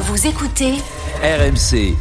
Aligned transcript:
Vous 0.00 0.26
écoutez 0.26 0.72
RMC. 1.22 1.94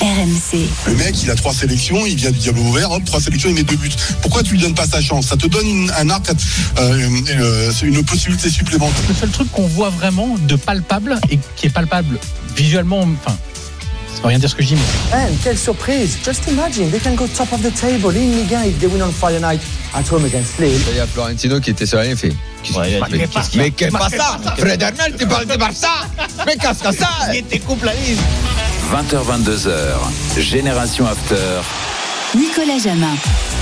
RMC. 0.00 0.68
Le 0.86 0.94
mec, 0.96 1.22
il 1.22 1.30
a 1.30 1.34
trois 1.34 1.52
sélections, 1.54 2.04
il 2.06 2.14
vient 2.16 2.30
du 2.30 2.38
Diable 2.38 2.58
ouvert, 2.58 2.90
hop, 2.90 3.04
trois 3.04 3.20
sélections, 3.20 3.48
il 3.48 3.54
met 3.54 3.62
deux 3.62 3.76
buts. 3.76 3.90
Pourquoi 4.22 4.42
tu 4.42 4.52
lui 4.52 4.60
donnes 4.60 4.74
pas 4.74 4.86
sa 4.86 5.00
chance? 5.00 5.26
Ça 5.28 5.36
te 5.36 5.46
donne 5.46 5.66
une- 5.66 5.90
un 5.96 6.10
arc, 6.10 6.30
euh, 6.78 7.08
euh, 7.30 7.72
c'est 7.74 7.86
une 7.86 8.04
possibilité 8.04 8.50
supplémentaire. 8.50 9.02
Le 9.08 9.14
seul 9.14 9.30
truc 9.30 9.50
qu'on 9.52 9.66
voit 9.66 9.90
vraiment 9.90 10.36
de 10.46 10.56
palpable 10.56 11.18
et 11.30 11.38
qui 11.56 11.66
est 11.66 11.70
palpable 11.70 12.18
visuellement, 12.56 13.00
enfin, 13.00 13.36
ça 14.16 14.22
veut 14.22 14.28
rien 14.28 14.38
dire 14.38 14.48
ce 14.48 14.54
que 14.54 14.62
je 14.62 14.68
dis, 14.68 14.76
mais 14.76 15.16
Man, 15.16 15.36
quelle 15.44 15.58
surprise! 15.58 16.18
Just 16.24 16.48
imagine, 16.48 16.90
they 16.90 17.00
can 17.00 17.14
go 17.14 17.26
top 17.36 17.52
of 17.52 17.60
the 17.62 17.72
table 17.74 18.16
in 18.16 18.36
Ligue 18.36 18.52
1 18.52 18.64
if 18.64 18.78
they 18.78 18.88
win 18.88 19.02
on 19.02 19.12
Friday 19.12 19.40
night 19.40 19.60
at 19.94 20.04
home 20.10 20.24
against 20.24 20.58
Lille. 20.58 20.80
Il 20.90 20.96
y 20.96 21.00
a 21.00 21.06
Florentino 21.06 21.60
qui 21.60 21.70
était 21.70 21.86
sur 21.86 21.98
rien 21.98 22.16
fait. 22.16 22.32
Ouais, 22.74 22.92
il 22.92 23.18
mais 23.18 23.28
qu'est-ce 23.28 23.50
qu'il 23.50 23.60
y 23.60 23.64
a 23.64 23.70
Mais 23.80 23.90
pas 23.90 24.08
ça 24.08 24.40
Fred 24.58 24.82
Hermel, 24.82 25.14
tu 25.16 25.26
parles 25.26 25.46
de 25.46 25.56
Barça 25.56 25.88
Mais 26.46 26.56
qu'est-ce 26.56 26.82
que 26.82 26.92
ça 26.96 27.08
20h, 28.92 29.16
22h. 29.24 30.40
Génération 30.40 31.06
After. 31.06 31.36
Nicolas 32.36 32.78
Jamin. 32.78 33.14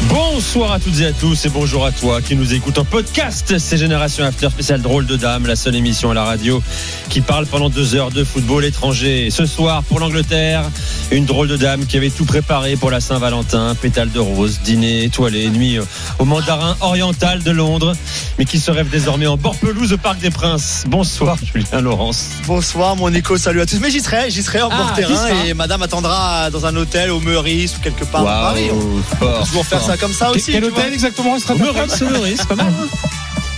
Bonsoir 0.09 0.73
à 0.73 0.81
toutes 0.81 0.99
et 1.01 1.07
à 1.07 1.13
tous 1.13 1.47
et 1.47 1.49
bonjour 1.49 1.87
à 1.87 1.93
toi 1.93 2.21
qui 2.21 2.35
nous 2.35 2.55
écoute 2.55 2.77
en 2.79 2.85
podcast. 2.85 3.55
C'est 3.59 3.77
Génération 3.77 4.25
After 4.25 4.51
spécial 4.51 4.83
drôle 4.83 5.07
de 5.07 5.15
dame, 5.17 5.47
la 5.47 5.55
seule 5.55 5.77
émission 5.77 6.11
à 6.11 6.15
la 6.15 6.25
radio 6.25 6.61
qui 7.09 7.21
parle 7.21 7.47
pendant 7.47 7.71
deux 7.71 7.95
heures 7.95 8.11
de 8.11 8.25
football 8.25 8.65
étranger. 8.65 9.29
Ce 9.31 9.47
soir 9.47 9.85
pour 9.85 10.01
l'Angleterre, 10.01 10.65
une 11.13 11.25
drôle 11.25 11.47
de 11.49 11.57
dame 11.57 11.87
qui 11.87 11.97
avait 11.97 12.11
tout 12.11 12.25
préparé 12.25 12.75
pour 12.77 12.91
la 12.91 13.01
Saint-Valentin, 13.01 13.77
pétale 13.81 14.11
de 14.11 14.19
rose, 14.19 14.59
dîner 14.65 15.05
étoilé, 15.05 15.49
nuit 15.49 15.79
au 16.19 16.25
mandarin 16.25 16.77
oriental 16.81 17.43
de 17.45 17.51
Londres, 17.53 17.95
mais 18.39 18.45
qui 18.45 18.59
se 18.59 18.73
rêve 18.73 18.91
désormais 18.91 19.29
en 19.29 19.37
bord 19.37 19.55
pelouse 19.57 19.93
au 19.93 19.99
Parc 19.99 20.19
des 20.19 20.31
Princes. 20.31 20.83
Bonsoir 20.89 21.37
Julien 21.55 21.81
Laurence. 21.81 22.27
Bonsoir 22.47 22.97
mon 22.97 23.09
Nico, 23.09 23.39
salut 23.39 23.61
à 23.61 23.67
tous. 23.67 23.79
Mais 23.81 23.91
j'y 23.93 24.01
serai, 24.01 24.31
j'y 24.31 24.43
serai 24.43 24.63
en 24.63 24.69
Ah, 24.71 24.77
bord 24.79 24.93
terrain 24.95 25.29
et 25.47 25.55
madame 25.55 25.83
attendra 25.83 26.51
dans 26.51 26.67
un 26.67 26.75
hôtel 26.77 27.11
au 27.13 27.21
Meurice 27.21 27.77
ou 27.79 27.81
quelque 27.81 28.05
part 28.05 28.23
à 28.23 28.43
Paris. 28.49 28.64
On 28.73 28.79
peut 28.79 29.03
fort, 29.19 29.45
toujours 29.47 29.67
faire 29.67 29.83
ça 29.83 29.97
comme 29.97 30.13
ça 30.13 30.31
aussi. 30.31 30.53
tu 30.53 30.61
vois. 30.61 30.87
exactement 30.89 31.37
Au 31.49 31.55
Meurice, 31.57 32.03
au 32.03 32.09
Meurice, 32.11 32.45
pas 32.47 32.55
mal. 32.55 32.67
hein. 32.69 32.87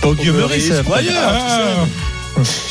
Au 0.03 0.15
Dieu 0.15 0.33
Meurice, 0.33 0.65
sais. 0.67 0.83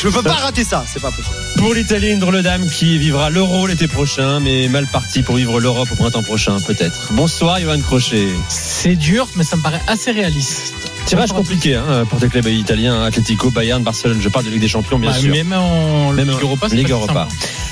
Je 0.01 0.07
ne 0.07 0.13
peux 0.13 0.23
pas 0.23 0.33
rater 0.35 0.63
ça, 0.63 0.85
c'est 0.87 1.01
pas 1.03 1.11
possible. 1.11 1.35
Pour 1.59 1.75
l'Italie, 1.75 2.11
une 2.13 2.21
drôle 2.21 2.41
dame 2.43 2.69
qui 2.71 2.99
vivra 2.99 3.31
l'Euro 3.31 3.67
l'été 3.67 3.89
prochain, 3.89 4.39
mais 4.39 4.69
mal 4.69 4.87
parti 4.87 5.23
pour 5.23 5.35
vivre 5.37 5.59
l'Europe 5.61 5.89
au 5.91 5.97
printemps 5.97 6.23
prochain, 6.23 6.57
peut-être. 6.61 7.09
Bonsoir, 7.13 7.59
Johan 7.61 7.81
Crochet. 7.81 8.29
c'est 8.49 8.95
dur, 8.95 9.27
mais 9.35 9.43
ça 9.43 9.57
me 9.57 9.63
paraît 9.63 9.83
assez 9.89 10.13
réaliste. 10.13 10.75
Tirage 11.07 11.33
compliqué 11.33 11.77
hein, 11.77 12.05
pour 12.11 12.19
tes 12.19 12.29
clubs 12.29 12.47
italiens, 12.49 13.05
Atlético, 13.05 13.51
Bayern, 13.51 13.83
Barcelone. 13.83 14.19
Je 14.21 14.29
parle 14.29 14.45
de 14.45 14.51
Ligue 14.51 14.61
des 14.61 14.69
Champions, 14.69 14.99
bien 14.99 15.11
Bah, 15.11 15.17
sûr. 15.17 15.33
Même 15.33 15.53
en 15.53 16.13
Même 16.13 16.29
Ligue 16.29 16.41
Europa, 16.43 16.67
Ligue 16.69 16.91
Europa. 16.91 17.29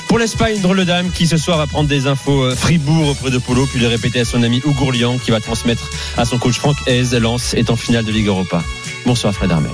Pour 0.06 0.18
l'Espagne, 0.20 0.60
drôle 0.60 0.84
dame 0.84 1.10
qui 1.10 1.26
ce 1.26 1.36
soir 1.36 1.58
va 1.58 1.66
prendre 1.66 1.88
des 1.88 2.06
infos 2.06 2.44
euh, 2.44 2.54
Fribourg 2.54 3.08
auprès 3.08 3.30
de 3.30 3.38
Polo, 3.38 3.66
puis 3.66 3.80
les 3.80 3.88
répéter 3.88 4.20
à 4.20 4.24
son 4.24 4.42
ami 4.44 4.62
Ougourlian 4.64 5.18
qui 5.18 5.32
va 5.32 5.40
transmettre 5.40 5.90
à 6.16 6.24
son 6.24 6.38
coach 6.38 6.58
Franck 6.58 6.76
Hez. 6.86 7.18
Lens 7.18 7.54
est 7.54 7.70
en 7.70 7.76
finale 7.76 8.04
de 8.04 8.12
Ligue 8.12 8.28
Europa. 8.28 8.62
Bonsoir 9.04 9.34
Fred 9.34 9.50
Armel. 9.50 9.72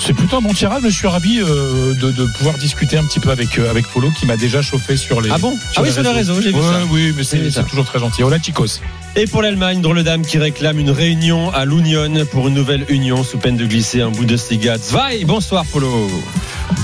C'est 0.00 0.12
plutôt 0.12 0.36
un 0.36 0.42
bon 0.42 0.52
tirage, 0.52 0.82
mais 0.82 0.90
je 0.90 0.96
suis 0.96 1.06
ravi 1.06 1.40
euh, 1.40 1.94
de, 1.94 2.10
de 2.10 2.24
pouvoir 2.36 2.58
discuter 2.58 2.98
un 2.98 3.04
petit 3.04 3.20
peu 3.20 3.30
avec, 3.30 3.58
euh, 3.58 3.70
avec 3.70 3.86
Polo 3.88 4.10
qui 4.10 4.26
m'a 4.26 4.36
déjà 4.36 4.60
chauffé 4.60 4.96
sur 4.96 5.20
les. 5.22 5.30
Ah 5.30 5.38
bon 5.38 5.56
Ah 5.76 5.82
oui, 5.82 5.90
sur 5.90 6.02
les 6.02 6.10
réseaux, 6.10 6.40
j'ai 6.42 6.50
vu 6.50 6.56
Ouais, 6.56 6.62
ça. 6.62 6.82
Oui, 6.90 7.12
mais 7.16 7.24
c'est 7.24 7.64
toujours 7.66 7.86
très 7.86 7.98
gentil. 7.98 8.22
Hola, 8.22 8.38
chicos. 8.40 8.80
Et 9.16 9.26
pour 9.26 9.40
l'Allemagne, 9.42 9.80
drôle 9.80 10.02
dame 10.02 10.22
qui 10.22 10.38
réclame 10.38 10.78
une 10.78 10.90
réunion 10.90 11.50
à 11.50 11.64
l'Union 11.64 12.12
pour 12.32 12.48
une 12.48 12.54
nouvelle 12.54 12.84
union 12.88 13.22
sous 13.22 13.38
peine 13.38 13.56
de 13.56 13.64
glisser 13.64 14.02
un 14.02 14.10
bout 14.10 14.24
de 14.26 14.36
Stiga. 14.36 14.76
Zwei, 14.76 15.24
bonsoir 15.24 15.64
Polo. 15.66 16.10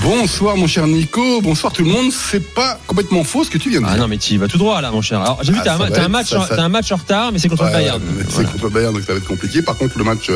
Bonsoir 0.03 0.57
mon 0.57 0.67
cher 0.67 0.87
Nico, 0.87 1.41
bonsoir 1.41 1.73
tout 1.73 1.83
le 1.83 1.89
monde. 1.89 2.11
C'est 2.11 2.53
pas 2.53 2.79
complètement 2.87 3.23
faux 3.23 3.43
ce 3.43 3.49
que 3.49 3.57
tu 3.57 3.69
viens 3.69 3.81
de 3.81 3.85
Ah 3.87 3.93
dire. 3.93 4.01
non, 4.01 4.07
mais 4.07 4.17
tu 4.17 4.33
y 4.33 4.37
vas 4.37 4.47
tout 4.47 4.57
droit 4.57 4.79
là, 4.81 4.91
mon 4.91 5.01
cher. 5.01 5.19
Alors, 5.21 5.39
j'ai 5.43 5.51
vu 5.51 5.57
Ah, 5.59 5.61
que 5.61 5.65
t'as 5.93 6.03
un, 6.03 6.07
match, 6.07 6.29
ça- 6.29 6.47
ça- 6.47 6.63
un 6.63 6.69
match 6.69 6.91
en 6.91 6.95
retard, 6.97 7.31
mais 7.31 7.39
c'est 7.39 7.49
contre 7.49 7.63
Ouais, 7.63 7.69
le 7.71 7.77
Bayern. 7.77 8.01
C'est 8.19 8.31
Voilà. 8.33 8.49
contre 8.49 8.63
le 8.65 8.69
Bayern, 8.69 8.93
donc 8.93 9.03
ça 9.03 9.13
va 9.13 9.17
être 9.19 9.27
compliqué. 9.27 9.61
Par 9.61 9.75
contre, 9.77 9.97
le 9.97 10.03
match 10.03 10.29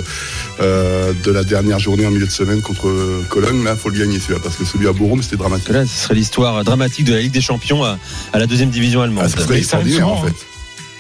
euh, 0.60 1.14
de 1.24 1.32
la 1.32 1.44
dernière 1.44 1.80
journée 1.80 2.06
en 2.06 2.12
milieu 2.12 2.26
de 2.26 2.32
semaine 2.32 2.62
contre 2.62 2.92
Cologne, 3.30 3.64
là, 3.64 3.76
faut 3.76 3.90
le 3.90 4.00
gagner 4.00 4.20
celui-là, 4.20 4.40
parce 4.44 4.56
que 4.56 4.66
celui 4.66 4.88
à 4.88 4.94
Borum, 4.94 5.22
c'était 5.22 5.38
dramatique. 5.38 5.70
Là, 5.70 5.86
ce 5.86 6.04
serait 6.06 6.16
l'histoire 6.16 6.64
dramatique 6.64 7.06
de 7.06 7.14
la 7.14 7.22
Ligue 7.22 7.32
des 7.32 7.42
Champions 7.42 7.84
à, 7.84 7.98
à 8.34 8.40
la 8.40 8.48
deuxième 8.48 8.70
division 8.72 9.02
allemande. 9.02 9.26
Ah, 9.28 9.30
ça 9.30 9.44
serait 9.44 9.58
extraordinaire 9.60 10.08
en 10.08 10.18
souvent, 10.18 10.28
fait. 10.28 10.36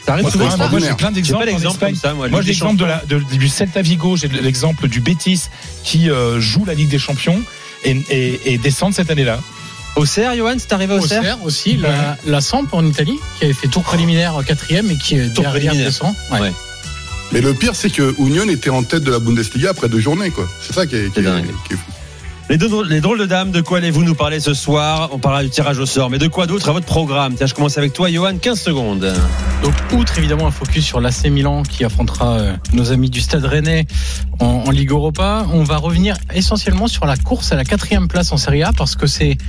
Ça 0.05 0.11
arrive 0.13 0.23
Moi, 0.23 0.31
souvent, 0.31 0.45
moi, 0.45 0.57
ça 0.57 0.67
moi, 0.69 0.79
j'ai 0.79 0.93
plein 0.93 1.11
d'exemples. 1.11 1.45
moi. 2.15 2.27
Moi, 2.29 2.41
j'ai 2.41 2.47
l'exemple 2.49 2.85
de 3.07 3.19
du 3.37 3.47
Celta 3.49 3.81
Vigo, 3.81 4.15
j'ai 4.15 4.27
l'exemple 4.27 4.87
du 4.87 4.99
Betis 5.01 5.43
qui 5.83 6.11
euh, 6.11 6.39
joue 6.39 6.63
la 6.65 6.75
Ligue 6.75 6.89
des 6.89 6.99
Champions 6.99 7.41
et, 7.85 7.97
et, 8.09 8.53
et 8.53 8.57
descendent 8.57 8.93
cette 8.93 9.09
année-là. 9.09 9.39
Auxerre, 9.95 10.35
Johan, 10.35 10.55
c'est 10.57 10.73
arrivé 10.73 10.93
à 10.93 10.97
Auxerre 10.97 11.19
Auxerre 11.21 11.43
aussi, 11.45 11.77
la, 11.77 12.17
la 12.25 12.41
Samp 12.41 12.67
en 12.73 12.85
Italie, 12.85 13.17
qui 13.39 13.45
avait 13.45 13.53
fait 13.53 13.69
tour 13.69 13.81
préliminaire 13.83 14.35
quatrième 14.45 14.91
et 14.91 14.97
qui 14.97 15.15
Tour 15.15 15.43
derrière 15.45 15.51
préliminaire. 15.51 15.85
descend. 15.87 16.13
Ouais. 16.31 16.39
Ouais. 16.41 16.53
Mais 17.31 17.39
le 17.41 17.53
pire, 17.53 17.75
c'est 17.75 17.89
que 17.89 18.13
Union 18.19 18.47
était 18.49 18.69
en 18.69 18.83
tête 18.83 19.03
de 19.03 19.11
la 19.11 19.19
Bundesliga 19.19 19.69
après 19.69 19.87
deux 19.89 19.99
journées, 20.01 20.31
quoi. 20.31 20.47
C'est 20.61 20.73
ça 20.73 20.85
qui 20.85 20.95
est, 20.97 21.05
qui 21.07 21.11
C'est 21.15 21.21
est- 21.21 21.23
dingue. 21.23 21.45
qui 21.67 21.73
est 21.73 21.77
fou. 21.77 21.83
Les, 22.47 22.57
deux 22.57 22.83
les 22.83 23.01
drôles 23.01 23.17
de 23.17 23.25
dames, 23.25 23.49
de 23.49 23.61
quoi 23.61 23.79
allez-vous 23.79 24.03
nous 24.03 24.13
parler 24.13 24.39
ce 24.39 24.53
soir 24.53 25.09
On 25.11 25.17
parlera 25.17 25.41
du 25.41 25.49
tirage 25.49 25.79
au 25.79 25.87
sort, 25.87 26.11
mais 26.11 26.19
de 26.19 26.27
quoi 26.27 26.45
d'autre 26.45 26.69
à 26.69 26.73
votre 26.73 26.85
programme 26.85 27.33
Tiens, 27.33 27.47
je 27.47 27.55
commence 27.55 27.79
avec 27.79 27.91
toi, 27.91 28.11
Johan, 28.11 28.37
15 28.37 28.61
secondes. 28.61 29.13
Donc, 29.63 29.73
outre 29.93 30.19
évidemment 30.19 30.45
un 30.45 30.51
focus 30.51 30.85
sur 30.85 31.01
l'AC 31.01 31.25
Milan 31.31 31.63
qui 31.63 31.83
affrontera 31.83 32.37
euh, 32.37 32.55
nos 32.73 32.91
amis 32.91 33.09
du 33.09 33.19
Stade 33.19 33.45
Rennais 33.45 33.87
en, 34.39 34.63
en 34.67 34.69
Ligue 34.69 34.91
Europa, 34.91 35.47
on 35.53 35.63
va 35.63 35.77
revenir 35.77 36.17
essentiellement 36.35 36.87
sur 36.87 37.07
la 37.07 37.17
course 37.17 37.51
à 37.51 37.55
la 37.55 37.63
quatrième 37.63 38.07
place 38.07 38.31
en 38.31 38.37
Serie 38.37 38.61
A 38.61 38.73
parce 38.73 38.95
que 38.95 39.07
c'est 39.07 39.39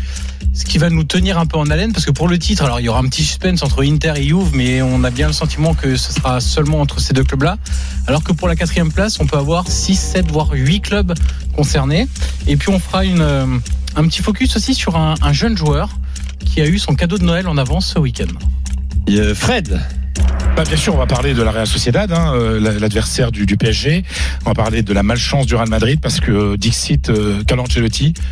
ce 0.57 0.65
qui 0.65 0.78
va 0.78 0.89
nous 0.89 1.05
tenir 1.05 1.39
un 1.39 1.45
peu 1.45 1.59
en 1.59 1.69
haleine. 1.71 1.93
Parce 1.93 2.07
que 2.07 2.11
pour 2.11 2.28
le 2.28 2.39
titre, 2.39 2.65
alors 2.65 2.81
il 2.81 2.84
y 2.84 2.89
aura 2.89 3.01
un 3.01 3.09
petit 3.09 3.23
suspense 3.23 3.63
entre 3.63 3.84
Inter 3.84 4.15
et 4.17 4.23
Juve, 4.23 4.53
mais 4.55 4.81
on 4.81 5.05
a 5.05 5.11
bien 5.11 5.27
le 5.27 5.33
sentiment 5.33 5.75
que 5.75 5.97
ce 5.97 6.13
sera 6.13 6.41
seulement 6.41 6.81
entre 6.81 6.99
ces 6.99 7.13
deux 7.13 7.25
clubs-là. 7.25 7.59
Alors 8.07 8.25
que 8.25 8.33
pour 8.33 8.49
la 8.49 8.57
quatrième 8.57 8.91
place, 8.91 9.21
on 9.21 9.27
peut 9.27 9.37
avoir 9.37 9.69
6, 9.69 9.95
7, 9.95 10.31
voire 10.31 10.51
8 10.53 10.81
clubs 10.81 11.15
concernés. 11.55 12.09
Et 12.47 12.57
puis 12.57 12.71
on 12.71 12.78
fera 12.86 13.02
euh, 13.04 13.58
un 13.97 14.08
petit 14.08 14.22
focus 14.22 14.56
aussi 14.56 14.74
sur 14.74 14.97
un, 14.97 15.14
un 15.20 15.32
jeune 15.32 15.56
joueur 15.56 15.91
qui 16.44 16.60
a 16.60 16.66
eu 16.66 16.78
son 16.78 16.94
cadeau 16.94 17.19
de 17.19 17.24
Noël 17.24 17.48
en 17.48 17.56
avance 17.56 17.92
ce 17.94 17.98
week-end. 17.98 18.32
Euh, 19.08 19.34
Fred, 19.34 19.80
Bah, 20.56 20.65
bien 20.65 20.77
sûr, 20.78 20.94
on 20.94 20.99
va 20.99 21.06
parler 21.06 21.34
de 21.34 21.43
la 21.43 21.50
Real 21.50 21.66
Sociedad, 21.66 22.10
hein, 22.10 22.32
euh, 22.34 22.59
la- 22.59 22.72
l'adversaire 22.72 23.31
du, 23.31 23.44
PSG. 23.59 24.04
On 24.47 24.50
va 24.50 24.54
parler 24.54 24.82
de 24.82 24.93
la 24.94 25.03
malchance 25.03 25.44
du 25.44 25.54
Real 25.54 25.69
Madrid 25.69 26.00
parce 26.00 26.19
que 26.19 26.31
euh, 26.31 26.56
Dixit, 26.56 27.10
euh, 27.10 27.43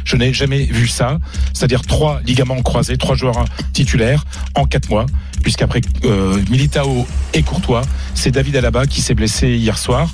je 0.06 0.16
n'ai 0.16 0.32
jamais 0.32 0.64
vu 0.64 0.88
ça. 0.88 1.18
C'est-à-dire 1.52 1.82
trois 1.82 2.20
ligaments 2.24 2.62
croisés, 2.62 2.96
trois 2.96 3.14
joueurs 3.14 3.44
titulaires 3.74 4.24
en 4.54 4.64
quatre 4.64 4.88
mois. 4.88 5.04
Puisqu'après 5.42 5.82
euh, 6.06 6.38
Militao 6.50 7.06
et 7.34 7.42
Courtois, 7.42 7.82
c'est 8.14 8.30
David 8.30 8.56
Alaba 8.56 8.86
qui 8.86 9.02
s'est 9.02 9.14
blessé 9.14 9.48
hier 9.56 9.76
soir. 9.76 10.08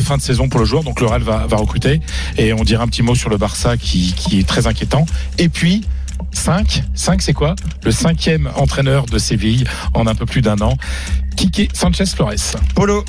Fin 0.00 0.18
de 0.18 0.22
saison 0.22 0.50
pour 0.50 0.60
le 0.60 0.66
joueur, 0.66 0.84
donc 0.84 1.00
le 1.00 1.06
Real 1.06 1.22
va, 1.22 1.46
recruter. 1.52 2.02
Et 2.36 2.52
on 2.52 2.62
dira 2.62 2.84
un 2.84 2.88
petit 2.88 3.02
mot 3.02 3.14
sur 3.14 3.30
le 3.30 3.38
Barça 3.38 3.78
qui 3.78 4.14
est 4.32 4.46
très 4.46 4.66
inquiétant. 4.66 5.06
Et 5.38 5.48
puis 5.48 5.82
5, 6.38 6.84
5 6.94 7.20
c'est 7.20 7.32
quoi 7.32 7.56
Le 7.84 7.90
cinquième 7.90 8.48
entraîneur 8.54 9.06
de 9.06 9.18
Séville 9.18 9.64
en 9.92 10.06
un 10.06 10.14
peu 10.14 10.24
plus 10.24 10.40
d'un 10.40 10.60
an, 10.60 10.76
Kike 11.36 11.70
Sanchez 11.74 12.06
Flores. 12.06 12.56
Polo, 12.76 13.04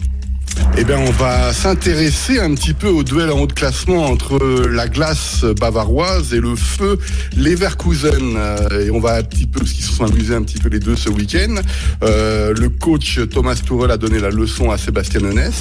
Eh 0.78 0.84
bien, 0.86 0.98
on 1.00 1.12
va 1.12 1.52
s'intéresser 1.52 2.40
un 2.40 2.54
petit 2.56 2.74
peu 2.74 2.88
au 2.88 3.04
duel 3.04 3.32
en 3.32 3.40
haut 3.40 3.48
de 3.48 3.54
classement 3.54 4.06
entre 4.06 4.40
la 4.70 4.88
glace 4.88 5.44
bavaroise 5.60 6.34
et 6.34 6.40
le 6.40 6.56
feu 6.56 6.98
Leverkusen. 7.36 8.36
Euh, 8.38 8.86
Et 8.86 8.90
on 8.90 9.00
va 9.02 9.16
un 9.16 9.24
petit 9.24 9.46
peu, 9.46 9.60
parce 9.60 9.74
qu'ils 9.74 9.84
se 9.84 9.92
sont 9.94 10.06
amusés 10.06 10.34
un 10.36 10.42
petit 10.44 10.58
peu 10.60 10.70
les 10.70 10.80
deux 10.80 10.96
ce 10.96 11.10
week-end. 11.10 11.56
Euh, 12.04 12.54
le 12.58 12.70
coach 12.70 13.20
Thomas 13.30 13.56
Tuchel 13.56 13.92
a 13.92 13.98
donné 13.98 14.20
la 14.20 14.30
leçon 14.30 14.72
à 14.72 14.78
Sébastien 14.78 15.22
Honès. 15.24 15.54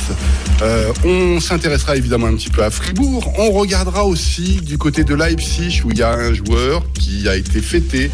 Euh, 0.62 0.92
on 1.04 1.40
s'intéressera 1.40 1.96
évidemment 1.96 2.26
un 2.28 2.34
petit 2.36 2.50
peu 2.50 2.62
à 2.62 2.70
Fribourg. 2.70 3.32
On 3.38 3.50
regardera 3.50 4.04
aussi 4.04 4.60
du 4.62 4.78
côté 4.78 5.02
de 5.02 5.14
Leipzig 5.14 5.82
où 5.84 5.90
il 5.90 5.98
y 5.98 6.02
a 6.02 6.12
un 6.12 6.32
joueur 6.32 6.84
qui 6.94 7.28
a 7.28 7.34
été 7.34 7.60
fêté. 7.60 8.10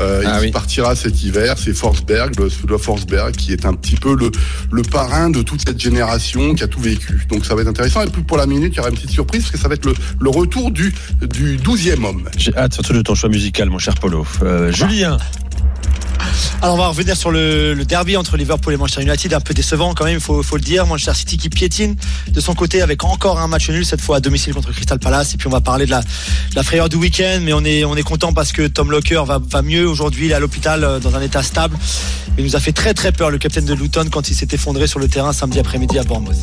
Euh, 0.00 0.22
Ah 0.26 0.38
il 0.40 0.46
oui. 0.46 0.50
partira 0.52 0.94
cet 0.96 1.22
hiver. 1.22 1.56
C'est 1.62 1.74
Forsberg, 1.74 2.32
le 2.38 2.78
Forsberg, 2.78 3.32
qui 3.32 3.52
est 3.52 3.66
un 3.66 3.74
petit 3.74 3.96
peu 3.96 4.14
le, 4.16 4.30
le 4.70 4.82
parrain 4.82 5.28
de 5.28 5.42
toute 5.42 5.60
cette 5.66 5.80
génération 5.80 6.25
qui 6.32 6.62
a 6.62 6.68
tout 6.68 6.80
vécu. 6.80 7.20
Donc 7.28 7.44
ça 7.44 7.54
va 7.54 7.62
être 7.62 7.68
intéressant. 7.68 8.02
Et 8.02 8.10
puis 8.10 8.22
pour 8.22 8.36
la 8.36 8.46
minute, 8.46 8.72
il 8.74 8.76
y 8.76 8.80
aura 8.80 8.88
une 8.88 8.94
petite 8.94 9.10
surprise 9.10 9.42
parce 9.42 9.52
que 9.52 9.58
ça 9.58 9.68
va 9.68 9.74
être 9.74 9.86
le, 9.86 9.94
le 10.20 10.30
retour 10.30 10.70
du, 10.70 10.92
du 11.22 11.56
12e 11.58 12.04
homme. 12.04 12.28
J'ai 12.36 12.56
hâte 12.56 12.74
surtout 12.74 12.92
de 12.92 13.02
ton 13.02 13.14
choix 13.14 13.28
musical, 13.28 13.70
mon 13.70 13.78
cher 13.78 13.94
Polo. 13.94 14.26
Euh, 14.42 14.72
Julien, 14.72 15.18
Alors 16.62 16.74
on 16.74 16.78
va 16.78 16.88
revenir 16.88 17.16
sur 17.16 17.30
le, 17.30 17.76
derby 17.84 18.16
entre 18.16 18.36
Liverpool 18.36 18.72
et 18.72 18.76
Manchester 18.76 19.02
United, 19.02 19.34
un 19.34 19.40
peu 19.40 19.54
décevant 19.54 19.94
quand 19.94 20.04
même, 20.04 20.14
il 20.14 20.20
faut, 20.20 20.42
le 20.52 20.60
dire. 20.60 20.86
Manchester 20.86 21.14
City 21.14 21.36
qui 21.36 21.48
piétine 21.48 21.96
de 22.28 22.40
son 22.40 22.54
côté 22.54 22.82
avec 22.82 23.04
encore 23.04 23.38
un 23.38 23.48
match 23.48 23.68
nul, 23.68 23.84
cette 23.84 24.00
fois 24.00 24.16
à 24.16 24.20
domicile 24.20 24.54
contre 24.54 24.72
Crystal 24.72 24.98
Palace. 24.98 25.34
Et 25.34 25.36
puis 25.36 25.46
on 25.48 25.50
va 25.50 25.60
parler 25.60 25.86
de 25.86 25.90
la, 25.90 26.02
frayeur 26.62 26.88
du 26.88 26.96
week-end, 26.96 27.40
mais 27.42 27.52
on 27.52 27.64
est, 27.64 27.84
on 27.84 27.94
est 27.96 28.02
content 28.02 28.32
parce 28.32 28.52
que 28.52 28.66
Tom 28.66 28.90
Locker 28.90 29.22
va, 29.26 29.62
mieux 29.62 29.86
aujourd'hui, 29.86 30.26
il 30.26 30.32
est 30.32 30.34
à 30.34 30.40
l'hôpital 30.40 30.82
euh, 30.82 30.98
dans 30.98 31.14
un 31.14 31.20
état 31.20 31.42
stable. 31.42 31.76
Il 32.38 32.44
nous 32.44 32.56
a 32.56 32.60
fait 32.60 32.72
très 32.72 32.92
très 32.92 33.12
peur 33.12 33.30
le 33.30 33.38
capitaine 33.38 33.64
de 33.64 33.74
Luton 33.74 34.06
quand 34.10 34.28
il 34.28 34.34
s'est 34.34 34.48
effondré 34.52 34.86
sur 34.86 34.98
le 34.98 35.08
terrain 35.08 35.32
samedi 35.32 35.58
après-midi 35.58 35.98
à 35.98 36.02
Bournemouth. 36.02 36.36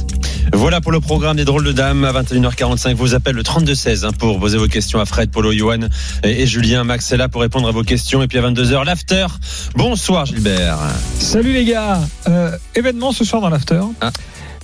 voilà 0.54 0.82
pour 0.82 0.92
le 0.92 1.00
programme 1.00 1.38
des 1.38 1.46
drôles 1.46 1.64
de 1.64 1.72
dames 1.72 2.04
à 2.04 2.12
21h45. 2.12 2.96
Vous 2.96 3.14
appelle 3.14 3.36
le 3.36 3.44
3216 3.44 4.06
hein, 4.06 4.12
pour 4.18 4.40
poser 4.40 4.58
vos 4.58 4.68
questions 4.68 5.00
à 5.00 5.06
Fred, 5.06 5.30
Polo, 5.30 5.52
Johan 5.52 5.88
et 6.24 6.48
Julien. 6.48 6.84
Max 6.84 7.12
est 7.12 7.18
là 7.18 7.30
pour 7.30 7.42
répondre 7.42 7.68
à 7.68 7.72
vos 7.72 7.84
questions. 7.84 8.24
Et 8.24 8.28
puis 8.28 8.38
à 8.38 8.42
22h, 8.42 8.86
l'after. 8.86 9.28
Bonsoir 9.76 10.26
Gilbert. 10.26 10.78
Salut 11.20 11.54
les 11.54 11.66
gars. 11.66 12.00
Euh, 12.28 12.58
événement 12.76 13.12
ce 13.12 13.24
soir 13.24 13.42
dans 13.42 13.50
l'after. 13.50 13.82
Ah. 14.02 14.12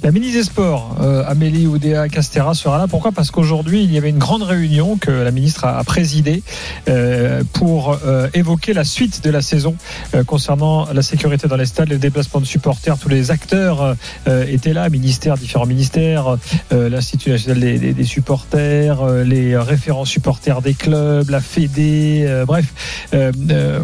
La 0.02 0.12
ministre 0.12 0.38
des 0.38 0.44
Sports, 0.44 0.96
euh, 1.02 1.24
Amélie 1.28 1.68
Oudéa 1.68 2.08
Castera, 2.08 2.54
sera 2.54 2.78
là. 2.78 2.88
Pourquoi? 2.88 3.12
Parce 3.12 3.32
qu'aujourd'hui, 3.32 3.84
il 3.84 3.92
y 3.92 3.98
avait 3.98 4.10
une 4.10 4.18
grande 4.18 4.44
réunion 4.44 4.96
que 4.96 5.12
la 5.12 5.32
ministre 5.32 5.66
a, 5.66 5.84
présidée 5.84 6.42
euh, 6.88 7.44
pour 7.52 8.00
euh, 8.06 8.30
évoquer 8.34 8.72
la 8.74 8.86
suite 8.86 9.22
de 9.26 9.30
la 9.30 9.42
saison 9.42 9.76
concernant 10.26 10.88
la 10.94 11.02
sécurité 11.02 11.48
dans 11.50 11.58
les 11.58 11.66
stades, 11.66 11.90
les 11.90 11.98
déplacements 11.98 12.40
de 12.40 12.46
supporters. 12.46 12.98
Tous 12.98 13.10
les 13.10 13.32
acteurs 13.32 13.96
étaient 14.28 14.74
là, 14.74 14.90
ministères, 14.90 15.38
différents 15.38 15.66
ministères, 15.66 16.38
l'Institut 16.72 17.32
national 17.32 17.60
des, 17.60 18.04
supporters, 18.04 19.06
les 19.24 19.58
référents 19.58 20.06
supporters 20.06 20.62
des 20.62 20.74
clubs, 20.74 21.30
la 21.30 21.42
Fédé, 21.42 22.44
bref. 22.48 23.08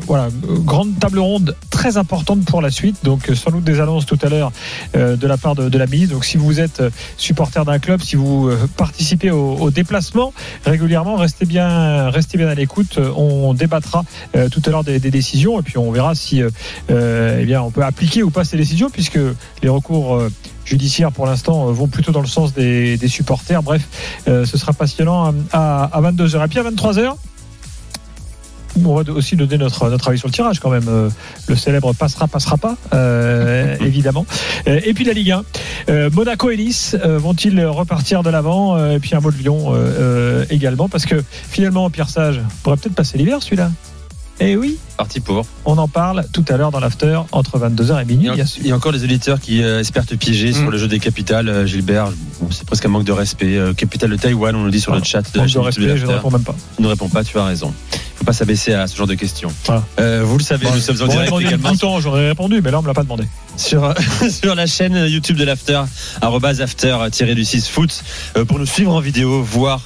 Voilà, 0.07 0.29
grande 0.65 0.97
table 0.99 1.19
ronde 1.19 1.55
très 1.69 1.97
importante 1.97 2.45
pour 2.45 2.61
la 2.61 2.71
suite. 2.71 2.97
Donc, 3.03 3.29
sans 3.33 3.51
doute 3.51 3.63
des 3.63 3.79
annonces 3.79 4.05
tout 4.05 4.19
à 4.21 4.29
l'heure 4.29 4.51
de 4.93 5.27
la 5.27 5.37
part 5.37 5.55
de 5.55 5.77
la 5.77 5.85
ministre. 5.85 6.04
Donc, 6.07 6.25
si 6.25 6.37
vous 6.37 6.59
êtes 6.59 6.79
euh, 6.79 6.89
supporter 7.17 7.63
d'un 7.65 7.79
club, 7.79 8.01
si 8.01 8.15
vous 8.15 8.47
euh, 8.47 8.67
participez 8.77 9.31
au, 9.31 9.71
déplacement 9.71 10.33
régulièrement, 10.65 11.15
restez 11.15 11.45
bien, 11.45 11.67
à 11.67 12.55
l'écoute. 12.55 12.97
Euh, 12.97 13.11
On 13.15 13.53
débattra 13.53 14.03
tout 14.51 14.61
à 14.65 14.69
l'heure 14.69 14.83
des, 14.83 14.99
décisions 14.99 15.59
et 15.59 15.63
puis 15.63 15.77
on 15.77 15.91
verra 15.91 16.15
si, 16.15 16.41
eh 16.89 17.57
on 17.57 17.71
peut 17.71 17.83
appliquer 17.83 18.23
ou 18.23 18.29
pas 18.29 18.43
ces 18.43 18.57
décisions 18.57 18.89
puisque 18.89 19.19
les 19.61 19.69
recours 19.69 20.21
judiciaires 20.65 21.11
pour 21.11 21.25
l'instant 21.25 21.71
vont 21.71 21.87
plutôt 21.87 22.11
dans 22.11 22.21
le 22.21 22.27
sens 22.27 22.53
des, 22.53 22.97
supporters. 23.07 23.63
Bref, 23.63 23.87
ce 24.25 24.57
sera 24.57 24.73
passionnant 24.73 25.33
à, 25.51 25.83
à 25.83 26.01
22h. 26.01 26.43
Et 26.43 26.47
puis 26.47 26.59
à 26.59 26.63
23h, 26.63 27.15
on 28.83 28.95
va 28.95 29.11
aussi 29.13 29.35
donner 29.35 29.57
notre, 29.57 29.89
notre 29.89 30.09
avis 30.09 30.17
sur 30.17 30.27
le 30.27 30.33
tirage 30.33 30.59
quand 30.59 30.69
même. 30.69 30.87
Euh, 30.87 31.09
Le 31.47 31.55
célèbre 31.55 31.93
passera, 31.93 32.27
passera 32.27 32.57
pas, 32.57 32.75
euh, 32.93 33.75
évidemment. 33.81 34.25
Euh, 34.67 34.79
Et 34.83 34.93
puis 34.93 35.03
la 35.05 35.13
Ligue 35.13 35.31
1. 35.31 35.43
Euh, 35.89 36.09
Monaco 36.11 36.49
et 36.49 36.57
Nice 36.57 36.95
vont-ils 37.03 37.63
repartir 37.65 38.23
de 38.23 38.29
l'avant 38.29 38.77
Et 38.91 38.99
puis 38.99 39.15
un 39.15 39.19
mot 39.19 39.31
de 39.31 39.37
Lyon 39.37 39.71
euh, 39.73 40.45
également. 40.49 40.89
Parce 40.89 41.05
que 41.05 41.23
finalement, 41.49 41.89
Pierre 41.89 42.09
Sage 42.09 42.41
pourrait 42.63 42.77
peut-être 42.77 42.95
passer 42.95 43.17
l'hiver 43.17 43.41
celui-là. 43.41 43.71
Eh 44.41 44.57
oui, 44.57 44.77
Parti 44.97 45.21
pour. 45.21 45.45
on 45.63 45.77
en 45.77 45.87
parle 45.87 46.25
tout 46.33 46.43
à 46.49 46.57
l'heure 46.57 46.69
dans 46.69 46.81
l'after 46.81 47.21
entre 47.31 47.57
22h 47.57 47.99
et 47.99 48.01
Il 48.01 48.17
minuit. 48.17 48.37
y, 48.37 48.41
a, 48.41 48.45
il 48.59 48.67
y 48.67 48.71
a 48.73 48.75
encore 48.75 48.91
des 48.91 49.01
auditeurs 49.05 49.39
qui 49.39 49.63
euh, 49.63 49.79
espèrent 49.79 50.05
te 50.05 50.15
piéger 50.15 50.51
sur 50.51 50.69
le 50.69 50.77
jeu 50.77 50.89
des 50.89 50.99
capitales, 50.99 51.47
euh, 51.47 51.65
Gilbert. 51.65 52.09
Bon, 52.41 52.49
c'est 52.51 52.65
presque 52.65 52.83
un 52.85 52.89
manque 52.89 53.05
de 53.05 53.13
respect. 53.13 53.55
Euh, 53.55 53.71
capitale 53.73 54.09
de 54.09 54.17
Taïwan, 54.17 54.53
on 54.53 54.63
nous 54.63 54.71
dit 54.71 54.81
sur 54.81 54.93
le 54.93 55.01
chat 55.05 55.21
de 55.33 55.39
Manque 55.39 55.53
de 55.53 55.59
respect, 55.59 55.95
je 55.97 56.05
ne 56.05 56.11
réponds 56.11 56.31
même 56.31 56.43
pas. 56.43 56.55
Tu 56.75 56.81
ne 56.81 56.87
réponds 56.87 57.07
pas, 57.07 57.23
tu 57.23 57.37
as 57.39 57.45
raison. 57.45 57.73
Faut 58.25 58.31
pas 58.31 58.37
s'abaisser 58.37 58.73
à 58.73 58.87
ce 58.87 58.97
genre 58.97 59.05
de 59.05 59.13
questions. 59.13 59.51
Voilà. 59.65 59.83
Euh, 59.99 60.23
vous 60.25 60.39
le 60.39 60.43
savez, 60.43 60.65
nous 60.73 60.79
sommes 60.79 60.99
en 60.99 61.05
direct 61.05 61.31
également 61.39 61.75
temps, 61.75 61.99
j'aurais 61.99 62.29
répondu, 62.29 62.59
mais 62.63 62.71
là 62.71 62.79
on 62.79 62.81
me 62.81 62.87
l'a 62.87 62.95
pas 62.95 63.03
demandé. 63.03 63.25
sur, 63.55 63.93
sur 64.29 64.55
la 64.55 64.65
chaîne 64.65 64.95
YouTube 65.07 65.37
de 65.37 65.43
l'After, 65.43 65.81
arrobase 66.21 66.59
after-du-6 66.59 67.69
foot, 67.69 68.03
euh, 68.35 68.45
pour 68.45 68.57
nous 68.57 68.65
suivre 68.65 68.93
en 68.93 68.99
vidéo, 68.99 69.43
voir 69.43 69.81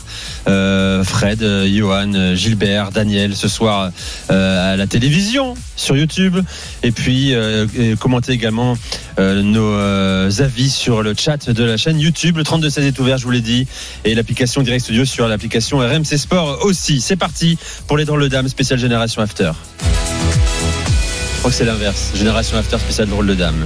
euh, 0.48 1.04
Fred, 1.04 1.44
Johan, 1.68 2.36
Gilbert, 2.36 2.92
Daniel 2.92 3.36
ce 3.36 3.50
soir 3.50 3.92
euh, 4.32 4.74
à 4.74 4.78
la 4.78 4.88
télévision 4.88 5.56
sur 5.76 5.98
YouTube, 5.98 6.38
et 6.84 6.92
puis 6.92 7.32
et 7.32 7.96
commenter 8.00 8.34
également 8.34 8.78
nos 9.18 10.42
avis 10.42 10.70
sur 10.70 11.04
le 11.04 11.14
chat 11.18 11.50
de 11.50 11.64
la 11.64 11.78
chaîne 11.78 12.00
YouTube. 12.00 12.38
Le 12.38 12.44
3216 12.44 12.86
est 12.86 13.00
ouvert, 13.00 13.18
je 13.18 13.26
vous 13.26 13.32
l'ai 13.32 13.42
dit, 13.42 13.68
et 14.06 14.16
l'application 14.16 14.62
Direct 14.62 14.84
Studio 14.84 15.06
sur 15.06 15.28
l'application 15.28 15.80
RMC 15.80 16.18
Sport 16.18 16.60
aussi. 16.64 17.02
C'est 17.02 17.16
parti 17.16 17.58
pour 17.88 17.98
les 17.98 18.06
drôles 18.06 18.29
de 18.30 18.34
dames 18.34 18.48
spéciale 18.48 18.78
Génération 18.80 19.22
After. 19.24 19.52
Je 19.82 21.40
crois 21.40 21.50
que 21.52 21.58
c'est 21.58 21.66
l'inverse. 21.66 22.12
Génération 22.14 22.58
After 22.58 22.78
spécial 22.78 23.08
drôle 23.08 23.26
de 23.26 23.34
dame. 23.34 23.66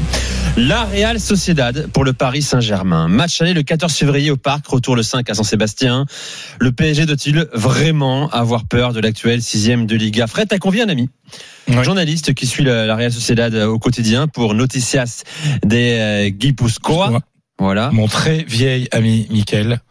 La 0.56 0.86
Real 0.86 1.19
Sociedad 1.19 1.88
pour 1.92 2.06
le 2.06 2.13
Paris 2.13 2.42
Saint-Germain. 2.42 3.10
Match 3.10 3.42
aller 3.42 3.54
le 3.54 3.63
14 3.63 3.94
février 3.94 4.31
au 4.31 4.38
Parc, 4.38 4.65
retour 4.68 4.95
le 4.95 5.04
5 5.04 5.30
à 5.30 5.33
Saint-Sébastien. 5.33 6.06
Le 6.60 6.71
PSG 6.71 7.06
doit-il 7.06 7.45
vraiment 7.54 8.30
avoir 8.30 8.65
peur 8.65 8.94
de 8.94 9.01
l'actuel 9.01 9.42
sixième 9.42 9.86
de 9.86 9.95
Liga? 9.95 10.27
Fred, 10.27 10.48
t'as 10.48 10.60
convié 10.60 10.81
un 10.83 10.89
ami 10.89 11.09
Ouais. 11.68 11.83
journaliste 11.83 12.33
qui 12.33 12.45
suit 12.45 12.63
la, 12.63 12.95
Real 12.95 13.12
Sociedad 13.12 13.54
au 13.56 13.80
quotidien 13.80 14.27
pour 14.27 14.54
Noticias 14.54 15.24
de 15.66 15.77
euh, 15.77 16.30
Guipuzcoa. 16.30 17.12
Ouais. 17.12 17.19
Voilà, 17.59 17.89
Mon 17.92 18.07
très 18.07 18.44
vieil 18.48 18.88
ami 18.92 19.27
Mickaël. 19.30 19.81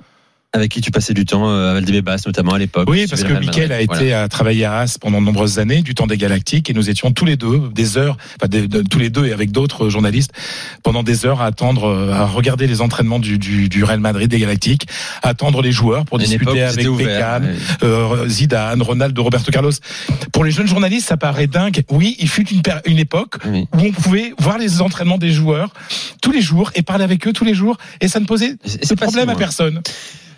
Avec 0.55 0.71
qui 0.71 0.81
tu 0.83 0.91
passais 0.91 1.15
du 1.15 1.25
temps 1.25 1.49
euh, 1.49 1.71
à 1.71 1.75
Valdebebas 1.75 2.23
notamment 2.27 2.53
à 2.53 2.59
l'époque. 2.59 2.87
Oui, 2.91 3.07
parce 3.09 3.25
que 3.25 3.33
Mickaël 3.33 3.73
a 3.73 3.81
été 3.81 4.13
à 4.13 4.29
travailler 4.29 4.67
à 4.67 4.81
As 4.81 4.99
pendant 4.99 5.21
de 5.21 5.25
nombreuses 5.27 5.59
années, 5.59 5.81
du 5.81 5.95
temps 5.95 6.07
des 6.07 6.19
Galactiques, 6.19 6.69
et 6.69 6.75
nous 6.75 6.91
étions 6.91 7.11
tous 7.11 7.25
les 7.25 7.37
deux, 7.37 7.71
des 7.75 7.97
heures, 7.97 8.19
enfin, 8.37 8.49
des- 8.49 8.69
de- 8.69 8.83
tous 8.83 8.99
les 8.99 9.09
deux 9.09 9.25
et 9.27 9.33
avec 9.33 9.51
d'autres 9.51 9.89
journalistes, 9.89 10.31
pendant 10.83 11.03
des 11.03 11.25
heures 11.25 11.41
à 11.41 11.47
attendre, 11.47 11.85
euh, 11.89 12.13
à 12.13 12.27
regarder 12.27 12.67
les 12.67 12.83
entraînements 12.83 13.19
du, 13.19 13.39
du, 13.39 13.71
du 13.71 13.83
Real 13.83 14.01
Madrid 14.01 14.29
des 14.31 14.39
Galactiques, 14.39 14.87
à 15.23 15.31
attendre 15.31 15.63
les 15.63 15.73
joueurs 15.73 16.05
pour 16.05 16.19
discuter 16.19 16.63
avec 16.63 16.87
ouvert, 16.87 17.41
Beckham, 17.41 17.55
euh, 17.83 18.29
Zidane, 18.29 18.83
Ronaldo, 18.83 19.23
Roberto 19.23 19.51
Carlos. 19.51 19.73
Pour 20.33 20.45
les 20.45 20.51
jeunes 20.51 20.69
journalistes, 20.69 21.09
ça 21.09 21.17
paraît 21.17 21.47
dingue. 21.47 21.83
Oui, 21.91 22.15
il 22.19 22.29
fut 22.29 22.47
une, 22.51 22.61
une 22.85 22.99
époque 22.99 23.37
Oui. 23.47 23.67
où 23.73 23.79
on 23.81 23.93
pouvait 23.93 24.35
voir 24.39 24.59
les 24.59 24.83
entraînements 24.83 25.19
des 25.19 25.31
joueurs 25.33 25.73
tous 26.21 26.31
les 26.31 26.43
jours 26.43 26.71
et 26.75 26.83
parler 26.83 27.05
avec 27.05 27.27
eux 27.27 27.33
tous 27.33 27.45
les 27.47 27.55
jours, 27.55 27.79
et 28.03 28.09
ça 28.09 28.21
ne 28.21 28.27
posait 28.27 28.53
de 28.53 28.95
problème 28.95 29.25
si 29.25 29.31
à 29.31 29.33
loin. 29.33 29.35
personne. 29.35 29.81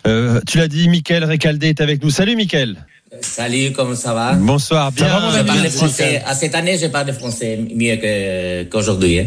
Euh, 0.07 0.39
tu 0.47 0.57
l'as 0.57 0.67
dit, 0.67 0.87
Mickaël 0.89 1.23
Recaldé 1.25 1.69
est 1.69 1.81
avec 1.81 2.03
nous. 2.03 2.09
Salut 2.09 2.35
Mickaël. 2.35 2.75
Salut, 3.21 3.71
comment 3.71 3.95
ça 3.95 4.13
va? 4.13 4.33
Bonsoir, 4.33 4.91
bien. 4.91 5.07
va, 5.07 5.37
Je 5.39 5.43
parle 5.43 5.67
français. 5.69 6.21
À 6.25 6.33
cette 6.35 6.53
année, 6.55 6.77
je 6.77 6.87
parle 6.87 7.11
français 7.13 7.59
mieux 7.75 7.95
que- 7.95 8.63
qu'aujourd'hui. 8.63 9.19
hein. 9.19 9.25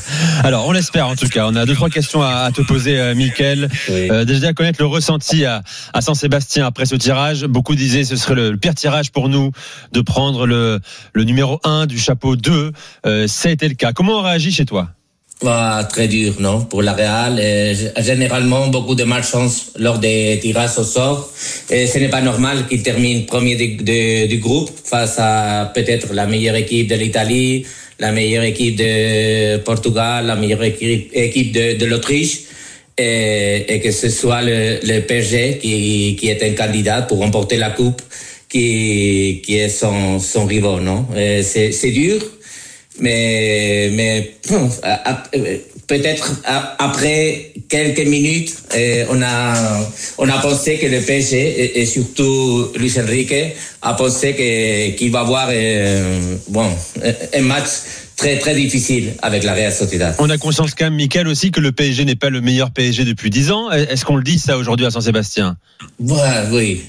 Alors, 0.44 0.66
on 0.66 0.72
l'espère 0.72 1.06
en 1.08 1.14
tout 1.16 1.28
cas. 1.28 1.46
On 1.48 1.54
a 1.54 1.66
deux 1.66 1.74
trois 1.74 1.90
questions 1.90 2.22
à, 2.22 2.44
à 2.46 2.50
te 2.52 2.62
poser, 2.62 2.98
euh, 2.98 3.14
Mickaël. 3.14 3.68
Oui. 3.90 4.10
Euh, 4.10 4.24
déjà 4.24 4.52
connaître 4.52 4.80
le 4.80 4.86
ressenti 4.86 5.44
à, 5.44 5.62
à 5.92 6.00
Saint-Sébastien 6.00 6.66
après 6.66 6.86
ce 6.86 6.94
tirage. 6.96 7.44
Beaucoup 7.44 7.74
disaient 7.74 8.04
ce 8.04 8.16
serait 8.16 8.34
le, 8.34 8.50
le 8.52 8.56
pire 8.56 8.74
tirage 8.74 9.10
pour 9.12 9.28
nous 9.28 9.50
de 9.92 10.00
prendre 10.00 10.46
le, 10.46 10.80
le 11.12 11.24
numéro 11.24 11.60
1 11.64 11.86
du 11.86 11.98
chapeau 11.98 12.36
2. 12.36 12.72
Euh, 13.06 13.26
ça 13.28 13.48
a 13.50 13.52
été 13.52 13.68
le 13.68 13.74
cas. 13.74 13.92
Comment 13.92 14.18
on 14.18 14.22
réagit 14.22 14.50
chez 14.52 14.64
toi? 14.64 14.90
Bah, 15.40 15.86
très 15.88 16.08
dur, 16.08 16.34
non 16.40 16.62
Pour 16.64 16.82
la 16.82 16.94
Real, 16.94 17.36
g- 17.38 17.90
généralement, 18.02 18.66
beaucoup 18.68 18.96
de 18.96 19.04
malchance 19.04 19.70
lors 19.78 19.98
des 20.00 20.38
tirages 20.42 20.76
au 20.78 20.82
sort. 20.82 21.30
Et 21.70 21.86
ce 21.86 21.98
n'est 21.98 22.08
pas 22.08 22.20
normal 22.20 22.66
qu'il 22.68 22.82
termine 22.82 23.24
premier 23.24 23.54
du, 23.54 23.76
de- 23.76 24.26
du 24.26 24.38
groupe 24.38 24.68
face 24.84 25.14
à 25.18 25.70
peut-être 25.72 26.12
la 26.12 26.26
meilleure 26.26 26.56
équipe 26.56 26.88
de 26.88 26.96
l'Italie, 26.96 27.64
la 28.00 28.10
meilleure 28.10 28.42
équipe 28.42 28.74
de 28.76 29.58
Portugal, 29.58 30.26
la 30.26 30.34
meilleure 30.34 30.64
équipe, 30.64 31.52
de, 31.52 31.76
de 31.78 31.86
l'Autriche. 31.86 32.40
Et, 33.00 33.64
et 33.72 33.78
que 33.80 33.92
ce 33.92 34.08
soit 34.10 34.42
le, 34.42 34.80
le 34.82 35.00
PSG 35.02 35.58
qui, 35.62 36.16
qui 36.18 36.30
est 36.30 36.42
un 36.42 36.54
candidat 36.54 37.02
pour 37.02 37.18
remporter 37.18 37.56
la 37.56 37.70
coupe, 37.70 38.02
qui, 38.48 39.40
qui 39.44 39.56
est 39.56 39.68
son, 39.68 40.18
son 40.18 40.46
rival, 40.46 40.80
non 40.82 41.06
Et 41.16 41.44
c'est 41.44 41.90
dur, 41.92 42.20
mais, 43.00 43.90
mais 43.92 44.34
euh, 44.52 45.58
peut-être 45.86 46.42
après 46.78 47.52
quelques 47.68 48.06
minutes, 48.06 48.54
euh, 48.74 49.04
on 49.10 49.22
a 49.22 49.54
on 50.18 50.28
a 50.28 50.38
pensé 50.38 50.76
que 50.78 50.86
le 50.86 51.00
PSG 51.00 51.36
et, 51.38 51.80
et 51.80 51.86
surtout 51.86 52.68
Luis 52.76 52.94
Enrique 52.98 53.54
a 53.82 53.94
pensé 53.94 54.34
que 54.34 54.96
qu'il 54.96 55.10
va 55.10 55.20
avoir 55.20 55.48
euh, 55.50 56.36
bon 56.48 56.68
un 57.34 57.42
match 57.42 57.68
très 58.18 58.36
très 58.38 58.54
difficile 58.54 59.12
avec 59.22 59.44
la 59.44 59.54
Real 59.54 59.72
Sociedad. 59.72 60.14
On 60.18 60.28
a 60.28 60.36
conscience 60.36 60.74
quand 60.74 60.84
même, 60.86 60.96
Mickaël, 60.96 61.28
aussi 61.28 61.50
que 61.52 61.60
le 61.60 61.72
PSG 61.72 62.04
n'est 62.04 62.16
pas 62.16 62.28
le 62.30 62.40
meilleur 62.42 62.70
PSG 62.72 63.04
depuis 63.04 63.30
10 63.30 63.50
ans. 63.52 63.70
Est-ce 63.70 64.04
qu'on 64.04 64.16
le 64.16 64.24
dit 64.24 64.38
ça 64.38 64.58
aujourd'hui 64.58 64.84
à 64.84 64.90
Saint-Sébastien? 64.90 65.56
Ouais, 66.00 66.18
oui, 66.52 66.82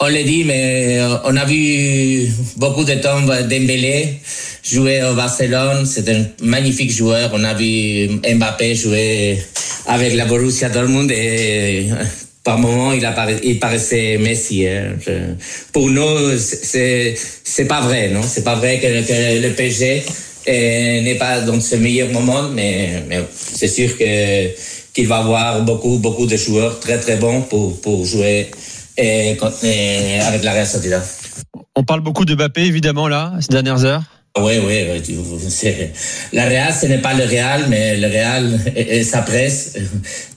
on 0.00 0.06
le 0.06 0.22
dit, 0.22 0.44
mais 0.44 0.98
euh, 1.00 1.16
on 1.24 1.36
a 1.36 1.44
vu 1.44 2.28
beaucoup 2.56 2.84
de 2.84 2.94
temps 2.94 3.20
Dembélé 3.20 4.20
jouer 4.62 5.02
au 5.02 5.14
Barcelone. 5.14 5.84
C'est 5.86 6.08
un 6.08 6.24
magnifique 6.40 6.92
joueur. 6.92 7.30
On 7.34 7.42
a 7.44 7.54
vu 7.54 8.08
Mbappé 8.36 8.74
jouer 8.76 9.38
avec 9.86 10.14
la 10.14 10.24
Borussia 10.26 10.68
Dortmund 10.68 11.10
et 11.10 11.86
par 12.44 12.58
moment 12.58 12.92
il, 12.92 13.04
appara- 13.04 13.40
il 13.42 13.58
paraissait 13.58 14.18
Messi. 14.18 14.64
hein. 14.68 14.94
Je- 15.04 15.34
pour 15.72 15.90
nous, 15.90 16.38
c'est 16.38 17.14
c'est 17.42 17.64
pas 17.66 17.80
vrai, 17.80 18.10
non? 18.10 18.22
C'est 18.22 18.44
pas 18.44 18.54
vrai 18.54 18.78
que, 18.78 18.86
que 18.86 19.42
le 19.42 19.52
PSG 19.54 20.02
euh, 20.04 20.10
n'est 20.48 21.14
pas 21.18 21.40
dans 21.40 21.60
ce 21.60 21.76
meilleur 21.76 22.08
moment, 22.10 22.48
mais, 22.50 23.02
mais 23.08 23.20
c'est 23.34 23.68
sûr 23.68 23.96
que 23.98 24.50
qu'il 24.92 25.06
va 25.08 25.18
avoir 25.18 25.62
beaucoup 25.62 25.98
beaucoup 25.98 26.26
de 26.26 26.36
joueurs 26.36 26.80
très 26.80 26.98
très 26.98 27.16
bons 27.16 27.42
pour 27.42 27.80
pour 27.80 28.04
jouer 28.06 28.50
euh, 28.98 29.34
euh, 29.64 30.20
avec 30.28 30.42
la 30.42 30.52
Real 30.52 30.66
Sociedad. 30.66 31.02
On 31.74 31.84
parle 31.84 32.00
beaucoup 32.00 32.24
de 32.24 32.34
Mbappé, 32.34 32.62
évidemment, 32.62 33.06
là, 33.08 33.32
ces 33.40 33.48
dernières 33.48 33.84
heures. 33.84 34.02
Oui, 34.38 34.54
oui, 34.66 34.84
oui, 34.92 35.90
la 36.34 36.44
Real, 36.44 36.70
ce 36.78 36.84
n'est 36.86 36.98
pas 36.98 37.14
le 37.14 37.24
Real, 37.24 37.64
mais 37.70 37.96
le 37.96 38.06
Real 38.06 38.60
et, 38.76 38.98
et 38.98 39.04
sa 39.04 39.22
presse 39.22 39.74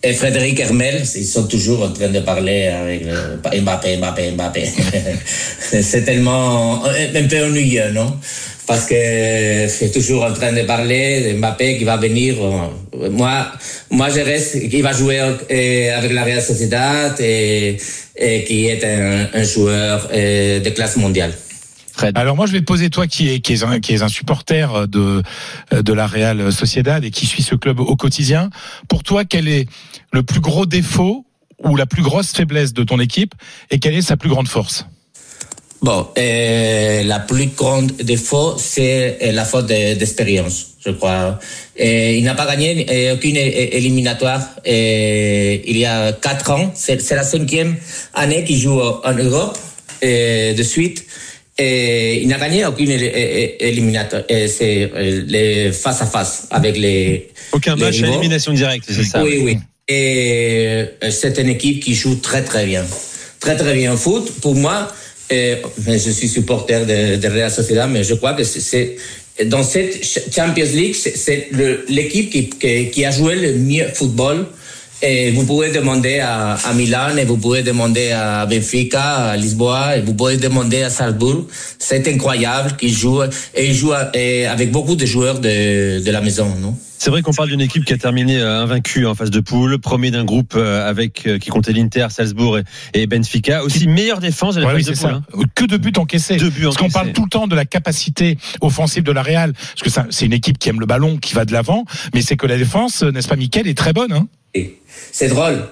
et 0.02 0.14
Frédéric 0.14 0.58
Hermel, 0.62 1.04
ils 1.16 1.26
sont 1.26 1.48
toujours 1.48 1.84
en 1.84 1.92
train 1.92 2.08
de 2.08 2.20
parler 2.22 2.68
avec 2.68 3.02
le- 3.06 3.62
Mbappé, 3.62 3.98
Mbappé, 3.98 4.32
Mbappé. 4.32 4.70
c'est 5.82 6.04
tellement 6.06 6.86
un 6.86 7.28
peu 7.28 7.44
ennuyeux, 7.44 7.92
non? 7.92 8.18
Parce 8.70 8.86
que 8.86 9.68
c'est 9.68 9.92
toujours 9.92 10.24
en 10.24 10.32
train 10.32 10.54
de 10.54 10.62
parler 10.62 11.34
de 11.34 11.40
Mbappé 11.40 11.80
qui 11.80 11.86
va 11.86 11.98
venir. 11.98 12.36
Moi, 13.10 13.48
moi 13.90 14.10
je 14.10 14.20
reste, 14.20 14.70
qui 14.70 14.82
va 14.84 14.94
jouer 14.94 15.20
euh, 15.20 15.98
avec 15.98 16.14
la 16.14 16.24
Real 16.24 16.40
Sociedad 16.40 17.20
et, 17.20 17.78
et 18.16 18.44
qui 18.44 18.68
est 18.68 18.84
un, 18.84 19.28
un 19.34 19.44
joueur 19.44 20.08
euh, 20.14 20.60
de 20.60 20.70
classe 20.70 20.98
mondiale. 20.98 21.34
Alors 22.14 22.36
moi 22.36 22.46
je 22.46 22.52
vais 22.52 22.60
te 22.60 22.66
poser 22.66 22.92
toi 22.92 23.08
qui 23.08 23.30
est 23.32 23.40
qui 23.40 23.54
est 23.54 23.64
un, 23.64 23.80
qui 23.80 23.96
est 23.96 24.04
un 24.04 24.08
supporter 24.08 24.88
de 24.88 25.24
de 25.72 25.94
la 25.94 26.06
Real 26.06 26.54
Sociedad 26.54 27.04
et 27.04 27.10
qui 27.10 27.26
suit 27.26 27.42
ce 27.42 27.56
club 27.56 27.80
au 27.80 27.96
quotidien. 27.96 28.52
Pour 28.88 29.02
toi 29.02 29.26
quel 29.26 29.48
est 29.48 29.68
le 30.14 30.22
plus 30.22 30.42
gros 30.42 30.68
défaut 30.68 31.26
ou 31.64 31.76
la 31.76 31.88
plus 31.88 32.04
grosse 32.04 32.34
faiblesse 32.34 32.72
de 32.74 32.84
ton 32.84 33.00
équipe 33.00 33.34
et 33.72 33.80
quelle 33.80 33.96
est 33.96 34.04
sa 34.04 34.16
plus 34.16 34.30
grande 34.30 34.48
force? 34.48 34.86
Bon, 35.82 36.08
euh, 36.18 37.04
la 37.04 37.20
plus 37.20 37.48
grande 37.56 37.94
défaut, 38.04 38.56
c'est 38.58 39.18
euh, 39.22 39.32
la 39.32 39.46
faute 39.46 39.68
de- 39.68 39.94
d'expérience, 39.94 40.72
je 40.86 40.92
crois. 40.92 41.40
Et 41.78 42.18
il 42.18 42.24
n'a 42.26 42.36
pas 42.36 42.46
gagné 42.46 42.86
euh, 42.90 43.14
aucune 43.16 43.38
éliminatoire 43.38 44.42
euh, 44.68 45.58
il 45.66 45.78
y 45.78 45.86
a 45.86 46.12
quatre 46.12 46.52
ans. 46.52 46.72
C'est 46.76 47.10
la 47.12 47.24
cinquième 47.24 47.78
année 48.14 48.44
qu'il 48.44 48.58
joue 48.60 48.80
en 48.82 49.14
Europe 49.14 49.58
euh, 50.04 50.54
de 50.54 50.64
suite. 50.64 51.06
Et 51.58 52.22
il 52.22 52.28
n'a 52.28 52.38
gagné 52.38 52.66
aucune 52.66 52.92
éliminatoire. 52.92 54.24
Et 54.30 54.48
C'est 54.50 54.92
euh, 54.94 55.24
les 55.28 55.72
face 55.72 56.02
à 56.02 56.06
face 56.06 56.48
avec 56.52 56.78
les. 56.78 57.30
Aucun 57.54 57.76
les 57.76 57.84
match 57.84 58.04
à 58.04 58.08
élimination 58.08 58.52
directe, 58.54 58.86
c'est 58.90 59.04
ça 59.04 59.24
Oui, 59.24 59.40
oui. 59.44 59.58
Et 59.88 60.86
euh, 61.04 61.10
c'est 61.12 61.38
une 61.40 61.50
équipe 61.50 61.82
qui 61.84 61.96
joue 61.96 62.16
très 62.16 62.44
très 62.44 62.66
bien. 62.66 62.86
Très 63.40 63.56
très 63.56 63.74
bien 63.74 63.94
au 63.94 63.98
foot. 63.98 64.30
Pour 64.42 64.56
moi, 64.56 64.92
euh, 65.32 65.56
je 65.88 66.10
suis 66.12 66.28
supporter 66.28 66.86
de, 66.86 67.16
de 67.18 67.28
Real 67.28 67.52
Sociedad, 67.52 67.90
mais 67.90 68.04
je 68.04 68.16
crois 68.16 68.34
que 68.34 68.44
c'est- 68.44 68.96
dans 69.46 69.64
cette 69.64 70.04
Ch- 70.04 70.26
Champions 70.36 70.72
League, 70.74 70.96
c'est- 70.96 71.50
l'équipe 71.90 72.30
qui, 72.30 72.50
qui, 72.50 72.90
qui 72.90 73.06
a 73.06 73.12
joué 73.12 73.36
le 73.36 73.54
mieux 73.54 73.88
football. 73.94 74.46
Et 75.02 75.32
vous 75.32 75.46
pouvez 75.46 75.70
demander 75.72 76.20
à, 76.20 76.56
à 76.56 76.74
Milan, 76.74 77.16
et 77.18 77.24
vous 77.24 77.38
pouvez 77.38 77.64
demander 77.64 78.12
à 78.12 78.46
Benfica, 78.46 79.30
à 79.32 79.38
Lisboa, 79.38 79.96
et 79.96 80.02
vous 80.02 80.14
pouvez 80.14 80.36
demander 80.36 80.82
à 80.82 80.90
Salzbourg. 80.90 81.46
C'est 81.80 82.06
incroyable 82.10 82.76
qu'ils 82.76 82.94
jouent, 82.94 83.24
et 83.56 83.66
ils 83.68 83.74
jouent 83.74 83.94
avec 83.94 84.72
beaucoup 84.72 84.98
de 84.98 85.06
joueurs 85.06 85.40
de, 85.40 86.00
de 86.04 86.12
la 86.12 86.20
maison, 86.20 86.54
non? 86.60 86.76
C'est 87.02 87.12
vrai 87.12 87.22
qu'on 87.22 87.32
parle 87.32 87.48
d'une 87.48 87.62
équipe 87.62 87.86
qui 87.86 87.94
a 87.94 87.98
terminé 87.98 88.38
euh, 88.38 88.62
invaincue 88.62 89.06
en 89.06 89.16
phase 89.16 89.32
de 89.32 89.40
poule, 89.40 89.80
premier 89.80 90.12
d'un 90.12 90.26
groupe 90.26 90.54
euh, 90.58 90.86
avec 90.88 91.26
euh, 91.26 91.38
qui 91.40 91.50
comptait 91.50 91.72
l'Inter, 91.72 92.08
Salzbourg 92.10 92.58
et, 92.60 92.64
et 92.94 93.08
Benfica. 93.08 93.64
Aussi 93.64 93.88
meilleure 93.88 94.20
défense 94.20 94.56
de 94.56 94.62
la 94.62 94.68
Ouais, 94.68 94.74
phase 94.84 94.88
de 94.88 95.02
poule. 95.02 95.10
hein. 95.12 95.24
Que 95.56 95.64
de 95.64 95.78
buts 95.78 95.94
encaissés. 95.96 96.36
Deux 96.36 96.50
buts 96.50 96.64
Parce 96.64 96.76
qu'on 96.76 96.90
parle 96.90 97.14
tout 97.14 97.24
le 97.24 97.30
temps 97.30 97.48
de 97.48 97.56
la 97.56 97.64
capacité 97.64 98.38
offensive 98.60 99.04
de 99.04 99.14
la 99.14 99.24
Real, 99.24 99.54
parce 99.54 99.82
que 99.82 99.90
ça, 99.90 100.08
c'est 100.10 100.26
une 100.26 100.34
équipe 100.34 100.58
qui 100.60 100.68
aime 100.68 100.82
le 100.82 100.86
ballon, 100.86 101.16
qui 101.18 101.34
va 101.36 101.46
de 101.46 101.54
l'avant, 101.54 101.86
mais 102.14 102.22
c'est 102.22 102.36
que 102.36 102.46
la 102.48 102.58
défense, 102.58 103.02
n'est-ce 103.02 103.30
pas, 103.30 103.38
Mickaël, 103.38 103.68
est 103.70 103.78
très 103.78 103.94
bonne. 103.94 104.12
Hein 104.12 104.28
C'est 105.14 105.30
drôle. 105.30 105.64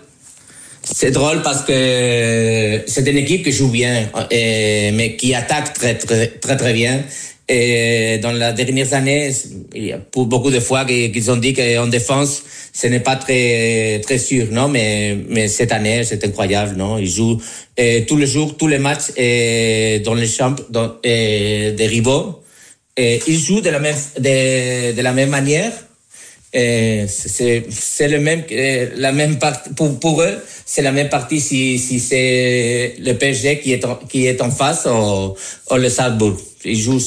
C'est 0.81 1.11
drôle 1.11 1.41
parce 1.41 1.63
que 1.65 2.83
c'est 2.87 3.05
une 3.05 3.17
équipe 3.17 3.43
qui 3.43 3.51
joue 3.51 3.69
bien, 3.69 4.07
mais 4.31 5.17
qui 5.19 5.35
attaque 5.35 5.73
très, 5.73 5.95
très, 5.95 6.27
très, 6.27 6.55
très 6.55 6.71
bien. 6.73 7.01
Et 7.49 8.19
dans 8.21 8.33
les 8.33 8.51
dernières 8.53 8.93
années, 8.93 9.31
il 9.73 9.85
y 9.85 9.93
a 9.93 9.99
beaucoup 10.13 10.51
de 10.51 10.59
fois 10.59 10.83
qu'ils 10.83 11.31
ont 11.31 11.37
dit 11.37 11.53
qu'en 11.53 11.87
défense, 11.87 12.43
ce 12.73 12.87
n'est 12.87 12.99
pas 12.99 13.15
très, 13.15 14.01
très 14.03 14.17
sûr, 14.17 14.47
non? 14.51 14.67
Mais, 14.67 15.17
mais 15.29 15.47
cette 15.47 15.71
année, 15.71 16.03
c'est 16.03 16.23
incroyable, 16.25 16.75
non? 16.75 16.97
Ils 16.97 17.09
jouent 17.09 17.41
euh, 17.79 18.01
tous 18.05 18.17
les 18.17 18.27
jours, 18.27 18.57
tous 18.57 18.67
les 18.67 18.79
matchs 18.79 19.11
euh, 19.17 19.99
dans 19.99 20.13
les 20.13 20.27
champs 20.27 20.55
dans, 20.69 20.97
des 21.01 21.87
rivaux. 21.87 22.43
Et 22.97 23.21
ils 23.27 23.39
jouent 23.39 23.61
de 23.61 23.69
la 23.69 23.79
même, 23.79 23.95
de, 24.19 24.91
de 24.93 25.01
la 25.01 25.13
même 25.13 25.29
manière. 25.29 25.71
Et 26.53 27.05
c'est 27.07 28.07
le 28.07 28.19
même 28.19 28.43
euh, 28.51 28.89
la 28.95 29.11
même 29.11 29.37
partie 29.37 29.69
pour 29.71 29.99
pour 29.99 30.21
eux 30.21 30.37
c'est 30.65 30.81
la 30.81 30.93
même 30.93 31.09
partie 31.09 31.41
si 31.41 31.77
si 31.77 31.99
c'est 31.99 32.95
le 32.99 33.13
PSG 33.13 33.59
qui 33.59 33.73
est 33.73 33.83
en, 33.83 33.95
qui 33.95 34.27
est 34.27 34.41
en 34.41 34.49
face 34.49 34.85
ou, 34.85 35.35
ou 35.69 35.75
le 35.75 35.89
Salzbourg 35.89 36.37
ils 36.63 36.79
jouent 36.79 37.01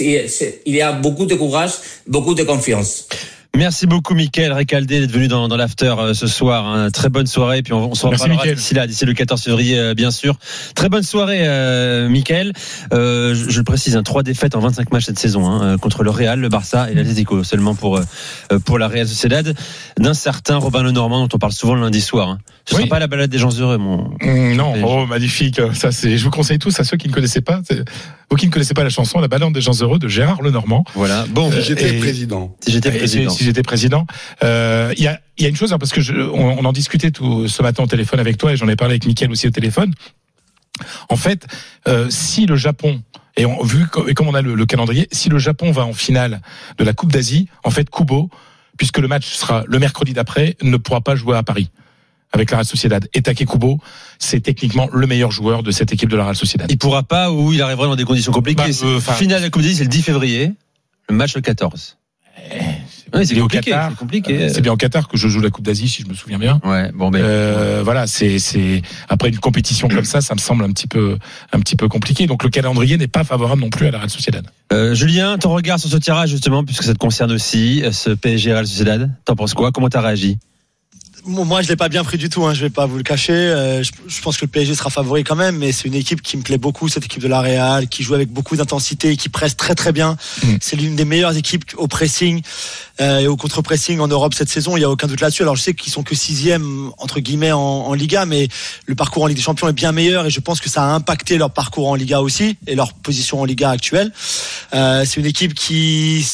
il 0.00 0.74
y 0.74 0.80
a 0.82 0.92
beaucoup 0.92 1.26
de 1.26 1.34
courage 1.34 1.72
beaucoup 2.06 2.34
de 2.34 2.42
confiance 2.42 3.06
Merci 3.56 3.86
beaucoup, 3.86 4.14
Mickaël 4.14 4.52
Récaldé, 4.52 5.00
d'être 5.00 5.10
venu 5.12 5.28
dans, 5.28 5.48
dans 5.48 5.56
l'after 5.56 5.94
euh, 5.98 6.12
ce 6.14 6.26
soir. 6.26 6.66
hein. 6.66 6.90
Très 6.90 7.08
bonne 7.08 7.26
soirée. 7.26 7.62
Puis 7.62 7.72
on, 7.72 7.90
on 7.90 7.94
se 7.94 8.06
reparlera 8.06 8.46
d'ici 8.54 8.74
là, 8.74 8.86
d'ici 8.86 9.06
le 9.06 9.14
14 9.14 9.42
février, 9.42 9.78
euh, 9.78 9.94
bien 9.94 10.10
sûr. 10.10 10.36
Très 10.74 10.88
bonne 10.90 11.02
soirée, 11.02 11.40
euh, 11.42 12.08
Mickaël. 12.08 12.52
Euh, 12.92 13.34
je, 13.34 13.48
je 13.50 13.58
le 13.58 13.64
précise, 13.64 13.96
hein, 13.96 14.02
trois 14.02 14.22
défaites 14.22 14.54
en 14.56 14.60
25 14.60 14.92
matchs 14.92 15.04
cette 15.06 15.18
saison 15.18 15.48
hein, 15.50 15.78
contre 15.78 16.02
le 16.02 16.10
Real, 16.10 16.38
le 16.38 16.48
Barça 16.50 16.90
et 16.90 16.94
l'Atlético, 16.94 17.42
seulement 17.44 17.74
pour 17.74 17.96
euh, 17.96 18.58
pour 18.64 18.78
la 18.78 18.88
Real 18.88 19.08
Sociedad. 19.08 19.54
D'un 19.98 20.14
certain 20.14 20.56
Robin 20.56 20.82
Lenormand, 20.82 21.26
dont 21.26 21.34
on 21.34 21.38
parle 21.38 21.52
souvent 21.52 21.74
le 21.74 21.80
lundi 21.80 22.00
soir. 22.02 22.28
hein. 22.28 22.38
Ce 22.66 22.74
Oui. 22.74 22.82
sera 22.82 22.90
pas 22.90 22.98
la 22.98 23.06
balade 23.06 23.30
des 23.30 23.38
gens 23.38 23.56
heureux, 23.58 23.78
mon. 23.78 24.10
Hum, 24.22 24.54
non, 24.54 24.74
oh 24.84 25.06
magnifique. 25.06 25.60
Ça, 25.72 25.92
c'est. 25.92 26.18
Je 26.18 26.24
vous 26.24 26.30
conseille 26.30 26.58
tous 26.58 26.78
à 26.78 26.84
ceux 26.84 26.96
qui 26.98 27.08
ne 27.08 27.12
connaissaient 27.14 27.40
pas, 27.40 27.60
c'est- 27.66 27.84
vous 28.28 28.36
qui 28.36 28.46
ne 28.48 28.50
connaissez 28.52 28.74
pas 28.74 28.82
la 28.82 28.90
chanson 28.90 29.20
La 29.20 29.28
balade 29.28 29.52
des 29.52 29.60
gens 29.60 29.80
heureux 29.80 30.00
de 30.00 30.08
Gérard 30.08 30.42
Lenormand. 30.42 30.84
Voilà. 30.94 31.24
Bon, 31.30 31.48
Si 31.52 31.62
j'étais 31.62 31.92
président. 31.98 32.56
si 32.60 32.72
j'étais 32.72 32.90
président. 32.90 33.30
Si, 33.30 33.38
si 33.38 33.44
j'étais 33.46 33.62
président, 33.62 34.06
Euh, 34.44 34.92
il 34.96 35.02
y, 35.02 35.08
a, 35.08 35.20
il 35.38 35.42
y 35.44 35.46
a 35.46 35.48
une 35.48 35.56
chose 35.56 35.72
hein, 35.72 35.78
parce 35.78 35.92
que 35.92 36.00
je, 36.00 36.14
on, 36.14 36.58
on 36.58 36.64
en 36.64 36.72
discutait 36.72 37.10
tout 37.10 37.48
ce 37.48 37.62
matin 37.62 37.82
au 37.82 37.86
téléphone 37.86 38.20
avec 38.20 38.36
toi 38.36 38.52
et 38.52 38.56
j'en 38.56 38.68
ai 38.68 38.76
parlé 38.76 38.92
avec 38.94 39.06
Mickaël 39.06 39.30
aussi 39.30 39.46
au 39.46 39.50
téléphone. 39.50 39.92
En 41.08 41.16
fait, 41.16 41.46
euh, 41.88 42.08
si 42.10 42.44
le 42.46 42.56
Japon 42.56 43.02
et 43.38 43.46
on, 43.46 43.62
vu 43.62 43.86
co- 43.86 44.06
et 44.08 44.14
comme 44.14 44.28
on 44.28 44.34
a 44.34 44.42
le, 44.42 44.54
le 44.54 44.66
calendrier, 44.66 45.08
si 45.12 45.28
le 45.28 45.38
Japon 45.38 45.70
va 45.70 45.84
en 45.84 45.92
finale 45.94 46.40
de 46.78 46.84
la 46.84 46.92
Coupe 46.92 47.12
d'Asie, 47.12 47.48
en 47.64 47.70
fait, 47.70 47.88
Kubo, 47.90 48.30
puisque 48.78 48.98
le 48.98 49.08
match 49.08 49.26
sera 49.26 49.64
le 49.66 49.78
mercredi 49.78 50.12
d'après, 50.12 50.56
ne 50.62 50.76
pourra 50.76 51.00
pas 51.00 51.16
jouer 51.16 51.36
à 51.36 51.42
Paris 51.42 51.70
avec 52.32 52.50
la 52.50 52.58
Real 52.58 52.66
Sociedad. 52.66 53.06
Et 53.14 53.22
Take 53.22 53.46
Kubo, 53.46 53.78
c'est 54.18 54.40
techniquement 54.40 54.88
le 54.92 55.06
meilleur 55.06 55.30
joueur 55.30 55.62
de 55.62 55.70
cette 55.70 55.92
équipe 55.92 56.08
de 56.10 56.16
la 56.16 56.24
Real 56.24 56.36
Sociedad. 56.36 56.70
Il 56.70 56.76
pourra 56.78 57.02
pas 57.02 57.30
ou 57.30 57.52
il 57.52 57.62
arrivera 57.62 57.86
dans 57.86 57.96
des 57.96 58.04
conditions 58.04 58.32
compliquées. 58.32 58.64
Bah, 58.82 58.86
euh, 58.86 59.00
Finale 59.14 59.40
de 59.40 59.44
la 59.44 59.50
Coupe 59.50 59.62
d'Asie, 59.62 59.76
c'est 59.76 59.84
le 59.84 59.88
10 59.90 60.02
février. 60.02 60.52
Le 61.08 61.14
match 61.14 61.34
le 61.36 61.40
14. 61.40 61.96
C'est 63.22 63.38
compliqué. 63.38 63.72
C'est 63.88 63.96
compliqué. 63.96 64.42
Euh, 64.42 64.48
C'est 64.52 64.60
bien 64.60 64.72
au 64.72 64.76
Qatar 64.76 65.08
que 65.08 65.16
je 65.16 65.28
joue 65.28 65.40
la 65.40 65.50
Coupe 65.50 65.64
d'Asie, 65.64 65.88
si 65.88 66.02
je 66.02 66.08
me 66.08 66.14
souviens 66.14 66.38
bien. 66.38 66.60
Ouais, 66.64 66.90
bon, 66.92 67.10
ben. 67.10 67.22
Euh, 67.22 67.82
voilà, 67.84 68.06
c'est 68.06 68.38
c'est 68.38 68.82
après 69.08 69.28
une 69.28 69.38
compétition 69.38 69.88
comme 69.88 70.04
ça, 70.04 70.20
ça 70.20 70.34
me 70.34 70.40
semble 70.40 70.64
un 70.64 70.70
petit 70.70 70.86
peu 70.86 71.18
un 71.52 71.60
petit 71.60 71.76
peu 71.76 71.88
compliqué. 71.88 72.26
Donc 72.26 72.42
le 72.44 72.50
calendrier 72.50 72.96
n'est 72.96 73.06
pas 73.08 73.24
favorable 73.24 73.60
non 73.62 73.70
plus 73.70 73.86
à 73.86 73.90
la 73.90 73.98
Real 73.98 74.10
Sociedad. 74.10 74.46
Euh, 74.72 74.94
Julien, 74.94 75.38
ton 75.38 75.54
regard 75.54 75.78
sur 75.78 75.88
ce 75.88 75.96
tirage, 75.96 76.30
justement, 76.30 76.64
puisque 76.64 76.82
ça 76.82 76.92
te 76.92 76.98
concerne 76.98 77.32
aussi, 77.32 77.82
ce 77.92 78.10
PSG 78.10 78.52
Real 78.52 78.66
Sociedad. 78.66 79.10
T'en 79.24 79.36
penses 79.36 79.54
quoi? 79.54 79.72
Comment 79.72 79.88
t'as 79.88 80.00
réagi? 80.00 80.38
Moi, 81.26 81.62
je 81.62 81.68
l'ai 81.68 81.76
pas 81.76 81.88
bien 81.88 82.04
pris 82.04 82.18
du 82.18 82.28
tout. 82.28 82.44
Hein, 82.44 82.54
je 82.54 82.60
vais 82.60 82.70
pas 82.70 82.86
vous 82.86 82.96
le 82.96 83.02
cacher. 83.02 83.32
Euh, 83.32 83.82
je, 83.82 83.90
je 84.06 84.22
pense 84.22 84.36
que 84.36 84.44
le 84.44 84.50
PSG 84.50 84.74
sera 84.74 84.90
favori 84.90 85.24
quand 85.24 85.34
même, 85.34 85.56
mais 85.56 85.72
c'est 85.72 85.88
une 85.88 85.94
équipe 85.94 86.22
qui 86.22 86.36
me 86.36 86.42
plaît 86.42 86.58
beaucoup, 86.58 86.88
cette 86.88 87.04
équipe 87.04 87.22
de 87.22 87.28
la 87.28 87.40
Real, 87.40 87.88
qui 87.88 88.02
joue 88.02 88.14
avec 88.14 88.30
beaucoup 88.30 88.56
d'intensité, 88.56 89.16
qui 89.16 89.28
presse 89.28 89.56
très 89.56 89.74
très 89.74 89.92
bien. 89.92 90.16
Mm. 90.42 90.56
C'est 90.60 90.76
l'une 90.76 90.94
des 90.94 91.04
meilleures 91.04 91.36
équipes 91.36 91.64
au 91.76 91.88
pressing 91.88 92.42
euh, 93.00 93.18
et 93.18 93.26
au 93.26 93.36
contre-pressing 93.36 93.98
en 93.98 94.08
Europe 94.08 94.34
cette 94.34 94.48
saison. 94.48 94.76
Il 94.76 94.80
y 94.80 94.84
a 94.84 94.90
aucun 94.90 95.08
doute 95.08 95.20
là-dessus. 95.20 95.42
Alors, 95.42 95.56
je 95.56 95.62
sais 95.62 95.74
qu'ils 95.74 95.92
sont 95.92 96.02
que 96.02 96.14
sixième 96.14 96.92
entre 96.98 97.20
guillemets 97.20 97.52
en, 97.52 97.60
en 97.60 97.92
Liga, 97.94 98.24
mais 98.24 98.48
le 98.86 98.94
parcours 98.94 99.24
en 99.24 99.26
Ligue 99.26 99.36
des 99.36 99.42
Champions 99.42 99.68
est 99.68 99.72
bien 99.72 99.92
meilleur 99.92 100.26
et 100.26 100.30
je 100.30 100.40
pense 100.40 100.60
que 100.60 100.68
ça 100.68 100.84
a 100.84 100.88
impacté 100.88 101.38
leur 101.38 101.50
parcours 101.50 101.88
en 101.88 101.94
Liga 101.94 102.20
aussi 102.20 102.56
et 102.66 102.74
leur 102.74 102.92
position 102.94 103.40
en 103.40 103.44
Liga 103.44 103.70
actuelle. 103.70 104.12
Euh, 104.74 105.04
c'est 105.04 105.20
une 105.20 105.26
équipe 105.26 105.54
qui 105.54 106.24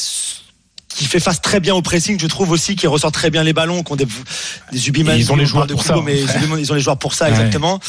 qui 0.94 1.04
fait 1.06 1.20
face 1.20 1.40
très 1.40 1.60
bien 1.60 1.74
au 1.74 1.82
pressing, 1.82 2.18
je 2.20 2.26
trouve 2.26 2.50
aussi, 2.50 2.76
qui 2.76 2.86
ressort 2.86 3.12
très 3.12 3.30
bien 3.30 3.42
les 3.42 3.52
ballons, 3.52 3.82
qui 3.82 3.92
ont 3.92 3.96
des, 3.96 4.04
des 4.04 4.10
Ils 4.72 5.32
ont 5.32 5.36
les 5.36 5.46
joueurs 5.46 5.66
de 5.66 5.74
pour 5.74 5.82
ça. 5.84 5.96
mais 6.04 6.20
ils 6.20 6.70
ont- 6.72 6.74
les 6.74 6.80
joueurs 6.80 6.98
pour 6.98 7.14
ça, 7.14 7.24
Ouais. 7.26 7.30
exactement. 7.30 7.80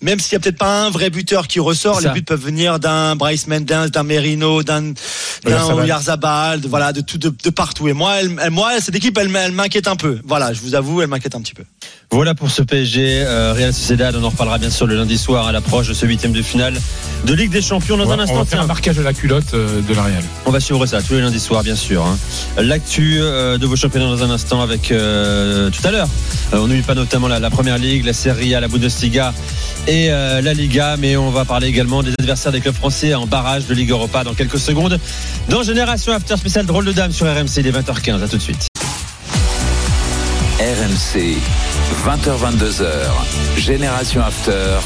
Même 0.00 0.18
s'il 0.20 0.32
y 0.32 0.36
a 0.36 0.40
peut-être 0.40 0.58
pas 0.58 0.84
un 0.86 0.90
vrai 0.90 1.10
buteur 1.10 1.46
qui 1.48 1.60
ressort, 1.60 2.00
les 2.00 2.08
buts 2.10 2.22
peuvent 2.22 2.40
venir 2.42 2.78
d'un 2.80 3.16
Bryce 3.16 3.46
Mendens, 3.46 3.88
d'un 3.88 4.02
Merino, 4.02 4.62
d'un 4.62 4.92
Oyarzabal. 5.82 6.60
De, 6.60 6.68
voilà, 6.68 6.92
de 6.92 7.00
tout, 7.00 7.18
de, 7.18 7.28
de 7.42 7.50
partout. 7.50 7.88
Et 7.88 7.92
moi, 7.92 8.16
elle, 8.20 8.36
elle- 8.42 8.50
moi, 8.50 8.80
cette 8.80 8.94
équipe, 8.94 9.16
elle, 9.18 9.34
elle 9.36 9.52
m'inquiète 9.52 9.88
un 9.88 9.96
peu. 9.96 10.18
Voilà, 10.24 10.52
je 10.52 10.60
vous 10.60 10.74
avoue, 10.74 11.02
elle 11.02 11.08
m'inquiète 11.08 11.34
un 11.34 11.40
petit 11.40 11.54
peu. 11.54 11.64
Voilà 12.12 12.34
pour 12.36 12.50
ce 12.52 12.62
PSG 12.62 13.24
euh, 13.26 13.52
Real 13.52 13.74
Sociedad. 13.74 14.14
On 14.16 14.22
en 14.22 14.28
reparlera 14.30 14.58
bien 14.58 14.70
sûr 14.70 14.86
le 14.86 14.94
lundi 14.94 15.18
soir 15.18 15.48
à 15.48 15.52
l'approche 15.52 15.88
de 15.88 15.92
ce 15.92 16.06
huitième 16.06 16.32
de 16.32 16.40
finale 16.40 16.74
de 17.24 17.34
Ligue 17.34 17.50
des 17.50 17.60
Champions. 17.60 17.96
Dans 17.96 18.04
On 18.04 18.06
va, 18.06 18.14
un 18.14 18.18
on 18.18 18.20
instant, 18.20 18.34
va 18.36 18.44
faire 18.44 18.58
tiens, 18.58 18.62
un 18.62 18.66
marquage 18.66 18.96
de 18.96 19.02
la 19.02 19.12
culotte 19.12 19.54
euh, 19.54 19.80
de 19.82 19.92
la 19.92 20.02
Real. 20.04 20.22
on 20.46 20.52
va 20.52 20.60
suivre 20.60 20.86
ça 20.86 21.02
tous 21.02 21.14
les 21.14 21.20
lundis 21.20 21.40
soirs, 21.40 21.64
bien 21.64 21.74
sûr. 21.74 22.06
hein. 22.06 22.16
L'actu 22.62 23.18
euh, 23.20 23.58
de 23.58 23.66
vos 23.66 23.74
championnats 23.74 24.06
dans 24.06 24.22
un 24.22 24.30
instant 24.30 24.62
avec 24.62 24.92
euh, 24.92 25.68
tout 25.70 25.86
à 25.86 25.90
l'heure. 25.90 26.08
Euh, 26.54 26.58
on 26.58 26.68
n'oublie 26.68 26.82
pas 26.82 26.94
notamment 26.94 27.26
la, 27.26 27.40
la 27.40 27.50
Première 27.50 27.76
Ligue, 27.76 28.04
la 28.04 28.12
Serie 28.12 28.54
A, 28.54 28.60
la 28.60 28.68
Bundesliga 28.68 29.34
et 29.88 30.06
euh, 30.10 30.40
la 30.40 30.54
Liga, 30.54 30.96
mais 30.98 31.16
on 31.16 31.30
va 31.30 31.44
parler 31.44 31.66
également 31.66 32.04
des 32.04 32.12
adversaires 32.20 32.52
des 32.52 32.60
clubs 32.60 32.74
français 32.74 33.14
en 33.14 33.26
barrage 33.26 33.66
de 33.66 33.74
Ligue 33.74 33.90
Europa 33.90 34.22
dans 34.22 34.34
quelques 34.34 34.60
secondes. 34.60 34.98
Dans 35.48 35.64
Génération 35.64 36.12
After 36.12 36.36
spécial 36.36 36.66
drôle 36.66 36.84
de 36.84 36.92
dame 36.92 37.10
sur 37.10 37.26
RMC, 37.26 37.48
il 37.58 37.66
est 37.66 37.72
20h15. 37.72 38.22
À 38.22 38.28
tout 38.28 38.36
de 38.36 38.42
suite. 38.42 38.68
RMC, 40.58 41.36
20h22h, 41.94 42.86
Génération 43.56 44.20
After. 44.20 44.78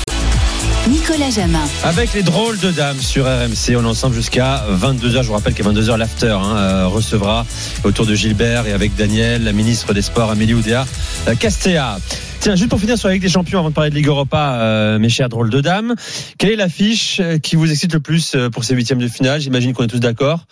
Nicolas 0.89 1.31
Jamin. 1.31 1.59
Avec 1.85 2.13
les 2.15 2.23
drôles 2.23 2.59
de 2.59 2.71
dames 2.71 3.01
sur 3.01 3.25
RMC, 3.25 3.77
on 3.77 3.85
est 3.85 3.87
ensemble 3.87 4.15
jusqu'à 4.15 4.65
22h. 4.71 5.23
Je 5.23 5.27
vous 5.29 5.33
rappelle 5.33 5.55
qu'à 5.55 5.63
22h, 5.63 5.97
l'after 5.97 6.29
hein, 6.31 6.57
euh, 6.57 6.87
recevra 6.87 7.47
autour 7.85 8.07
de 8.07 8.15
Gilbert 8.15 8.67
et 8.67 8.73
avec 8.73 8.95
Daniel, 8.97 9.45
la 9.45 9.53
ministre 9.53 9.95
des 9.95 10.03
Sports, 10.03 10.31
Amélie 10.31 10.55
Oudéa 10.55 10.87
euh, 11.29 11.35
Castéa. 11.35 11.99
Tiens, 12.41 12.57
juste 12.57 12.71
pour 12.71 12.81
finir 12.81 12.97
sur 12.97 13.09
la 13.09 13.15
Ligue 13.15 13.23
des 13.23 13.29
Champions, 13.29 13.59
avant 13.59 13.69
de 13.69 13.75
parler 13.75 13.91
de 13.91 13.95
Ligue 13.95 14.07
Europa, 14.07 14.55
euh, 14.55 14.99
mes 14.99 15.11
chers 15.11 15.29
drôles 15.29 15.51
de 15.51 15.61
dames, 15.61 15.95
quelle 16.39 16.51
est 16.51 16.57
l'affiche 16.57 17.21
qui 17.43 17.57
vous 17.57 17.71
excite 17.71 17.93
le 17.93 18.01
plus 18.01 18.35
euh, 18.35 18.49
pour 18.49 18.65
ces 18.65 18.75
huitièmes 18.75 18.99
de 18.99 19.09
finale? 19.09 19.41
J'imagine 19.41 19.75
qu'on 19.75 19.85
est 19.85 19.89
tous 19.89 20.01
d'accord. 20.01 20.47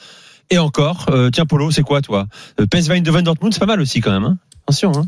Et 0.50 0.58
encore, 0.58 1.06
euh, 1.10 1.30
tiens 1.30 1.46
Polo, 1.46 1.70
c'est 1.70 1.82
quoi 1.82 2.00
toi? 2.00 2.26
PSV 2.70 2.96
Eindhoven 2.96 3.24
Dortmund, 3.24 3.52
c'est 3.52 3.60
pas 3.60 3.66
mal 3.66 3.80
aussi 3.80 4.00
quand 4.00 4.12
même. 4.12 4.24
Hein 4.24 4.38
Attention. 4.66 4.92
Hein 4.96 5.06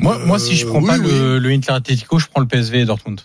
Moi, 0.00 0.18
moi, 0.26 0.38
si 0.38 0.54
je 0.56 0.66
prends 0.66 0.80
oui, 0.80 0.86
pas 0.86 0.96
le, 0.98 1.38
le 1.38 1.50
Inter 1.50 1.72
Atletico, 1.72 2.18
je 2.18 2.26
prends 2.26 2.40
le 2.40 2.46
PSV 2.48 2.80
et 2.80 2.84
Dortmund. 2.84 3.20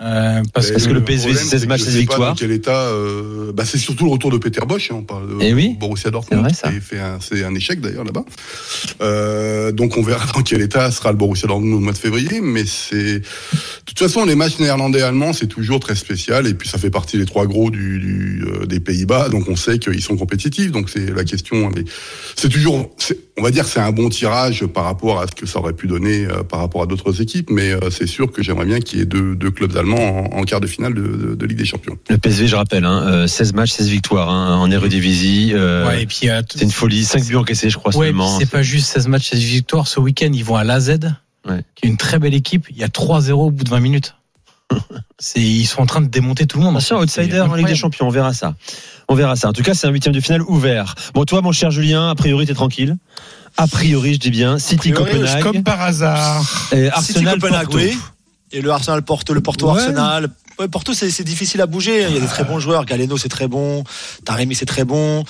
Euh, 0.00 0.42
parce 0.52 0.70
que 0.72 0.90
le 0.92 1.04
PSV, 1.04 1.32
c'est 1.34 1.44
16 1.44 1.62
que 1.62 1.68
matchs, 1.68 1.80
je 1.80 1.84
16 1.84 1.92
sais 1.92 1.98
pas 2.06 2.14
victoires. 2.14 2.34
quel 2.36 2.50
état, 2.50 2.86
euh, 2.88 3.52
bah, 3.52 3.64
c'est 3.64 3.78
surtout 3.78 4.06
le 4.06 4.10
retour 4.10 4.32
de 4.32 4.38
Peter 4.38 4.62
Bosch. 4.66 4.90
hein, 4.90 4.96
on 4.98 5.02
parle 5.04 5.28
de 5.28 5.36
Eh 5.40 5.54
oui. 5.54 5.76
Borussia 5.78 6.04
C'est 6.06 6.10
Dortmund. 6.10 6.50
fait 6.80 6.98
un- 6.98 7.18
C'est 7.20 7.44
un 7.44 7.54
échec 7.54 7.80
d'ailleurs 7.80 8.02
là-bas. 8.02 8.24
Euh, 9.00 9.70
donc 9.70 9.96
on 9.96 10.02
verra 10.02 10.24
dans 10.34 10.42
quel 10.42 10.60
état 10.60 10.90
sera 10.90 11.12
le 11.12 11.18
Borussia 11.18 11.46
Dortmund 11.46 11.74
au 11.74 11.78
mois 11.80 11.92
de 11.92 11.98
février. 11.98 12.40
Mais 12.40 12.64
c'est 12.66 13.20
de 13.20 13.24
toute 13.86 13.98
façon 13.98 14.24
les 14.24 14.34
matchs 14.34 14.58
néerlandais-allemands 14.58 15.32
c'est 15.34 15.46
toujours 15.46 15.78
très 15.78 15.94
spécial 15.94 16.48
et 16.48 16.54
puis 16.54 16.68
ça 16.68 16.78
fait 16.78 16.90
partie 16.90 17.16
des 17.18 17.26
trois 17.26 17.46
gros 17.46 17.70
du, 17.70 18.00
du, 18.00 18.44
euh, 18.44 18.66
des 18.66 18.80
Pays-Bas. 18.80 19.28
Donc 19.28 19.48
on 19.48 19.56
sait 19.56 19.78
qu'ils 19.78 20.02
sont 20.02 20.16
compétitifs. 20.16 20.72
Donc 20.72 20.90
c'est 20.90 21.14
la 21.14 21.22
question. 21.24 21.70
mais 21.74 21.84
C'est 22.34 22.48
toujours, 22.48 22.90
c'est- 22.98 23.18
on 23.42 23.44
va 23.44 23.50
dire, 23.50 23.64
que 23.64 23.70
c'est 23.70 23.80
un 23.80 23.90
bon 23.90 24.08
tirage 24.08 24.64
par 24.66 24.84
rapport 24.84 25.20
à 25.20 25.26
ce 25.26 25.32
que 25.32 25.46
ça 25.46 25.58
aurait 25.58 25.72
pu 25.72 25.88
donner 25.88 26.26
euh, 26.26 26.44
par 26.44 26.60
rapport 26.60 26.82
à 26.82 26.86
d'autres 26.86 27.20
équipes. 27.20 27.50
Mais 27.50 27.72
euh, 27.72 27.90
c'est 27.90 28.06
sûr 28.06 28.30
que 28.30 28.40
j'aimerais 28.40 28.66
bien 28.66 28.78
qu'il 28.78 29.00
y 29.00 29.02
ait 29.02 29.04
deux, 29.04 29.34
deux 29.34 29.50
clubs 29.50 29.76
allemands 29.76 30.30
en, 30.32 30.38
en 30.38 30.42
quart 30.44 30.60
de 30.60 30.68
finale 30.68 30.94
de, 30.94 31.02
de- 31.02 31.34
de 31.34 31.46
Ligue 31.46 31.58
des 31.58 31.64
Champions. 31.64 31.98
Le 32.08 32.18
PSV, 32.18 32.46
je 32.46 32.54
rappelle, 32.54 32.84
hein, 32.84 33.02
euh, 33.08 33.26
16 33.26 33.52
matchs, 33.54 33.72
16 33.72 33.88
victoires 33.88 34.28
hein, 34.30 34.56
en 34.58 34.70
Eredivisie. 34.70 35.50
euh, 35.54 35.88
Ouais, 35.88 36.02
et 36.02 36.06
puis, 36.06 36.28
euh, 36.30 36.40
c'est 36.54 36.62
une 36.62 36.70
folie, 36.70 37.04
5 37.04 37.24
buts 37.26 37.34
encaissés, 37.36 37.68
je 37.68 37.78
crois 37.78 37.94
Ouais, 37.96 38.06
seulement. 38.06 38.38
c'est 38.38 38.48
pas 38.48 38.62
juste 38.62 38.86
16 38.92 39.08
matchs, 39.08 39.30
16 39.30 39.40
victoires. 39.42 39.88
Ce 39.88 39.98
week-end, 39.98 40.30
ils 40.32 40.44
vont 40.44 40.54
à 40.56 40.62
l'AZ, 40.62 40.90
Ouais. 41.48 41.64
qui 41.74 41.86
est 41.86 41.88
une 41.88 41.96
très 41.96 42.20
belle 42.20 42.34
équipe. 42.34 42.66
Il 42.70 42.76
y 42.76 42.84
a 42.84 42.88
3-0 42.88 43.32
au 43.46 43.50
bout 43.50 43.64
de 43.64 43.70
20 43.70 43.80
minutes. 43.80 44.14
C'est, 45.18 45.40
ils 45.40 45.66
sont 45.66 45.80
en 45.82 45.86
train 45.86 46.00
de 46.00 46.08
démonter 46.08 46.46
tout 46.46 46.58
le 46.58 46.64
monde. 46.64 46.74
Attention, 46.76 46.98
C'est 47.06 47.22
outsider 47.22 47.40
en 47.40 47.54
Ligue 47.54 47.66
des. 47.66 47.74
Champions, 47.74 48.06
on 48.08 48.10
verra 48.10 48.32
ça. 48.32 48.54
On 49.08 49.14
verra 49.14 49.36
ça. 49.36 49.48
En 49.48 49.52
tout 49.52 49.62
cas, 49.62 49.74
c'est 49.74 49.86
un 49.86 49.90
huitième 49.90 50.14
de 50.14 50.20
finale 50.20 50.42
ouvert. 50.42 50.94
Bon, 51.14 51.24
toi, 51.24 51.40
mon 51.42 51.52
cher 51.52 51.70
Julien, 51.70 52.08
a 52.10 52.14
priori, 52.14 52.46
t'es 52.46 52.54
tranquille. 52.54 52.96
A 53.58 53.66
priori, 53.66 54.14
je 54.14 54.18
dis 54.18 54.30
bien, 54.30 54.58
City 54.58 54.92
priori, 54.92 55.12
Copenhague 55.12 55.42
Comme 55.42 55.62
par 55.62 55.80
hasard. 55.82 56.40
et 56.72 56.84
City 56.84 56.90
Arsenal 56.94 57.34
Copenhague, 57.40 57.64
Porto. 57.66 57.78
oui. 57.78 57.98
Et 58.52 58.60
le 58.60 58.70
Arsenal 58.70 59.02
Porto, 59.02 59.32
le 59.34 59.40
Porto 59.40 59.70
Ouais. 59.70 59.80
Arsenal. 59.80 60.28
Ouais, 60.58 60.68
Porto, 60.68 60.92
c'est 60.94 61.24
difficile 61.24 61.60
à 61.60 61.66
bouger. 61.66 62.06
Il 62.08 62.14
y 62.14 62.16
a 62.18 62.20
des 62.20 62.26
très 62.26 62.44
bons 62.44 62.58
joueurs. 62.60 62.84
Galeno, 62.84 63.16
c'est 63.16 63.28
très 63.28 63.48
bon. 63.48 63.84
Taremi, 64.24 64.54
c'est 64.54 64.66
très 64.66 64.84
bon. 64.84 65.24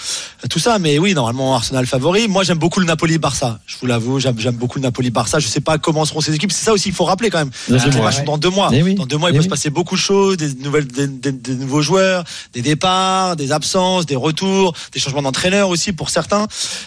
Tout 0.51 0.59
ça, 0.59 0.79
mais 0.79 0.99
oui, 0.99 1.15
normalement, 1.15 1.55
Arsenal 1.55 1.87
favori. 1.87 2.29
Moi, 2.29 2.43
j'aime 2.45 2.59
beaucoup 2.59 2.81
le 2.81 2.87
Napoli-Barça. 2.87 3.61
Je 3.67 3.77
vous 3.81 3.87
l'avoue, 3.87 4.19
j'aime 4.21 4.35
beaucoup 4.57 4.79
le 4.79 4.83
Napoli-Barça. 4.83 5.39
Je 5.39 5.47
sais 5.49 5.61
pas 5.61 5.79
comment 5.79 6.05
seront 6.05 6.21
ces 6.21 6.35
équipes. 6.35 6.53
C'est 6.53 6.65
ça 6.65 6.73
aussi 6.73 6.85
qu'il 6.85 6.95
faut 6.95 7.05
rappeler 7.05 7.31
quand 7.31 7.39
même. 7.39 7.51
Dans 7.69 7.77
deux 7.79 7.91
mois. 7.99 8.11
dans 8.25 8.39
deux 8.39 8.51
mois. 8.51 8.71
Oui. 8.73 8.95
Dans 8.95 9.07
deux 9.07 9.17
mois, 9.17 9.31
il 9.31 9.35
Eh 9.35 9.37
peut 9.39 9.43
oui. 9.43 9.45
se 9.45 9.51
passer 9.51 9.71
beaucoup 9.71 9.95
de 9.95 10.01
choses, 10.01 10.37
des 10.37 10.53
nouvelles, 10.55 10.87
des, 10.87 11.07
des- 11.07 11.33
des 11.33 11.55
nouveaux 11.55 11.83
joueurs, 11.83 12.25
des 12.53 12.63
départs, 12.63 13.37
des 13.37 13.53
absences, 13.53 14.07
des 14.07 14.17
retours, 14.17 14.75
des 14.93 15.01
changements 15.01 15.23
d'entraîneur 15.23 15.69
aussi 15.69 15.93
pour 15.93 16.11
certains. 16.11 16.47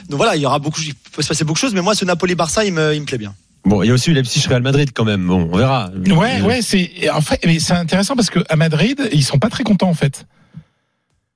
Donc 0.09 0.17
voilà, 0.17 0.35
il 0.35 0.41
y 0.41 0.45
aura 0.45 0.59
beaucoup, 0.59 0.81
il 0.81 0.93
peut 0.93 1.21
se 1.21 1.27
passer 1.27 1.43
beaucoup 1.45 1.55
de 1.57 1.61
choses. 1.61 1.73
Mais 1.73 1.81
moi, 1.81 1.95
ce 1.95 2.05
Napoli-Barça, 2.05 2.65
il 2.65 2.73
me, 2.73 2.93
il 2.93 3.01
me 3.01 3.05
plaît 3.05 3.17
bien. 3.17 3.33
Bon, 3.65 3.81
il 3.83 3.87
y 3.87 3.91
a 3.91 3.93
aussi 3.93 4.13
Leipzig 4.13 4.45
Real 4.47 4.61
Madrid 4.61 4.91
quand 4.93 5.05
même. 5.05 5.25
Bon, 5.25 5.49
on 5.51 5.57
verra. 5.57 5.89
Ouais, 6.07 6.41
ouais, 6.41 6.61
c'est 6.61 7.09
en 7.09 7.21
fait, 7.21 7.39
mais 7.45 7.59
c'est 7.59 7.73
intéressant 7.73 8.15
parce 8.15 8.29
que 8.29 8.39
à 8.47 8.55
Madrid, 8.55 9.09
ils 9.11 9.23
sont 9.23 9.39
pas 9.39 9.49
très 9.49 9.63
contents 9.63 9.89
en 9.89 9.93
fait. 9.95 10.25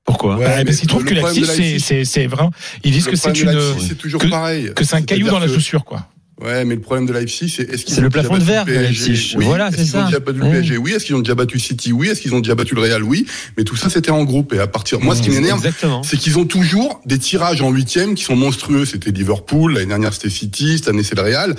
Pourquoi? 0.06 0.38
Ouais, 0.38 0.46
Bah, 0.46 0.66
parce 0.66 0.78
qu'ils 0.78 0.88
trouvent 0.90 1.06
que 1.06 1.14
Leipzig, 1.14 1.80
c'est 2.06 2.28
vraiment. 2.28 2.52
Ils 2.84 2.92
disent 2.92 3.06
Le 3.06 3.12
que 3.12 3.18
c'est 3.18 3.30
une 3.42 3.80
c'est 3.80 3.96
toujours 3.98 4.22
que- 4.22 4.28
pareil. 4.28 4.72
que 4.76 4.84
c'est 4.84 4.96
un 4.96 5.02
caillou 5.02 5.28
dans 5.28 5.40
la 5.40 5.48
chaussure 5.48 5.86
quoi. 5.86 6.08
Ouais, 6.42 6.64
mais 6.64 6.76
le 6.76 6.82
problème 6.82 7.06
de 7.06 7.12
Leipzig, 7.14 7.50
c'est 7.54 7.64
est-ce 7.70 7.84
qu'ils 7.84 7.94
C'est 7.96 8.00
ont 8.00 8.04
le 8.04 8.10
déjà 8.10 8.22
plafond 8.22 8.36
de 8.36 8.40
battu 8.40 8.52
verre 8.52 8.66
le 8.66 8.72
de 8.74 8.78
PSG 8.80 9.10
Leipzig. 9.12 9.36
Oui. 9.38 9.46
Voilà, 9.46 9.68
Est-ce 9.68 9.76
c'est 9.78 9.84
qu'ils 9.84 9.98
ont 9.98 10.00
ça. 10.00 10.06
déjà 10.06 10.20
battu 10.20 10.40
le. 10.40 10.46
PSG 10.52 10.78
Oui. 10.78 10.94
Est-ce 10.94 11.06
qu'ils 11.06 11.16
ont 11.16 11.20
déjà 11.20 11.36
battu 11.36 11.60
City 11.60 11.92
Oui. 11.92 12.08
Est-ce 12.08 12.22
qu'ils 12.22 12.34
ont 12.34 12.40
déjà 12.40 12.56
battu 12.56 12.76
le 12.76 12.82
Real 12.82 13.04
Oui. 13.04 13.26
Mais 13.58 13.64
tout 13.66 13.76
ça, 13.76 13.90
c'était 13.90 14.12
en 14.12 14.24
groupe. 14.24 14.54
Et 14.54 14.60
à 14.60 14.68
partir, 14.68 15.02
moi, 15.02 15.16
ce 15.16 15.22
qui 15.22 15.30
m'énerve, 15.32 15.58
Exactement. 15.60 16.02
c'est 16.04 16.16
qu'ils 16.18 16.40
ont 16.40 16.46
toujours 16.46 17.02
des 17.06 17.18
tirages 17.20 17.62
en 17.62 17.72
huitième 17.72 18.16
qui 18.16 18.24
sont 18.24 18.38
monstrueux. 18.38 18.86
C'était 18.86 19.12
Liverpool, 19.12 19.74
l'année 19.74 19.88
dernière 19.88 20.14
c'était 20.14 20.30
City, 20.30 20.78
cette 20.78 20.88
année 20.88 21.04
c'est 21.04 21.16
le 21.16 21.24
Real. 21.24 21.56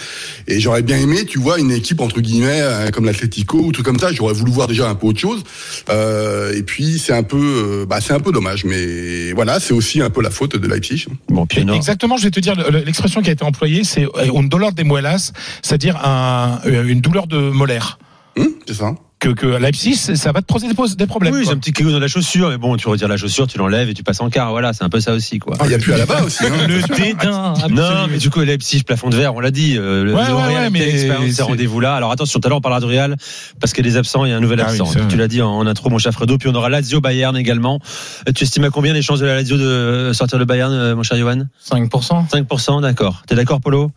Et 0.49 0.61
j'aurais 0.61 0.83
bien 0.83 0.97
aimé, 0.97 1.25
tu 1.27 1.38
vois, 1.38 1.59
une 1.59 1.73
équipe 1.73 2.01
entre 2.01 2.21
guillemets 2.21 2.61
euh, 2.62 2.90
comme 2.90 3.05
l'Atlético 3.05 3.59
ou 3.59 3.73
tout 3.73 3.83
comme 3.83 3.99
ça. 3.99 4.12
J'aurais 4.12 4.35
voulu 4.35 4.51
voir 4.51 4.66
déjà 4.66 4.88
un 4.88 4.95
peu 4.95 5.09
autre 5.09 5.21
chose. 5.21 5.43
Euh, 5.90 6.55
et 6.55 6.62
puis 6.62 6.99
c'est 6.99 7.12
un 7.12 7.23
peu, 7.23 7.37
euh, 7.83 7.87
bah 7.87 8.01
c'est 8.01 8.12
un 8.12 8.21
peu 8.21 8.33
dommage. 8.33 8.64
Mais 8.64 9.33
voilà, 9.33 9.61
c'est 9.61 9.75
aussi 9.75 10.01
un 10.01 10.11
peu 10.11 10.23
la 10.23 10.31
faute 10.31 10.57
de 10.57 10.66
Leipzig. 10.66 11.07
Bon, 11.29 11.47
puis 11.47 11.64
non. 11.64 11.75
Exactement, 11.75 12.16
je 12.16 12.25
vais 12.25 12.31
te 12.31 12.40
dire 12.40 12.55
le- 12.55 12.71
le- 12.71 12.85
l'expression 12.85 13.23
qui 13.23 13.31
a 13.31 13.33
été 13.33 13.45
employée, 13.45 13.85
c'est 13.85 14.05
euh, 14.05 14.09
un 14.35 14.43
dolor 14.71 14.75
de 14.75 14.83
muelas, 14.83 15.33
c'est-à-dire 15.63 15.97
un, 16.05 16.61
euh, 16.67 16.85
une 16.87 17.01
douleur 17.01 17.27
de 17.27 17.37
molaire. 17.39 17.99
Hum, 18.37 18.47
c'est 18.67 18.75
ça. 18.75 18.93
Que, 19.19 19.29
que 19.29 19.47
Leipzig, 19.47 19.97
ça 19.97 20.33
va 20.33 20.41
te 20.41 20.47
poser 20.47 20.67
des, 20.67 20.75
des 20.97 21.07
problèmes. 21.07 21.35
Oui, 21.35 21.43
j'ai 21.45 21.51
un 21.51 21.59
petit 21.59 21.75
caillou 21.75 21.91
dans 21.93 21.99
la 21.99 22.09
chaussure, 22.09 22.49
mais 22.49 22.57
bon, 22.57 22.75
tu 22.79 22.89
retires 22.89 23.07
la 23.07 23.19
chaussure, 23.19 23.47
tu 23.47 23.59
l'enlèves 23.59 23.91
et 23.91 23.93
tu 23.93 24.03
passes 24.03 24.23
en 24.23 24.31
quart. 24.31 24.49
Voilà, 24.51 24.73
c'est 24.73 24.83
un 24.83 24.89
peu 24.89 24.99
ça 24.99 25.13
aussi, 25.13 25.39
quoi. 25.39 25.57
Ah, 25.61 25.65
Il 25.67 25.73
y 25.73 25.75
a 25.75 25.79
plus 25.79 25.93
à 25.93 25.99
la 25.99 26.07
bas 26.07 26.23
aussi. 26.23 26.43
Hein. 26.47 26.67
Le 26.67 26.81
dédain. 26.97 27.53
Non, 27.69 28.07
mais 28.11 28.17
du 28.17 28.31
coup, 28.31 28.41
Leipzig, 28.41 28.83
plafond 28.85 29.11
de 29.11 29.17
verre, 29.17 29.35
on 29.35 29.41
l'a 29.41 29.51
dit. 29.51 29.77
euh, 29.77 30.05
le 30.05 30.15
Ouais, 30.15 30.23
ouais, 30.23 30.47
Real 30.55 30.71
mais 30.73 30.89
expérience, 30.89 31.33
ces 31.35 31.43
rendez-vous-là. 31.43 31.97
Alors 31.97 32.13
attention, 32.13 32.41
tout 32.41 32.47
à 32.47 32.49
l'heure, 32.49 32.57
on 32.59 32.61
parlera 32.63 32.81
de 32.81 32.87
Real, 32.87 33.15
parce 33.61 33.75
qu'il 33.75 33.85
y 33.85 33.89
a 33.91 33.93
des 33.93 33.99
absents, 33.99 34.25
il 34.25 34.31
y 34.31 34.33
a 34.33 34.39
un 34.39 34.41
nouvel 34.41 34.59
Ah 34.63 34.69
oui, 34.73 34.81
absent. 34.81 35.07
tu 35.11 35.19
l'as 35.19 35.29
dit 35.29 35.43
en, 35.43 35.51
en 35.51 35.67
intro, 35.67 35.91
mon 35.91 35.99
cher 35.99 36.13
Fredo. 36.15 36.39
Puis 36.39 36.49
on 36.49 36.55
aura 36.55 36.71
Lazio 36.71 37.03
Bayern 37.03 37.37
également. 37.37 37.79
Euh, 38.27 38.33
Tu 38.35 38.45
estimes 38.45 38.65
à 38.65 38.71
combien 38.71 38.95
les 38.95 39.03
chances 39.03 39.21
de 39.21 39.27
la 39.27 39.35
Lazio 39.35 39.59
de 39.59 39.63
euh, 39.65 40.13
sortir 40.15 40.39
le 40.39 40.47
Bayern, 40.47 40.95
mon 40.95 41.03
cher 41.03 41.19
Johan? 41.19 41.43
5%. 41.71 42.27
5%, 42.31 42.81
d'accord. 42.81 43.23
T'es 43.27 43.35
d'accord, 43.35 43.61
Polo? 43.61 43.91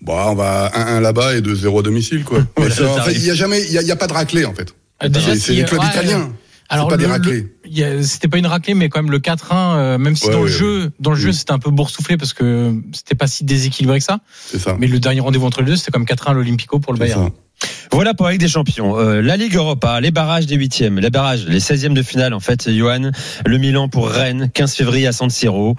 Bah, 0.00 0.26
on 0.28 0.34
va 0.34 0.70
1-1 0.74 1.00
là-bas 1.00 1.36
et 1.36 1.40
2-0 1.40 1.78
à 1.78 1.82
domicile, 1.82 2.24
quoi. 2.24 2.40
Ça, 2.58 2.70
ça 2.70 2.90
en 2.90 3.02
fait, 3.02 3.12
il 3.12 3.30
a 3.30 3.34
jamais, 3.34 3.62
il 3.62 3.72
y 3.72 3.78
a, 3.78 3.82
il 3.82 3.88
y 3.88 3.92
a 3.92 3.96
pas 3.96 4.06
de 4.06 4.12
raclée, 4.12 4.44
en 4.44 4.54
fait. 4.54 4.74
Euh, 5.02 5.08
déjà, 5.08 5.34
C'est 5.36 5.54
les 5.54 5.64
clubs 5.64 5.80
ouais, 5.80 5.88
italiens. 5.88 6.32
Alors, 6.70 6.88
pas 6.88 6.96
des 6.98 7.06
le- 7.06 7.50
y 7.66 7.82
a- 7.82 8.02
C'était 8.02 8.28
pas 8.28 8.38
une 8.38 8.46
raclée, 8.46 8.74
mais 8.74 8.88
quand 8.88 9.02
même 9.02 9.10
le 9.10 9.18
4-1, 9.20 9.76
euh, 9.78 9.98
même 9.98 10.16
si 10.16 10.26
Ouais, 10.26 10.32
dans 10.32 10.38
le 10.40 10.44
ouais, 10.44 10.50
jeu, 10.50 10.90
dans 11.00 11.10
le 11.12 11.16
jeu, 11.16 11.28
Oui. 11.30 11.34
c'était 11.34 11.52
un 11.52 11.58
peu 11.58 11.70
boursouflé 11.70 12.16
parce 12.18 12.32
que 12.34 12.74
c'était 12.92 13.14
pas 13.14 13.26
si 13.26 13.44
déséquilibré 13.44 13.98
que 13.98 14.04
ça. 14.04 14.18
C'est 14.46 14.58
ça. 14.58 14.76
Mais 14.78 14.86
le 14.86 14.98
dernier 14.98 15.20
rendez-vous 15.20 15.46
entre 15.46 15.60
les 15.62 15.66
deux, 15.68 15.76
c'était 15.76 15.90
comme 15.92 16.04
4-1 16.04 16.32
à 16.32 16.34
l'Olympico 16.34 16.78
pour 16.78 16.92
le 16.92 16.98
C'est 16.98 17.04
Bayern. 17.14 17.28
ça. 17.28 17.68
Voilà 17.90 18.14
pour 18.14 18.26
la 18.26 18.32
Ligue 18.32 18.40
des 18.42 18.48
Champions. 18.48 18.98
Euh, 18.98 19.20
la 19.22 19.36
Ligue 19.36 19.56
Europa, 19.56 20.00
les 20.00 20.10
barrages 20.12 20.46
des 20.46 20.54
huitièmes, 20.56 20.98
les 21.00 21.10
barrages, 21.10 21.46
les 21.46 21.58
16e 21.58 21.94
de 21.94 22.02
finale 22.02 22.32
en 22.34 22.38
fait, 22.40 22.70
Johan. 22.70 23.10
Le 23.46 23.58
Milan 23.58 23.88
pour 23.88 24.08
Rennes, 24.10 24.50
15 24.52 24.74
février 24.74 25.06
à 25.08 25.12
San 25.12 25.30
Siro. 25.30 25.74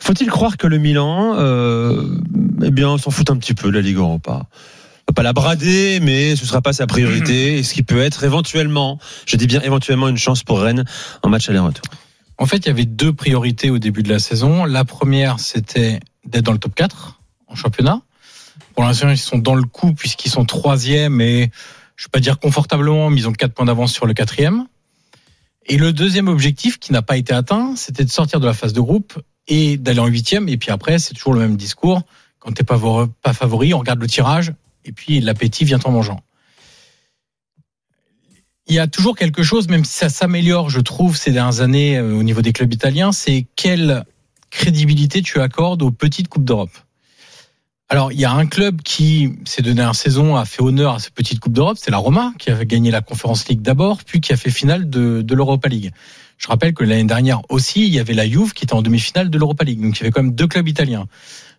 Faut-il 0.00 0.28
croire 0.28 0.56
que 0.56 0.66
le 0.66 0.78
Milan, 0.78 1.36
euh, 1.38 2.02
eh 2.64 2.70
bien, 2.70 2.96
s'en 2.98 3.10
fout 3.10 3.30
un 3.30 3.36
petit 3.36 3.54
peu 3.54 3.68
de 3.70 3.74
la 3.76 3.82
Ligue 3.82 3.98
Europa? 3.98 4.44
Va 5.10 5.14
pas 5.14 5.22
la 5.22 5.32
brader, 5.32 5.98
mais 6.00 6.36
ce 6.36 6.46
sera 6.46 6.62
pas 6.62 6.72
sa 6.72 6.86
priorité. 6.86 7.58
Et 7.58 7.62
ce 7.62 7.74
qui 7.74 7.82
peut 7.82 8.00
être 8.00 8.24
éventuellement, 8.24 8.98
je 9.26 9.36
dis 9.36 9.46
bien 9.46 9.60
éventuellement, 9.62 10.08
une 10.08 10.16
chance 10.16 10.42
pour 10.44 10.60
Rennes 10.60 10.84
en 11.22 11.28
match 11.28 11.48
aller-retour. 11.48 11.84
En 12.38 12.46
fait, 12.46 12.58
il 12.58 12.66
y 12.66 12.70
avait 12.70 12.86
deux 12.86 13.12
priorités 13.12 13.70
au 13.70 13.78
début 13.78 14.02
de 14.02 14.08
la 14.08 14.18
saison. 14.18 14.64
La 14.64 14.84
première, 14.84 15.40
c'était 15.40 16.00
d'être 16.24 16.44
dans 16.44 16.52
le 16.52 16.58
top 16.58 16.74
4 16.74 17.20
en 17.48 17.54
championnat. 17.54 18.02
Pour 18.74 18.84
l'instant, 18.84 19.10
ils 19.10 19.18
sont 19.18 19.38
dans 19.38 19.56
le 19.56 19.64
coup 19.64 19.92
puisqu'ils 19.92 20.30
sont 20.30 20.44
troisième 20.44 21.20
et 21.20 21.50
je 21.96 22.06
vais 22.06 22.10
pas 22.12 22.20
dire 22.20 22.38
confortablement, 22.38 23.10
mais 23.10 23.18
ils 23.18 23.28
ont 23.28 23.32
quatre 23.32 23.52
points 23.52 23.66
d'avance 23.66 23.92
sur 23.92 24.06
le 24.06 24.14
quatrième. 24.14 24.66
Et 25.66 25.76
le 25.76 25.92
deuxième 25.92 26.28
objectif 26.28 26.78
qui 26.78 26.92
n'a 26.92 27.02
pas 27.02 27.16
été 27.16 27.34
atteint, 27.34 27.74
c'était 27.76 28.04
de 28.04 28.10
sortir 28.10 28.40
de 28.40 28.46
la 28.46 28.54
phase 28.54 28.72
de 28.72 28.80
groupe 28.80 29.20
et 29.48 29.76
d'aller 29.76 30.00
en 30.00 30.06
huitième. 30.06 30.48
Et 30.48 30.56
puis 30.56 30.70
après, 30.70 30.98
c'est 30.98 31.14
toujours 31.14 31.34
le 31.34 31.40
même 31.40 31.56
discours. 31.56 32.02
Quand 32.38 32.52
t'es 32.52 32.64
pas 32.64 32.78
favori, 33.34 33.74
on 33.74 33.80
regarde 33.80 34.00
le 34.00 34.06
tirage 34.06 34.54
et 34.84 34.92
puis 34.92 35.20
l'appétit 35.20 35.64
vient 35.64 35.80
en 35.84 35.90
mangeant. 35.90 36.20
Il 38.66 38.74
y 38.74 38.78
a 38.78 38.86
toujours 38.86 39.16
quelque 39.16 39.42
chose, 39.42 39.68
même 39.68 39.84
si 39.84 39.94
ça 39.94 40.08
s'améliore, 40.08 40.70
je 40.70 40.80
trouve, 40.80 41.16
ces 41.16 41.32
dernières 41.32 41.60
années 41.60 41.98
euh, 41.98 42.14
au 42.14 42.22
niveau 42.22 42.40
des 42.40 42.52
clubs 42.52 42.72
italiens, 42.72 43.10
c'est 43.10 43.46
quelle 43.56 44.04
crédibilité 44.50 45.22
tu 45.22 45.40
accordes 45.40 45.82
aux 45.82 45.90
petites 45.90 46.28
coupes 46.28 46.44
d'Europe? 46.44 46.70
Alors, 47.92 48.12
il 48.12 48.20
y 48.20 48.24
a 48.24 48.30
un 48.30 48.46
club 48.46 48.82
qui, 48.82 49.32
ces 49.44 49.62
deux 49.62 49.74
dernières 49.74 49.96
saisons, 49.96 50.36
a 50.36 50.44
fait 50.44 50.62
honneur 50.62 50.94
à 50.94 50.98
cette 51.00 51.12
petite 51.12 51.40
Coupe 51.40 51.52
d'Europe, 51.52 51.76
c'est 51.80 51.90
la 51.90 51.96
Roma, 51.96 52.32
qui 52.38 52.52
a 52.52 52.64
gagné 52.64 52.92
la 52.92 53.00
Conference 53.00 53.48
League 53.48 53.62
d'abord, 53.62 54.04
puis 54.04 54.20
qui 54.20 54.32
a 54.32 54.36
fait 54.36 54.50
finale 54.50 54.88
de, 54.88 55.22
de 55.22 55.34
l'Europa 55.34 55.68
League. 55.68 55.90
Je 56.38 56.46
rappelle 56.46 56.72
que 56.72 56.84
l'année 56.84 57.02
dernière 57.02 57.42
aussi, 57.48 57.84
il 57.84 57.92
y 57.92 57.98
avait 57.98 58.14
la 58.14 58.28
Juve 58.28 58.52
qui 58.52 58.62
était 58.62 58.74
en 58.74 58.82
demi-finale 58.82 59.28
de 59.28 59.36
l'Europa 59.36 59.64
League. 59.64 59.82
Donc, 59.82 59.98
il 59.98 60.02
y 60.02 60.04
avait 60.04 60.12
quand 60.12 60.22
même 60.22 60.36
deux 60.36 60.46
clubs 60.46 60.68
italiens. 60.68 61.08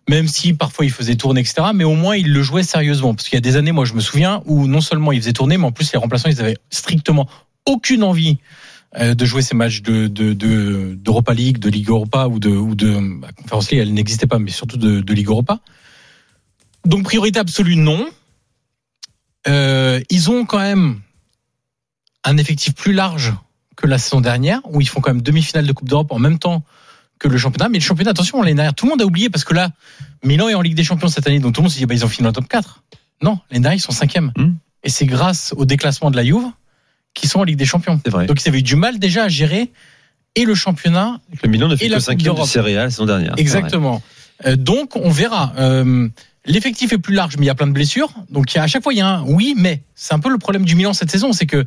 Même 0.08 0.26
si 0.26 0.52
parfois 0.54 0.84
ils 0.84 0.90
faisaient 0.90 1.14
tourner, 1.14 1.40
etc. 1.40 1.68
Mais 1.74 1.84
au 1.84 1.94
moins, 1.94 2.16
ils 2.16 2.32
le 2.32 2.42
jouaient 2.42 2.64
sérieusement. 2.64 3.14
Parce 3.14 3.28
qu'il 3.28 3.36
y 3.36 3.38
a 3.38 3.40
des 3.40 3.56
années, 3.56 3.72
moi, 3.72 3.84
je 3.84 3.94
me 3.94 4.00
souviens, 4.00 4.42
où 4.46 4.66
non 4.66 4.80
seulement 4.80 5.12
ils 5.12 5.20
faisaient 5.20 5.32
tourner, 5.32 5.58
mais 5.58 5.64
en 5.64 5.72
plus, 5.72 5.92
les 5.92 5.98
remplaçants, 5.98 6.28
ils 6.28 6.40
avaient 6.40 6.56
strictement 6.70 7.28
aucune 7.66 8.02
envie 8.02 8.38
euh, 8.98 9.14
de 9.14 9.24
jouer 9.24 9.42
ces 9.42 9.54
matchs 9.54 9.80
de 9.80 10.08
de 10.08 10.34
de- 10.34 10.94
d'Europa 10.98 11.32
League, 11.32 11.58
de 11.58 11.70
Ligue 11.70 11.88
Europa 11.88 12.26
ou 12.26 12.38
de 12.38 12.50
ou 12.50 12.74
de 12.74 12.98
bah, 13.20 13.28
Conference 13.36 13.70
League, 13.70 13.80
elle 13.80 13.94
n'existait 13.94 14.26
pas, 14.26 14.38
mais 14.38 14.50
surtout 14.50 14.76
de, 14.76 15.00
de 15.00 15.14
Ligue 15.14 15.28
Europa. 15.28 15.60
Donc 16.84 17.04
priorité 17.04 17.38
absolue 17.38 17.76
non. 17.76 18.04
Euh, 19.48 20.00
ils 20.10 20.30
ont 20.30 20.44
quand 20.44 20.58
même 20.58 21.00
un 22.24 22.36
effectif 22.36 22.74
plus 22.74 22.92
large 22.92 23.32
que 23.76 23.86
la 23.86 23.98
saison 23.98 24.20
dernière, 24.20 24.60
où 24.70 24.80
ils 24.80 24.88
font 24.88 25.00
quand 25.00 25.10
même 25.14 25.22
demi-finale 25.22 25.66
de 25.66 25.72
Coupe 25.72 25.88
d'Europe 25.88 26.12
en 26.12 26.18
même 26.18 26.38
temps 26.38 26.62
que 27.22 27.28
le 27.28 27.38
championnat. 27.38 27.68
Mais 27.68 27.78
le 27.78 27.84
championnat, 27.84 28.10
attention, 28.10 28.42
l'année 28.42 28.54
dernière, 28.54 28.74
tout 28.74 28.86
le 28.86 28.90
monde 28.90 29.02
a 29.02 29.04
oublié 29.04 29.30
parce 29.30 29.44
que 29.44 29.54
là, 29.54 29.70
Milan 30.24 30.48
est 30.48 30.54
en 30.54 30.60
Ligue 30.60 30.74
des 30.74 30.84
Champions 30.84 31.08
cette 31.08 31.26
année, 31.26 31.38
donc 31.38 31.54
tout 31.54 31.60
le 31.60 31.64
monde 31.64 31.72
se 31.72 31.78
dit 31.78 31.86
bah, 31.86 31.94
ils 31.94 32.04
ont 32.04 32.08
fini 32.08 32.24
dans 32.24 32.30
le 32.30 32.34
top 32.34 32.48
4. 32.48 32.82
Non, 33.22 33.38
l'année 33.50 33.62
dernière, 33.62 33.78
ils 33.78 33.80
sont 33.80 33.92
cinquième. 33.92 34.32
Et 34.82 34.90
c'est 34.90 35.06
grâce 35.06 35.54
au 35.56 35.64
déclassement 35.64 36.10
de 36.10 36.16
la 36.16 36.24
Juve 36.24 36.44
qu'ils 37.14 37.28
sont 37.28 37.40
en 37.40 37.44
Ligue 37.44 37.56
des 37.56 37.64
Champions. 37.64 38.00
C'est 38.04 38.10
vrai. 38.10 38.26
Donc 38.26 38.42
ils 38.42 38.48
avaient 38.48 38.58
eu 38.58 38.64
du 38.64 38.76
mal 38.76 38.98
déjà 38.98 39.24
à 39.24 39.28
gérer 39.28 39.70
et 40.34 40.44
le 40.44 40.54
championnat 40.54 41.20
Le 41.42 41.48
Milan 41.48 41.68
ne 41.68 41.76
fait 41.76 41.86
et 41.86 41.90
que 41.90 41.98
5 41.98 42.18
de. 42.18 42.44
Serie 42.44 42.76
A 42.76 42.84
la 42.84 42.90
saison 42.90 43.06
dernière. 43.06 43.34
Exactement. 43.36 44.02
Euh, 44.46 44.56
donc 44.56 44.96
on 44.96 45.10
verra. 45.10 45.52
Euh, 45.58 46.08
L'effectif 46.44 46.92
est 46.92 46.98
plus 46.98 47.14
large, 47.14 47.36
mais 47.36 47.44
il 47.44 47.46
y 47.46 47.50
a 47.50 47.54
plein 47.54 47.68
de 47.68 47.72
blessures. 47.72 48.12
Donc 48.28 48.52
il 48.52 48.56
y 48.56 48.58
a, 48.58 48.64
à 48.64 48.66
chaque 48.66 48.82
fois, 48.82 48.92
il 48.92 48.96
y 48.96 49.02
a 49.02 49.06
un 49.06 49.22
oui, 49.22 49.54
mais. 49.56 49.82
C'est 49.94 50.14
un 50.14 50.18
peu 50.18 50.30
le 50.30 50.38
problème 50.38 50.64
du 50.64 50.74
Milan 50.74 50.92
cette 50.92 51.10
saison, 51.10 51.32
c'est 51.32 51.46
que 51.46 51.64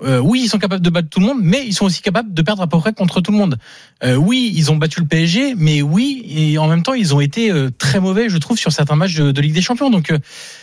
euh, 0.00 0.18
oui, 0.18 0.40
ils 0.44 0.48
sont 0.48 0.58
capables 0.58 0.82
de 0.82 0.90
battre 0.90 1.08
tout 1.08 1.20
le 1.20 1.26
monde, 1.26 1.40
mais 1.42 1.64
ils 1.66 1.74
sont 1.74 1.84
aussi 1.84 2.00
capables 2.00 2.32
de 2.32 2.42
perdre 2.42 2.62
à 2.62 2.66
peu 2.66 2.78
près 2.78 2.92
contre 2.92 3.20
tout 3.20 3.30
le 3.30 3.38
monde. 3.38 3.58
Euh, 4.02 4.16
oui, 4.16 4.52
ils 4.54 4.70
ont 4.72 4.76
battu 4.76 5.00
le 5.00 5.06
PSG, 5.06 5.54
mais 5.56 5.82
oui, 5.82 6.24
et 6.28 6.58
en 6.58 6.66
même 6.66 6.82
temps, 6.82 6.94
ils 6.94 7.14
ont 7.14 7.20
été 7.20 7.50
euh, 7.50 7.70
très 7.70 8.00
mauvais, 8.00 8.28
je 8.28 8.38
trouve, 8.38 8.58
sur 8.58 8.72
certains 8.72 8.96
matchs 8.96 9.14
de, 9.16 9.40
Ligue 9.40 9.52
des 9.52 9.62
Champions. 9.62 9.90
Donc 9.90 10.10
euh, 10.10 10.18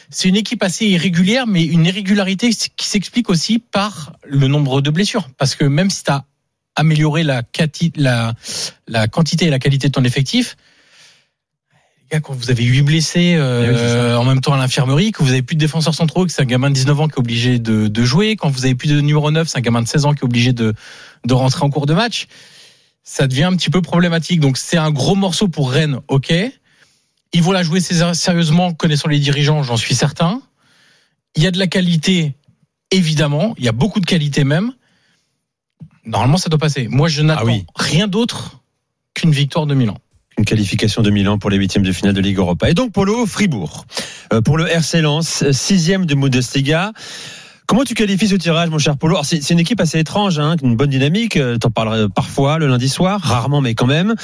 c'est 0.09 0.27
une 0.27 0.35
équipe 0.35 0.63
assez 0.63 0.87
irrégulière, 0.87 1.47
mais 1.47 1.63
une 1.63 1.85
irrégularité 1.85 2.49
qui 2.49 2.87
s'explique 2.87 3.29
aussi 3.29 3.59
par 3.59 4.13
le 4.25 4.47
nombre 4.47 4.81
de 4.81 4.89
blessures. 4.89 5.29
Parce 5.37 5.55
que 5.55 5.65
même 5.65 5.89
si 5.89 6.03
tu 6.03 6.11
as 6.11 6.25
amélioré 6.75 7.23
la, 7.23 7.43
la, 7.95 8.33
la 8.87 9.07
quantité 9.07 9.45
et 9.45 9.49
la 9.49 9.59
qualité 9.59 9.87
de 9.89 9.93
ton 9.93 10.03
effectif, 10.03 10.55
gars, 12.11 12.19
quand 12.19 12.33
vous 12.33 12.49
avez 12.51 12.63
huit 12.63 12.81
blessés 12.81 13.35
euh, 13.35 13.65
Eh 13.65 14.11
oui, 14.11 14.15
en 14.17 14.23
même 14.25 14.41
temps 14.41 14.53
à 14.53 14.57
l'infirmerie, 14.57 15.11
que 15.11 15.23
vous 15.23 15.31
avez 15.31 15.41
plus 15.41 15.55
de 15.55 15.59
défenseurs 15.59 15.95
centraux, 15.95 16.25
que 16.25 16.31
c'est 16.31 16.41
un 16.41 16.45
gamin 16.45 16.69
de 16.69 16.75
19 16.75 16.99
ans 17.01 17.07
qui 17.07 17.15
est 17.15 17.19
obligé 17.19 17.59
de, 17.59 17.87
de 17.87 18.03
jouer, 18.03 18.35
quand 18.35 18.49
vous 18.49 18.65
avez 18.65 18.75
plus 18.75 18.89
de 18.89 18.99
numéro 19.01 19.29
9, 19.31 19.47
c'est 19.47 19.57
un 19.57 19.61
gamin 19.61 19.81
de 19.81 19.87
16 19.87 20.05
ans 20.05 20.13
qui 20.13 20.19
est 20.19 20.25
obligé 20.25 20.53
de, 20.53 20.73
de 21.25 21.33
rentrer 21.33 21.63
en 21.63 21.69
cours 21.69 21.85
de 21.85 21.93
match, 21.93 22.27
ça 23.03 23.27
devient 23.27 23.43
un 23.43 23.55
petit 23.55 23.69
peu 23.69 23.81
problématique. 23.81 24.39
Donc 24.39 24.57
c'est 24.57 24.77
un 24.77 24.91
gros 24.91 25.15
morceau 25.15 25.47
pour 25.47 25.71
Rennes, 25.71 25.99
ok. 26.07 26.33
Ils 27.31 27.43
vont 27.43 27.51
la 27.51 27.61
jouer 27.63 27.79
sé- 27.79 28.13
sérieusement, 28.13 28.73
connaissant 28.73 29.07
les 29.07 29.19
dirigeants, 29.19 29.61
j'en 29.63 29.77
suis 29.77 29.95
certain. 29.95 30.41
Il 31.35 31.43
y 31.43 31.47
a 31.47 31.51
de 31.51 31.59
la 31.59 31.67
qualité, 31.67 32.33
évidemment, 32.91 33.53
il 33.57 33.65
y 33.65 33.67
a 33.67 33.71
beaucoup 33.71 33.99
de 33.99 34.05
qualité 34.05 34.43
même. 34.43 34.73
Normalement, 36.05 36.37
ça 36.37 36.49
doit 36.49 36.57
passer. 36.57 36.87
Moi, 36.87 37.07
je 37.07 37.21
n'attends 37.21 37.45
oui. 37.45 37.65
rien 37.75 38.07
d'autre 38.07 38.61
qu'une 39.13 39.31
victoire 39.31 39.67
de 39.67 39.75
Milan. 39.75 39.97
Une 40.39 40.45
qualification 40.45 41.02
de 41.02 41.10
Milan 41.10 41.38
pour 41.38 41.49
les 41.49 41.58
huitièmes 41.58 41.84
de 41.84 41.91
finale 41.91 42.13
de 42.13 42.21
Ligue 42.21 42.38
Europa. 42.38 42.69
Et 42.69 42.73
donc 42.73 42.93
Polo, 42.93 43.25
Fribourg. 43.25 43.84
Euh, 44.32 44.39
pour 44.41 44.58
le 44.58 44.67
RC 44.69 45.02
Lens, 45.02 45.43
sixième 45.52 46.06
de 46.06 46.15
Bundesliga. 46.15 46.93
Comment 47.67 47.84
tu 47.84 47.93
qualifies 47.93 48.30
ce 48.30 48.36
tirage, 48.36 48.69
mon 48.69 48.78
cher 48.78 48.95
Polo? 48.95 49.15
Alors, 49.15 49.25
C'est 49.25 49.43
c'est 49.43 49.54
une 49.54 49.60
équipe 49.60 49.82
assez 49.82 49.99
étrange, 49.99 50.39
hein, 50.39 50.56
une 50.63 50.78
bonne 50.78 50.91
dynamique. 50.91 51.36
euh, 51.36 51.58
T'en 51.58 51.71
parlerai 51.71 52.08
parfois 52.08 52.58
le 52.58 52.67
lundi 52.67 52.88
soir, 52.88 53.19
rarement, 53.19 53.60
mais 53.60 53.75
quand 53.75 53.86
même. 53.86 54.15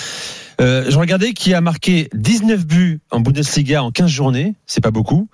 Euh, 0.62 0.86
je 0.89 0.97
regardais 0.97 1.34
qui 1.34 1.54
a 1.54 1.60
marqué 1.60 2.08
19 2.13 2.65
buts 2.65 3.01
en 3.12 3.19
Bundesliga 3.19 3.84
en 3.84 3.91
15 3.91 4.10
journées, 4.10 4.56
c'est 4.67 4.82
pas 4.82 4.91
beaucoup, 4.91 5.28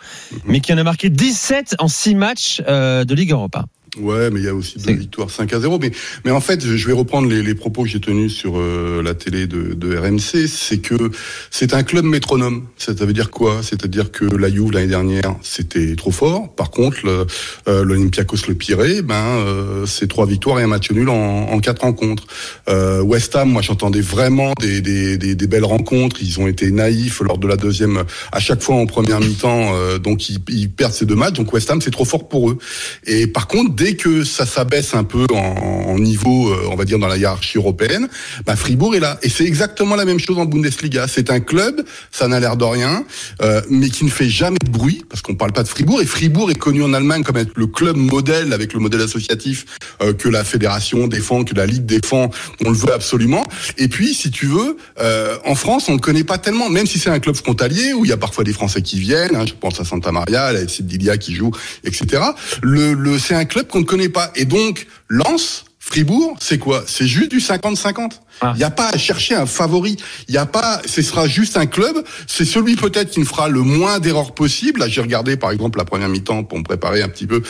mais 0.46 0.62
qui 0.62 0.74
en 0.74 0.80
a 0.80 0.84
marqué 0.84 1.12
17 1.12 1.76
en 1.78 1.88
6 1.88 2.16
matchs 2.16 2.62
euh, 2.68 3.06
de 3.06 3.14
Ligue 3.14 3.34
Europa. 3.34 3.66
Ouais, 4.00 4.30
mais 4.32 4.40
il 4.40 4.46
y 4.46 4.50
a 4.50 4.56
aussi 4.56 4.78
deux 4.80 4.94
victoires 4.94 5.30
5 5.30 5.52
à 5.52 5.60
0. 5.60 5.78
Mais, 5.80 5.92
mais 6.24 6.32
en 6.32 6.40
fait, 6.40 6.66
je 6.66 6.88
vais 6.88 6.94
reprendre 6.94 7.28
les, 7.28 7.44
les 7.44 7.56
propos 7.56 7.84
que 7.84 7.90
j'ai 7.90 8.00
tenus 8.00 8.34
sur 8.34 8.54
euh, 8.58 9.04
la 9.04 9.14
télé 9.16 9.48
de, 9.48 9.74
de 9.74 9.98
RMC. 9.98 10.48
C'est 10.48 10.78
que 10.78 10.96
c'est 11.50 11.74
un 11.74 11.84
club 11.84 12.06
métronome. 12.06 12.68
Ça 12.78 12.94
veut 12.94 13.12
dire 13.12 13.30
quoi? 13.32 13.60
C'est-à-dire 13.62 14.12
que 14.12 14.24
la 14.24 14.50
Juve 14.50 14.72
l'année 14.72 14.88
dernière, 14.88 15.36
c'était 15.42 15.94
trop 15.98 16.12
fort. 16.12 16.56
Par 16.56 16.72
contre, 16.72 17.00
le, 17.06 17.26
euh, 17.68 17.84
l'Olympiakos 17.84 18.38
le 18.48 18.54
Pirée, 18.56 19.02
ben, 19.02 19.16
euh, 19.16 19.86
c'est 19.86 20.08
trois 20.08 20.26
victoires 20.26 20.62
et 20.62 20.64
un 20.64 20.68
match 20.68 20.90
nul 20.92 21.10
en, 21.10 21.50
en 21.50 21.60
quatre 21.60 21.82
rencontres. 21.82 22.28
Euh, 22.70 23.02
West 23.02 23.36
Ham, 23.36 23.50
moi, 23.50 23.62
j'entendais 23.62 24.00
vraiment 24.00 24.54
des, 24.62 24.80
des, 24.80 25.18
des, 25.18 25.36
des 25.36 25.48
belles 25.48 25.66
rencontres. 25.66 26.16
Ils 26.22 26.40
ont 26.40 26.48
été 26.48 26.72
naïfs 26.72 27.20
lors 27.20 27.38
de 27.38 27.48
la 27.48 27.58
deuxième, 27.58 28.06
à 28.32 28.40
chaque 28.40 28.62
fois 28.62 28.76
en 28.78 28.86
première 28.86 29.20
mi-temps. 29.20 29.74
euh, 29.76 29.98
donc, 29.98 30.30
ils, 30.30 30.40
ils 30.48 30.70
perdent 30.70 30.94
ces 30.94 31.06
deux 31.06 31.16
matchs. 31.16 31.34
Donc, 31.34 31.52
West 31.52 31.70
Ham, 31.70 31.82
c'est 31.82 31.92
trop 31.92 32.06
fort 32.06 32.30
pour 32.30 32.52
eux. 32.52 32.58
Et 33.06 33.28
par 33.28 33.48
contre, 33.48 33.76
dès 33.82 33.96
que 33.96 34.24
ça 34.24 34.46
s'abaisse 34.46 34.94
un 34.94 35.04
peu 35.04 35.26
en, 35.34 35.38
en 35.38 35.98
niveau, 35.98 36.50
euh, 36.50 36.70
on 36.72 36.76
va 36.76 36.86
dire 36.86 37.00
dans 37.00 37.08
la 37.08 37.18
hiérarchie 37.18 37.58
européenne, 37.58 38.10
bah 38.46 38.56
Fribourg 38.56 38.96
est 38.96 39.00
là. 39.00 39.18
Et 39.24 39.30
c'est 39.30 39.46
exactement 39.46 39.96
la 39.96 40.06
même 40.06 40.20
chose 40.20 40.38
en 40.38 40.46
Bundesliga. 40.46 41.08
C'est 41.08 41.32
un 41.32 41.40
club, 41.40 41.82
ça 42.12 42.28
n'a 42.28 42.40
l'air 42.40 42.58
de 42.58 42.64
rien, 42.64 43.04
euh, 43.42 43.60
mais 43.72 43.90
qui 43.90 44.06
ne 44.06 44.12
fait 44.12 44.30
jamais 44.30 44.60
de 44.64 44.70
bruit, 44.70 45.04
parce 45.10 45.24
qu'on 45.24 45.34
parle 45.34 45.52
pas 45.52 45.64
de 45.64 45.68
Fribourg. 45.68 46.00
Et 46.00 46.06
Fribourg 46.06 46.52
est 46.52 46.60
connu 46.60 46.84
en 46.84 46.94
Allemagne 46.94 47.24
comme 47.24 47.38
être 47.38 47.54
le 47.56 47.66
club 47.66 47.98
modèle 47.98 48.54
avec 48.54 48.74
le 48.74 48.80
modèle 48.80 49.02
associatif 49.02 49.66
euh, 50.04 50.14
que 50.14 50.30
la 50.30 50.44
fédération 50.44 51.08
défend, 51.08 51.44
que 51.44 51.56
la 51.56 51.66
ligue 51.66 51.88
défend. 51.88 52.30
On 52.64 52.70
le 52.70 52.78
veut 52.78 52.94
absolument. 52.94 53.44
Et 53.80 53.88
puis, 53.88 54.14
si 54.14 54.30
tu 54.30 54.46
veux, 54.46 54.78
euh, 55.00 55.38
en 55.44 55.56
France, 55.56 55.90
on 55.90 55.96
ne 55.96 56.00
connaît 56.00 56.24
pas 56.24 56.38
tellement, 56.38 56.70
même 56.70 56.86
si 56.86 57.00
c'est 57.00 57.10
un 57.10 57.20
club 57.20 57.36
frontalier 57.36 57.94
où 57.94 58.06
il 58.06 58.10
y 58.10 58.14
a 58.14 58.18
parfois 58.18 58.44
des 58.44 58.54
Français 58.54 58.84
qui 58.84 59.00
viennent. 59.00 59.36
hein, 59.36 59.46
je 59.48 59.54
pense 59.60 59.80
à 59.80 59.86
Santa 59.86 60.12
Maria, 60.12 60.44
à 60.44 60.54
la 60.54 60.66
qui 61.18 61.34
joue, 61.34 61.52
etc. 61.84 62.22
Le, 62.62 62.94
le, 62.94 63.18
c'est 63.18 63.34
un 63.34 63.46
club 63.46 63.66
qu'on 63.72 63.80
ne 63.80 63.86
connaît 63.86 64.10
pas. 64.10 64.32
Et 64.36 64.46
donc, 64.46 64.86
Lens, 65.08 65.66
Fribourg, 65.80 66.38
c'est 66.40 66.60
quoi? 66.60 66.84
C'est 66.86 67.08
juste 67.08 67.32
du 67.32 67.40
50-50. 67.40 68.12
Il 68.54 68.58
n'y 68.58 68.64
a 68.64 68.70
pas 68.72 68.90
à 68.90 68.98
chercher 68.98 69.36
un 69.36 69.46
favori. 69.46 69.98
Il 70.28 70.32
n'y 70.32 70.38
a 70.38 70.46
pas. 70.46 70.82
Ce 70.86 71.02
sera 71.02 71.28
juste 71.28 71.58
un 71.58 71.66
club. 71.66 72.04
C'est 72.28 72.46
celui 72.46 72.76
peut-être 72.76 73.10
qui 73.12 73.20
ne 73.20 73.26
fera 73.26 73.50
le 73.50 73.62
moins 73.62 74.00
d'erreurs 74.00 74.34
possible. 74.34 74.80
Là, 74.80 74.88
j'ai 74.88 75.02
regardé 75.02 75.38
par 75.38 75.52
exemple 75.52 75.78
la 75.78 75.86
première 75.86 76.10
mi-temps 76.10 76.44
pour 76.44 76.58
me 76.58 76.64
préparer 76.64 77.02
un 77.02 77.10
petit 77.10 77.28
peu. 77.28 77.42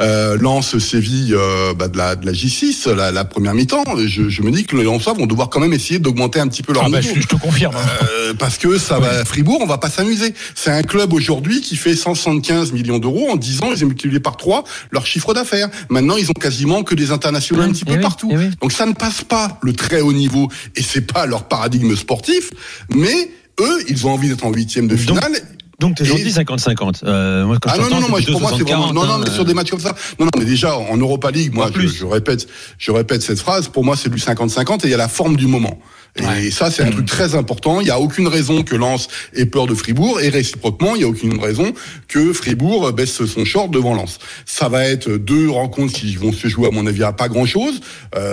Euh, 0.00 0.36
Lens, 0.40 0.78
Séville, 0.78 1.34
euh, 1.34 1.74
bah, 1.74 1.88
de 1.88 1.96
la 1.96 2.16
de 2.16 2.26
la 2.26 2.32
J6, 2.32 2.90
la, 2.90 3.12
la 3.12 3.24
première 3.24 3.54
mi-temps. 3.54 3.84
Je, 4.06 4.28
je 4.28 4.42
me 4.42 4.50
dis 4.50 4.64
que 4.64 4.76
les 4.76 4.84
Lensois 4.84 5.12
vont 5.12 5.26
devoir 5.26 5.48
quand 5.50 5.60
même 5.60 5.72
essayer 5.72 5.98
d'augmenter 5.98 6.40
un 6.40 6.48
petit 6.48 6.62
peu 6.62 6.72
leur 6.72 6.84
Ah 6.84 6.88
bah, 6.90 7.00
je, 7.00 7.20
je 7.20 7.26
te 7.26 7.36
confirme. 7.36 7.76
hein. 7.76 8.06
Euh, 8.12 8.34
parce 8.34 8.58
que 8.58 8.78
ça 8.78 8.98
va 8.98 9.24
Fribourg, 9.24 9.58
on 9.62 9.66
va 9.66 9.78
pas 9.78 9.90
s'amuser. 9.90 10.34
C'est 10.54 10.70
un 10.70 10.82
club 10.82 11.12
aujourd'hui 11.12 11.60
qui 11.60 11.76
fait 11.76 11.94
175 11.94 12.72
millions 12.72 12.98
d'euros 12.98 13.28
en 13.30 13.36
10 13.36 13.62
ans, 13.62 13.68
ils 13.74 13.84
ont 13.84 13.88
multiplié 13.88 14.20
par 14.20 14.36
3 14.36 14.64
leur 14.90 15.06
chiffre 15.06 15.34
d'affaires. 15.34 15.68
Maintenant, 15.88 16.16
ils 16.16 16.30
ont 16.30 16.34
quasiment 16.34 16.82
que 16.82 16.94
des 16.94 17.10
internationaux 17.12 17.62
un 17.62 17.70
petit 17.70 17.84
peu 17.84 18.00
partout. 18.00 18.30
Donc 18.60 18.72
ça 18.72 18.86
ne 18.86 18.92
passe 18.92 19.22
pas 19.24 19.58
le 19.62 19.72
très 19.72 20.00
haut 20.00 20.12
niveau 20.12 20.39
et 20.76 20.82
c'est 20.82 21.12
pas 21.12 21.26
leur 21.26 21.44
paradigme 21.48 21.94
sportif, 21.96 22.50
mais 22.94 23.30
eux, 23.60 23.78
ils 23.88 24.06
ont 24.06 24.10
envie 24.12 24.28
d'être 24.28 24.44
en 24.44 24.52
huitième 24.52 24.88
de 24.88 24.96
finale. 24.96 25.32
Donc 25.78 25.96
t'es 25.96 26.04
Et- 26.04 26.06
gentil 26.06 26.30
50-50. 26.30 27.00
Euh, 27.04 27.46
moi, 27.46 27.56
quand 27.60 27.70
Ah 27.72 27.78
non, 27.78 27.88
non, 27.88 28.00
non, 28.02 28.08
moi, 28.10 28.20
pour 28.30 28.40
moi, 28.40 28.52
c'est 28.54 28.62
vraiment, 28.64 28.92
non, 28.92 29.06
non, 29.06 29.16
60-40, 29.16 29.20
mais 29.24 29.28
hein. 29.30 29.32
sur 29.32 29.44
des 29.46 29.54
matchs 29.54 29.70
comme 29.70 29.80
ça. 29.80 29.94
Non, 30.18 30.26
non, 30.26 30.30
mais 30.38 30.44
déjà, 30.44 30.76
en 30.76 30.96
Europa 30.98 31.30
League, 31.30 31.54
moi, 31.54 31.70
je, 31.74 31.86
je 31.86 32.04
répète, 32.04 32.46
je 32.78 32.90
répète 32.90 33.22
cette 33.22 33.40
phrase, 33.40 33.68
pour 33.68 33.82
moi, 33.82 33.96
c'est 33.96 34.10
du 34.10 34.18
50-50 34.18 34.84
et 34.84 34.88
il 34.88 34.90
y 34.90 34.94
a 34.94 34.98
la 34.98 35.08
forme 35.08 35.36
du 35.36 35.46
moment. 35.46 35.78
Et 36.16 36.50
ça, 36.50 36.70
c'est 36.70 36.82
un 36.82 36.90
truc 36.90 37.06
très 37.06 37.34
important. 37.34 37.80
Il 37.80 37.84
n'y 37.84 37.90
a 37.90 38.00
aucune 38.00 38.28
raison 38.28 38.62
que 38.62 38.74
Lens 38.74 39.08
ait 39.34 39.46
peur 39.46 39.66
de 39.66 39.74
Fribourg 39.74 40.20
et 40.20 40.28
réciproquement, 40.28 40.94
il 40.94 40.98
n'y 40.98 41.04
a 41.04 41.08
aucune 41.08 41.38
raison 41.40 41.72
que 42.08 42.32
Fribourg 42.32 42.92
baisse 42.92 43.24
son 43.24 43.44
short 43.44 43.70
devant 43.70 43.94
Lens. 43.94 44.18
Ça 44.44 44.68
va 44.68 44.84
être 44.84 45.10
deux 45.16 45.48
rencontres 45.48 45.92
qui 45.92 46.16
vont 46.16 46.32
se 46.32 46.48
jouer, 46.48 46.68
à 46.68 46.70
mon 46.70 46.86
avis, 46.86 47.04
à 47.04 47.12
pas 47.12 47.28
grand 47.28 47.46
chose. 47.46 47.80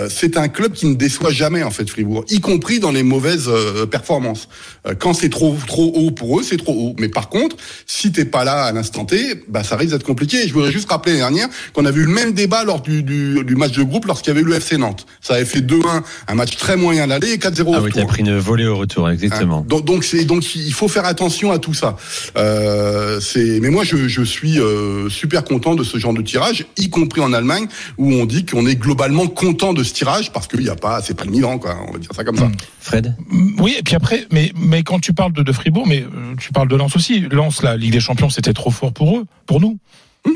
c'est 0.08 0.36
un 0.36 0.48
club 0.48 0.72
qui 0.72 0.86
ne 0.86 0.94
déçoit 0.94 1.30
jamais, 1.30 1.62
en 1.62 1.70
fait, 1.70 1.88
Fribourg, 1.88 2.24
y 2.28 2.40
compris 2.40 2.80
dans 2.80 2.90
les 2.90 3.02
mauvaises 3.02 3.48
euh, 3.48 3.86
performances. 3.86 4.48
Euh, 4.86 4.94
quand 4.98 5.14
c'est 5.14 5.28
trop, 5.28 5.56
trop 5.66 5.92
haut 5.94 6.10
pour 6.10 6.38
eux, 6.38 6.42
c'est 6.42 6.56
trop 6.56 6.72
haut. 6.72 6.94
Mais 6.98 7.08
par 7.08 7.28
contre, 7.28 7.56
si 7.86 8.12
t'es 8.12 8.24
pas 8.24 8.44
là 8.44 8.64
à 8.64 8.72
l'instant 8.72 9.04
T, 9.04 9.44
bah 9.48 9.64
ça 9.64 9.76
risque 9.76 9.92
d'être 9.92 10.04
compliqué. 10.04 10.44
Et 10.44 10.48
je 10.48 10.52
voudrais 10.52 10.72
juste 10.72 10.90
rappeler 10.90 11.12
l'année 11.12 11.36
dernière 11.36 11.48
qu'on 11.72 11.84
avait 11.84 12.00
eu 12.00 12.04
le 12.04 12.12
même 12.12 12.32
débat 12.32 12.64
lors 12.64 12.80
du, 12.80 13.02
du, 13.02 13.44
du 13.44 13.56
match 13.56 13.72
de 13.72 13.82
groupe 13.82 14.06
lorsqu'il 14.06 14.32
y 14.32 14.36
avait 14.36 14.42
eu 14.42 14.48
le 14.48 14.54
FC 14.54 14.76
Nantes. 14.76 15.06
Ça 15.20 15.34
avait 15.34 15.44
fait 15.44 15.60
2-1, 15.60 16.02
un 16.28 16.34
match 16.34 16.56
très 16.56 16.76
moyen 16.76 17.06
l'aller 17.06 17.32
et 17.32 17.36
4-0 17.36 17.67
au 17.68 17.74
Ah 17.74 17.80
oui, 17.80 17.90
t'as 17.92 18.00
retour. 18.00 18.12
pris 18.12 18.20
une 18.22 18.38
volée 18.38 18.66
au 18.66 18.76
retour, 18.76 19.08
exactement. 19.10 19.58
Hein, 19.58 19.64
Donc, 19.68 19.84
donc 19.84 20.04
c'est 20.04 20.24
donc 20.24 20.54
il 20.54 20.72
faut 20.72 20.88
faire 20.88 21.04
attention 21.04 21.52
à 21.52 21.58
tout 21.58 21.74
ça. 21.74 21.96
Euh, 22.36 23.20
c'est 23.20 23.60
mais 23.60 23.70
moi 23.70 23.84
je, 23.84 24.08
je 24.08 24.22
suis 24.22 24.58
euh, 24.60 25.08
super 25.08 25.44
content 25.44 25.74
de 25.74 25.84
ce 25.84 25.98
genre 25.98 26.14
de 26.14 26.22
tirage, 26.22 26.66
y 26.76 26.88
compris 26.90 27.20
en 27.20 27.32
Allemagne 27.32 27.66
où 27.96 28.12
on 28.12 28.26
dit 28.26 28.44
qu'on 28.46 28.66
est 28.66 28.76
globalement 28.76 29.26
content 29.26 29.72
de 29.72 29.82
ce 29.82 29.92
tirage 29.92 30.32
parce 30.32 30.46
qu'il 30.46 30.62
y 30.62 30.68
a 30.70 30.76
pas 30.76 31.00
c'est 31.02 31.14
pas 31.16 31.24
le 31.24 31.30
Milan 31.30 31.58
quoi, 31.58 31.76
on 31.88 31.92
va 31.92 31.98
dire 31.98 32.10
ça 32.14 32.24
comme 32.24 32.36
ça. 32.36 32.50
Fred 32.80 33.14
Oui, 33.58 33.76
et 33.78 33.82
puis 33.82 33.94
après, 33.94 34.26
mais, 34.32 34.52
mais 34.56 34.82
quand 34.82 34.98
tu 35.00 35.12
parles 35.12 35.32
de, 35.32 35.42
de 35.42 35.52
Fribourg, 35.52 35.86
mais 35.86 36.02
euh, 36.02 36.34
tu 36.38 36.52
parles 36.52 36.68
de 36.68 36.76
Lens 36.76 36.96
aussi. 36.96 37.20
Lens, 37.30 37.62
la 37.62 37.76
Ligue 37.76 37.92
des 37.92 38.00
Champions, 38.00 38.30
c'était 38.30 38.52
trop 38.52 38.70
fort 38.70 38.92
pour 38.92 39.18
eux, 39.18 39.24
pour 39.46 39.60
nous. 39.60 39.78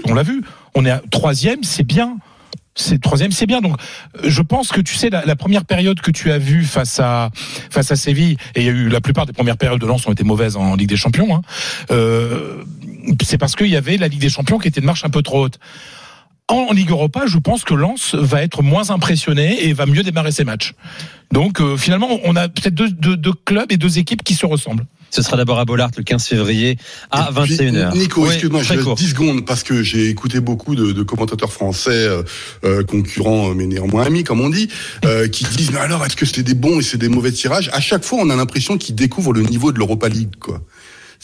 On 0.06 0.14
l'a 0.14 0.22
vu. 0.22 0.42
On 0.74 0.84
est 0.84 0.90
à 0.90 1.02
troisième, 1.10 1.62
c'est 1.62 1.82
bien. 1.82 2.16
C'est 2.74 3.00
troisième, 3.00 3.32
c'est 3.32 3.46
bien. 3.46 3.60
Donc, 3.60 3.76
je 4.24 4.40
pense 4.40 4.68
que 4.68 4.80
tu 4.80 4.94
sais 4.94 5.10
la, 5.10 5.36
première 5.36 5.64
période 5.64 6.00
que 6.00 6.10
tu 6.10 6.30
as 6.32 6.38
vue 6.38 6.64
face 6.64 6.98
à 7.00 7.30
face 7.70 7.90
à 7.90 7.96
Séville, 7.96 8.36
et 8.54 8.60
il 8.60 8.64
y 8.64 8.68
a 8.68 8.72
eu 8.72 8.88
la 8.88 9.00
plupart 9.00 9.26
des 9.26 9.32
premières 9.32 9.58
périodes 9.58 9.80
de 9.80 9.86
Lens 9.86 10.06
ont 10.06 10.12
été 10.12 10.24
mauvaises 10.24 10.56
en 10.56 10.74
Ligue 10.74 10.88
des 10.88 10.96
Champions. 10.96 11.34
Hein, 11.34 11.42
euh, 11.90 12.64
c'est 13.22 13.38
parce 13.38 13.56
qu'il 13.56 13.68
y 13.68 13.76
avait 13.76 13.98
la 13.98 14.08
Ligue 14.08 14.20
des 14.20 14.30
Champions 14.30 14.58
qui 14.58 14.68
était 14.68 14.80
une 14.80 14.86
marche 14.86 15.04
un 15.04 15.10
peu 15.10 15.22
trop 15.22 15.44
haute. 15.44 15.58
En 16.48 16.72
Ligue 16.72 16.90
Europa, 16.90 17.22
je 17.26 17.38
pense 17.38 17.64
que 17.64 17.74
Lens 17.74 18.14
va 18.14 18.42
être 18.42 18.62
moins 18.62 18.90
impressionné 18.90 19.66
et 19.66 19.72
va 19.72 19.86
mieux 19.86 20.02
démarrer 20.02 20.32
ses 20.32 20.44
matchs. 20.44 20.74
Donc 21.30 21.60
euh, 21.60 21.76
finalement, 21.76 22.08
on 22.24 22.36
a 22.36 22.48
peut-être 22.48 22.74
deux, 22.74 22.90
deux, 22.90 23.16
deux 23.16 23.32
clubs 23.32 23.70
et 23.70 23.76
deux 23.76 23.98
équipes 23.98 24.22
qui 24.22 24.34
se 24.34 24.46
ressemblent. 24.46 24.84
Ce 25.14 25.20
sera 25.20 25.36
d'abord 25.36 25.58
à 25.58 25.66
Bollard 25.66 25.90
le 25.96 26.02
15 26.02 26.26
février 26.26 26.78
à 27.10 27.28
Et 27.30 27.42
puis, 27.42 27.56
21h. 27.56 27.96
Nico, 27.96 28.22
Oui, 28.22 28.28
excuse-moi, 28.30 28.62
très 28.62 28.76
je 28.78 28.82
court. 28.82 28.94
laisse 28.94 29.04
10 29.04 29.10
secondes 29.10 29.44
parce 29.46 29.62
que 29.62 29.82
j'ai 29.82 30.08
écouté 30.08 30.40
beaucoup 30.40 30.74
de, 30.74 30.92
de 30.92 31.02
commentateurs 31.02 31.52
français, 31.52 31.90
euh, 31.92 32.22
euh, 32.64 32.82
concurrents, 32.82 33.50
euh, 33.50 33.54
mais 33.54 33.66
néanmoins 33.66 34.04
amis, 34.04 34.24
comme 34.24 34.40
on 34.40 34.48
dit, 34.48 34.68
euh, 35.04 35.28
qui 35.28 35.44
disent 35.44 35.70
mais 35.70 35.80
alors 35.80 36.04
est-ce 36.06 36.16
que 36.16 36.24
c'était 36.24 36.42
des 36.42 36.54
bons 36.54 36.80
et 36.80 36.82
c'est 36.82 36.96
des 36.96 37.10
mauvais 37.10 37.30
tirages? 37.30 37.68
À 37.74 37.80
chaque 37.80 38.04
fois, 38.04 38.20
on 38.22 38.30
a 38.30 38.36
l'impression 38.36 38.78
qu'ils 38.78 38.94
découvrent 38.94 39.34
le 39.34 39.42
niveau 39.42 39.70
de 39.70 39.78
l'Europa 39.78 40.08
League, 40.08 40.34
quoi. 40.40 40.62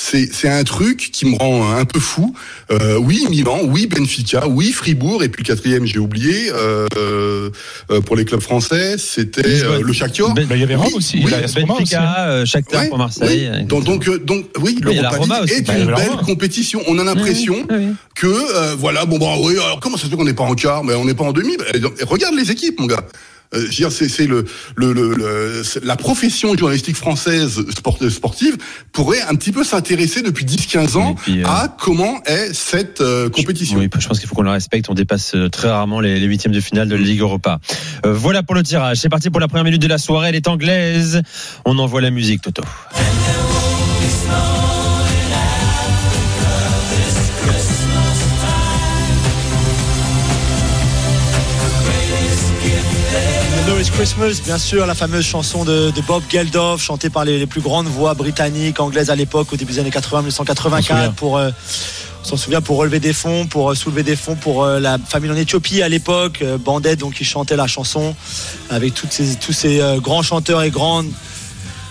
C'est 0.00 0.32
c'est 0.32 0.48
un 0.48 0.62
truc 0.62 1.10
qui 1.12 1.26
me 1.26 1.36
rend 1.36 1.72
un 1.76 1.84
peu 1.84 1.98
fou. 1.98 2.32
Euh, 2.70 2.98
oui, 2.98 3.26
Milan, 3.30 3.58
oui, 3.64 3.88
Benfica, 3.88 4.46
oui, 4.46 4.70
Fribourg, 4.70 5.24
et 5.24 5.28
puis 5.28 5.42
le 5.42 5.46
quatrième, 5.48 5.86
j'ai 5.86 5.98
oublié. 5.98 6.52
Euh, 6.52 6.86
euh, 6.96 8.00
pour 8.02 8.14
les 8.14 8.24
clubs 8.24 8.40
français, 8.40 8.96
c'était 8.96 9.42
euh, 9.64 9.80
le 9.82 9.92
Shakhtar. 9.92 10.34
Ben- 10.34 10.46
Bah, 10.46 10.54
il 10.54 10.60
y 10.60 10.62
avait 10.62 10.76
Rome 10.76 10.86
Oui, 10.90 10.94
aussi. 10.98 11.20
oui, 11.24 11.32
hein. 11.34 11.64
Benfica, 11.66 12.28
euh, 12.28 12.46
Shakhtar 12.46 12.82
Ouais, 12.82 12.88
pour 12.88 12.98
Marseille. 12.98 13.50
oui. 13.52 13.64
Donc, 13.64 13.82
donc, 13.84 14.06
euh, 14.08 14.18
donc, 14.18 14.46
oui, 14.60 14.78
l'Europa 14.80 15.08
Roma 15.16 15.40
League 15.40 15.44
aussi. 15.50 15.54
est 15.54 15.66
Bah, 15.66 15.78
une 15.78 15.86
belle 15.86 16.24
compétition. 16.24 16.80
On 16.86 16.96
a 17.00 17.02
l'impression 17.04 17.66
que, 18.14 18.26
euh, 18.28 18.76
voilà, 18.78 19.04
bon, 19.04 19.18
bah, 19.18 19.34
oui, 19.42 19.54
alors 19.54 19.80
comment 19.80 19.96
ça 19.96 20.04
se 20.04 20.10
fait 20.10 20.16
qu'on 20.16 20.24
n'est 20.24 20.32
pas 20.32 20.44
en 20.44 20.54
quart, 20.54 20.84
mais 20.84 20.94
on 20.94 21.04
n'est 21.06 21.14
pas 21.14 21.24
en 21.24 21.32
demi 21.32 21.56
Bah, 21.58 21.64
Regarde 22.06 22.36
les 22.36 22.52
équipes, 22.52 22.78
mon 22.78 22.86
gars. 22.86 23.02
Euh, 23.54 23.66
c'est 23.90 24.08
c'est 24.08 24.26
le, 24.26 24.44
le, 24.76 24.92
le, 24.92 25.14
le- 25.14 25.62
c'est- 25.64 25.82
la 25.84 25.96
profession 25.96 26.54
journalistique 26.56 26.96
française 26.96 27.62
sport, 27.70 27.96
sportive 28.10 28.56
pourrait 28.92 29.22
un 29.22 29.34
petit 29.36 29.52
peu 29.52 29.64
s'intéresser 29.64 30.20
depuis 30.22 30.44
10-15 30.44 30.96
ans 30.98 31.14
puis, 31.14 31.42
euh, 31.42 31.46
à 31.46 31.68
comment 31.78 32.20
est 32.26 32.52
cette 32.52 33.00
euh, 33.00 33.30
compétition. 33.30 33.78
Oui, 33.78 33.88
je 33.98 34.06
pense 34.06 34.18
qu'il 34.20 34.28
faut 34.28 34.34
qu'on 34.34 34.42
le 34.42 34.50
respecte. 34.50 34.90
On 34.90 34.94
dépasse 34.94 35.34
euh, 35.34 35.48
très 35.48 35.68
rarement 35.70 36.00
les, 36.00 36.20
les 36.20 36.26
huitièmes 36.26 36.52
de 36.52 36.60
finale 36.60 36.88
de 36.88 36.96
la 36.96 37.02
Ligue 37.02 37.20
Europa. 37.20 37.58
Voilà 38.04 38.42
pour 38.42 38.54
le 38.54 38.62
tirage. 38.62 38.98
C'est 38.98 39.08
parti 39.08 39.30
pour 39.30 39.40
la 39.40 39.48
première 39.48 39.64
minute 39.64 39.80
de 39.82 39.88
la 39.88 39.98
soirée. 39.98 40.28
Elle 40.28 40.36
est 40.36 40.48
anglaise. 40.48 41.22
On 41.64 41.78
envoie 41.78 42.00
la 42.00 42.10
musique, 42.10 42.42
Toto. 42.42 42.62
Christmas, 53.98 54.40
bien 54.44 54.58
sûr, 54.58 54.86
la 54.86 54.94
fameuse 54.94 55.26
chanson 55.26 55.64
de, 55.64 55.90
de 55.90 56.00
Bob 56.02 56.22
Geldof, 56.30 56.80
chantée 56.80 57.10
par 57.10 57.24
les, 57.24 57.36
les 57.36 57.48
plus 57.48 57.60
grandes 57.60 57.88
voix 57.88 58.14
britanniques, 58.14 58.78
anglaises 58.78 59.10
à 59.10 59.16
l'époque, 59.16 59.52
au 59.52 59.56
début 59.56 59.72
des 59.72 59.80
années 59.80 59.90
80, 59.90 60.18
On 60.18 60.30
s'en 60.30 60.44
1984, 60.44 60.86
souvient. 60.86 61.12
pour, 61.14 61.36
euh, 61.36 61.50
on 62.22 62.24
s'en 62.24 62.36
souvient, 62.36 62.60
pour 62.60 62.76
relever 62.76 63.00
des 63.00 63.12
fonds, 63.12 63.46
pour 63.46 63.72
euh, 63.72 63.74
soulever 63.74 64.04
des 64.04 64.14
fonds 64.14 64.36
pour 64.36 64.62
euh, 64.62 64.78
la 64.78 64.98
famille 64.98 65.32
en 65.32 65.34
Éthiopie 65.34 65.82
à 65.82 65.88
l'époque, 65.88 66.44
Bandit, 66.64 66.94
donc 66.94 67.14
qui 67.14 67.24
chantait 67.24 67.56
la 67.56 67.66
chanson 67.66 68.14
avec 68.70 68.94
toutes 68.94 69.10
ces, 69.10 69.34
tous 69.34 69.52
ces 69.52 69.82
grands 69.96 70.22
chanteurs 70.22 70.62
et 70.62 70.70
grandes 70.70 71.10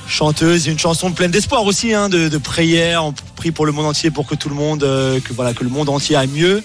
chanteuse, 0.08 0.68
une 0.68 0.80
chanson 0.80 1.12
pleine 1.12 1.32
d'espoir 1.32 1.66
aussi, 1.66 1.94
hein, 1.94 2.08
de, 2.08 2.30
de 2.30 2.38
prière. 2.38 3.04
On 3.04 3.14
prie 3.36 3.52
pour 3.52 3.66
le 3.66 3.74
monde 3.74 3.86
entier, 3.88 4.12
pour 4.12 4.26
que 4.26 4.36
tout 4.36 4.48
le 4.48 4.56
monde, 4.56 4.80
que 4.80 5.34
voilà, 5.34 5.54
que 5.54 5.66
le 5.66 5.70
monde 5.70 5.90
entier 5.90 6.16
aille 6.16 6.30
mieux. 6.30 6.64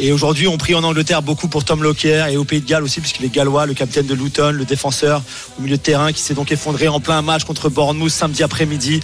Et 0.00 0.10
aujourd'hui, 0.12 0.48
on 0.48 0.58
prie 0.58 0.74
en 0.74 0.82
Angleterre 0.82 1.22
beaucoup 1.22 1.46
pour 1.46 1.64
Tom 1.64 1.82
Lockyer 1.82 2.24
et 2.30 2.36
au 2.36 2.42
Pays 2.44 2.60
de 2.60 2.66
Galles 2.66 2.82
aussi, 2.82 3.00
puisqu'il 3.00 3.24
est 3.24 3.28
gallois, 3.32 3.64
le 3.64 3.74
capitaine 3.74 4.06
de 4.06 4.14
Luton, 4.14 4.50
le 4.50 4.64
défenseur 4.64 5.22
au 5.56 5.62
milieu 5.62 5.76
de 5.76 5.82
terrain, 5.82 6.12
qui 6.12 6.20
s'est 6.20 6.34
donc 6.34 6.50
effondré 6.50 6.88
en 6.88 6.98
plein 6.98 7.22
match 7.22 7.44
contre 7.44 7.68
Bournemouth 7.68 8.10
samedi 8.10 8.42
après-midi, 8.42 8.98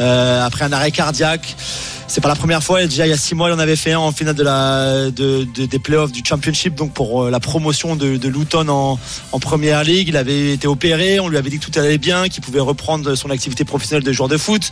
euh, 0.00 0.44
après 0.44 0.64
un 0.64 0.72
arrêt 0.72 0.90
cardiaque. 0.90 1.54
C'est 2.08 2.20
pas 2.20 2.28
la 2.28 2.34
première 2.34 2.62
fois. 2.62 2.84
Déjà 2.84 3.06
il 3.06 3.10
y 3.10 3.12
a 3.12 3.16
six 3.16 3.36
mois, 3.36 3.48
il 3.50 3.52
en 3.52 3.58
avait 3.60 3.76
fait 3.76 3.92
un 3.92 4.00
en 4.00 4.10
finale 4.10 4.34
de 4.34 4.42
la 4.42 5.10
de, 5.12 5.44
de- 5.44 5.64
des 5.66 5.78
playoffs 5.78 6.10
du 6.10 6.22
Championship, 6.26 6.74
donc 6.74 6.92
pour 6.92 7.22
euh, 7.22 7.30
la 7.30 7.38
promotion 7.40 7.94
de, 7.94 8.16
de 8.16 8.28
Luton 8.28 8.68
en, 8.68 8.98
en 9.30 9.38
première 9.38 9.84
ligue. 9.84 10.08
Il 10.08 10.16
avait 10.16 10.52
été 10.54 10.66
opéré. 10.66 11.20
On 11.20 11.28
lui 11.28 11.38
avait 11.38 11.48
dit 11.50 11.60
que 11.60 11.64
tout 11.70 11.78
allait 11.78 11.98
bien, 11.98 12.28
qu'il 12.28 12.42
pouvait 12.42 12.60
reprendre 12.60 13.14
son 13.14 13.30
activité 13.30 13.64
professionnelle 13.64 14.04
de 14.04 14.12
joueur 14.12 14.28
de 14.28 14.36
foot, 14.36 14.70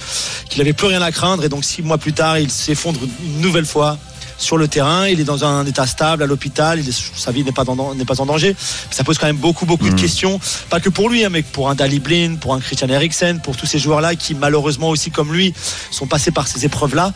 qu'il 0.51 0.61
avait 0.61 0.73
plus 0.75 0.89
rien 0.89 1.01
à 1.01 1.13
craindre. 1.13 1.45
Et 1.45 1.49
donc 1.49 1.65
six 1.65 1.81
mois 1.81 1.97
plus 1.97 2.13
tard, 2.13 2.39
il 2.39 2.51
s'effondre 2.51 2.99
une 3.25 3.41
nouvelle 3.41 3.65
fois 3.67 3.97
sur 4.41 4.57
le 4.57 4.67
terrain. 4.67 5.07
Il 5.07 5.21
est 5.21 5.25
dans 5.25 5.45
un 5.45 5.65
état 5.67 5.87
stable 5.87 6.23
à 6.25 6.27
l'hôpital. 6.27 6.81
Sa 7.15 7.31
vie 7.31 7.45
n'est 7.45 7.53
pas, 7.53 7.65
dans- 7.65 7.95
n'est 7.95 8.05
pas 8.05 8.21
en 8.21 8.27
danger. 8.27 8.57
Ça 8.91 9.05
pose 9.05 9.19
quand 9.19 9.27
même 9.27 9.37
beaucoup, 9.37 9.67
beaucoup 9.67 9.89
de 9.89 9.95
questions. 10.01 10.41
Pas 10.71 10.81
que 10.81 10.89
pour 10.89 11.09
lui, 11.09 11.25
hein, 11.25 11.29
mais 11.31 11.43
pour 11.43 11.71
un 11.71 11.75
Dali 11.75 12.01
Blin, 12.01 12.37
pour 12.41 12.55
un 12.55 12.61
Christian 12.61 12.89
Eriksen, 12.89 13.41
pour 13.41 13.57
tous 13.57 13.67
ces 13.67 13.79
joueurs-là 13.79 14.15
qui, 14.17 14.35
malheureusement 14.35 14.89
aussi 14.89 15.11
comme 15.11 15.33
lui, 15.33 15.55
sont 15.91 16.07
passés 16.07 16.31
par 16.33 16.49
ces 16.49 16.65
épreuves-là. 16.65 17.13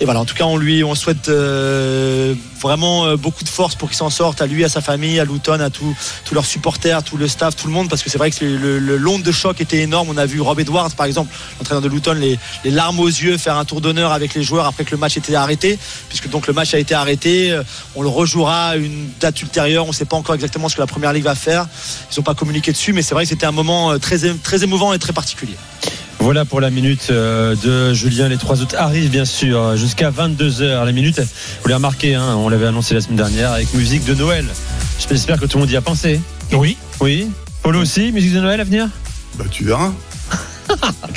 Et 0.00 0.04
voilà, 0.04 0.20
en 0.20 0.24
tout 0.24 0.34
cas, 0.34 0.44
on 0.46 0.56
lui, 0.56 0.82
on 0.82 0.94
souhaite 0.94 1.28
euh, 1.28 2.34
vraiment 2.62 3.06
euh, 3.06 3.16
beaucoup 3.16 3.44
de 3.44 3.48
force 3.48 3.74
pour 3.74 3.88
qu'il 3.88 3.96
s'en 3.96 4.10
sorte, 4.10 4.40
à 4.40 4.46
lui, 4.46 4.64
à 4.64 4.68
sa 4.68 4.80
famille, 4.80 5.20
à 5.20 5.24
Luton, 5.24 5.60
à 5.60 5.70
tous 5.70 5.94
leurs 6.32 6.46
supporters, 6.46 7.02
tout 7.02 7.16
le 7.16 7.28
staff, 7.28 7.56
tout 7.56 7.66
le 7.66 7.72
monde, 7.72 7.88
parce 7.88 8.02
que 8.02 8.10
c'est 8.10 8.18
vrai 8.18 8.30
que 8.30 8.44
le, 8.44 8.96
l'onde 8.96 9.22
de 9.22 9.32
choc 9.32 9.60
était 9.60 9.80
énorme. 9.80 10.08
On 10.10 10.16
a 10.16 10.26
vu 10.26 10.40
Rob 10.40 10.58
Edwards, 10.60 10.92
par 10.92 11.06
exemple, 11.06 11.34
l'entraîneur 11.58 11.82
de 11.82 11.88
Luton, 11.88 12.14
les, 12.14 12.38
larmes 12.64 13.00
aux 13.00 13.08
yeux, 13.08 13.36
faire 13.36 13.56
un 13.56 13.64
tour 13.64 13.80
d'honneur 13.80 14.12
avec 14.12 14.34
les 14.34 14.42
joueurs 14.42 14.66
après 14.66 14.84
que 14.84 14.92
le 14.92 14.96
match 14.96 15.16
était 15.16 15.34
arrêté, 15.34 15.78
puisque 16.08 16.28
donc 16.28 16.46
le 16.46 16.52
match 16.52 16.74
a 16.74 16.78
été 16.78 16.94
arrêté. 16.94 17.52
Euh, 17.52 17.62
On 17.94 18.02
le 18.02 18.08
rejouera 18.08 18.68
à 18.68 18.76
une 18.76 19.10
date 19.20 19.42
ultérieure. 19.42 19.84
On 19.84 19.88
ne 19.88 19.94
sait 19.94 20.04
pas 20.04 20.16
encore 20.16 20.34
exactement 20.34 20.68
ce 20.68 20.76
que 20.76 20.80
la 20.80 20.86
première 20.86 21.12
ligue 21.12 21.24
va 21.24 21.34
faire. 21.34 21.66
Ils 22.10 22.18
n'ont 22.18 22.24
pas 22.24 22.34
communiqué 22.34 22.72
dessus, 22.72 22.92
mais 22.92 23.02
c'est 23.02 23.14
vrai 23.14 23.24
que 23.24 23.30
c'était 23.30 23.46
un 23.46 23.52
moment 23.52 23.92
euh, 23.92 23.98
très 23.98 24.64
émouvant 24.64 24.92
et 24.92 24.98
très 24.98 25.12
particulier. 25.12 25.56
Voilà 26.22 26.44
pour 26.44 26.60
la 26.60 26.70
minute 26.70 27.08
euh, 27.10 27.56
de 27.56 27.92
Julien. 27.94 28.28
Les 28.28 28.36
trois 28.36 28.62
autres 28.62 28.76
arrivent 28.78 29.10
bien 29.10 29.24
sûr 29.24 29.76
jusqu'à 29.76 30.12
22h. 30.12 30.84
La 30.84 30.92
minute, 30.92 31.18
vous 31.18 31.68
l'avez 31.68 31.74
remarqué, 31.74 32.14
hein, 32.14 32.36
on 32.36 32.48
l'avait 32.48 32.66
annoncé 32.66 32.94
la 32.94 33.00
semaine 33.00 33.16
dernière 33.16 33.50
avec 33.52 33.74
musique 33.74 34.04
de 34.04 34.14
Noël. 34.14 34.46
J'espère 35.10 35.40
que 35.40 35.46
tout 35.46 35.56
le 35.58 35.62
monde 35.62 35.70
y 35.70 35.76
a 35.76 35.80
pensé. 35.80 36.20
Oui. 36.52 36.76
Oui. 37.00 37.26
Polo 37.64 37.80
aussi, 37.80 38.12
musique 38.12 38.34
de 38.34 38.40
Noël 38.40 38.60
à 38.60 38.64
venir? 38.64 38.86
Bah 39.36 39.44
tu 39.50 39.64
verras. 39.64 39.92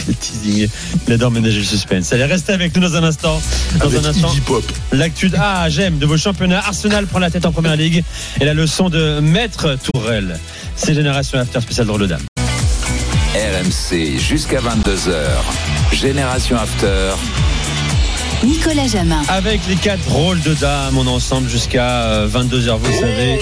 Le 0.07 0.13
teasing. 0.15 0.67
Il 1.07 1.13
adore 1.13 1.29
ménager 1.29 1.59
le 1.59 1.63
suspense. 1.65 2.11
Allez, 2.11 2.25
restez 2.25 2.53
avec 2.53 2.75
nous 2.75 2.81
dans 2.81 2.95
un 2.95 3.03
instant. 3.03 3.39
Dans 3.79 3.85
Avec 3.85 4.03
un 4.03 4.09
instant. 4.09 4.33
L'actu 4.91 5.29
de- 5.29 5.37
ah, 5.39 5.69
j'aime 5.69 5.99
de 5.99 6.05
vos 6.07 6.17
championnats. 6.17 6.63
Arsenal 6.65 7.05
prend 7.05 7.19
la 7.19 7.29
tête 7.29 7.45
en 7.45 7.51
première 7.51 7.75
ligue 7.75 8.03
et 8.41 8.45
la 8.45 8.55
leçon 8.55 8.89
de 8.89 9.19
Maître 9.19 9.77
Tourelle. 9.93 10.39
C'est 10.75 10.95
Génération 10.95 11.37
After 11.39 11.61
spécial 11.61 11.85
drôle 11.85 12.01
de 12.01 12.07
dame. 12.07 12.21
RMC 13.35 14.17
jusqu'à 14.17 14.59
22h. 14.59 15.11
Génération 15.91 16.55
After. 16.55 17.11
Nicolas 18.45 18.87
Jamin. 18.87 19.23
Avec 19.27 19.59
les 19.67 19.75
quatre 19.75 20.05
drôles 20.05 20.39
de 20.39 20.53
dames, 20.53 20.97
on 20.97 21.05
est 21.05 21.09
ensemble 21.09 21.49
jusqu'à 21.49 22.25
22h, 22.27 22.77
vous 22.77 22.93
savez. 22.93 23.37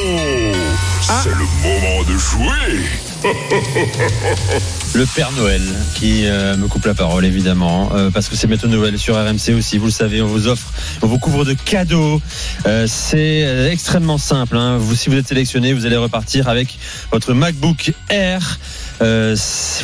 C'est 1.01 1.29
le 1.29 1.45
moment 1.61 2.03
de 2.07 2.17
jouer. 2.17 2.81
Le 4.95 5.05
Père 5.05 5.31
Noël 5.31 5.61
qui 5.95 6.25
euh, 6.25 6.57
me 6.57 6.67
coupe 6.67 6.85
la 6.85 6.93
parole 6.93 7.25
évidemment 7.25 7.89
euh, 7.95 8.11
parce 8.11 8.27
que 8.27 8.35
c'est 8.35 8.47
Maître 8.47 8.67
Noël 8.67 8.99
sur 8.99 9.15
RMC 9.15 9.53
aussi 9.57 9.77
vous 9.77 9.85
le 9.85 9.91
savez 9.91 10.21
on 10.21 10.27
vous 10.27 10.47
offre 10.47 10.71
on 11.01 11.07
vous 11.07 11.19
couvre 11.19 11.45
de 11.45 11.53
cadeaux 11.53 12.21
Euh, 12.67 12.85
c'est 12.85 13.45
euh, 13.45 13.71
extrêmement 13.71 14.17
simple 14.17 14.57
hein. 14.57 14.77
vous, 14.77 14.93
si 14.95 15.09
vous 15.09 15.15
êtes 15.15 15.27
sélectionné 15.27 15.73
vous 15.73 15.85
allez 15.85 15.95
repartir 15.95 16.49
avec 16.49 16.77
votre 17.11 17.33
MacBook 17.33 17.93
Air 18.09 18.59
euh, 19.03 19.35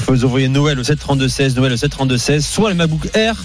vous 0.08 0.26
envoyer 0.26 0.48
Noël 0.48 0.80
au 0.80 0.84
732-16 0.84 1.56
Noël 1.56 1.74
au 1.74 1.76
732-16 1.76 2.42
soit 2.42 2.70
le 2.70 2.76
MacBook 2.76 3.10
Air 3.14 3.36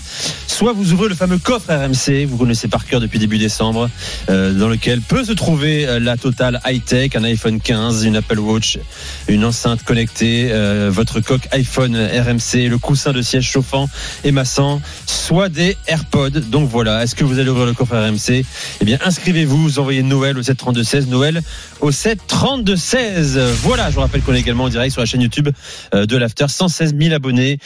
soit 0.55 0.73
vous 0.73 0.93
ouvrez 0.93 1.09
le 1.09 1.17
fameux 1.17 1.39
coffre 1.39 1.75
RMC, 1.75 2.27
vous 2.27 2.37
connaissez 2.37 2.69
par 2.69 2.87
cœur 2.87 3.01
depuis 3.01 3.19
début 3.19 3.39
décembre, 3.39 3.91
euh, 4.31 4.53
dans 4.53 4.69
lequel 4.69 5.01
peut 5.01 5.25
se 5.25 5.33
trouver 5.33 5.85
euh, 5.85 5.99
la 5.99 6.17
totale 6.17 6.61
high-tech, 6.65 7.17
un 7.17 7.25
iPhone 7.25 7.61
15, 7.61 8.05
une 8.05 8.15
Apple 8.15 8.39
Watch, 8.39 8.79
une 9.27 9.45
enceinte 9.45 9.83
connectée, 9.83 10.51
euh, 10.53 10.91
votre 10.93 11.19
coque 11.19 11.49
iPhone 11.51 11.97
RMC, 11.97 12.69
le 12.69 12.79
coussin 12.79 13.13
de 13.13 13.21
siège 13.21 13.51
chauffant 13.51 13.89
et 14.23 14.31
massant, 14.31 14.81
soit 15.07 15.49
des 15.49 15.77
AirPods. 15.89 16.31
Donc 16.31 16.71
voilà, 16.71 17.03
est-ce 17.03 17.17
que 17.17 17.25
vous 17.25 17.41
allez 17.41 17.51
ouvrir 17.51 17.67
le 17.67 17.73
coffre 17.73 17.97
RMC 17.97 18.45
Eh 18.81 18.85
bien, 18.85 18.99
inscrivez-vous, 19.05 19.61
vous 19.61 19.79
envoyez 19.81 20.05
Noël 20.05 20.39
au 20.39 20.43
732-16, 20.43 21.09
Noël 21.09 21.43
au 21.85 21.91
732-16. 21.91 23.39
Voilà, 23.63 23.91
je 23.91 23.95
vous 23.95 24.01
rappelle 24.01 24.23
qu'on 24.23 24.35
est 24.35 24.41
également 24.41 24.65
en 24.65 24.69
direct 24.71 24.93
sur 24.93 25.03
la 25.03 25.07
chaîne 25.07 25.21
YouTube 25.21 25.49
euh, 25.95 26.07
de 26.07 26.17
l'After, 26.17 26.47
116 26.49 26.95
000 26.99 27.15
abonnés. 27.15 27.59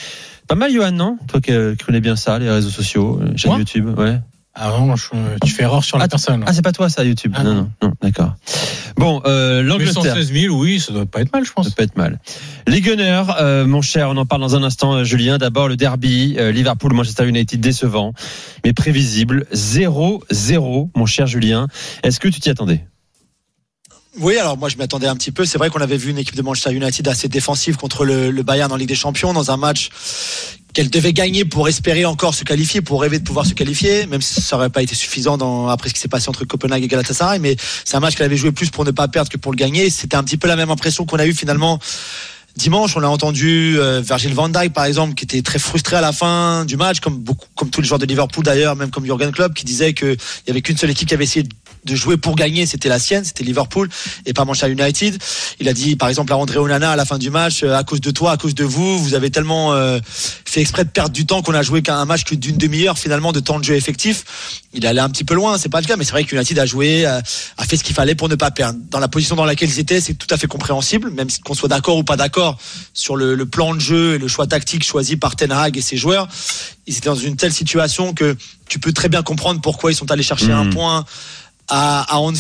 Pas 0.49 0.57
mal, 0.57 0.73
Johan, 0.73 0.91
non? 0.93 1.19
Toi 1.29 1.41
qui, 1.41 1.53
euh, 1.53 1.75
qui 1.77 1.85
connais 1.85 2.01
bien 2.01 2.17
ça, 2.17 2.39
les 2.39 2.51
réseaux 2.51 2.71
sociaux, 2.71 3.21
euh, 3.23 3.37
chaîne 3.37 3.51
Moi? 3.53 3.59
YouTube, 3.61 3.97
ouais. 3.99 4.19
Ah, 4.61 4.73
je- 4.97 5.47
tu 5.47 5.53
fais 5.53 5.63
erreur 5.63 5.85
sur 5.85 5.99
la 5.99 6.05
Ah, 6.05 6.09
personne. 6.09 6.43
Ah, 6.45 6.53
c'est 6.53 6.63
pas 6.63 6.73
toi 6.73 6.89
ça, 6.89 7.05
YouTube 7.05 7.33
Ah, 7.37 7.45
Non, 7.45 7.55
non. 7.55 7.61
non, 7.81 7.89
non, 7.91 7.93
d'accord. 8.03 8.35
Bon, 8.97 9.23
euh, 9.25 9.63
Mais 9.63 9.69
l'Angleterre. 9.69 10.15
116 10.17 10.33
000, 10.33 10.57
oui, 10.57 10.81
ça 10.81 10.93
doit 10.93 11.07
pas 11.07 11.21
être 11.21 11.33
mal, 11.33 11.45
je 11.45 11.53
pense. 11.53 11.69
Ça 11.69 11.75
peut 11.77 11.85
être 11.85 11.97
mal. 11.97 12.19
Les 12.67 12.81
Gunners, 12.81 13.23
euh, 13.41 13.67
mon 13.67 13.83
cher, 13.83 14.09
on 14.11 14.17
en 14.17 14.27
parle 14.27 14.41
dans 14.41 14.57
un 14.57 14.65
instant, 14.65 15.05
Julien. 15.05 15.39
D'abord 15.39 15.69
le 15.69 15.77
derby, 15.77 16.35
euh, 16.41 16.51
Liverpool-Manchester 16.51 17.29
United 17.29 17.61
décevant, 17.61 18.15
mais 18.65 18.73
prévisible. 18.73 19.47
0-0, 19.53 20.91
mon 20.97 21.07
cher 21.07 21.29
Julien. 21.29 21.69
Est-ce 22.03 22.19
que 22.19 22.27
tu 22.27 22.41
t'y 22.41 22.51
attendais? 22.51 22.85
Oui, 24.17 24.37
alors 24.37 24.57
moi 24.57 24.69
je 24.69 24.77
m'attendais 24.77 25.07
un 25.07 25.17
petit 25.17 25.31
peu. 25.31 25.45
C'est 25.45 25.59
vrai 25.59 25.71
qu'on 25.71 25.81
avait 25.81 25.97
vu 25.97 26.11
une 26.11 26.19
équipe 26.19 26.35
de 26.35 26.43
Manchester 26.43 26.73
United 26.73 27.07
assez 27.07 27.29
défensive 27.29 27.77
contre 27.77 28.05
le, 28.05 28.31
Bayern 28.43 28.73
en 28.73 28.77
Ligue 28.77 28.89
des 28.89 28.95
Champions 28.95 29.33
dans 29.33 29.51
un 29.51 29.57
match 29.57 29.91
qu'elle 30.73 30.91
devait 30.91 31.13
gagner 31.13 31.45
pour 31.45 31.69
espérer 31.69 32.05
encore 32.05 32.35
se 32.35 32.45
qualifier, 32.45 32.81
pour 32.81 33.01
rêver 33.01 33.19
de 33.19 33.25
pouvoir 33.25 33.47
se 33.47 33.55
qualifier, 33.55 34.07
même 34.07 34.23
si 34.23 34.41
ça 34.41 34.57
n'aurait 34.57 34.71
pas 34.71 34.83
été 34.83 34.95
suffisant 34.95 35.69
après 35.69 35.89
ce 35.89 35.95
qui 35.95 36.01
s'est 36.01 36.09
passé 36.09 36.29
entre 36.29 36.45
Copenhague 36.45 36.83
et 36.83 36.89
Galatasaray. 36.89 37.39
Mais 37.39 37.57
c'est 37.85 37.97
un 37.97 38.01
match 38.01 38.17
qu'elle 38.17 38.27
avait 38.27 38.37
joué 38.37 38.53
plus 38.53 38.71
pour 38.71 38.85
ne 38.85 38.91
pas 38.91 39.09
perdre 39.09 39.31
que 39.31 39.37
pour 39.37 39.53
le 39.53 39.57
gagner. 39.57 39.91
C'était 39.91 40.17
un 40.17 40.25
petit 40.25 40.37
peu 40.37 40.49
la 40.49 40.57
même 40.57 40.71
impression 40.71 41.05
qu'on 41.05 41.19
a 41.19 41.27
eu 41.27 41.35
finalement 41.35 41.79
dimanche. 42.57 42.97
On 42.97 43.03
a 43.03 43.09
entendu 43.09 43.77
euh, 43.79 44.01
Virgil 44.01 44.35
van 44.35 44.49
Dijk 44.49 44.73
par 44.73 44.85
exemple, 44.85 45.15
qui 45.15 45.25
était 45.25 45.43
très 45.43 45.59
frustré 45.59 45.97
à 45.97 46.01
la 46.01 46.13
fin 46.13 46.65
du 46.65 46.77
match, 46.77 47.01
comme 47.01 47.17
beaucoup, 47.19 47.47
comme 47.55 47.71
tous 47.71 47.81
les 47.81 47.87
joueurs 47.87 48.01
de 48.01 48.07
Liverpool 48.07 48.45
d'ailleurs, 48.45 48.75
même 48.75 48.91
comme 48.91 49.05
Jurgen 49.05 49.33
Klopp, 49.33 49.55
qui 49.55 49.65
disait 49.65 49.95
qu'il 49.95 50.17
y 50.47 50.51
avait 50.51 50.61
qu'une 50.61 50.77
seule 50.77 50.91
équipe 50.91 51.09
qui 51.09 51.15
avait 51.15 51.25
essayé 51.25 51.47
de 51.89 51.97
jouer 51.97 52.17
pour 52.17 52.37
gagner, 52.37 52.67
c'était 52.67 52.89
la 52.89 52.99
sienne, 52.99 53.25
c'était 53.25 53.45
Liverpool 53.45 53.89
et 54.27 54.33
pas 54.33 54.45
Manchester 54.45 54.71
United. 54.71 55.19
Il 55.59 55.69
a 55.69 55.73
dit 55.73 55.97
par 55.97 56.09
exemple 56.09 56.33
à 56.33 56.37
André 56.37 56.59
Onana 56.59 56.93
à 56.93 56.97
la 56.97 57.05
fin 57.05 57.19
du 57.19 57.31
match, 57.31 57.63
euh, 57.63 57.75
à 57.75 57.83
cause 57.83 58.01
de 58.01 58.11
toi, 58.11 58.33
à 58.33 58.37
cause 58.37 58.55
de 58.55 58.65
vous, 58.65 58.99
vous 58.99 59.15
avez 59.15 59.31
tellement 59.31 59.73
euh, 59.73 59.99
fait 60.45 60.61
exprès 60.61 60.85
de 60.85 60.91
perdre 60.91 61.11
du 61.11 61.27
temps 61.27 61.43
qu'on 61.43 61.55
a 61.55 61.63
joué 61.63 61.83
qu'un 61.83 62.05
match 62.05 62.25
que 62.25 62.35
d'une 62.35 62.57
demi-heure 62.57 62.99
finalement 62.99 63.33
de 63.33 63.41
temps 63.41 63.59
de 63.59 63.65
jeu 63.65 63.75
effectif. 63.75 64.25
Il 64.75 64.87
allait 64.87 65.01
un 65.01 65.09
petit 65.09 65.25
peu 65.25 65.35
loin, 65.35 65.57
c'est 65.57 65.71
pas 65.71 65.81
le 65.81 65.87
cas, 65.87 65.97
mais 65.97 66.05
c'est 66.05 66.13
vrai 66.13 66.25
que 66.25 66.37
United 66.37 66.59
a 66.59 66.67
joué, 66.67 67.07
a, 67.07 67.23
fait 67.67 67.77
ce 67.77 67.85
qu'il 67.85 67.95
fallait 67.95 68.15
pour 68.15 68.29
ne 68.29 68.35
pas 68.35 68.51
perdre. 68.51 68.79
Dans 68.91 69.01
la 69.01 69.09
position 69.09 69.35
dans 69.35 69.47
laquelle 69.47 69.71
ils 69.71 69.79
étaient, 69.79 70.01
c'est 70.01 70.15
tout 70.15 70.27
à 70.31 70.37
fait 70.37 70.47
compréhensible, 70.47 71.11
même 71.11 71.29
qu'on 71.45 71.55
soit 71.55 71.69
d'accord 71.69 71.97
ou 71.97 72.05
pas 72.05 72.17
d'accord 72.17 72.59
sur 72.93 73.17
le, 73.17 73.35
le 73.35 73.47
plan 73.47 73.75
de 73.75 73.81
jeu 73.81 74.15
et 74.15 74.19
le 74.19 74.29
choix 74.29 74.47
tactique 74.47 74.85
choisi 74.85 75.17
par 75.17 75.37
Ten 75.37 75.51
Hag 75.53 75.77
et 75.79 75.81
ses 75.81 75.97
joueurs. 75.97 76.29
Ils 76.87 76.97
étaient 76.97 77.09
dans 77.09 77.15
une 77.15 77.37
telle 77.37 77.53
situation 77.53 78.13
que 78.13 78.37
tu 78.69 78.79
peux 78.79 78.93
très 78.93 79.09
bien 79.09 79.23
comprendre 79.23 79.61
pourquoi 79.61 79.91
ils 79.91 79.95
sont 79.95 80.11
allés 80.11 80.23
chercher 80.23 80.53
un 80.53 80.67
point 80.67 81.05
à, 81.69 82.15
à 82.15 82.19
en 82.19 82.33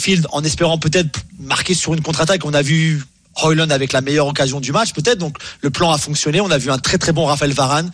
espérant 0.44 0.78
peut-être 0.78 1.20
marquer 1.38 1.74
sur 1.74 1.94
une 1.94 2.02
contre-attaque. 2.02 2.44
On 2.44 2.54
a 2.54 2.62
vu 2.62 3.02
Hoyland 3.42 3.70
avec 3.70 3.92
la 3.92 4.00
meilleure 4.00 4.26
occasion 4.26 4.60
du 4.60 4.72
match 4.72 4.92
peut-être. 4.92 5.18
Donc 5.18 5.36
le 5.60 5.70
plan 5.70 5.90
a 5.90 5.98
fonctionné. 5.98 6.40
On 6.40 6.50
a 6.50 6.58
vu 6.58 6.70
un 6.70 6.78
très 6.78 6.98
très 6.98 7.12
bon 7.12 7.26
Raphaël 7.26 7.52
Varane 7.52 7.90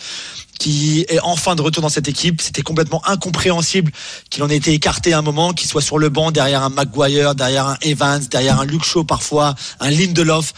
qui 0.59 1.05
est 1.09 1.21
enfin 1.21 1.57
de 1.57 1.63
retour 1.63 1.83
dans 1.83 1.89
cette 1.89 2.09
équipe. 2.09 2.41
C'était 2.41 2.63
complètement 2.63 3.07
incompréhensible 3.07 3.93
qu'il 4.31 4.43
en 4.43 4.51
ait 4.51 4.57
été 4.57 4.73
écarté 4.73 5.13
à 5.13 5.19
un 5.19 5.23
moment, 5.23 5.53
qu'il 5.53 5.69
soit 5.69 5.83
sur 5.83 5.99
le 5.99 6.09
banc 6.09 6.31
derrière 6.31 6.63
un 6.63 6.71
Maguire, 6.71 7.35
derrière 7.35 7.67
un 7.67 7.77
Evans, 7.83 8.23
derrière 8.31 8.61
un 8.61 8.65
Luke 8.65 8.85
Shaw 8.85 9.05
parfois, 9.05 9.55
un 9.81 9.91
Lindelof. 9.91 10.53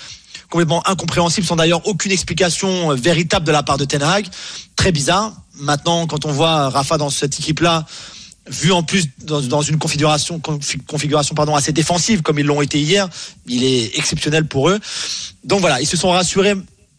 Complètement 0.50 0.86
incompréhensible, 0.86 1.44
sans 1.44 1.56
d'ailleurs 1.56 1.86
aucune 1.88 2.12
explication 2.12 2.94
véritable 2.94 3.44
de 3.44 3.50
la 3.50 3.64
part 3.64 3.78
de 3.78 3.84
Ten 3.84 4.02
Hag. 4.02 4.26
Très 4.76 4.92
bizarre. 4.92 5.32
Maintenant, 5.54 6.06
quand 6.06 6.24
on 6.24 6.30
voit 6.30 6.68
Rafa 6.68 6.98
dans 6.98 7.10
cette 7.10 7.40
équipe-là, 7.40 7.84
vu 8.48 8.72
en 8.72 8.82
plus 8.82 9.06
dans, 9.22 9.40
dans 9.40 9.62
une 9.62 9.78
configuration, 9.78 10.38
confi- 10.38 10.80
configuration 10.86 11.34
pardon, 11.34 11.54
assez 11.54 11.72
défensive 11.72 12.22
comme 12.22 12.38
ils 12.38 12.46
l'ont 12.46 12.62
été 12.62 12.78
hier, 12.78 13.08
il 13.46 13.64
est 13.64 13.96
exceptionnel 13.98 14.46
pour 14.46 14.68
eux. 14.68 14.78
Donc 15.44 15.60
voilà, 15.60 15.80
ils 15.80 15.86
se 15.86 15.96
sont 15.96 16.10
rassurés. 16.10 16.54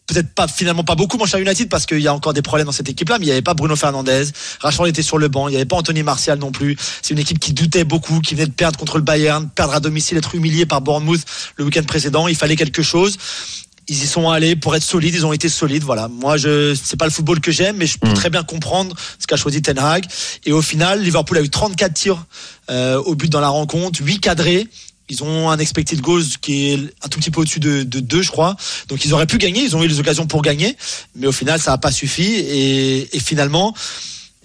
Peut-être 0.06 0.32
pas 0.34 0.48
finalement 0.48 0.84
pas 0.84 0.94
beaucoup 0.94 1.18
Manchester 1.18 1.42
United 1.42 1.68
parce 1.68 1.84
qu'il 1.84 2.00
y 2.00 2.08
a 2.08 2.14
encore 2.14 2.32
des 2.32 2.40
problèmes 2.40 2.64
dans 2.64 2.72
cette 2.72 2.88
équipe-là, 2.88 3.18
mais 3.18 3.26
il 3.26 3.28
n'y 3.28 3.32
avait 3.32 3.42
pas 3.42 3.52
Bruno 3.52 3.76
Fernandez, 3.76 4.24
Rashford 4.60 4.86
était 4.86 5.02
sur 5.02 5.18
le 5.18 5.28
banc, 5.28 5.48
il 5.48 5.50
n'y 5.50 5.56
avait 5.58 5.66
pas 5.66 5.76
Anthony 5.76 6.02
Martial 6.02 6.38
non 6.38 6.50
plus. 6.50 6.78
C'est 7.02 7.12
une 7.12 7.18
équipe 7.18 7.38
qui 7.38 7.52
doutait 7.52 7.84
beaucoup, 7.84 8.20
qui 8.20 8.34
venait 8.34 8.46
de 8.46 8.52
perdre 8.52 8.78
contre 8.78 8.96
le 8.96 9.02
Bayern, 9.02 9.50
perdre 9.50 9.74
à 9.74 9.80
domicile, 9.80 10.16
être 10.16 10.34
humilié 10.34 10.64
par 10.64 10.80
Bournemouth 10.80 11.20
le 11.56 11.64
week-end 11.66 11.82
précédent. 11.82 12.26
Il 12.26 12.36
fallait 12.36 12.56
quelque 12.56 12.82
chose 12.82 13.18
ils 13.88 14.02
y 14.02 14.06
sont 14.06 14.28
allés 14.28 14.54
pour 14.54 14.76
être 14.76 14.82
solides, 14.82 15.14
ils 15.14 15.24
ont 15.24 15.32
été 15.32 15.48
solides. 15.48 15.82
Voilà. 15.82 16.08
Moi, 16.08 16.36
je 16.36 16.76
c'est 16.80 16.98
pas 16.98 17.06
le 17.06 17.10
football 17.10 17.40
que 17.40 17.50
j'aime, 17.50 17.76
mais 17.76 17.86
je 17.86 17.98
peux 17.98 18.12
très 18.12 18.30
bien 18.30 18.42
comprendre 18.42 18.94
ce 19.18 19.26
qu'a 19.26 19.36
choisi 19.36 19.62
Ten 19.62 19.78
Hag. 19.78 20.04
Et 20.44 20.52
au 20.52 20.62
final, 20.62 21.02
Liverpool 21.02 21.38
a 21.38 21.42
eu 21.42 21.48
34 21.48 21.94
tirs 21.94 22.24
euh, 22.70 22.98
au 22.98 23.14
but 23.14 23.30
dans 23.30 23.40
la 23.40 23.48
rencontre, 23.48 24.00
8 24.02 24.20
cadrés. 24.20 24.68
Ils 25.10 25.22
ont 25.24 25.48
un 25.48 25.58
expected 25.58 26.02
goals 26.02 26.24
qui 26.42 26.68
est 26.68 26.80
un 27.02 27.08
tout 27.08 27.18
petit 27.18 27.30
peu 27.30 27.40
au-dessus 27.40 27.60
de, 27.60 27.82
de 27.82 28.00
2, 28.00 28.20
je 28.20 28.30
crois. 28.30 28.56
Donc 28.88 29.06
ils 29.06 29.14
auraient 29.14 29.26
pu 29.26 29.38
gagner, 29.38 29.62
ils 29.62 29.74
ont 29.74 29.82
eu 29.82 29.88
les 29.88 29.98
occasions 29.98 30.26
pour 30.26 30.42
gagner, 30.42 30.76
mais 31.16 31.26
au 31.26 31.32
final, 31.32 31.58
ça 31.58 31.70
n'a 31.70 31.78
pas 31.78 31.90
suffi. 31.90 32.24
Et, 32.24 33.16
et 33.16 33.20
finalement, 33.20 33.74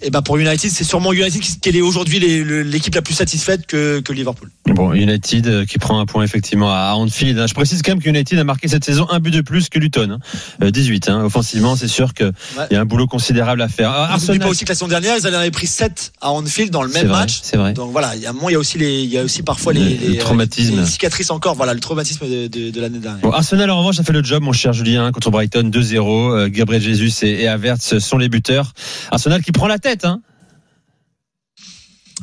et 0.04 0.10
ben 0.10 0.22
pour 0.22 0.36
United, 0.38 0.70
c'est 0.70 0.84
sûrement 0.84 1.12
United 1.12 1.40
qui 1.60 1.68
est 1.70 1.80
aujourd'hui 1.80 2.20
l'équipe 2.20 2.94
la 2.94 3.02
plus 3.02 3.14
satisfaite 3.14 3.66
que, 3.66 4.00
que 4.00 4.12
Liverpool. 4.12 4.50
Bon, 4.66 4.92
United 4.92 5.46
euh, 5.46 5.64
qui 5.64 5.78
prend 5.78 5.98
un 6.00 6.06
point 6.06 6.22
effectivement 6.24 6.70
à 6.70 6.92
Anfield. 6.94 7.38
hein. 7.38 7.46
Je 7.46 7.54
précise 7.54 7.82
quand 7.82 7.92
même 7.92 8.02
que 8.02 8.08
United 8.08 8.38
a 8.38 8.44
marqué 8.44 8.68
cette 8.68 8.84
saison 8.84 9.06
un 9.10 9.18
but 9.20 9.30
de 9.30 9.40
plus 9.40 9.68
que 9.68 9.78
Luton. 9.78 10.10
hein. 10.12 10.18
Euh, 10.62 10.70
18. 10.70 11.08
hein. 11.08 11.24
Offensivement, 11.24 11.76
c'est 11.76 11.88
sûr 11.88 12.12
qu'il 12.14 12.32
y 12.70 12.74
a 12.74 12.80
un 12.80 12.84
boulot 12.84 13.06
considérable 13.06 13.62
à 13.62 13.68
faire. 13.68 13.90
Ah, 13.90 14.12
Arsenal, 14.12 14.38
pas 14.40 14.48
aussi 14.48 14.64
que 14.64 14.70
la 14.70 14.74
saison 14.74 14.88
dernière, 14.88 15.16
ils 15.18 15.26
en 15.26 15.32
avaient 15.32 15.50
pris 15.50 15.66
7 15.66 16.12
à 16.20 16.30
Anfield 16.30 16.70
dans 16.70 16.82
le 16.82 16.88
même 16.90 17.06
vrai, 17.06 17.20
match. 17.20 17.40
c'est 17.42 17.56
vrai. 17.56 17.72
Donc 17.72 17.92
voilà, 17.92 18.14
il 18.16 18.22
y 18.22 18.26
a 18.26 18.30
un 18.30 18.32
moment, 18.32 18.48
il 18.48 18.52
y 18.52 18.56
a 18.56 18.58
aussi 18.58 18.78
les, 18.78 19.02
il 19.02 19.10
y 19.10 19.18
a 19.18 19.22
aussi 19.22 19.42
parfois 19.42 19.72
les, 19.72 19.80
Le- 19.80 19.86
le 19.90 19.96
les, 20.12 20.16
euh, 20.18 20.20
traumatisme. 20.20 20.80
les 20.80 20.86
cicatrices 20.86 21.30
encore. 21.30 21.54
Voilà, 21.54 21.74
le 21.74 21.80
traumatisme 21.80 22.26
de, 22.28 22.46
de, 22.48 22.70
de 22.70 22.80
l'année 22.80 22.98
dernière. 22.98 23.22
Bon, 23.22 23.30
Arsenal 23.30 23.70
en 23.70 23.78
revanche 23.78 24.00
a 24.00 24.02
fait 24.02 24.12
le 24.12 24.22
job, 24.24 24.42
mon 24.42 24.52
cher 24.52 24.72
Julien, 24.72 25.12
contre 25.12 25.30
Brighton 25.30 25.70
2-0. 25.72 26.32
Euh, 26.34 26.48
Gabriel 26.48 26.82
Jesus 26.82 27.24
et, 27.24 27.42
et 27.42 27.48
Havertz 27.48 27.98
sont 27.98 28.18
les 28.18 28.28
buteurs. 28.28 28.72
Arsenal 29.10 29.42
qui 29.42 29.52
prend 29.52 29.68
la 29.68 29.78
tête. 29.78 29.93
Hein. 30.02 30.20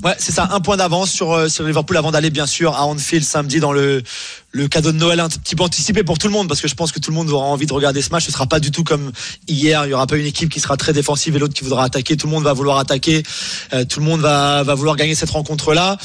Ouais, 0.04 0.16
c'est 0.18 0.32
ça, 0.32 0.48
un 0.52 0.62
point 0.62 0.78
d'avance 0.78 1.12
sur, 1.12 1.32
euh, 1.32 1.50
sur 1.50 1.66
Liverpool 1.66 1.98
avant 1.98 2.12
d'aller 2.12 2.30
bien 2.30 2.48
sûr 2.48 2.74
à 2.76 2.86
Anfield 2.86 3.26
samedi 3.26 3.60
dans 3.60 3.74
le, 3.74 4.02
cadeau 4.70 4.94
de 4.94 4.98
Noël 4.98 5.20
un 5.20 5.28
petit 5.28 5.56
peu 5.56 5.64
anticipé 5.64 6.04
pour 6.04 6.18
tout 6.18 6.28
le 6.28 6.34
monde 6.34 6.48
parce 6.48 6.62
que 6.62 6.68
je 6.68 6.76
pense 6.76 6.92
que 6.92 7.00
tout 7.00 7.12
le 7.12 7.16
monde 7.16 7.30
aura 7.30 7.46
envie 7.46 7.66
de 7.66 7.74
regarder 7.74 8.02
ce 8.02 8.10
match. 8.10 8.26
Ce 8.26 8.32
sera 8.32 8.48
pas 8.48 8.60
du 8.60 8.72
tout 8.72 8.84
comme 8.84 9.12
hier. 9.48 9.86
Il 9.86 9.90
y 9.90 9.94
aura 9.94 10.08
pas 10.08 10.18
une 10.18 10.26
équipe 10.26 10.50
qui 10.50 10.62
sera 10.62 10.78
très 10.78 10.94
défensive 10.94 11.36
et 11.36 11.40
l'autre 11.40 11.54
qui 11.54 11.64
voudra 11.64 11.84
attaquer. 11.84 12.16
Tout 12.16 12.28
le 12.28 12.32
monde 12.32 12.46
va 12.46 12.54
vouloir 12.54 12.78
attaquer. 12.78 13.22
Euh, 13.74 13.84
tout 13.84 14.00
le 14.00 14.06
monde 14.06 14.22
va, 14.22 14.64
vouloir 14.76 14.96
gagner 14.96 15.14
cette 15.14 15.30
rencontre 15.30 15.74
là. 15.74 15.98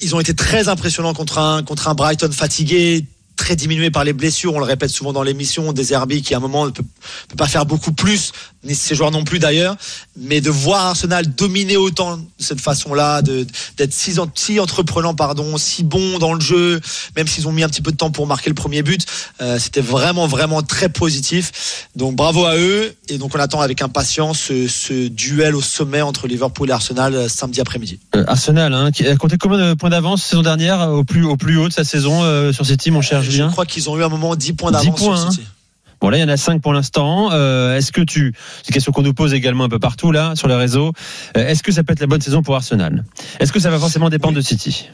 ils 0.00 0.14
ont 0.14 0.20
été 0.20 0.34
très 0.34 0.68
impressionnants 0.68 1.14
contre 1.14 1.38
un 1.38 1.62
contre 1.62 1.88
un 1.88 1.94
Brighton 1.94 2.30
fatigué 2.30 3.06
très 3.40 3.56
diminué 3.56 3.90
par 3.90 4.04
les 4.04 4.12
blessures, 4.12 4.54
on 4.54 4.58
le 4.58 4.66
répète 4.66 4.90
souvent 4.90 5.14
dans 5.14 5.22
l'émission, 5.22 5.72
des 5.72 5.94
Herbie 5.94 6.20
qui 6.20 6.34
à 6.34 6.36
un 6.36 6.40
moment 6.40 6.66
ne 6.66 6.70
peut, 6.70 6.84
peut 7.28 7.36
pas 7.36 7.48
faire 7.48 7.64
beaucoup 7.64 7.92
plus, 7.92 8.32
ni 8.62 8.74
ses 8.74 8.94
joueurs 8.94 9.10
non 9.10 9.24
plus 9.24 9.38
d'ailleurs, 9.38 9.76
mais 10.18 10.40
de 10.42 10.50
voir 10.50 10.86
Arsenal 10.88 11.26
dominer 11.34 11.76
autant 11.78 12.18
de 12.18 12.22
cette 12.38 12.60
façon-là, 12.60 13.22
d'être 13.22 13.92
si, 13.92 14.18
en- 14.18 14.30
si 14.34 14.60
entreprenant, 14.60 15.14
pardon, 15.14 15.56
si 15.56 15.82
bon 15.82 16.18
dans 16.18 16.34
le 16.34 16.40
jeu, 16.40 16.78
même 17.16 17.26
s'ils 17.26 17.48
ont 17.48 17.52
mis 17.52 17.62
un 17.62 17.68
petit 17.68 17.80
peu 17.80 17.90
de 17.90 17.96
temps 17.96 18.10
pour 18.10 18.26
marquer 18.26 18.50
le 18.50 18.54
premier 18.54 18.82
but, 18.82 19.06
euh, 19.40 19.58
c'était 19.58 19.80
vraiment 19.80 20.26
vraiment 20.26 20.62
très 20.62 20.88
positif. 20.90 21.86
Donc 21.96 22.16
bravo 22.16 22.44
à 22.44 22.56
eux 22.56 22.94
et 23.08 23.16
donc 23.18 23.34
on 23.34 23.38
attend 23.40 23.60
avec 23.62 23.80
impatience 23.82 24.38
ce, 24.40 24.68
ce 24.68 25.08
duel 25.08 25.56
au 25.56 25.62
sommet 25.62 26.02
entre 26.02 26.26
Liverpool 26.28 26.68
et 26.68 26.72
Arsenal 26.72 27.14
euh, 27.14 27.28
samedi 27.28 27.60
après-midi. 27.60 27.98
Euh, 28.14 28.24
Arsenal, 28.26 28.74
hein, 28.74 28.90
qui 28.90 29.06
a 29.06 29.16
compté 29.16 29.38
combien 29.38 29.70
de 29.70 29.74
points 29.74 29.90
d'avance 29.90 30.22
saison 30.22 30.42
dernière 30.42 30.80
euh, 30.82 30.88
au 30.96 31.04
plus, 31.04 31.24
au 31.24 31.36
plus 31.36 31.56
haut 31.56 31.68
de 31.68 31.72
sa 31.72 31.84
saison 31.84 32.22
euh, 32.24 32.52
sur 32.52 32.66
City, 32.66 32.90
mon 32.90 33.00
cher 33.00 33.22
Je 33.22 33.30
Julien? 33.30 33.48
crois 33.50 33.64
qu'ils 33.64 33.88
ont 33.88 33.96
eu 33.98 34.02
à 34.02 34.06
un 34.06 34.10
moment 34.10 34.36
10 34.36 34.52
points 34.52 34.70
10 34.70 34.76
d'avance 34.84 35.00
sur 35.00 35.12
hein. 35.12 35.30
Bon 36.00 36.08
là 36.08 36.18
il 36.18 36.20
y 36.20 36.24
en 36.24 36.28
a 36.28 36.36
5 36.36 36.62
pour 36.62 36.72
l'instant. 36.72 37.30
Euh, 37.32 37.76
est-ce 37.76 37.92
que 37.92 38.00
tu, 38.00 38.32
c'est 38.58 38.68
une 38.68 38.72
question 38.74 38.92
qu'on 38.92 39.02
nous 39.02 39.14
pose 39.14 39.34
également 39.34 39.64
un 39.64 39.68
peu 39.68 39.78
partout 39.78 40.12
là 40.12 40.34
sur 40.34 40.48
les 40.48 40.54
réseaux. 40.54 40.92
Euh, 41.36 41.46
est-ce 41.46 41.62
que 41.62 41.72
ça 41.72 41.84
peut 41.84 41.92
être 41.92 42.00
la 42.00 42.06
bonne 42.06 42.20
saison 42.20 42.42
pour 42.42 42.54
Arsenal? 42.56 43.04
Est-ce 43.38 43.52
que 43.52 43.60
ça 43.60 43.70
va 43.70 43.78
forcément 43.78 44.08
dépendre 44.08 44.34
de 44.34 44.40
City? 44.40 44.88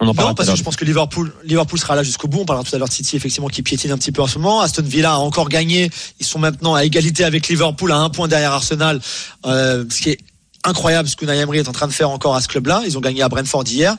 On 0.00 0.08
en 0.08 0.14
Non, 0.14 0.34
parce 0.34 0.48
que 0.48 0.56
je 0.56 0.62
pense 0.62 0.76
que 0.76 0.84
Liverpool, 0.84 1.32
Liverpool 1.44 1.78
sera 1.78 1.94
là 1.94 2.02
jusqu'au 2.02 2.26
bout. 2.26 2.40
On 2.40 2.44
parlera 2.44 2.68
tout 2.68 2.74
à 2.74 2.78
l'heure 2.78 2.88
de 2.88 2.92
City, 2.92 3.14
effectivement, 3.14 3.48
qui 3.48 3.62
piétine 3.62 3.92
un 3.92 3.98
petit 3.98 4.10
peu 4.10 4.20
en 4.20 4.26
ce 4.26 4.38
moment. 4.38 4.60
Aston 4.60 4.82
Villa 4.82 5.12
a 5.12 5.16
encore 5.16 5.48
gagné. 5.48 5.90
Ils 6.18 6.26
sont 6.26 6.40
maintenant 6.40 6.74
à 6.74 6.84
égalité 6.84 7.24
avec 7.24 7.46
Liverpool, 7.48 7.92
à 7.92 7.98
un 7.98 8.10
point 8.10 8.26
derrière 8.26 8.52
Arsenal, 8.52 9.00
euh, 9.46 9.84
ce 9.88 10.00
qui 10.00 10.10
est 10.10 10.18
incroyable 10.64 11.08
ce 11.08 11.16
que 11.16 11.24
Emery 11.24 11.58
est 11.58 11.68
en 11.68 11.72
train 11.72 11.88
de 11.88 11.92
faire 11.92 12.10
encore 12.10 12.36
à 12.36 12.40
ce 12.40 12.48
club-là. 12.48 12.82
Ils 12.86 12.96
ont 12.96 13.00
gagné 13.00 13.22
à 13.22 13.28
Brentford 13.28 13.64
hier. 13.66 13.96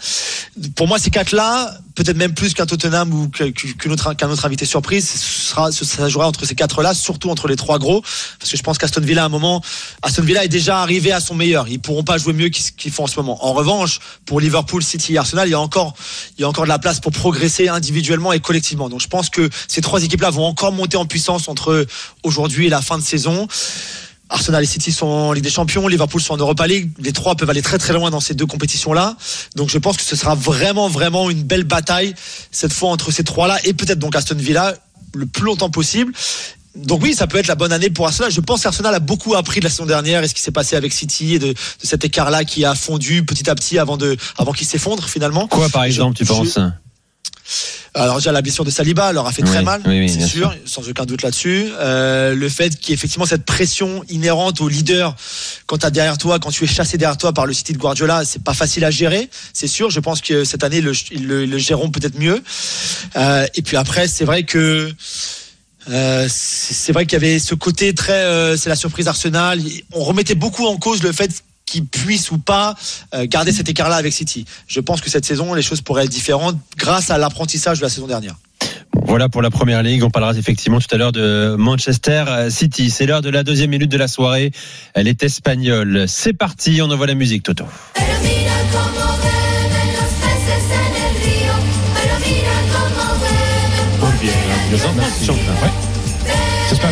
Pour 0.75 0.87
moi, 0.87 0.99
ces 0.99 1.09
quatre-là, 1.09 1.77
peut-être 1.95 2.17
même 2.17 2.33
plus 2.33 2.53
qu'un 2.53 2.65
Tottenham 2.65 3.13
ou 3.13 3.27
qu'un 3.29 3.47
autre, 3.91 4.09
autre 4.09 4.45
invité 4.45 4.65
surprise, 4.65 5.07
ça 5.07 6.09
jouera 6.09 6.27
entre 6.27 6.45
ces 6.45 6.55
quatre-là, 6.55 6.93
surtout 6.93 7.29
entre 7.29 7.47
les 7.47 7.55
trois 7.55 7.79
gros, 7.79 8.01
parce 8.39 8.51
que 8.51 8.57
je 8.57 8.63
pense 8.63 8.77
qu'Aston 8.77 9.01
Villa, 9.01 9.23
à 9.23 9.25
un 9.25 9.29
moment, 9.29 9.61
Aston 10.01 10.23
Villa 10.23 10.45
est 10.45 10.49
déjà 10.49 10.81
arrivé 10.81 11.11
à 11.11 11.19
son 11.19 11.35
meilleur. 11.35 11.67
Ils 11.67 11.79
pourront 11.79 12.03
pas 12.03 12.17
jouer 12.17 12.33
mieux 12.33 12.49
qu'ils 12.49 12.73
qu'ils 12.75 12.91
font 12.91 13.03
en 13.03 13.07
ce 13.07 13.19
moment. 13.19 13.45
En 13.45 13.53
revanche, 13.53 13.99
pour 14.25 14.39
Liverpool, 14.39 14.83
City 14.83 15.15
et 15.15 15.17
Arsenal, 15.17 15.47
il 15.47 15.51
y 15.51 15.55
a 15.55 15.59
encore, 15.59 15.93
il 16.37 16.41
y 16.41 16.43
a 16.45 16.47
encore 16.47 16.63
de 16.63 16.69
la 16.69 16.79
place 16.79 16.99
pour 16.99 17.11
progresser 17.11 17.67
individuellement 17.67 18.31
et 18.31 18.39
collectivement. 18.39 18.89
Donc, 18.89 19.01
je 19.01 19.07
pense 19.07 19.29
que 19.29 19.49
ces 19.67 19.81
trois 19.81 20.03
équipes-là 20.03 20.29
vont 20.29 20.45
encore 20.45 20.71
monter 20.71 20.97
en 20.97 21.05
puissance 21.05 21.47
entre 21.47 21.85
aujourd'hui 22.23 22.67
et 22.67 22.69
la 22.69 22.81
fin 22.81 22.97
de 22.97 23.03
saison. 23.03 23.47
Arsenal 24.33 24.63
et 24.63 24.67
City 24.67 24.91
sont 24.91 25.05
en 25.07 25.31
Ligue 25.31 25.43
des 25.43 25.49
Champions, 25.49 25.87
Liverpool 25.87 26.19
sont 26.21 26.33
en 26.33 26.37
Europa 26.37 26.65
League. 26.67 26.91
Les 26.99 27.13
trois 27.13 27.35
peuvent 27.35 27.49
aller 27.49 27.61
très 27.61 27.77
très 27.77 27.93
loin 27.93 28.09
dans 28.09 28.19
ces 28.19 28.33
deux 28.33 28.45
compétitions-là. 28.47 29.15
Donc 29.55 29.69
je 29.69 29.77
pense 29.77 29.95
que 29.95 30.03
ce 30.03 30.15
sera 30.15 30.35
vraiment 30.35 30.89
vraiment 30.89 31.29
une 31.29 31.43
belle 31.43 31.63
bataille 31.63 32.13
cette 32.51 32.73
fois 32.73 32.89
entre 32.89 33.11
ces 33.11 33.23
trois-là 33.23 33.59
et 33.63 33.73
peut-être 33.73 33.99
donc 33.99 34.15
Aston 34.15 34.35
Villa 34.35 34.73
le 35.13 35.25
plus 35.27 35.43
longtemps 35.45 35.69
possible. 35.69 36.11
Donc 36.75 37.03
oui, 37.03 37.13
ça 37.13 37.27
peut 37.27 37.37
être 37.37 37.45
la 37.45 37.53
bonne 37.53 37.71
année 37.71 37.91
pour 37.91 38.07
Arsenal. 38.07 38.31
Je 38.31 38.41
pense 38.41 38.63
qu'Arsenal 38.63 38.95
a 38.95 38.99
beaucoup 38.99 39.35
appris 39.35 39.59
de 39.59 39.65
la 39.65 39.69
saison 39.69 39.85
dernière 39.85 40.23
et 40.23 40.27
ce 40.27 40.33
qui 40.33 40.41
s'est 40.41 40.51
passé 40.51 40.75
avec 40.75 40.91
City 40.91 41.35
et 41.35 41.39
de, 41.39 41.49
de 41.49 41.55
cet 41.83 42.03
écart-là 42.03 42.45
qui 42.45 42.65
a 42.65 42.73
fondu 42.73 43.23
petit 43.23 43.47
à 43.47 43.53
petit 43.53 43.77
avant 43.77 43.95
de, 43.97 44.17
avant 44.39 44.53
qu'il 44.53 44.65
s'effondre 44.65 45.07
finalement. 45.07 45.47
Quoi, 45.47 45.69
par 45.69 45.83
exemple, 45.83 46.17
tu 46.17 46.23
Je- 46.25 46.29
penses? 46.29 46.57
Alors 47.95 48.15
déjà 48.17 48.31
la 48.31 48.41
blessure 48.41 48.65
de 48.65 48.71
Saliba 48.71 49.11
leur 49.13 49.27
a 49.27 49.31
fait 49.31 49.43
très 49.43 49.59
Oui, 49.59 49.63
mal, 49.65 49.81
oui, 49.85 49.99
oui, 49.99 50.09
c'est 50.09 50.25
sûr, 50.25 50.55
sans 50.65 50.87
aucun 50.89 51.05
doute 51.05 51.21
là-dessus. 51.21 51.67
Euh, 51.79 52.33
le 52.33 52.49
fait 52.49 52.75
qu'il 52.75 52.89
y 52.89 52.91
ait 52.91 52.95
effectivement 52.95 53.25
cette 53.27 53.45
pression 53.45 54.03
inhérente 54.09 54.61
au 54.61 54.67
leader 54.67 55.15
quand 55.67 55.77
tu 55.77 55.91
derrière 55.91 56.17
toi, 56.17 56.39
quand 56.39 56.49
tu 56.49 56.63
es 56.63 56.67
chassé 56.67 56.97
derrière 56.97 57.17
toi 57.17 57.33
par 57.33 57.45
le 57.45 57.53
City 57.53 57.73
de 57.73 57.77
Guardiola, 57.77 58.23
c'est 58.25 58.41
pas 58.43 58.55
facile 58.55 58.83
à 58.85 58.89
gérer, 58.91 59.29
c'est 59.53 59.67
sûr. 59.67 59.91
Je 59.91 59.99
pense 59.99 60.21
que 60.21 60.43
cette 60.43 60.63
année 60.63 60.81
le- 60.81 60.93
ils 61.11 61.27
le, 61.27 61.45
le 61.45 61.57
géreront 61.59 61.91
peut-être 61.91 62.17
mieux. 62.17 62.41
Euh, 63.15 63.45
et 63.53 63.61
puis 63.61 63.77
après, 63.77 64.07
c'est 64.07 64.25
vrai 64.25 64.43
que 64.43 64.91
euh, 65.89 66.27
c'est 66.31 66.93
vrai 66.93 67.05
qu'il 67.05 67.13
y 67.13 67.23
avait 67.23 67.37
ce 67.39 67.53
côté 67.53 67.93
très, 67.93 68.57
c'est 68.57 68.69
la 68.69 68.75
surprise 68.75 69.07
Arsenal. 69.07 69.61
On 69.91 70.03
remettait 70.03 70.35
beaucoup 70.35 70.65
en 70.65 70.77
cause 70.77 71.03
le 71.03 71.11
fait 71.11 71.29
qu'ils 71.65 71.85
puissent 71.85 72.31
ou 72.31 72.37
pas 72.37 72.75
euh, 73.13 73.25
garder 73.27 73.51
cet 73.51 73.69
écart-là 73.69 73.95
avec 73.95 74.13
City. 74.13 74.45
Je 74.67 74.79
pense 74.79 75.01
que 75.01 75.09
cette 75.09 75.25
saison, 75.25 75.53
les 75.53 75.61
choses 75.61 75.81
pourraient 75.81 76.05
être 76.05 76.11
différentes 76.11 76.57
grâce 76.77 77.09
à 77.09 77.17
l'apprentissage 77.17 77.79
de 77.79 77.83
la 77.83 77.89
saison 77.89 78.07
dernière. 78.07 78.35
Voilà 79.05 79.27
pour 79.29 79.41
la 79.41 79.49
première 79.49 79.83
ligue. 79.83 80.03
On 80.03 80.09
parlera 80.09 80.33
effectivement 80.33 80.79
tout 80.79 80.87
à 80.91 80.97
l'heure 80.97 81.11
de 81.11 81.55
Manchester 81.57 82.47
City. 82.49 82.89
C'est 82.89 83.05
l'heure 83.05 83.21
de 83.21 83.29
la 83.29 83.43
deuxième 83.43 83.71
minute 83.71 83.91
de 83.91 83.97
la 83.97 84.07
soirée. 84.07 84.51
Elle 84.93 85.07
est 85.07 85.23
espagnole. 85.23 86.05
C'est 86.07 86.33
parti. 86.33 86.79
On 86.81 86.89
envoie 86.89 87.07
la 87.07 87.15
musique, 87.15 87.43
Toto. 87.43 87.65
Ouais. 95.61 95.82
Un. 96.85 96.89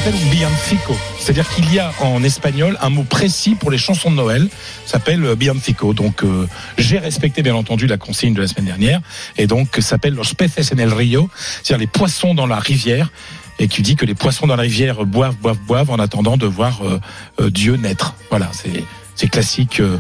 C'est-à-dire 1.20 1.50
qu'il 1.50 1.74
y 1.74 1.78
a 1.78 1.92
en 2.00 2.24
espagnol 2.24 2.78
un 2.82 2.90
mot 2.90 3.04
précis 3.04 3.56
pour 3.56 3.70
les 3.70 3.78
chansons 3.78 4.10
de 4.10 4.16
Noël. 4.16 4.48
S'appelle 4.86 5.22
euh, 5.26 5.36
bianfico. 5.36 5.94
Donc, 5.94 6.24
euh, 6.24 6.48
j'ai 6.78 6.98
respecté, 6.98 7.44
bien 7.44 7.56
entendu, 7.56 7.88
la 7.88 7.98
consigne 7.98 8.34
de 8.34 8.40
la 8.42 8.48
semaine 8.48 8.68
dernière. 8.68 9.02
Et 9.38 9.48
donc, 9.48 9.78
s'appelle 9.82 10.14
los 10.14 10.34
peces 10.38 10.72
en 10.74 10.78
el 10.78 10.94
río. 10.94 11.30
C'est-à-dire 11.62 11.80
les 11.82 11.88
poissons 11.88 12.34
dans 12.34 12.48
la 12.48 12.58
rivière. 12.58 13.12
Et 13.60 13.68
qui 13.68 13.82
dit 13.82 13.98
que 13.98 14.06
les 14.06 14.16
poissons 14.16 14.48
dans 14.48 14.56
la 14.56 14.62
rivière 14.64 15.06
boivent, 15.06 15.36
boivent, 15.36 15.60
boivent 15.68 15.92
en 15.92 16.00
attendant 16.00 16.38
de 16.38 16.46
voir 16.46 16.82
euh, 16.84 17.00
euh, 17.42 17.50
Dieu 17.50 17.76
naître. 17.76 18.16
Voilà, 18.30 18.50
c'est 18.54 18.86
c'est 19.16 19.28
classique. 19.28 19.82
euh, 19.82 19.98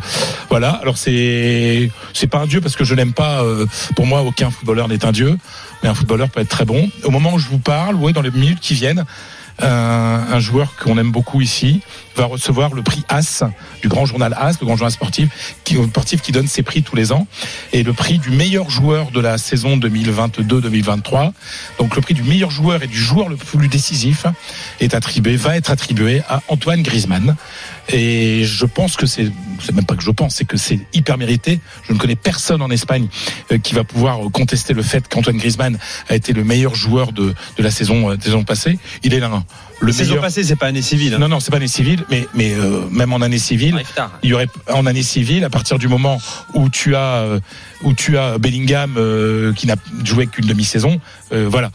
voilà. 0.49 0.71
Alors 0.81 0.97
c'est 0.97 1.91
c'est 2.13 2.27
pas 2.27 2.39
un 2.39 2.47
dieu 2.47 2.61
parce 2.61 2.77
que 2.77 2.85
je 2.85 2.95
n'aime 2.95 3.13
pas. 3.13 3.43
pour 3.97 4.07
moi, 4.07 4.21
aucun 4.21 4.49
footballeur 4.51 4.87
n'est 4.87 5.05
un 5.05 5.11
dieu, 5.11 5.37
mais 5.83 5.89
un 5.89 5.93
footballeur 5.93 6.29
peut 6.29 6.39
être 6.39 6.49
très 6.49 6.65
bon. 6.65 6.89
Au 7.03 7.11
moment 7.11 7.33
où 7.33 7.39
je 7.39 7.49
vous 7.49 7.59
parle, 7.59 7.95
ouais, 7.95 8.13
dans 8.13 8.21
les 8.21 8.31
minutes 8.31 8.61
qui 8.61 8.73
viennent, 8.73 9.05
un, 9.61 10.25
un 10.31 10.39
joueur 10.39 10.75
qu'on 10.75 10.97
aime 10.97 11.11
beaucoup 11.11 11.41
ici 11.41 11.81
va 12.15 12.25
recevoir 12.25 12.73
le 12.73 12.81
prix 12.81 13.03
As 13.09 13.43
du 13.81 13.87
grand 13.87 14.05
journal 14.05 14.35
As, 14.39 14.59
le 14.59 14.65
grand 14.65 14.75
journal 14.75 14.91
sportif 14.91 15.55
qui, 15.63 15.75
sportif 15.75 16.21
qui 16.21 16.31
donne 16.31 16.47
ses 16.47 16.63
prix 16.63 16.83
tous 16.83 16.95
les 16.95 17.11
ans, 17.11 17.27
et 17.73 17.83
le 17.83 17.93
prix 17.93 18.19
du 18.19 18.29
meilleur 18.29 18.69
joueur 18.69 19.11
de 19.11 19.19
la 19.19 19.37
saison 19.37 19.77
2022-2023. 19.77 21.31
Donc 21.79 21.95
le 21.95 22.01
prix 22.01 22.13
du 22.13 22.23
meilleur 22.23 22.51
joueur 22.51 22.83
et 22.83 22.87
du 22.87 22.97
joueur 22.97 23.29
le 23.29 23.37
plus 23.37 23.67
décisif 23.67 24.25
est 24.79 24.93
attribué, 24.93 25.35
va 25.35 25.55
être 25.55 25.71
attribué 25.71 26.21
à 26.29 26.41
Antoine 26.47 26.81
Griezmann. 26.81 27.35
Et 27.93 28.43
je 28.43 28.65
pense 28.65 28.95
que 28.95 29.05
c'est, 29.05 29.31
c'est 29.61 29.73
même 29.75 29.85
pas 29.85 29.95
que 29.95 30.03
je 30.03 30.11
pense, 30.11 30.35
c'est 30.35 30.45
que 30.45 30.57
c'est 30.57 30.79
hyper 30.93 31.17
mérité. 31.17 31.59
Je 31.87 31.93
ne 31.93 31.97
connais 31.97 32.15
personne 32.15 32.61
en 32.61 32.69
Espagne 32.69 33.07
euh, 33.51 33.57
qui 33.57 33.73
va 33.73 33.83
pouvoir 33.83 34.19
contester 34.31 34.73
le 34.73 34.81
fait 34.81 35.07
qu'Antoine 35.07 35.37
Griezmann 35.37 35.77
a 36.09 36.15
été 36.15 36.33
le 36.33 36.43
meilleur 36.43 36.73
joueur 36.75 37.11
de, 37.11 37.33
de 37.57 37.63
la 37.63 37.71
saison, 37.71 38.09
euh, 38.11 38.13
de 38.15 38.19
la 38.19 38.23
saison 38.25 38.43
passée. 38.43 38.79
Il 39.03 39.13
est 39.13 39.19
là, 39.19 39.29
le 39.81 39.87
La 39.87 39.93
saison 39.93 40.09
meilleur. 40.11 40.23
passée, 40.23 40.43
c'est 40.43 40.55
pas 40.55 40.67
année 40.67 40.81
civile. 40.81 41.15
hein. 41.15 41.19
Non, 41.19 41.27
non, 41.27 41.39
c'est 41.39 41.51
pas 41.51 41.57
année 41.57 41.67
civile, 41.67 42.03
mais, 42.09 42.27
mais 42.33 42.53
euh, 42.53 42.87
même 42.91 43.13
en 43.13 43.21
année 43.21 43.39
civile, 43.39 43.81
il 44.23 44.29
y 44.29 44.33
aurait 44.33 44.47
en 44.71 44.85
année 44.85 45.03
civile, 45.03 45.43
à 45.43 45.49
partir 45.49 45.77
du 45.79 45.87
moment 45.87 46.19
où 46.53 46.69
tu 46.69 46.95
as, 46.95 47.15
euh, 47.23 47.39
où 47.83 47.93
tu 47.93 48.17
as 48.17 48.37
Bellingham 48.37 48.95
euh, 48.97 49.53
qui 49.53 49.67
n'a 49.67 49.75
joué 50.03 50.27
qu'une 50.27 50.45
demi-saison, 50.45 50.99
euh, 51.33 51.47
voilà. 51.49 51.71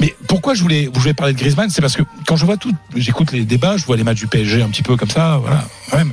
Mais 0.00 0.14
pourquoi 0.28 0.54
je 0.54 0.62
voulais, 0.62 0.90
je 0.92 0.98
voulais 0.98 1.14
parler 1.14 1.32
de 1.32 1.38
Griezmann, 1.38 1.70
c'est 1.70 1.80
parce 1.80 1.96
que 1.96 2.02
quand 2.26 2.36
je 2.36 2.44
vois 2.44 2.56
tout, 2.56 2.72
j'écoute 2.96 3.32
les 3.32 3.44
débats, 3.44 3.76
je 3.76 3.84
vois 3.84 3.96
les 3.96 4.04
matchs 4.04 4.20
du 4.20 4.26
PSG 4.26 4.62
un 4.62 4.68
petit 4.68 4.82
peu 4.82 4.96
comme 4.96 5.10
ça, 5.10 5.38
voilà, 5.40 5.64
quand 5.90 5.96
même. 5.96 6.12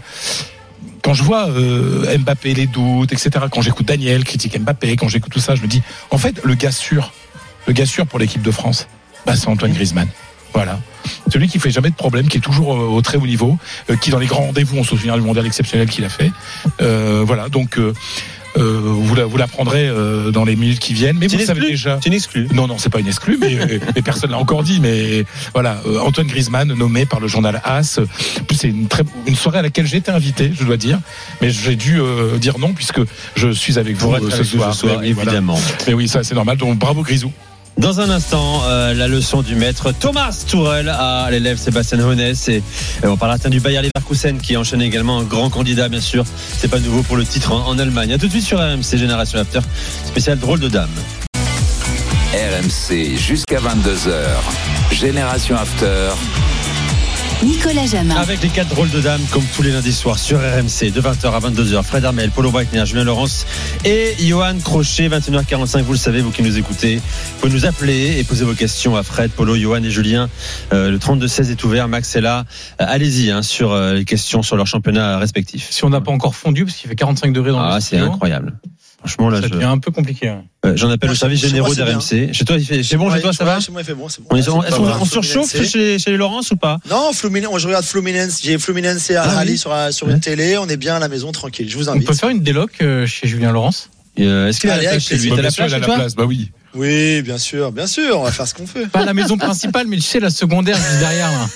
Quand 1.04 1.14
je 1.14 1.24
vois 1.24 1.50
euh, 1.50 2.18
Mbappé 2.20 2.54
les 2.54 2.68
doutes, 2.68 3.12
etc. 3.12 3.46
Quand 3.52 3.62
j'écoute 3.62 3.88
Daniel 3.88 4.24
critique 4.24 4.60
Mbappé, 4.60 4.96
quand 4.98 5.08
j'écoute 5.08 5.32
tout 5.32 5.40
ça, 5.40 5.56
je 5.56 5.62
me 5.62 5.68
dis, 5.68 5.82
en 6.12 6.18
fait, 6.18 6.42
le 6.44 6.54
gars 6.54 6.72
sûr, 6.72 7.12
le 7.68 7.74
gars 7.74 7.88
sûr 7.88 8.06
pour 8.06 8.20
l'équipe 8.20 8.42
de 8.42 8.52
France, 8.52 8.88
bah, 9.26 9.36
c'est 9.36 9.48
Antoine 9.48 9.74
Griezmann. 9.74 10.08
Voilà. 10.54 10.80
Celui 11.32 11.48
qui 11.48 11.60
fait 11.60 11.72
jamais 11.72 11.90
de 11.90 11.96
problème, 11.96 12.28
qui 12.28 12.38
est 12.38 12.42
toujours 12.42 12.76
euh, 12.76 12.88
au 12.88 13.02
très 13.02 13.18
haut 13.18 13.26
niveau, 13.26 13.58
euh, 13.90 13.96
qui 13.96 14.12
dans 14.12 14.20
les 14.20 14.28
grands 14.28 14.46
rendez-vous, 14.46 14.78
on 14.78 14.84
se 14.84 14.92
souvient 14.92 15.16
du 15.16 15.22
mondial 15.22 15.46
exceptionnel 15.46 15.90
qu'il 15.90 16.04
a 16.04 16.10
fait. 16.10 16.32
Euh, 16.82 17.24
voilà, 17.26 17.50
donc 17.50 17.78
euh, 17.78 17.94
euh, 18.58 18.80
vous 18.84 19.16
la- 19.16 19.26
vous 19.26 19.38
l'apprendrez 19.38 19.88
euh, 19.88 20.32
dans 20.32 20.44
les 20.46 20.56
minutes 20.56 20.80
qui 20.80 20.94
viennent. 20.94 21.18
Mais 21.18 21.28
vous 21.28 21.36
une 21.36 21.46
savez 21.46 21.62
déjà. 21.62 22.00
C'est 22.02 22.10
une 22.10 22.14
exclue. 22.16 22.48
Non, 22.54 22.68
non, 22.68 22.78
c'est 22.78 22.90
pas 22.90 23.00
une 23.00 23.08
exclue, 23.08 23.38
mais, 23.40 23.56
euh, 23.60 23.80
mais 23.96 24.02
personne 24.02 24.32
l'a 24.32 24.38
encore 24.38 24.64
dit. 24.64 24.80
Mais 24.82 25.26
voilà, 25.54 25.82
euh, 25.88 26.00
Antoine 26.00 26.28
Griezmann 26.28 26.68
nommé 26.74 27.06
par 27.06 27.20
le 27.20 27.28
journal 27.28 27.62
As. 27.64 28.00
Plus, 28.48 28.58
c'est 28.58 28.68
une 28.70 28.88
très 28.88 29.04
une 29.28 29.36
soirée 29.36 29.60
à 29.60 29.62
laquelle 29.62 29.86
j'ai 29.88 29.98
été 29.98 30.12
invité, 30.12 30.52
je 30.58 30.64
dois 30.64 30.78
dire, 30.78 31.00
mais 31.42 31.50
j'ai 31.50 31.76
dû 31.76 32.00
euh, 32.00 32.38
dire 32.38 32.60
non 32.60 32.74
puisque 32.74 33.02
je 33.36 33.50
suis 33.52 33.78
avec 33.80 33.96
vous 33.96 34.14
euh, 34.14 34.20
ce 34.30 34.36
avec 34.36 34.46
soir. 34.46 34.74
ce 34.74 34.82
soir, 34.82 35.00
Mais 35.00 35.08
oui, 35.08 35.14
voilà. 35.14 35.32
évidemment. 35.32 35.60
Mais 35.88 35.94
oui, 35.94 36.08
ça 36.08 36.24
c'est 36.24 36.36
normal. 36.36 36.58
Donc 36.58 36.78
bravo 36.78 37.04
Grisou. 37.04 37.32
Dans 37.82 38.00
un 38.00 38.12
instant, 38.12 38.62
euh, 38.66 38.94
la 38.94 39.08
leçon 39.08 39.42
du 39.42 39.56
maître 39.56 39.92
Thomas 39.92 40.46
Tourel 40.48 40.88
à 40.88 41.30
l'élève 41.32 41.58
Sébastien 41.58 42.00
Honès 42.00 42.48
et 42.48 42.62
euh, 43.04 43.08
on 43.08 43.18
parlera 43.18 43.40
tiens, 43.40 43.50
du 43.50 43.60
Bayer 43.60 43.82
Leverkusen 43.82 44.40
qui 44.40 44.56
enchaîne 44.56 44.84
également 44.84 45.18
un 45.18 45.24
grand 45.24 45.50
candidat 45.50 45.90
bien 45.90 46.00
sûr. 46.00 46.24
C'est 46.60 46.68
pas 46.68 46.78
nouveau 46.78 47.02
pour 47.02 47.18
le 47.18 47.26
titre 47.26 47.52
en, 47.52 47.80
Allemagne. 47.80 48.14
À 48.14 48.20
tout 48.20 48.28
de 48.28 48.32
suite 48.32 48.46
sur 48.46 48.60
RMC 48.60 48.98
Génération 48.98 49.40
After 49.40 49.62
spécial 50.06 50.38
drôle 50.38 50.60
de 50.60 50.68
dame. 50.68 50.92
RMC 52.36 53.18
jusqu'à 53.18 53.58
22h. 53.58 54.12
Génération 54.92 55.56
After. 55.56 56.12
Nicolas 57.44 57.88
Jamin. 57.88 58.16
Avec 58.18 58.42
les 58.44 58.50
quatre 58.50 58.70
drôles 58.70 58.90
de 58.92 59.02
dames 59.02 59.22
comme 59.32 59.44
tous 59.56 59.64
les 59.64 59.72
lundis 59.72 59.94
soirs 59.94 60.20
sur 60.20 60.38
RMC 60.38 60.92
de 60.94 61.02
20h 61.02 61.32
à 61.34 61.40
22h. 61.40 61.82
Fred 61.84 62.06
Armel, 62.06 62.30
Paulo 62.30 62.52
Breitner, 62.52 62.86
Julien 62.86 63.04
Laurence 63.04 63.48
et 63.84 64.14
Johan 64.20 64.58
Crochet, 64.64 65.10
21h45. 65.10 65.82
Vous 65.82 65.94
le 65.94 65.98
savez, 65.98 66.22
vous 66.22 66.30
qui 66.30 66.44
nous 66.44 66.60
écoutez, 66.60 66.98
vous 66.98 67.02
pouvez 67.42 67.52
nous 67.54 67.66
appeler 67.66 68.20
et 68.20 68.24
poser 68.24 68.46
vos 68.46 68.54
questions 68.54 68.96
à 68.96 69.02
Fred, 69.02 69.32
Paulo, 69.32 69.56
Johan 69.56 69.82
et 69.84 69.90
Julien. 69.90 70.30
Euh, 70.72 70.92
le 70.92 71.00
32-16 71.00 71.50
est 71.50 71.64
ouvert. 71.64 71.88
Max 71.88 72.16
est 72.16 72.22
là. 72.22 72.46
Euh, 72.80 72.86
Allez-y 72.88 73.32
hein, 73.32 73.42
sur 73.42 73.72
euh, 73.72 73.94
les 73.96 74.06
questions 74.06 74.44
sur 74.44 74.56
leur 74.56 74.68
championnat 74.68 75.18
respectif. 75.18 75.68
Si 75.72 75.84
on 75.84 75.90
n'a 75.90 76.02
pas 76.02 76.12
encore 76.12 76.36
fondu, 76.36 76.66
parce 76.66 76.78
qu'il 76.78 76.90
fait 76.90 76.96
45 76.96 77.34
degrés 77.34 77.52
dans 77.52 77.60
Ah, 77.60 77.76
le 77.76 77.82
c'est 77.82 77.88
studio, 77.98 78.06
incroyable. 78.06 78.54
Franchement, 79.04 79.30
là, 79.30 79.42
ça 79.42 79.48
je- 79.48 79.54
devient 79.54 79.66
un 79.66 79.80
peu 79.80 79.90
compliqué. 79.92 80.30
ouais. 80.30 80.38
euh, 80.66 80.74
j'en 80.76 80.90
appelle 80.92 81.10
Moi, 81.10 81.14
le 81.14 81.18
service 81.18 81.40
chez- 81.40 81.48
chez 81.48 81.50
généraux 81.56 81.74
d'RMC. 81.74 82.34
Chez 82.34 82.46
toi, 82.46 82.56
il 82.58 82.66
fait- 82.66 82.84
c'est 82.84 82.98
bon, 82.98 83.12
chez 83.12 83.20
toi, 83.22 83.34
ça 83.34 83.44
va 83.46 83.60
Chez 83.60 83.72
moi, 83.72 83.82
il 83.82 83.86
fait 83.86 83.96
bon. 83.96 84.08
c'est 84.10 84.22
bon. 84.22 84.28
on, 84.30 84.36
on- 84.36 84.38
est-ce 84.64 84.76
qu'on- 84.76 84.84
mal. 84.84 84.94
on 85.02 85.06
surchauffe 85.06 85.50
Fluminense. 85.50 85.72
chez, 85.74 85.98
chez 86.00 86.12
les 86.12 86.18
Laurence 86.18 86.52
ou 86.52 86.56
pas? 86.56 86.78
Non, 86.90 87.12
Fluminense, 87.12 87.60
je 87.62 87.68
regarde 87.68 87.84
Fluminense. 87.86 88.42
J'ai 88.44 88.60
Fluminense 88.60 89.10
et 89.10 89.16
Ah 89.16 89.42
oui. 89.46 89.58
sur, 89.58 89.74
sur 89.92 90.08
une 90.10 90.20
télé. 90.20 90.58
On 90.60 90.68
est 90.70 90.78
bien 90.78 90.96
à 90.96 91.00
la 91.00 91.08
maison, 91.08 91.32
tranquille. 91.32 91.68
Je 91.68 91.78
vous 91.78 91.90
On 91.90 91.94
invite. 91.94 92.08
peut 92.08 92.14
faire 92.14 92.30
une 92.30 92.42
déloc 92.44 92.74
euh, 92.82 93.08
chez 93.08 93.28
Julien 93.28 93.52
Laurence? 93.52 93.90
Euh, 94.20 94.48
Est-ce 94.50 94.60
qu'il 94.60 94.70
a 94.70 94.78
plage 94.78 95.02
chez 95.04 95.18
lui? 95.18 95.30
T'as 95.30 95.42
la 95.42 95.48
a 95.48 95.52
chez 95.52 95.68
la 95.68 95.80
place. 95.80 96.16
Bah 96.16 96.26
oui. 96.26 96.52
Oui, 96.76 97.22
bien 97.24 97.38
sûr, 97.40 97.72
bien 97.72 97.88
sûr. 97.88 98.20
On 98.20 98.24
va 98.24 98.32
faire 98.32 98.48
ce 98.48 98.54
qu'on 98.54 98.68
fait. 98.68 98.86
Pas 98.88 99.04
la 99.04 99.14
maison 99.16 99.36
principale, 99.38 99.88
mais 99.88 99.96
tu 99.98 100.04
sais, 100.04 100.20
la 100.20 100.30
secondaire 100.30 100.76
juste 100.78 101.00
derrière. 101.00 101.32
Là. 101.32 101.48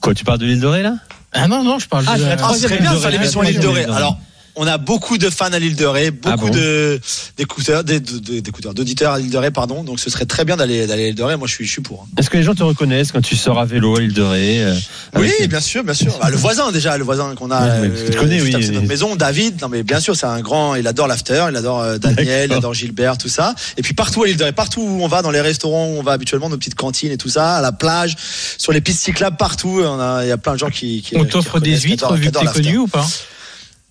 Quoi, 0.00 0.14
tu 0.14 0.24
parles 0.24 0.38
de 0.38 0.46
l'île 0.46 0.60
de 0.60 0.66
Ré 0.66 0.82
là? 0.82 0.94
Ah 1.32 1.48
non, 1.48 1.62
non, 1.64 1.78
je 1.78 1.86
parle 1.88 2.04
Ah, 2.08 2.16
de 2.18 2.24
la 2.24 2.32
Ah, 2.32 2.36
troisième 2.36 2.72
île 2.72 2.80
bien 2.80 2.90
Ré. 2.92 3.10
l'émission 3.12 3.40
L'île 3.42 3.60
Ré. 3.66 3.84
Alors, 3.84 4.18
on 4.62 4.66
a 4.66 4.76
beaucoup 4.76 5.16
de 5.16 5.30
fans 5.30 5.46
à 5.46 5.58
l'île 5.58 5.74
de 5.74 5.86
Ré, 5.86 6.10
beaucoup 6.10 6.28
Ah 6.30 6.36
bon 6.36 6.50
de 6.50 7.00
d'écouteurs, 7.38 7.82
d'auditeurs 7.82 9.12
à 9.14 9.18
l'île 9.18 9.30
de 9.30 9.38
Ré, 9.38 9.50
pardon. 9.50 9.82
Donc 9.84 10.00
ce 10.00 10.10
serait 10.10 10.26
très 10.26 10.44
bien 10.44 10.58
d'aller 10.58 10.86
d'aller 10.86 11.04
à 11.04 11.06
l'île 11.06 11.14
de 11.14 11.22
Ré. 11.22 11.36
Moi, 11.38 11.48
je 11.48 11.54
suis, 11.54 11.64
je 11.64 11.72
suis 11.72 11.80
pour. 11.80 12.02
hein. 12.02 12.14
Est-ce 12.18 12.28
que 12.28 12.36
les 12.36 12.42
gens 12.42 12.54
te 12.54 12.62
reconnaissent 12.62 13.10
quand 13.10 13.22
tu 13.22 13.36
sors 13.36 13.58
à 13.58 13.64
vélo 13.64 13.96
à 13.96 14.00
l'île 14.00 14.12
de 14.12 14.20
Ré 14.20 14.62
euh, 14.62 14.74
Oui, 15.16 15.32
bien 15.48 15.60
sûr, 15.60 15.82
bien 15.82 15.94
sûr. 15.94 16.16
Bah, 16.20 16.28
le 16.28 16.36
voisin 16.36 16.72
déjà, 16.72 16.98
le 16.98 17.04
voisin 17.04 17.34
qu'on 17.36 17.50
a, 17.50 17.80
Ouais, 17.80 17.90
tu 18.10 18.18
connais, 18.18 18.38
juste 18.38 18.54
oui, 18.58 18.66
de 18.66 18.72
notre 18.72 18.86
maison, 18.86 19.16
David. 19.16 19.62
Non 19.62 19.68
mais 19.70 19.82
bien 19.82 19.98
sûr, 19.98 20.14
c'est 20.14 20.26
un 20.26 20.40
grand. 20.40 20.74
Il 20.74 20.86
adore 20.86 21.06
l'after, 21.06 21.46
il 21.48 21.56
adore 21.56 21.80
euh, 21.80 21.96
Daniel, 21.96 22.50
il 22.50 22.56
adore 22.56 22.74
Gilbert, 22.74 23.16
tout 23.16 23.30
ça. 23.30 23.54
Et 23.78 23.82
puis 23.82 23.94
partout 23.94 24.24
à 24.24 24.26
l'île 24.26 24.36
de 24.36 24.44
Ré, 24.44 24.52
partout 24.52 24.82
où 24.82 25.02
on 25.02 25.08
va, 25.08 25.22
dans 25.22 25.30
les 25.30 25.40
restaurants 25.40 25.86
où 25.86 25.98
on 25.98 26.02
va 26.02 26.12
habituellement, 26.12 26.50
nos 26.50 26.58
petites 26.58 26.74
cantines 26.74 27.12
et 27.12 27.16
tout 27.16 27.30
ça, 27.30 27.56
à 27.56 27.60
la 27.62 27.72
plage, 27.72 28.14
sur 28.58 28.72
les 28.72 28.82
pistes 28.82 29.02
cyclables, 29.02 29.38
partout. 29.38 29.80
On 29.82 29.98
a, 29.98 30.22
il 30.24 30.28
y 30.28 30.32
a 30.32 30.36
plein 30.38 30.52
de 30.52 30.58
gens 30.58 30.68
qui. 30.68 31.00
qui 31.00 31.16
On 31.16 31.24
t'offre 31.24 31.60
des 31.60 31.78
huîtres 31.80 32.12
vu 32.12 32.30
que 32.30 32.38
t'es 32.38 32.44
connu 32.44 32.76
ou 32.76 32.86
pas 32.86 33.06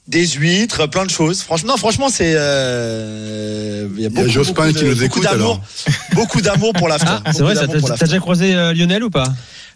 Des 0.09 0.25
huîtres, 0.27 0.87
plein 0.87 1.05
de 1.05 1.11
choses. 1.11 1.43
Franchement, 1.43 1.73
non, 1.73 1.77
franchement, 1.77 2.09
c'est. 2.09 2.33
euh, 2.35 3.87
Il 3.95 4.01
y 4.01 4.05
a 4.07 4.09
beaucoup, 4.09 4.27
Jospin 4.27 4.53
beaucoup 4.67 4.67
qui 4.79 4.83
de- 4.83 4.89
nous 4.89 4.95
beaucoup 4.95 5.03
écoute, 5.05 5.23
d'amour, 5.23 5.61
beaucoup 6.13 6.41
d'amour 6.41 6.73
pour 6.73 6.87
l'after. 6.87 7.05
Ah, 7.23 7.31
c'est 7.31 7.43
vrai, 7.43 7.53
t'as 7.53 8.05
déjà 8.05 8.19
croisé 8.19 8.55
euh, 8.55 8.73
Lionel 8.73 9.03
ou 9.03 9.11
pas? 9.11 9.31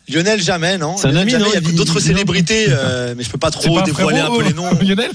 Lionel 0.09 0.41
jamais, 0.41 0.77
non. 0.79 0.97
C'est 0.97 1.07
un 1.07 1.11
Lionel, 1.11 1.21
ami, 1.21 1.31
jamais. 1.33 1.43
non? 1.45 1.51
Il 1.53 1.53
y 1.67 1.73
a 1.73 1.77
d'autres 1.77 1.99
il- 1.99 2.07
célébrités, 2.07 2.65
euh, 2.69 3.13
mais 3.15 3.23
je 3.23 3.29
peux 3.29 3.37
pas 3.37 3.51
trop 3.51 3.75
pas 3.75 3.83
dévoiler 3.83 4.19
un 4.19 4.31
peu 4.31 4.41
les 4.43 4.53
noms. 4.53 4.71
Lionel? 4.81 5.11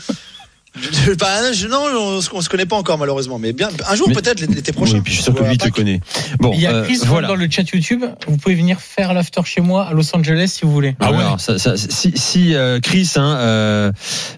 Bah, 1.18 1.52
je- 1.52 1.66
non, 1.66 1.82
on, 1.96 2.20
se- 2.20 2.30
on 2.32 2.40
se 2.40 2.48
connaît 2.48 2.66
pas 2.66 2.76
encore 2.76 2.98
malheureusement, 2.98 3.38
mais 3.38 3.52
bien 3.52 3.68
un 3.88 3.94
jour 3.96 4.10
peut-être 4.12 4.40
l'été 4.40 4.72
prochain. 4.72 4.94
Oui, 4.94 5.00
puis 5.00 5.12
je 5.12 5.16
suis 5.18 5.24
sûr 5.24 5.34
que 5.34 5.42
lui 5.44 5.58
te 5.58 5.68
connaît. 5.68 6.00
Bon, 6.38 6.52
Il 6.54 6.60
y 6.60 6.66
a 6.66 6.72
euh, 6.72 6.84
Chris 6.84 7.00
voilà. 7.04 7.28
dans 7.28 7.34
le 7.34 7.48
chat 7.50 7.62
YouTube. 7.72 8.04
Vous 8.26 8.36
pouvez 8.36 8.54
venir 8.54 8.78
faire 8.80 9.12
l'after 9.14 9.40
chez 9.44 9.60
moi 9.60 9.86
à 9.88 9.92
Los 9.92 10.14
Angeles 10.14 10.48
si 10.48 10.64
vous 10.64 10.72
voulez. 10.72 10.96
Ah 11.00 11.10
ouais. 11.10 11.18
alors, 11.18 11.40
ça- 11.40 11.58
ça- 11.58 11.76
si 11.76 12.12
si 12.16 12.54
euh, 12.54 12.80
Chris 12.80 13.10
hein, 13.16 13.36
euh, 13.38 13.92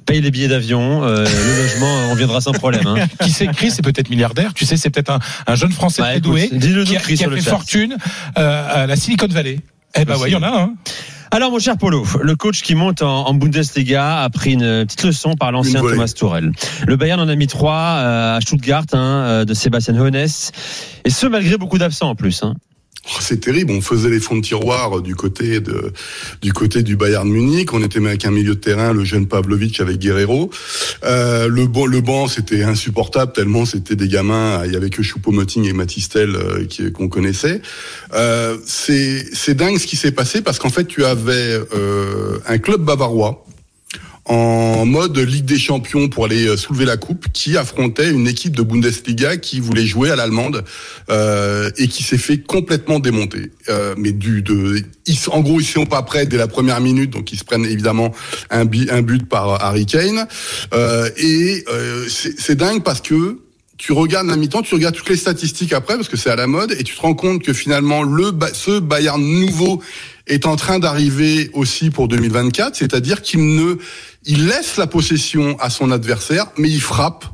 paye 0.07 0.21
les 0.21 0.31
billets 0.31 0.49
d'avion, 0.49 1.05
euh, 1.05 1.25
le 1.25 1.63
logement, 1.63 2.11
on 2.11 2.15
viendra 2.15 2.41
sans 2.41 2.53
problème. 2.53 2.87
Hein. 2.87 3.07
Qui 3.25 3.31
sait 3.31 3.47
Chris? 3.49 3.71
C'est 3.71 3.83
peut-être 3.83 4.11
milliardaire. 4.11 4.55
Tu 4.55 4.65
sais, 4.67 4.77
c'est 4.77 4.91
peut-être 4.91 5.11
un, 5.11 5.19
un 5.47 5.55
jeune 5.55 5.73
Français 5.73 6.03
Bah, 6.03 6.09
très 6.09 6.19
écoute, 6.19 6.31
doué 6.31 6.49
dis-le 6.53 6.85
qui 6.85 6.93
nous, 6.93 6.99
a, 6.99 7.01
Chris, 7.03 7.17
qui 7.17 7.25
a 7.25 7.31
fait 7.31 7.41
fortune 7.41 7.97
euh, 8.39 8.83
à 8.85 8.87
la 8.87 8.97
Silicon 8.97 9.27
Valley. 9.29 9.59
Eh 9.97 10.05
ben 10.05 10.17
ouais, 10.17 10.31
il 10.31 10.33
y 10.33 10.37
en 10.37 10.43
a 10.43 10.49
un. 10.49 10.75
Alors, 11.33 11.53
mon 11.53 11.61
cher 11.61 11.77
Polo, 11.77 12.05
le 12.23 12.35
coach 12.35 12.63
qui 12.63 12.75
monte 12.75 13.03
en, 13.03 13.29
en 13.29 13.35
Bundesliga 13.35 14.23
a 14.23 14.31
pris 14.31 14.55
une 14.55 14.85
petite 14.85 15.05
leçon 15.05 15.35
par 15.35 15.53
l'ancien. 15.53 15.81
Thomas 15.81 16.13
Tourel. 16.17 16.51
Le 16.87 16.97
Bayern 16.97 17.21
en 17.21 17.29
a 17.29 17.37
mis 17.37 17.47
trois 17.47 17.99
euh, 17.99 18.37
à 18.37 18.41
Stuttgart 18.41 18.85
hein, 18.93 18.99
euh, 18.99 19.45
de 19.45 19.55
Sébastien 19.55 19.95
Hoeneß, 19.95 20.51
et 21.05 21.11
ce 21.11 21.27
malgré 21.29 21.57
beaucoup 21.57 21.79
d'absents 21.79 22.11
en 22.11 22.15
plus. 22.17 22.43
Hein. 22.43 22.55
Oh, 23.07 23.19
C'est 23.21 23.41
terrible. 23.41 23.73
On 23.73 23.81
faisait 23.81 24.11
les 24.11 24.21
fonds 24.21 24.37
de 24.37 24.43
tiroir 24.43 25.01
du 25.01 25.15
côté 25.15 25.61
du 26.43 26.53
côté 26.53 26.83
du 26.83 26.97
Bayern 26.97 27.29
Munich. 27.29 27.73
On 27.73 27.83
était 27.83 27.99
avec 28.05 28.25
un 28.25 28.31
milieu 28.31 28.55
de 28.55 28.61
terrain, 28.61 28.93
le 28.93 29.05
jeune 29.05 29.27
Pavlovic 29.27 29.81
avec 29.81 29.99
Guerrero. 29.99 30.51
Euh, 31.05 31.49
le 31.49 32.01
banc, 32.01 32.29
c'était 32.29 32.63
insupportable 32.63 33.33
tellement 33.33 33.65
c'était 33.65 33.97
des 33.97 34.09
gamins. 34.09 34.65
Il 34.67 34.73
y 34.73 34.77
avait 34.77 34.91
que 34.91 35.03
Choupo-Moting 35.03 35.65
et 35.65 35.73
Matistel 35.73 36.37
euh, 36.37 36.91
qu'on 36.91 37.09
connaissait. 37.09 37.63
Euh, 38.13 38.59
c'est, 38.67 39.55
dingue 39.55 39.79
ce 39.79 39.87
qui 39.87 39.97
s'est 39.97 40.13
passé 40.13 40.43
parce 40.43 40.59
qu'en 40.59 40.71
fait, 40.71 40.85
tu 40.85 41.05
avais 41.05 41.59
un 42.47 42.59
club 42.59 42.83
bavarois 42.83 43.45
en 44.31 44.87
mode 44.87 45.19
Ligue 45.19 45.45
des 45.45 45.59
Champions 45.59 46.09
pour 46.09 46.25
aller 46.25 46.47
euh, 46.47 46.57
soulever 46.57 46.85
la 46.85 46.97
coupe, 46.97 47.27
qui 47.33 47.57
affrontait 47.57 48.11
une 48.11 48.29
équipe 48.29 48.55
de 48.55 48.63
Bundesliga 48.63 49.37
qui 49.37 49.59
voulait 49.59 49.85
jouer 49.85 50.11
à 50.11 50.17
l'allemande 50.17 50.65
euh, 51.11 51.71
et 51.77 51.89
qui 51.89 52.05
s'est 52.05 52.17
fait 52.17 52.39
complètement 52.39 53.01
démonter. 53.01 53.51
Euh, 53.69 53.95
mais 53.99 54.13
du 54.13 54.43
de, 54.43 54.85
ils, 55.07 55.19
en 55.33 55.41
gros, 55.41 55.59
ils 55.59 55.65
sont 55.65 55.85
pas 55.85 56.03
prêts 56.03 56.27
dès 56.27 56.37
la 56.37 56.47
première 56.47 56.81
minute, 56.81 57.11
donc 57.11 57.33
ils 57.33 57.39
se 57.39 57.45
prennent 57.45 57.65
évidemment 57.65 58.15
un, 58.51 58.65
but 58.65 59.29
par 59.29 59.65
Harry 59.65 59.85
Kane. 59.85 60.27
Euh, 60.73 61.11
et 61.17 61.65
euh, 61.69 62.07
c'est 62.09 62.55
dingue 62.55 62.85
parce 62.85 63.01
que 63.01 63.41
tu 63.79 63.93
regardes 63.93 64.29
la 64.29 64.37
mi-temps, 64.37 64.63
tu 64.63 64.75
regardes 64.75 64.95
toutes 64.95 65.09
les 65.09 65.17
statistiques 65.17 65.73
après 65.73 65.97
parce 65.97 66.09
que 66.09 66.19
c'est 66.19 66.31
à 66.31 66.37
la 66.37 66.47
mode 66.47 66.73
et 66.79 66.85
tu 66.85 66.95
te 66.95 67.01
rends 67.01 67.15
compte 67.15 67.43
que 67.43 67.55
finalement 67.55 68.03
le 68.03 68.31
ce 68.53 68.79
Bayern 68.79 69.23
nouveau 69.23 69.83
est 70.27 70.47
en 70.47 70.57
train 70.57 70.79
d'arriver 70.79 71.51
aussi 71.55 71.91
pour 71.91 72.07
2024, 72.07 72.77
c'est-à-dire 72.77 73.23
qu'il 73.23 73.55
ne 73.57 73.77
il 74.25 74.47
laisse 74.47 74.77
la 74.77 74.87
possession 74.87 75.57
à 75.61 75.71
son 75.71 75.91
adversaire 75.91 76.47
mais 76.57 76.69
il 76.69 76.81
frappe 76.81 77.25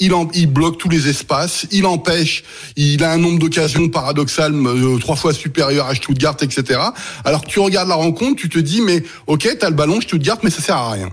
il, 0.00 0.14
en, 0.14 0.28
il 0.34 0.46
bloque 0.46 0.78
tous 0.78 0.88
les 0.88 1.08
espaces, 1.08 1.66
il 1.70 1.86
empêche, 1.86 2.44
il 2.76 3.02
a 3.04 3.12
un 3.12 3.18
nombre 3.18 3.38
d'occasions 3.38 3.88
paradoxales 3.88 4.54
euh, 4.54 4.98
trois 4.98 5.16
fois 5.16 5.32
supérieur 5.32 5.86
à 5.86 5.94
Stuttgart, 5.94 6.36
etc. 6.40 6.80
Alors 7.24 7.44
tu 7.44 7.58
regardes 7.58 7.88
la 7.88 7.94
rencontre, 7.94 8.40
tu 8.40 8.48
te 8.48 8.58
dis, 8.58 8.80
mais 8.80 9.02
ok, 9.26 9.48
t'as 9.58 9.70
le 9.70 9.74
ballon, 9.74 10.00
Stuttgart, 10.00 10.38
mais 10.42 10.50
ça 10.50 10.62
sert 10.62 10.76
à 10.76 10.92
rien. 10.92 11.10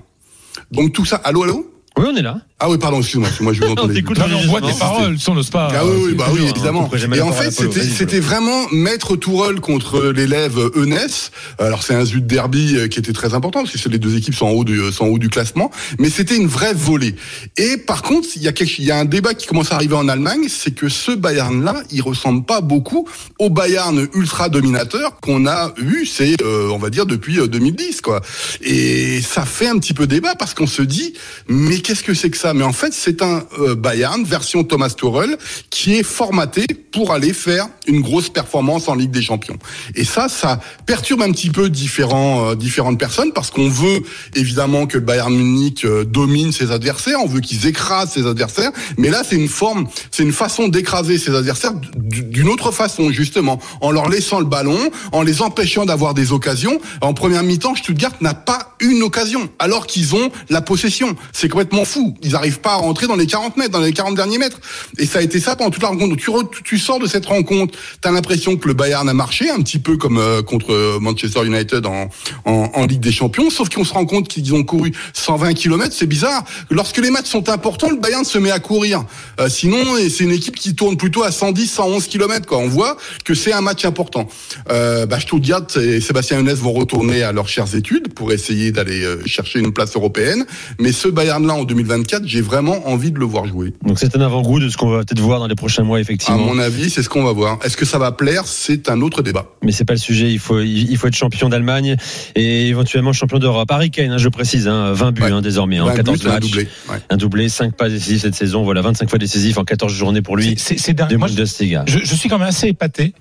Donc 0.72 0.94
tout 0.94 1.06
ça, 1.06 1.18
allô, 1.24 1.44
allô? 1.44 1.74
Oui, 1.98 2.06
on 2.12 2.16
est 2.16 2.22
là. 2.22 2.38
Ah 2.64 2.70
oui, 2.70 2.78
pardon, 2.78 3.00
excuse-moi, 3.00 3.28
moi 3.40 3.54
je 3.54 3.62
vous 3.62 3.66
On 3.70 3.72
entendais. 3.72 4.04
mais 4.04 4.36
on 4.36 4.48
voit 4.48 4.62
tes 4.62 4.78
paroles, 4.78 5.18
on 5.28 5.34
n'ose 5.34 5.50
pas. 5.50 5.70
Ah 5.74 5.84
oui, 5.84 6.14
bah 6.14 6.28
oui, 6.32 6.42
évidemment. 6.48 6.92
Et 7.12 7.22
en 7.22 7.32
fait, 7.32 7.50
c'était, 7.50 8.20
vraiment 8.20 8.68
maître 8.72 9.16
Tourelle 9.16 9.60
contre 9.60 10.12
l'élève 10.12 10.60
Eunès. 10.76 11.32
Alors 11.58 11.82
c'est 11.82 11.96
un 11.96 12.06
zut 12.06 12.26
derby 12.26 12.76
euh, 12.76 12.88
qui 12.88 13.00
était 13.00 13.14
très 13.14 13.34
important 13.34 13.64
parce 13.64 13.76
que 13.76 13.90
les 13.90 13.98
deux 13.98 14.16
équipes 14.16 14.36
sont 14.36 14.46
en 14.46 14.52
haut 14.52 14.64
du, 14.64 14.80
sont 14.92 15.06
en 15.06 15.08
haut 15.08 15.18
du 15.18 15.30
classement, 15.30 15.72
mais 15.98 16.12
c'était 16.12 16.36
une 16.36 16.46
vraie 16.46 16.76
volée. 16.76 17.16
Et 17.58 17.78
par 17.78 18.04
contre, 18.04 18.28
il 18.36 18.44
y 18.44 18.48
a 18.48 18.52
quelque, 18.52 18.78
il 18.78 18.86
y 18.86 18.92
a 18.92 18.98
un 18.98 19.06
débat 19.06 19.34
qui 19.34 19.48
commence 19.48 19.72
à 19.72 19.76
arriver 19.76 19.96
en 19.96 20.08
Allemagne, 20.08 20.46
c'est 20.48 20.72
que 20.72 20.88
ce 20.88 21.12
Bayern-là, 21.12 21.82
il 21.92 22.04
ressemble 22.04 22.46
pas 22.46 22.62
beaucoup 22.62 23.08
au 23.40 23.50
Bayern 23.50 24.08
ultra 24.14 24.50
dominateur 24.50 25.20
qu'on 25.20 25.48
a 25.48 25.74
eu, 25.78 26.06
c'est, 26.06 26.40
euh, 26.44 26.70
on 26.70 26.78
va 26.78 26.92
dire 26.92 27.08
depuis 27.08 27.40
euh, 27.40 27.48
2010, 27.48 28.02
quoi. 28.02 28.22
Et 28.62 29.20
ça 29.22 29.46
fait 29.46 29.68
un 29.68 29.80
petit 29.80 29.96
peu 29.96 30.06
débat 30.06 30.36
parce 30.36 30.54
qu'on 30.54 30.68
se 30.68 30.84
dit, 30.84 31.14
mais 31.48 31.80
qu'est-ce 31.80 32.04
que 32.04 32.14
c'est 32.14 32.30
que 32.30 32.38
ça? 32.38 32.51
Mais 32.54 32.64
en 32.64 32.74
fait, 32.74 32.94
c'est 32.94 33.22
un 33.22 33.44
euh, 33.60 33.76
Bayern 33.76 34.24
version 34.24 34.64
Thomas 34.64 34.90
Tuchel 34.90 35.38
qui 35.70 35.96
est 35.96 36.04
formaté 36.04 36.66
pour 36.92 37.12
aller 37.12 37.34
faire 37.34 37.68
une 37.88 38.02
grosse 38.02 38.30
performance 38.30 38.88
en 38.88 38.96
Ligue 38.96 39.12
des 39.12 39.22
Champions. 39.22 39.58
Et 39.96 40.04
ça, 40.04 40.30
ça 40.30 40.60
perturbe 40.86 41.22
un 41.22 41.32
petit 41.32 41.50
peu 41.50 41.70
différents, 41.70 42.50
euh, 42.50 42.56
différentes 42.56 43.00
personnes 43.00 43.32
parce 43.34 43.52
qu'on 43.52 43.70
veut 43.70 44.04
évidemment 44.36 44.88
que 44.88 44.98
le 44.98 45.04
Bayern 45.04 45.34
Munich 45.34 45.86
euh, 45.86 46.04
domine 46.04 46.52
ses 46.52 46.72
adversaires, 46.72 47.18
on 47.24 47.28
veut 47.28 47.40
qu'ils 47.40 47.68
écrasent 47.68 48.12
ses 48.12 48.28
adversaires, 48.28 48.72
mais 48.98 49.10
là, 49.10 49.24
c'est 49.28 49.36
une 49.36 49.48
forme, 49.48 49.88
c'est 50.12 50.24
une 50.24 50.34
façon 50.34 50.68
d'écraser 50.68 51.18
ses 51.18 51.36
adversaires 51.36 51.74
d'une 51.96 52.50
autre 52.50 52.72
façon, 52.72 53.12
justement, 53.12 53.60
en 53.80 53.92
leur 53.92 54.10
laissant 54.10 54.40
le 54.40 54.46
ballon, 54.46 54.78
en 55.12 55.22
les 55.22 55.42
empêchant 55.42 55.86
d'avoir 55.86 56.14
des 56.14 56.32
occasions. 56.32 56.80
En 57.02 57.14
première 57.14 57.44
mi-temps, 57.44 57.76
Stuttgart 57.76 58.14
n'a 58.22 58.34
pas 58.34 58.76
une 58.80 59.04
occasion, 59.04 59.50
alors 59.60 59.88
qu'ils 59.88 60.16
ont 60.16 60.32
la 60.50 60.62
possession. 60.62 61.16
C'est 61.32 61.50
complètement 61.50 61.86
fou. 61.86 62.16
N'arrivent 62.42 62.60
pas 62.60 62.74
à 62.74 62.78
rentrer 62.78 63.06
dans 63.08 63.16
les 63.16 63.28
40 63.28 63.58
mètres, 63.58 63.72
dans 63.72 63.82
les 63.82 63.94
40 63.94 64.16
derniers 64.16 64.40
mètres. 64.40 64.60
Et 64.98 65.06
ça 65.06 65.20
a 65.20 65.22
été 65.22 65.40
ça 65.40 65.56
pendant 65.56 65.70
toute 65.70 65.84
la 65.84 65.90
rencontre. 65.90 66.16
Tu, 66.16 66.32
re- 66.32 66.50
tu 66.64 66.80
sors 66.80 67.00
de 67.00 67.06
cette 67.06 67.26
rencontre, 67.26 67.78
tu 68.02 68.08
as 68.08 68.12
l'impression 68.12 68.58
que 68.58 68.68
le 68.68 68.74
Bayern 68.74 69.08
a 69.08 69.14
marché, 69.14 69.50
un 69.50 69.62
petit 69.62 69.78
peu 69.80 69.98
comme 69.98 70.18
euh, 70.18 70.42
contre 70.42 70.98
Manchester 71.00 71.46
United 71.46 71.86
en, 71.86 72.10
en, 72.46 72.86
Ligue 72.86 73.00
des 73.00 73.12
Champions, 73.12 73.50
sauf 73.52 73.70
qu'on 73.70 73.84
se 73.84 73.94
rend 73.94 74.06
compte 74.06 74.28
qu'ils 74.28 74.56
ont 74.56 74.64
couru 74.64 74.92
120 75.14 75.54
km. 75.54 75.94
C'est 75.96 76.08
bizarre. 76.08 76.44
Lorsque 76.72 76.98
les 76.98 77.12
matchs 77.12 77.28
sont 77.28 77.48
importants, 77.50 77.90
le 77.92 77.98
Bayern 77.98 78.26
se 78.26 78.40
met 78.40 78.52
à 78.52 78.60
courir. 78.60 79.06
Euh, 79.40 79.50
sinon, 79.50 79.78
c'est 80.10 80.24
une 80.24 80.32
équipe 80.32 80.56
qui 80.56 80.74
tourne 80.74 80.98
plutôt 80.98 81.24
à 81.24 81.32
110, 81.32 81.68
111 81.68 82.08
km. 82.08 82.48
Quoi. 82.48 82.58
On 82.58 82.68
voit 82.68 82.98
que 83.24 83.36
c'est 83.36 83.54
un 83.54 83.62
match 83.62 83.86
important. 83.86 84.28
Euh, 84.72 85.06
bah, 85.06 85.20
Stuttgart 85.20 85.68
et 85.78 86.02
Sébastien 86.02 86.40
Eunès 86.40 86.58
vont 86.58 86.74
retourner 86.74 87.22
à 87.22 87.32
leurs 87.32 87.48
chères 87.48 87.76
études 87.76 88.14
pour 88.14 88.32
essayer 88.32 88.72
d'aller 88.72 89.04
euh, 89.04 89.22
chercher 89.26 89.60
une 89.60 89.74
place 89.74 89.96
européenne. 89.96 90.46
Mais 90.80 90.92
ce 90.92 91.08
Bayern-là 91.08 91.54
en 91.54 91.64
2024, 91.64 92.21
j'ai 92.26 92.42
vraiment 92.42 92.88
envie 92.88 93.12
de 93.12 93.20
le 93.20 93.26
voir 93.26 93.46
jouer. 93.46 93.74
Donc 93.86 94.00
c'est 94.00 94.16
un 94.16 94.22
avant-goût 94.22 94.60
de 94.60 94.70
ce 94.70 94.78
qu'on 94.78 94.90
va 94.90 95.00
peut-être 95.00 95.20
voir 95.20 95.40
dans 95.40 95.48
les 95.48 95.56
prochains 95.56 95.84
mois, 95.84 95.98
À 95.98 96.02
effectivement. 96.02 96.38
mon 96.40 96.60
avis, 96.60 96.90
c'est 96.90 97.04
ce 97.04 97.10
qu'on 97.10 97.24
va 97.24 97.32
voir. 97.34 97.60
Est-ce 97.64 97.78
que 97.78 97.86
ça 97.86 97.98
va 97.98 98.12
plaire? 98.12 98.44
C'est 98.48 98.90
un 98.90 99.02
autre 99.02 99.22
débat. 99.22 99.46
Mais 99.64 99.72
c'est 99.72 99.86
pas 99.86 99.94
le 99.94 100.00
sujet. 100.00 100.32
Il 100.32 100.40
faut, 100.40 100.60
il 100.62 100.96
faut 100.98 101.08
être 101.08 101.16
champion 101.16 101.50
d'Allemagne 101.50 101.96
et 102.36 102.68
éventuellement 102.68 103.14
champion 103.14 103.40
d'Europe. 103.40 103.70
Harry 103.72 103.92
Kane, 103.92 104.12
hein, 104.12 104.18
je 104.18 104.30
précise, 104.30 104.68
hein, 104.68 104.94
20 104.94 105.12
buts 105.12 105.22
Ouais. 105.24 105.32
hein, 105.32 105.42
désormais, 105.42 105.80
en 105.80 105.86
20 105.88 105.96
14 105.96 106.20
buts, 106.20 106.28
un 106.28 106.32
matchs. 106.32 106.42
doublé. 106.44 106.68
Ouais. 106.90 106.98
Un 107.10 107.18
doublé, 107.18 107.50
5 107.50 107.76
passes 107.76 107.92
décisives 107.92 108.20
cette 108.22 108.36
saison. 108.36 108.64
Voilà, 108.64 108.82
25 108.82 109.10
fois 109.10 109.20
décisif 109.20 109.58
en 109.58 109.64
14 109.64 109.94
journées 109.94 110.22
pour 110.22 110.38
lui. 110.38 110.56
C'est- 110.58 110.94
dingue. 110.94 111.10
Des 111.10 111.18
Moi, 111.18 111.28
je, 111.28 111.34
je- 111.36 112.00
je 112.06 112.16
suis 112.16 112.28
quand 112.30 112.38
même 112.40 112.48
assez 112.48 112.68
épaté 112.68 113.14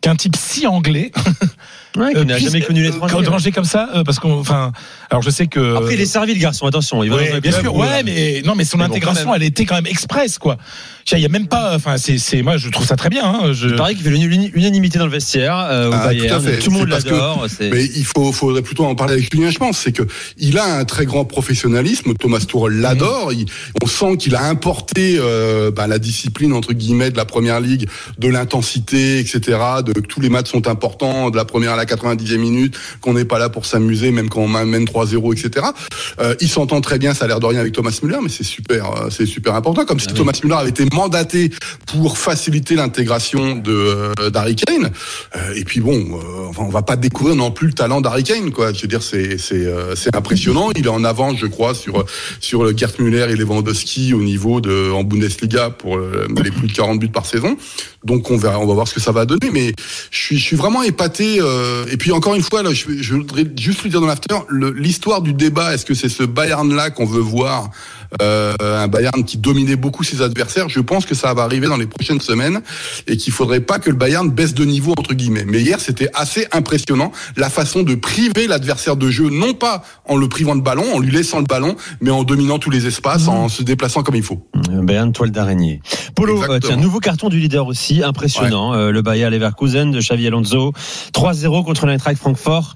qu'un 0.00 0.16
type 0.16 0.34
si 0.36 0.66
anglais 0.66 1.10
Ouais, 1.96 2.16
euh, 2.16 2.24
n'a 2.24 2.38
jamais 2.38 2.60
connu 2.60 2.82
euh, 2.82 2.90
l'étranger. 2.90 3.16
étranger 3.20 3.50
comme 3.52 3.64
ça, 3.64 3.88
euh, 3.94 4.04
parce 4.04 4.20
qu'on, 4.20 4.38
enfin, 4.38 4.70
alors 5.10 5.22
je 5.22 5.30
sais 5.30 5.46
que. 5.48 5.76
Après, 5.76 5.94
il 5.94 6.00
est 6.00 6.06
servi, 6.06 6.34
le 6.34 6.40
garçon. 6.40 6.66
Attention, 6.66 7.02
il 7.02 7.10
va 7.10 7.16
Ouais, 7.16 7.40
bien 7.40 7.50
sûr, 7.52 7.74
ouais, 7.74 8.02
mais 8.04 8.42
non, 8.44 8.54
mais 8.54 8.64
son 8.64 8.78
mais 8.78 8.84
bon, 8.86 8.90
intégration, 8.92 9.26
quand 9.30 9.34
elle 9.34 9.42
était 9.42 9.64
quand 9.64 9.74
même 9.74 9.86
express, 9.88 10.38
quoi. 10.38 10.56
Il 11.12 11.18
y 11.18 11.24
a 11.24 11.28
même 11.28 11.48
pas, 11.48 11.74
enfin, 11.74 11.96
c'est, 11.96 12.18
c'est, 12.18 12.42
moi, 12.42 12.56
je 12.56 12.68
trouve 12.68 12.86
ça 12.86 12.94
très 12.94 13.08
bien. 13.08 13.24
Hein, 13.24 13.52
je... 13.52 13.66
Il 13.68 13.74
paraît 13.74 13.96
qu'il 13.96 14.04
fait 14.04 14.10
l'unanimité 14.10 15.00
dans 15.00 15.06
le 15.06 15.10
vestiaire 15.10 15.56
euh, 15.58 15.90
au 15.90 15.92
Ah, 15.92 16.06
Bayern. 16.06 16.28
tout 16.28 16.34
à 16.48 16.52
fait. 16.52 16.58
Tout 16.60 16.70
le 16.70 16.76
monde 16.78 16.88
l'adore. 16.88 17.46
Mais 17.60 17.84
il 17.84 18.04
faut, 18.04 18.30
faudrait 18.30 18.62
plutôt 18.62 18.84
en 18.84 18.94
parler 18.94 19.14
avec 19.14 19.28
Julien, 19.32 19.50
je 19.50 19.58
pense. 19.58 19.78
C'est 19.78 19.90
que 19.90 20.04
il 20.38 20.56
a 20.58 20.76
un 20.76 20.84
très 20.84 21.06
grand 21.06 21.24
professionnalisme. 21.24 22.14
Thomas 22.14 22.38
Tuchel 22.38 22.80
l'adore. 22.80 23.32
Il- 23.32 23.46
on 23.82 23.86
sent 23.88 24.18
qu'il 24.18 24.36
a 24.36 24.44
importé 24.44 25.16
euh, 25.18 25.72
bah, 25.72 25.88
la 25.88 25.98
discipline 25.98 26.52
entre 26.52 26.74
guillemets 26.74 27.10
de 27.10 27.16
la 27.16 27.24
première 27.24 27.58
ligue, 27.60 27.88
de 28.18 28.28
l'intensité, 28.28 29.18
etc. 29.18 29.40
De 29.84 29.92
que 29.92 30.00
tous 30.00 30.20
les 30.20 30.28
matchs 30.28 30.50
sont 30.50 30.68
importants, 30.68 31.30
de 31.30 31.36
la 31.36 31.44
première 31.44 31.76
la 31.80 31.86
la 31.90 32.14
90e 32.14 32.36
minute, 32.38 32.76
qu'on 33.00 33.14
n'est 33.14 33.24
pas 33.24 33.38
là 33.38 33.48
pour 33.48 33.64
s'amuser, 33.64 34.10
même 34.10 34.28
quand 34.28 34.40
on 34.42 34.48
mène 34.48 34.84
3-0, 34.84 35.32
etc. 35.32 35.66
Euh, 36.20 36.34
il 36.40 36.48
s'entend 36.48 36.80
très 36.80 36.98
bien, 36.98 37.14
ça 37.14 37.24
a 37.24 37.28
l'air 37.28 37.40
de 37.40 37.46
rien 37.46 37.60
avec 37.60 37.72
Thomas 37.72 37.98
Müller, 38.02 38.18
mais 38.22 38.28
c'est 38.28 38.44
super, 38.44 38.84
euh, 38.92 39.10
c'est 39.10 39.26
super 39.26 39.54
important. 39.54 39.84
Comme 39.86 39.98
si 39.98 40.08
Ah 40.10 40.14
Thomas 40.14 40.38
Müller 40.44 40.56
avait 40.56 40.70
été 40.70 40.84
mandaté 40.92 41.50
pour 41.86 42.18
faciliter 42.18 42.74
l'intégration 42.74 43.56
de 43.56 43.72
euh, 44.20 44.30
d'Harry 44.30 44.56
Kane. 44.56 44.90
Euh, 45.36 45.54
et 45.56 45.64
puis 45.64 45.80
bon, 45.80 45.94
euh, 45.94 46.48
enfin, 46.48 46.64
on 46.66 46.68
va 46.68 46.82
pas 46.82 46.96
découvrir 46.96 47.34
non 47.36 47.50
plus 47.50 47.68
le 47.68 47.72
talent 47.72 48.00
d'Harry 48.00 48.24
Kane, 48.24 48.50
quoi. 48.52 48.72
Je 48.72 48.82
veux 48.82 48.88
dire, 48.88 49.02
c'est 49.02 49.38
c'est 49.38 49.66
euh, 49.66 49.94
c'est 49.96 50.14
impressionnant. 50.14 50.70
Il 50.76 50.84
est 50.84 50.90
en 50.90 51.04
avance, 51.04 51.36
je 51.38 51.46
crois, 51.46 51.74
sur 51.74 52.04
sur 52.40 52.62
le 52.64 52.76
Gerd 52.76 52.98
Müller 52.98 53.26
et 53.30 53.36
Lewandowski 53.36 54.12
au 54.12 54.22
niveau 54.22 54.60
de 54.60 54.90
en 54.92 55.02
Bundesliga 55.04 55.70
pour 55.70 55.98
les 55.98 56.50
plus 56.50 56.68
de 56.68 56.72
40 56.72 56.98
buts 56.98 57.08
par 57.08 57.24
saison. 57.26 57.56
Donc 58.04 58.30
on 58.30 58.36
verra, 58.36 58.58
on 58.58 58.66
va 58.66 58.74
voir 58.74 58.86
ce 58.88 58.94
que 58.94 59.00
ça 59.00 59.12
va 59.12 59.24
donner. 59.24 59.50
Mais 59.52 59.72
je 60.10 60.18
suis 60.18 60.38
je 60.38 60.44
suis 60.44 60.56
vraiment 60.56 60.82
épaté. 60.82 61.38
euh, 61.40 61.69
et 61.90 61.96
puis 61.96 62.12
encore 62.12 62.34
une 62.34 62.42
fois, 62.42 62.62
je, 62.72 63.14
voudrais 63.14 63.44
juste 63.58 63.82
lui 63.82 63.90
dire 63.90 64.00
dans 64.00 64.06
l'after 64.06 64.36
l'histoire 64.50 65.22
du 65.22 65.32
débat. 65.32 65.74
Est-ce 65.74 65.84
que 65.84 65.94
c'est 65.94 66.08
ce 66.08 66.22
Bayern 66.22 66.74
là 66.74 66.90
qu'on 66.90 67.06
veut 67.06 67.20
voir? 67.20 67.70
Euh, 68.22 68.54
un 68.60 68.88
Bayern 68.88 69.24
qui 69.24 69.36
dominait 69.36 69.76
beaucoup 69.76 70.04
ses 70.04 70.22
adversaires. 70.22 70.68
Je 70.68 70.80
pense 70.80 71.06
que 71.06 71.14
ça 71.14 71.32
va 71.34 71.42
arriver 71.42 71.68
dans 71.68 71.76
les 71.76 71.86
prochaines 71.86 72.20
semaines 72.20 72.60
et 73.06 73.16
qu'il 73.16 73.32
faudrait 73.32 73.60
pas 73.60 73.78
que 73.78 73.90
le 73.90 73.96
Bayern 73.96 74.30
baisse 74.30 74.54
de 74.54 74.64
niveau 74.64 74.92
entre 74.98 75.14
guillemets. 75.14 75.44
Mais 75.46 75.60
hier, 75.60 75.80
c'était 75.80 76.10
assez 76.14 76.46
impressionnant 76.52 77.12
la 77.36 77.50
façon 77.50 77.82
de 77.82 77.94
priver 77.94 78.46
l'adversaire 78.46 78.96
de 78.96 79.10
jeu, 79.10 79.30
non 79.30 79.54
pas 79.54 79.82
en 80.06 80.16
le 80.16 80.28
privant 80.28 80.56
de 80.56 80.62
ballon, 80.62 80.84
en 80.94 80.98
lui 80.98 81.10
laissant 81.10 81.38
le 81.38 81.44
ballon, 81.44 81.76
mais 82.00 82.10
en 82.10 82.24
dominant 82.24 82.58
tous 82.58 82.70
les 82.70 82.86
espaces, 82.86 83.28
en 83.28 83.48
se 83.48 83.62
déplaçant 83.62 84.02
comme 84.02 84.16
il 84.16 84.22
faut. 84.22 84.46
Euh, 84.70 84.82
Bayern 84.82 85.12
toile 85.12 85.30
d'araignée. 85.30 85.80
Polo, 86.14 86.42
euh, 86.42 86.58
tiens, 86.60 86.76
nouveau 86.76 86.98
carton 86.98 87.28
du 87.28 87.38
leader 87.38 87.66
aussi, 87.66 88.02
impressionnant. 88.02 88.74
Euh, 88.74 88.90
le 88.90 89.02
Bayer 89.02 89.30
Leverkusen 89.30 89.90
de 89.90 90.00
Xavi 90.00 90.26
Alonso, 90.26 90.72
3-0 91.12 91.64
contre 91.64 91.86
l'Eintracht 91.86 92.18
Francfort. 92.18 92.74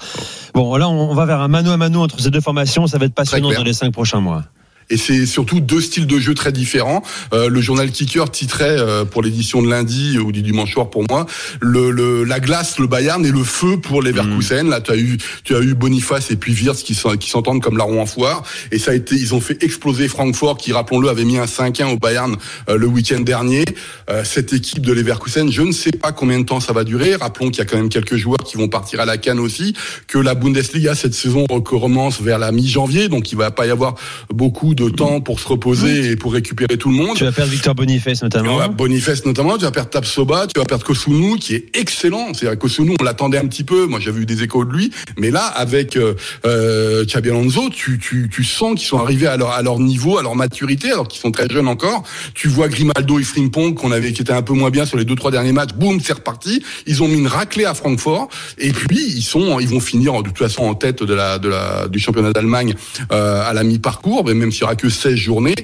Bon, 0.54 0.76
là, 0.76 0.88
on 0.88 1.14
va 1.14 1.26
vers 1.26 1.40
un 1.40 1.48
mano 1.48 1.70
à 1.72 1.76
mano 1.76 2.02
entre 2.02 2.20
ces 2.20 2.30
deux 2.30 2.40
formations. 2.40 2.86
Ça 2.86 2.98
va 2.98 3.06
être 3.06 3.14
passionnant 3.14 3.52
dans 3.52 3.64
les 3.64 3.72
cinq 3.72 3.92
prochains 3.92 4.20
mois. 4.20 4.44
Et 4.90 4.96
c'est 4.96 5.26
surtout 5.26 5.60
deux 5.60 5.80
styles 5.80 6.06
de 6.06 6.18
jeu 6.18 6.34
très 6.34 6.52
différents. 6.52 7.02
Euh, 7.32 7.48
le 7.48 7.60
journal 7.60 7.90
Kicker 7.90 8.30
titrait 8.30 8.76
euh, 8.78 9.04
pour 9.04 9.22
l'édition 9.22 9.62
de 9.62 9.68
lundi 9.68 10.18
ou 10.18 10.32
du 10.32 10.42
dimanche 10.42 10.72
soir 10.72 10.90
pour 10.90 11.04
moi 11.08 11.26
le, 11.60 11.90
le 11.90 12.24
la 12.24 12.40
glace, 12.40 12.78
le 12.78 12.86
Bayern 12.86 13.24
et 13.24 13.30
le 13.30 13.44
feu 13.44 13.78
pour 13.78 14.02
les 14.02 14.12
Leverkusen. 14.12 14.68
Là, 14.68 14.80
tu 14.80 14.90
as 14.92 14.96
eu 14.96 15.18
tu 15.44 15.54
as 15.56 15.60
eu 15.60 15.74
Boniface 15.74 16.30
et 16.30 16.36
puis 16.36 16.52
Wirtz 16.54 16.82
qui 16.82 16.94
sont- 16.94 17.16
qui 17.16 17.30
s'entendent 17.30 17.62
comme 17.62 17.76
larron 17.76 18.00
en 18.00 18.06
foire. 18.06 18.42
Et 18.72 18.78
ça 18.78 18.90
a 18.90 18.94
été, 18.94 19.14
ils 19.16 19.34
ont 19.34 19.40
fait 19.40 19.62
exploser 19.62 20.08
Francfort 20.08 20.56
qui, 20.56 20.72
rappelons-le, 20.72 21.08
avait 21.08 21.24
mis 21.24 21.38
un 21.38 21.46
5-1 21.46 21.86
au 21.92 21.96
Bayern 21.98 22.36
euh, 22.68 22.76
le 22.76 22.86
week-end 22.86 23.20
dernier. 23.20 23.64
Euh, 24.10 24.22
cette 24.24 24.52
équipe 24.52 24.82
de 24.84 24.92
Leverkusen, 24.92 25.50
je 25.50 25.62
ne 25.62 25.72
sais 25.72 25.92
pas 25.92 26.12
combien 26.12 26.38
de 26.38 26.44
temps 26.44 26.60
ça 26.60 26.72
va 26.72 26.84
durer. 26.84 27.14
Rappelons 27.16 27.48
qu'il 27.50 27.58
y 27.58 27.62
a 27.62 27.64
quand 27.64 27.76
même 27.76 27.88
quelques 27.88 28.16
joueurs 28.16 28.38
qui 28.44 28.56
vont 28.56 28.68
partir 28.68 29.00
à 29.00 29.04
la 29.04 29.16
canne 29.16 29.38
aussi, 29.40 29.74
que 30.08 30.18
la 30.18 30.34
Bundesliga 30.34 30.94
cette 30.94 31.14
saison 31.14 31.46
recommence 31.48 32.20
vers 32.20 32.38
la 32.38 32.52
mi-janvier, 32.52 33.08
donc 33.08 33.32
il 33.32 33.38
va 33.38 33.50
pas 33.50 33.66
y 33.66 33.70
avoir 33.70 33.94
beaucoup 34.32 34.73
de 34.74 34.88
temps 34.88 35.20
pour 35.20 35.40
se 35.40 35.48
reposer 35.48 36.10
et 36.10 36.16
pour 36.16 36.32
récupérer 36.32 36.76
tout 36.76 36.90
le 36.90 36.96
monde. 36.96 37.16
Tu 37.16 37.24
vas 37.24 37.32
perdre 37.32 37.50
Victor 37.50 37.74
Boniface 37.74 38.22
notamment. 38.22 38.58
Ouais, 38.58 38.68
Boniface 38.68 39.24
notamment, 39.24 39.56
tu 39.56 39.64
vas 39.64 39.70
perdre 39.70 39.90
Tapsoba, 39.90 40.46
tu 40.46 40.58
vas 40.58 40.66
perdre 40.66 40.84
Kosunu 40.84 41.38
qui 41.38 41.54
est 41.54 41.76
excellent. 41.76 42.32
C'est-à-dire 42.34 42.58
Kosunu, 42.58 42.96
on 43.00 43.04
l'attendait 43.04 43.38
un 43.38 43.46
petit 43.46 43.64
peu. 43.64 43.86
Moi, 43.86 44.00
j'avais 44.00 44.20
eu 44.20 44.26
des 44.26 44.42
échos 44.42 44.64
de 44.64 44.72
lui, 44.72 44.90
mais 45.18 45.30
là, 45.30 45.44
avec 45.44 45.96
euh, 45.96 46.14
euh, 46.46 47.04
Xabi 47.04 47.30
Alonso, 47.30 47.70
tu, 47.70 47.98
tu, 47.98 48.28
tu 48.32 48.44
sens 48.44 48.74
qu'ils 48.74 48.88
sont 48.88 48.98
arrivés 48.98 49.26
à 49.26 49.36
leur 49.36 49.50
à 49.50 49.62
leur 49.62 49.78
niveau, 49.78 50.18
à 50.18 50.22
leur 50.22 50.36
maturité, 50.36 50.90
alors 50.90 51.08
qu'ils 51.08 51.20
sont 51.20 51.30
très 51.30 51.48
jeunes 51.48 51.68
encore. 51.68 52.02
Tu 52.34 52.48
vois 52.48 52.68
Grimaldo 52.68 53.18
et 53.18 53.24
Frimpong 53.24 53.74
qu'on 53.74 53.92
avait 53.92 54.12
qui 54.12 54.22
étaient 54.22 54.32
un 54.32 54.42
peu 54.42 54.54
moins 54.54 54.70
bien 54.70 54.86
sur 54.86 54.96
les 54.96 55.04
deux 55.04 55.14
trois 55.14 55.30
derniers 55.30 55.52
matchs. 55.52 55.74
Boum, 55.74 56.00
c'est 56.00 56.14
reparti. 56.14 56.62
Ils 56.86 57.02
ont 57.02 57.08
mis 57.08 57.18
une 57.18 57.26
raclée 57.26 57.64
à 57.64 57.74
Francfort 57.74 58.28
et 58.58 58.72
puis 58.72 59.00
ils 59.00 59.22
sont 59.22 59.60
ils 59.60 59.68
vont 59.68 59.80
finir 59.80 60.14
de 60.22 60.28
toute 60.28 60.38
façon 60.38 60.64
en 60.64 60.74
tête 60.74 61.02
de 61.02 61.14
la 61.14 61.38
de 61.38 61.48
la 61.48 61.88
du 61.88 61.98
championnat 61.98 62.32
d'Allemagne 62.32 62.74
euh, 63.12 63.48
à 63.48 63.52
la 63.52 63.62
mi-parcours, 63.62 64.24
même 64.24 64.52
aura 64.64 64.76
que 64.76 64.88
16 64.88 65.14
journées. 65.16 65.54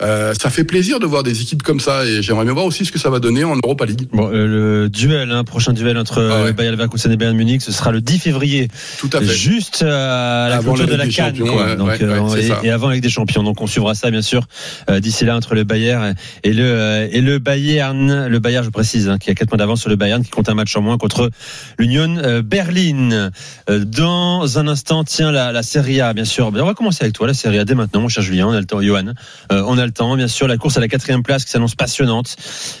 Euh, 0.00 0.34
ça 0.34 0.50
fait 0.50 0.64
plaisir 0.64 0.98
de 0.98 1.06
voir 1.06 1.22
des 1.22 1.42
équipes 1.42 1.62
comme 1.62 1.78
ça 1.78 2.04
et 2.04 2.22
j'aimerais 2.22 2.44
bien 2.44 2.54
voir 2.54 2.64
aussi 2.64 2.84
ce 2.84 2.90
que 2.90 2.98
ça 2.98 3.08
va 3.08 3.20
donner 3.20 3.44
en 3.44 3.54
Europa 3.54 3.84
League. 3.84 4.08
Bon, 4.12 4.28
euh, 4.32 4.46
le 4.46 4.88
duel, 4.88 5.30
hein, 5.30 5.44
prochain 5.44 5.72
duel 5.72 5.96
entre 5.96 6.28
Ah 6.32 6.44
ouais. 6.44 6.52
Bayer 6.52 6.72
Leverkusen 6.72 7.12
et 7.12 7.16
Bayern 7.16 7.36
Munich, 7.36 7.62
ce 7.62 7.70
sera 7.70 7.92
le 7.92 8.00
10 8.00 8.18
février. 8.18 8.68
Tout 8.98 9.10
à 9.12 9.20
fait. 9.20 9.32
Juste 9.32 9.82
euh, 9.82 10.46
à 10.46 10.48
la 10.48 10.56
Avant 10.56 10.72
clôture 10.72 10.92
de 10.92 10.98
la 10.98 11.04
la 11.04 11.12
Cannes, 11.12 11.40
ouais, 11.40 11.76
Donc, 11.76 11.88
ouais, 11.88 12.02
euh, 12.02 12.60
et, 12.64 12.70
avant 12.70 12.88
avec 12.88 13.00
des 13.00 13.10
champions. 13.10 13.42
Donc 13.44 13.60
on 13.60 13.66
suivra 13.66 13.94
ça 13.94 14.10
bien 14.10 14.22
sûr 14.22 14.46
euh, 14.90 14.98
d'ici 14.98 15.24
là 15.24 15.36
entre 15.36 15.54
le 15.54 15.64
Bayern 15.64 16.14
et 16.42 16.52
le 16.52 16.64
euh, 16.64 17.08
et 17.10 17.20
le 17.20 17.38
Bayern, 17.38 18.26
le 18.26 18.38
Bayern, 18.38 18.64
je 18.64 18.70
précise, 18.70 19.08
hein, 19.08 19.18
qui 19.18 19.30
a 19.30 19.34
4 19.34 19.48
points 19.48 19.58
d'avance 19.58 19.80
sur 19.80 19.90
le 19.90 19.96
Bayern, 19.96 20.22
qui 20.22 20.30
compte 20.30 20.48
un 20.48 20.54
match 20.54 20.74
en 20.76 20.82
moins 20.82 20.98
contre 20.98 21.30
l'Union 21.78 22.16
euh, 22.18 22.42
Berlin. 22.42 23.30
Euh, 23.70 23.84
dans 23.84 24.58
un 24.58 24.68
instant, 24.68 25.04
tiens 25.04 25.30
la, 25.30 25.52
la 25.52 25.62
Serie 25.62 26.00
A, 26.00 26.12
bien 26.12 26.24
sûr. 26.24 26.50
Ben, 26.52 26.62
on 26.62 26.66
va 26.66 26.74
commencer 26.74 26.98
avec 27.02 27.14
toi, 27.14 27.26
la 27.26 27.34
Serie 27.34 27.58
A 27.58 27.64
dès 27.64 27.74
maintenant, 27.74 28.00
mon 28.00 28.08
cher 28.08 28.22
Julien. 28.22 28.41
On 28.44 28.52
a 28.52 28.60
le 28.60 28.66
temps, 28.66 28.80
Johan. 28.80 29.14
Euh, 29.50 29.64
on 29.66 29.78
a 29.78 29.86
le 29.86 29.92
temps, 29.92 30.16
bien 30.16 30.28
sûr. 30.28 30.48
La 30.48 30.56
course 30.56 30.76
à 30.76 30.80
la 30.80 30.88
quatrième 30.88 31.22
place 31.22 31.44
qui 31.44 31.50
s'annonce 31.50 31.74
passionnante. 31.74 32.36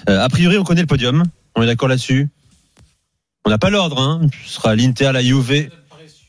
Euh, 0.08 0.22
a 0.22 0.28
priori, 0.28 0.58
on 0.58 0.64
connaît 0.64 0.82
le 0.82 0.86
podium. 0.86 1.24
On 1.54 1.62
est 1.62 1.66
d'accord 1.66 1.88
là-dessus? 1.88 2.28
On 3.44 3.50
n'a 3.50 3.58
pas 3.58 3.70
l'ordre. 3.70 4.00
Hein. 4.00 4.26
Ce 4.46 4.54
sera 4.54 4.74
l'Inter, 4.74 5.10
la 5.12 5.22
Juve, 5.22 5.68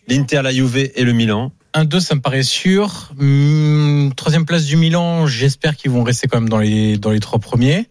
l'Inter, 0.08 0.42
la 0.44 0.52
Juve 0.52 0.78
et 0.78 1.04
le 1.04 1.14
Milan. 1.14 1.52
1-2, 1.74 2.00
ça 2.00 2.16
me 2.16 2.22
paraît 2.22 2.44
sûr. 2.44 3.12
Hum, 3.20 4.12
troisième 4.16 4.46
place 4.46 4.66
du 4.66 4.78
Milan, 4.78 5.26
j'espère 5.26 5.76
qu'ils 5.76 5.92
vont 5.92 6.04
rester 6.04 6.28
quand 6.28 6.40
même 6.40 6.50
dans 6.50 6.60
les, 6.60 6.98
dans 6.98 7.12
les 7.12 7.20
trois 7.20 7.40
premiers. 7.40 7.90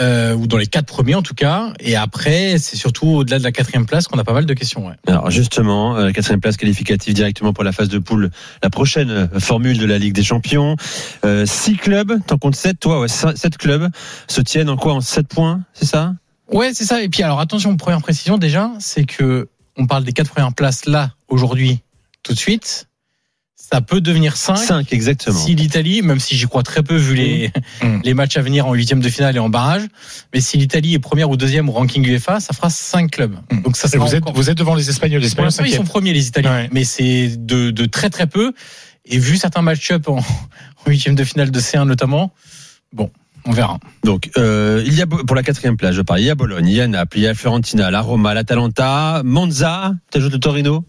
Euh, 0.00 0.34
ou 0.34 0.48
dans 0.48 0.56
les 0.56 0.66
quatre 0.66 0.86
premiers 0.86 1.14
en 1.14 1.22
tout 1.22 1.34
cas. 1.34 1.72
Et 1.78 1.94
après, 1.94 2.58
c'est 2.58 2.76
surtout 2.76 3.06
au-delà 3.06 3.38
de 3.38 3.44
la 3.44 3.52
quatrième 3.52 3.86
place 3.86 4.08
qu'on 4.08 4.18
a 4.18 4.24
pas 4.24 4.32
mal 4.32 4.44
de 4.44 4.52
questions. 4.52 4.88
Ouais. 4.88 4.94
Alors 5.06 5.30
justement, 5.30 5.96
euh, 5.96 6.10
quatrième 6.10 6.40
place 6.40 6.56
qualificative 6.56 7.14
directement 7.14 7.52
pour 7.52 7.62
la 7.62 7.70
phase 7.70 7.88
de 7.88 7.98
poule, 7.98 8.30
la 8.60 8.70
prochaine 8.70 9.10
euh, 9.10 9.38
formule 9.38 9.78
de 9.78 9.86
la 9.86 9.98
Ligue 9.98 10.12
des 10.12 10.24
Champions. 10.24 10.74
Euh, 11.24 11.46
six 11.46 11.76
clubs, 11.76 12.18
t'en 12.26 12.38
comptes 12.38 12.56
sept, 12.56 12.80
toi, 12.80 12.98
ouais, 12.98 13.08
sept 13.08 13.36
sept 13.36 13.56
clubs 13.56 13.88
se 14.26 14.40
tiennent 14.40 14.68
en 14.68 14.76
quoi 14.76 14.94
En 14.94 15.00
sept 15.00 15.28
points, 15.28 15.62
c'est 15.74 15.86
ça? 15.86 16.14
Ouais, 16.50 16.74
c'est 16.74 16.84
ça. 16.84 17.00
Et 17.00 17.08
puis 17.08 17.22
alors 17.22 17.38
attention, 17.38 17.76
première 17.76 18.02
précision 18.02 18.36
déjà, 18.36 18.72
c'est 18.80 19.04
que 19.04 19.48
on 19.76 19.86
parle 19.86 20.02
des 20.02 20.12
quatre 20.12 20.32
premières 20.32 20.54
places 20.54 20.86
là 20.86 21.10
aujourd'hui, 21.28 21.82
tout 22.24 22.32
de 22.32 22.38
suite. 22.38 22.88
Ça 23.74 23.80
peut 23.80 24.00
devenir 24.00 24.36
5 24.36 24.56
Cinq, 24.56 24.92
exactement. 24.92 25.36
si 25.36 25.56
l'Italie, 25.56 26.00
même 26.02 26.20
si 26.20 26.36
j'y 26.36 26.46
crois 26.46 26.62
très 26.62 26.84
peu 26.84 26.94
vu 26.94 27.16
les, 27.16 27.50
Mmh. 27.82 28.00
les 28.04 28.14
matchs 28.14 28.36
à 28.36 28.40
venir 28.42 28.68
en 28.68 28.72
huitième 28.74 29.00
de 29.00 29.08
finale 29.08 29.34
et 29.34 29.40
en 29.40 29.48
barrage, 29.48 29.82
mais 30.32 30.40
si 30.40 30.56
l'Italie 30.58 30.94
est 30.94 31.00
première 31.00 31.28
ou 31.28 31.36
deuxième 31.36 31.68
au 31.68 31.72
ranking 31.72 32.06
UEFA, 32.06 32.38
ça 32.38 32.52
fera 32.52 32.70
5 32.70 33.10
clubs. 33.10 33.34
Donc 33.64 33.76
ça 33.76 33.88
Et 33.88 33.90
sera 33.90 34.04
vous, 34.06 34.14
êtes, 34.14 34.22
encore- 34.22 34.34
vous 34.34 34.48
êtes 34.48 34.56
devant 34.58 34.76
les 34.76 34.88
Espagnols. 34.90 35.20
Les 35.20 35.26
Espagnols 35.26 35.52
ils 35.66 35.74
sont 35.74 35.82
premiers 35.82 36.12
les 36.12 36.28
Italiens, 36.28 36.52
Ouais. 36.52 36.68
mais 36.72 36.84
c'est 36.84 37.32
de, 37.36 37.72
de 37.72 37.84
très 37.86 38.10
très 38.10 38.28
peu. 38.28 38.52
Et 39.06 39.18
vu 39.18 39.36
certains 39.38 39.62
match-up 39.62 40.08
en 40.08 40.18
en 40.86 40.90
huitième 40.90 41.16
de 41.16 41.24
finale 41.24 41.50
de 41.50 41.58
C1 41.58 41.84
notamment, 41.84 42.32
bon, 42.92 43.10
on 43.44 43.50
verra. 43.52 43.80
Donc, 44.04 44.30
euh, 44.38 44.84
il 44.86 44.94
y 44.94 45.02
a 45.02 45.06
pour 45.08 45.34
la 45.34 45.42
quatrième 45.42 45.76
place, 45.76 45.94
je 45.96 46.02
parle. 46.02 46.20
Il 46.20 46.26
y 46.26 46.30
a 46.30 46.36
Bologne, 46.36 46.68
il 46.68 46.74
y 46.74 46.80
a 46.80 46.86
Naples, 46.86 47.18
il 47.18 47.22
y 47.24 47.26
a 47.26 47.34
Fiorentina, 47.34 47.90
la 47.90 48.02
Roma, 48.02 48.34
l'Atalanta, 48.34 49.22
Monza. 49.24 49.94
T'ajoutes 50.12 50.32
le 50.32 50.38
Torino? 50.38 50.84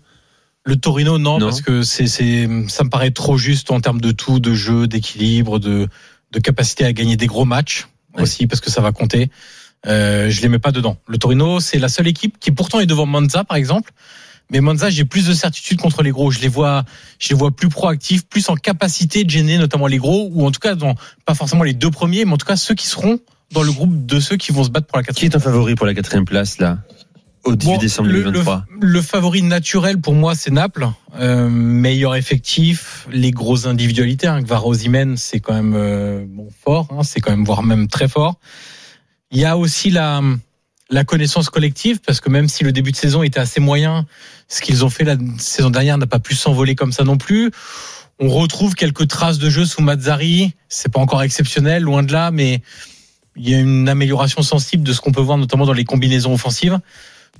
Le 0.65 0.75
Torino, 0.75 1.17
non, 1.19 1.37
Non. 1.39 1.47
parce 1.47 1.61
que 1.61 1.83
c'est, 1.83 2.07
c'est, 2.07 2.49
ça 2.67 2.83
me 2.83 2.89
paraît 2.89 3.11
trop 3.11 3.37
juste 3.37 3.69
en 3.71 3.79
termes 3.81 4.01
de 4.01 4.11
tout, 4.11 4.39
de 4.39 4.53
jeu, 4.55 4.87
d'équilibre, 4.87 5.59
de, 5.59 5.87
de 6.31 6.39
capacité 6.39 6.85
à 6.85 6.91
gagner 6.93 7.17
des 7.17 7.27
gros 7.27 7.45
matchs 7.45 7.87
aussi, 8.17 8.47
parce 8.47 8.61
que 8.61 8.71
ça 8.71 8.81
va 8.81 8.91
compter. 8.91 9.29
Euh, 9.85 10.29
je 10.31 10.41
les 10.41 10.47
mets 10.49 10.57
pas 10.59 10.71
dedans. 10.71 10.97
Le 11.07 11.17
Torino, 11.19 11.59
c'est 11.59 11.77
la 11.77 11.89
seule 11.89 12.07
équipe 12.07 12.39
qui 12.39 12.51
pourtant 12.51 12.79
est 12.79 12.85
devant 12.87 13.05
Monza, 13.05 13.43
par 13.43 13.57
exemple. 13.57 13.91
Mais 14.51 14.59
Monza, 14.61 14.89
j'ai 14.89 15.05
plus 15.05 15.27
de 15.27 15.33
certitude 15.33 15.79
contre 15.79 16.01
les 16.01 16.11
gros. 16.11 16.31
Je 16.31 16.39
les 16.39 16.47
vois, 16.47 16.83
je 17.19 17.29
les 17.29 17.35
vois 17.35 17.51
plus 17.51 17.69
proactifs, 17.69 18.25
plus 18.27 18.47
en 18.49 18.55
capacité 18.55 19.23
de 19.23 19.29
gêner 19.29 19.57
notamment 19.57 19.87
les 19.87 19.97
gros, 19.97 20.29
ou 20.31 20.45
en 20.47 20.51
tout 20.51 20.59
cas 20.59 20.73
dans 20.75 20.95
pas 21.25 21.35
forcément 21.35 21.63
les 21.63 21.73
deux 21.73 21.91
premiers, 21.91 22.25
mais 22.25 22.33
en 22.33 22.37
tout 22.37 22.45
cas 22.45 22.55
ceux 22.55 22.73
qui 22.75 22.87
seront 22.87 23.19
dans 23.51 23.63
le 23.63 23.71
groupe 23.71 24.05
de 24.05 24.19
ceux 24.19 24.37
qui 24.37 24.51
vont 24.51 24.63
se 24.63 24.69
battre 24.69 24.87
pour 24.87 24.97
la 24.97 25.03
Qui 25.03 25.07
quatrième. 25.07 25.29
est 25.29 25.33
ton 25.33 25.39
favori 25.39 25.75
pour 25.75 25.85
la 25.85 25.93
quatrième 25.93 26.25
place, 26.25 26.57
là? 26.59 26.79
Au 27.45 27.55
18 27.55 27.71
Bon, 27.73 27.77
décembre 27.77 28.09
le, 28.09 28.23
2023. 28.23 28.65
le- 28.81 28.87
le 28.87 29.01
favori 29.01 29.41
naturel 29.43 29.99
pour 30.01 30.13
moi, 30.15 30.33
c'est 30.35 30.51
Naples. 30.51 30.87
Euh, 31.19 31.47
meilleur 31.49 32.15
effectif, 32.15 33.07
les 33.11 33.31
grosses 33.31 33.65
individualités. 33.67 34.27
Hein, 34.27 34.41
Gvara 34.41 34.65
Osimhen, 34.65 35.15
c'est 35.17 35.39
quand 35.39 35.53
même 35.53 35.73
euh, 35.75 36.25
bon 36.27 36.49
fort. 36.63 36.87
Hein, 36.91 37.03
c'est 37.03 37.19
quand 37.21 37.31
même 37.31 37.45
voire 37.45 37.61
même 37.63 37.87
très 37.87 38.07
fort. 38.07 38.35
Il 39.31 39.39
y 39.39 39.45
a 39.45 39.57
aussi 39.57 39.91
la 39.91 40.21
la 40.91 41.03
connaissance 41.03 41.49
collective 41.49 41.99
parce 42.05 42.19
que 42.19 42.29
même 42.29 42.47
si 42.47 42.63
le 42.63 42.71
début 42.71 42.91
de 42.91 42.95
saison 42.95 43.23
était 43.23 43.39
assez 43.39 43.59
moyen, 43.59 44.05
ce 44.47 44.61
qu'ils 44.61 44.85
ont 44.85 44.89
fait 44.89 45.03
la 45.03 45.15
saison 45.39 45.71
dernière 45.71 45.97
n'a 45.97 46.05
pas 46.05 46.19
pu 46.19 46.35
s'envoler 46.35 46.75
comme 46.75 46.91
ça 46.91 47.03
non 47.03 47.17
plus. 47.17 47.49
On 48.19 48.29
retrouve 48.29 48.75
quelques 48.75 49.07
traces 49.07 49.39
de 49.39 49.49
jeu 49.49 49.65
sous 49.65 49.81
Mazzari. 49.81 50.53
C'est 50.69 50.91
pas 50.91 50.99
encore 50.99 51.23
exceptionnel, 51.23 51.81
loin 51.83 52.03
de 52.03 52.11
là, 52.13 52.29
mais 52.31 52.61
il 53.35 53.49
y 53.49 53.55
a 53.55 53.59
une 53.59 53.89
amélioration 53.89 54.41
sensible 54.43 54.83
de 54.83 54.93
ce 54.93 55.01
qu'on 55.01 55.11
peut 55.11 55.21
voir 55.21 55.37
notamment 55.39 55.65
dans 55.65 55.73
les 55.73 55.85
combinaisons 55.85 56.33
offensives. 56.33 56.79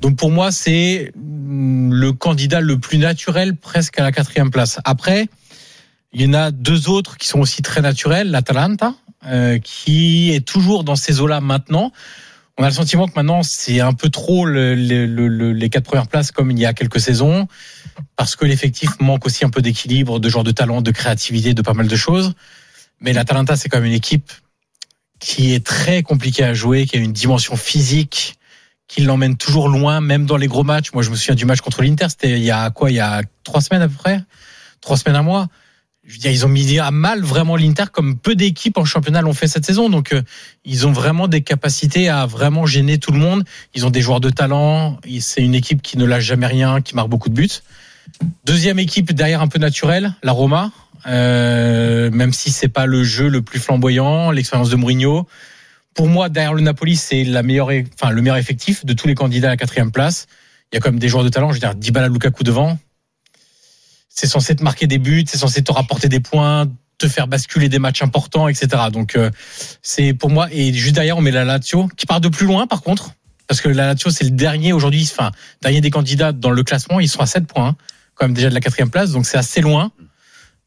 Donc 0.01 0.17
pour 0.17 0.31
moi, 0.31 0.51
c'est 0.51 1.11
mm, 1.15 1.93
le 1.93 2.13
candidat 2.13 2.61
le 2.61 2.77
plus 2.79 2.97
naturel 2.97 3.55
presque 3.55 3.99
à 3.99 4.03
la 4.03 4.11
quatrième 4.11 4.51
place. 4.51 4.79
Après, 4.83 5.27
il 6.13 6.21
y 6.21 6.25
en 6.27 6.33
a 6.33 6.51
deux 6.51 6.89
autres 6.89 7.17
qui 7.17 7.27
sont 7.27 7.39
aussi 7.39 7.61
très 7.61 7.81
naturels. 7.81 8.29
L'Atalanta, 8.31 8.95
euh, 9.25 9.57
qui 9.59 10.31
est 10.31 10.45
toujours 10.45 10.83
dans 10.83 10.95
ces 10.95 11.19
eaux-là 11.21 11.41
maintenant. 11.41 11.91
on 12.57 12.63
a 12.63 12.67
le 12.69 12.73
sentiment 12.73 13.05
que 13.05 13.11
maintenant 13.17 13.43
c'est 13.43 13.81
un 13.81 13.91
peu 13.91 14.07
trop 14.09 14.45
le- 14.45 14.75
le- 14.75 15.05
le- 15.27 15.51
les 15.51 15.69
quatre 15.69 15.83
premières 15.83 16.07
places 16.07 16.31
comme 16.31 16.51
il 16.51 16.57
y 16.59 16.65
a 16.65 16.73
quelques 16.73 17.01
saisons, 17.01 17.49
parce 18.15 18.37
que 18.37 18.45
l'effectif 18.45 18.91
manque 19.01 19.25
aussi 19.25 19.43
un 19.43 19.49
peu 19.49 19.61
d'équilibre, 19.61 20.21
de 20.21 20.29
genre 20.29 20.45
de 20.45 20.51
talent, 20.51 20.81
de 20.81 20.91
créativité, 20.91 21.53
de 21.53 21.61
pas 21.61 21.73
mal 21.73 21.87
de 21.89 21.95
choses. 21.97 22.33
Mais 23.01 23.11
l'Atalanta 23.11 23.57
c'est 23.57 23.67
quand 23.67 23.79
même 23.79 23.87
une 23.87 23.93
équipe 23.93 24.31
qui 25.19 25.53
est 25.53 25.65
très 25.65 26.01
compliquée 26.01 26.45
à 26.45 26.53
jouer, 26.53 26.85
qui 26.85 26.95
a 26.95 26.99
une 27.01 27.11
dimension 27.11 27.57
physique, 27.57 28.35
qui 28.87 29.01
l'emmène 29.01 29.35
toujours 29.37 29.69
loin, 29.69 30.01
même 30.01 30.25
dans 30.25 30.37
les 30.37 30.47
gros 30.47 30.63
matchs. 30.63 30.91
Moi 30.93 31.03
je 31.03 31.09
me 31.09 31.15
souviens 31.15 31.35
du 31.35 31.45
match 31.45 31.61
contre 31.61 31.81
l'Inter, 31.81 32.07
c'était 32.09 32.37
il 32.37 32.43
y 32.43 32.51
a 32.51 32.69
quoi, 32.69 32.91
il 32.91 32.95
y 32.95 32.99
a 32.99 33.21
trois 33.43 33.61
semaines 33.61 33.81
à 33.81 33.87
peu 33.87 33.95
près, 33.95 34.21
trois 34.81 34.97
semaines 34.97 35.17
à 35.17 35.21
mois? 35.21 35.47
Ils 36.23 36.45
ont 36.45 36.49
mis 36.49 36.77
à 36.77 36.91
mal 36.91 37.23
vraiment 37.23 37.55
l'Inter 37.55 37.85
comme 37.91 38.17
peu 38.17 38.35
d'équipes 38.35 38.77
en 38.77 38.85
championnat 38.85 39.21
l'ont 39.21 39.33
fait 39.33 39.47
cette 39.47 39.65
saison. 39.65 39.89
Donc, 39.89 40.13
euh, 40.13 40.21
ils 40.63 40.85
ont 40.85 40.91
vraiment 40.91 41.27
des 41.27 41.41
capacités 41.41 42.09
à 42.09 42.27
vraiment 42.27 42.67
gêner 42.67 42.99
tout 42.99 43.11
le 43.11 43.17
monde. 43.17 43.43
Ils 43.73 43.87
ont 43.87 43.89
des 43.89 44.01
joueurs 44.01 44.19
de 44.19 44.29
talent. 44.29 44.99
C'est 45.19 45.41
une 45.41 45.55
équipe 45.55 45.81
qui 45.81 45.97
ne 45.97 46.05
lâche 46.05 46.25
jamais 46.25 46.45
rien, 46.45 46.81
qui 46.81 46.93
marque 46.95 47.09
beaucoup 47.09 47.29
de 47.29 47.33
buts. 47.33 47.49
Deuxième 48.45 48.77
équipe 48.77 49.13
derrière 49.13 49.41
un 49.41 49.47
peu 49.47 49.57
naturelle, 49.57 50.13
la 50.21 50.31
Roma. 50.31 50.71
Euh, 51.07 52.11
même 52.11 52.33
si 52.33 52.51
c'est 52.51 52.67
pas 52.67 52.85
le 52.85 53.03
jeu 53.03 53.27
le 53.27 53.41
plus 53.41 53.59
flamboyant, 53.59 54.29
l'expérience 54.29 54.69
de 54.69 54.75
Mourinho. 54.75 55.27
Pour 55.95 56.07
moi, 56.07 56.29
derrière 56.29 56.53
le 56.53 56.61
Napoli, 56.61 56.95
c'est 56.97 57.23
la 57.23 57.41
meilleure, 57.41 57.69
enfin 57.93 58.11
le 58.11 58.21
meilleur 58.21 58.37
effectif 58.37 58.85
de 58.85 58.93
tous 58.93 59.07
les 59.07 59.15
candidats 59.15 59.47
à 59.47 59.51
la 59.51 59.57
quatrième 59.57 59.91
place. 59.91 60.27
Il 60.71 60.75
y 60.75 60.77
a 60.77 60.81
quand 60.81 60.91
même 60.91 60.99
des 60.99 61.07
joueurs 61.07 61.23
de 61.23 61.29
talent. 61.29 61.49
Je 61.49 61.53
veux 61.53 61.59
dire, 61.61 61.73
Dybala, 61.73 62.09
Lukaku 62.09 62.43
devant. 62.43 62.77
C'est 64.09 64.27
censé 64.27 64.55
te 64.55 64.63
marquer 64.63 64.87
des 64.87 64.97
buts, 64.97 65.25
c'est 65.27 65.37
censé 65.37 65.63
te 65.63 65.71
rapporter 65.71 66.09
des 66.09 66.19
points, 66.19 66.67
te 66.97 67.07
faire 67.07 67.27
basculer 67.27 67.69
des 67.69 67.79
matchs 67.79 68.01
importants, 68.01 68.47
etc. 68.47 68.83
Donc 68.91 69.15
euh, 69.15 69.29
c'est 69.81 70.13
pour 70.13 70.29
moi 70.29 70.47
et 70.51 70.73
juste 70.73 70.95
derrière 70.95 71.17
on 71.17 71.21
met 71.21 71.31
la 71.31 71.43
Lazio 71.43 71.89
qui 71.97 72.05
part 72.05 72.21
de 72.21 72.29
plus 72.29 72.45
loin 72.45 72.67
par 72.67 72.81
contre 72.81 73.11
parce 73.47 73.61
que 73.61 73.69
la 73.69 73.87
Lazio 73.87 74.09
c'est 74.11 74.23
le 74.23 74.31
dernier 74.31 74.73
aujourd'hui, 74.73 75.09
enfin 75.11 75.31
dernier 75.61 75.81
des 75.81 75.89
candidats 75.89 76.31
dans 76.31 76.51
le 76.51 76.63
classement, 76.63 76.99
ils 76.99 77.09
sont 77.09 77.19
à 77.19 77.25
7 77.25 77.45
points 77.45 77.69
hein, 77.69 77.75
quand 78.15 78.25
même 78.25 78.33
déjà 78.33 78.49
de 78.49 78.53
la 78.53 78.61
quatrième 78.61 78.89
place, 78.89 79.11
donc 79.11 79.25
c'est 79.25 79.37
assez 79.37 79.61
loin. 79.61 79.91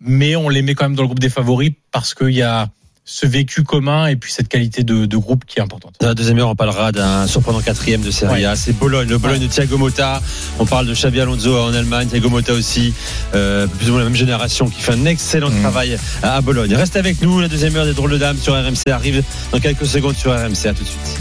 Mais 0.00 0.36
on 0.36 0.48
les 0.48 0.62
met 0.62 0.74
quand 0.74 0.84
même 0.84 0.94
dans 0.94 1.02
le 1.02 1.08
groupe 1.08 1.18
des 1.18 1.30
favoris 1.30 1.72
parce 1.90 2.14
qu'il 2.14 2.30
y 2.30 2.42
a 2.42 2.68
ce 3.10 3.26
vécu 3.26 3.62
commun 3.62 4.06
et 4.06 4.16
puis 4.16 4.30
cette 4.30 4.48
qualité 4.48 4.82
de, 4.82 5.06
de 5.06 5.16
groupe 5.16 5.44
qui 5.46 5.58
est 5.58 5.62
importante. 5.62 5.94
Dans 5.98 6.08
la 6.08 6.14
deuxième 6.14 6.38
heure, 6.40 6.50
on 6.50 6.54
parlera 6.54 6.92
d'un 6.92 7.26
surprenant 7.26 7.60
quatrième 7.60 8.02
de 8.02 8.10
Serie 8.10 8.44
A. 8.44 8.54
C'est 8.54 8.74
Bologne, 8.74 9.08
le 9.08 9.16
Bologne 9.16 9.40
de 9.40 9.46
Thiago 9.46 9.78
Motta. 9.78 10.20
On 10.58 10.66
parle 10.66 10.86
de 10.86 10.92
Xabi 10.92 11.18
Alonso 11.20 11.58
en 11.58 11.72
Allemagne, 11.72 12.06
Thiago 12.08 12.28
Motta 12.28 12.52
aussi, 12.52 12.92
euh, 13.34 13.66
plus 13.66 13.88
ou 13.88 13.92
moins 13.92 14.00
la 14.00 14.04
même 14.04 14.14
génération, 14.14 14.68
qui 14.68 14.82
fait 14.82 14.92
un 14.92 15.06
excellent 15.06 15.50
travail 15.50 15.98
à, 16.22 16.36
à 16.36 16.40
Bologne. 16.42 16.74
Reste 16.74 16.96
avec 16.96 17.22
nous, 17.22 17.40
la 17.40 17.48
deuxième 17.48 17.74
heure 17.76 17.86
des 17.86 17.94
drôles 17.94 18.10
de 18.10 18.18
dames 18.18 18.36
sur 18.36 18.52
RMC 18.52 18.90
arrive 18.92 19.22
dans 19.52 19.58
quelques 19.58 19.86
secondes 19.86 20.14
sur 20.16 20.30
RMC. 20.30 20.66
À 20.66 20.74
tout 20.74 20.82
de 20.82 20.88
suite. 20.88 21.18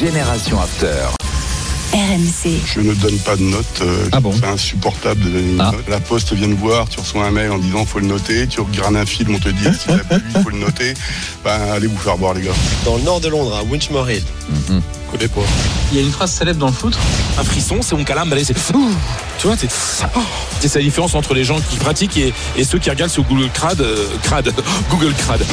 Génération 0.00 0.58
After. 0.58 1.27
RMC. 1.92 2.60
Je 2.66 2.80
ne 2.80 2.92
donne 2.94 3.18
pas 3.18 3.36
de 3.36 3.42
notes. 3.42 3.80
euh, 3.82 4.08
Ah 4.12 4.20
bon 4.20 4.32
C'est 4.38 4.46
insupportable 4.46 5.20
de 5.24 5.30
donner 5.30 5.52
une 5.52 5.60
Ah. 5.60 5.72
note. 5.72 5.88
La 5.88 6.00
poste 6.00 6.32
vient 6.34 6.48
de 6.48 6.54
voir, 6.54 6.88
tu 6.88 7.00
reçois 7.00 7.24
un 7.26 7.30
mail 7.30 7.50
en 7.50 7.58
disant 7.58 7.84
faut 7.86 7.98
le 7.98 8.06
noter. 8.06 8.46
Tu 8.46 8.60
regardes 8.60 8.96
un 8.96 9.06
film, 9.06 9.34
on 9.34 9.38
te 9.38 9.48
dit 9.48 9.64
s'il 9.78 9.92
a 9.92 9.98
plu, 9.98 10.22
il 10.34 10.42
faut 10.42 10.50
le 10.50 10.58
noter. 10.58 10.94
Ben, 11.44 11.52
allez 11.72 11.86
vous 11.86 11.96
faire 11.96 12.18
boire, 12.18 12.34
les 12.34 12.42
gars. 12.42 12.52
Dans 12.84 12.96
le 12.96 13.02
nord 13.02 13.20
de 13.20 13.28
Londres, 13.28 13.56
à 13.56 13.62
Winchmore 13.62 14.10
Hill. 14.10 14.22
Connais 15.10 15.28
pas. 15.28 15.40
Il 15.92 15.98
y 15.98 16.00
a 16.00 16.04
une 16.04 16.10
phrase 16.12 16.32
célèbre 16.32 16.58
dans 16.58 16.66
le 16.66 16.72
foot. 16.72 16.98
Un 17.38 17.44
frisson, 17.44 17.76
c'est 17.80 17.96
mon 17.96 18.04
calambre, 18.04 18.32
allez, 18.32 18.44
c'est 18.44 18.54
Ouh 18.74 18.90
Tu 19.38 19.46
vois, 19.46 19.56
c'est 19.56 19.68
oh 20.16 20.20
c'est 20.60 20.74
la 20.74 20.82
différence 20.82 21.14
entre 21.14 21.32
les 21.32 21.44
gens 21.44 21.58
qui 21.70 21.76
pratiquent 21.76 22.16
et, 22.18 22.34
et 22.56 22.64
ceux 22.64 22.78
qui 22.78 22.90
regardent 22.90 23.10
sur 23.12 23.22
Google 23.22 23.48
Crade, 23.54 23.80
euh, 23.80 24.06
Crade, 24.22 24.52
Google 24.90 25.14
Crade. 25.14 25.44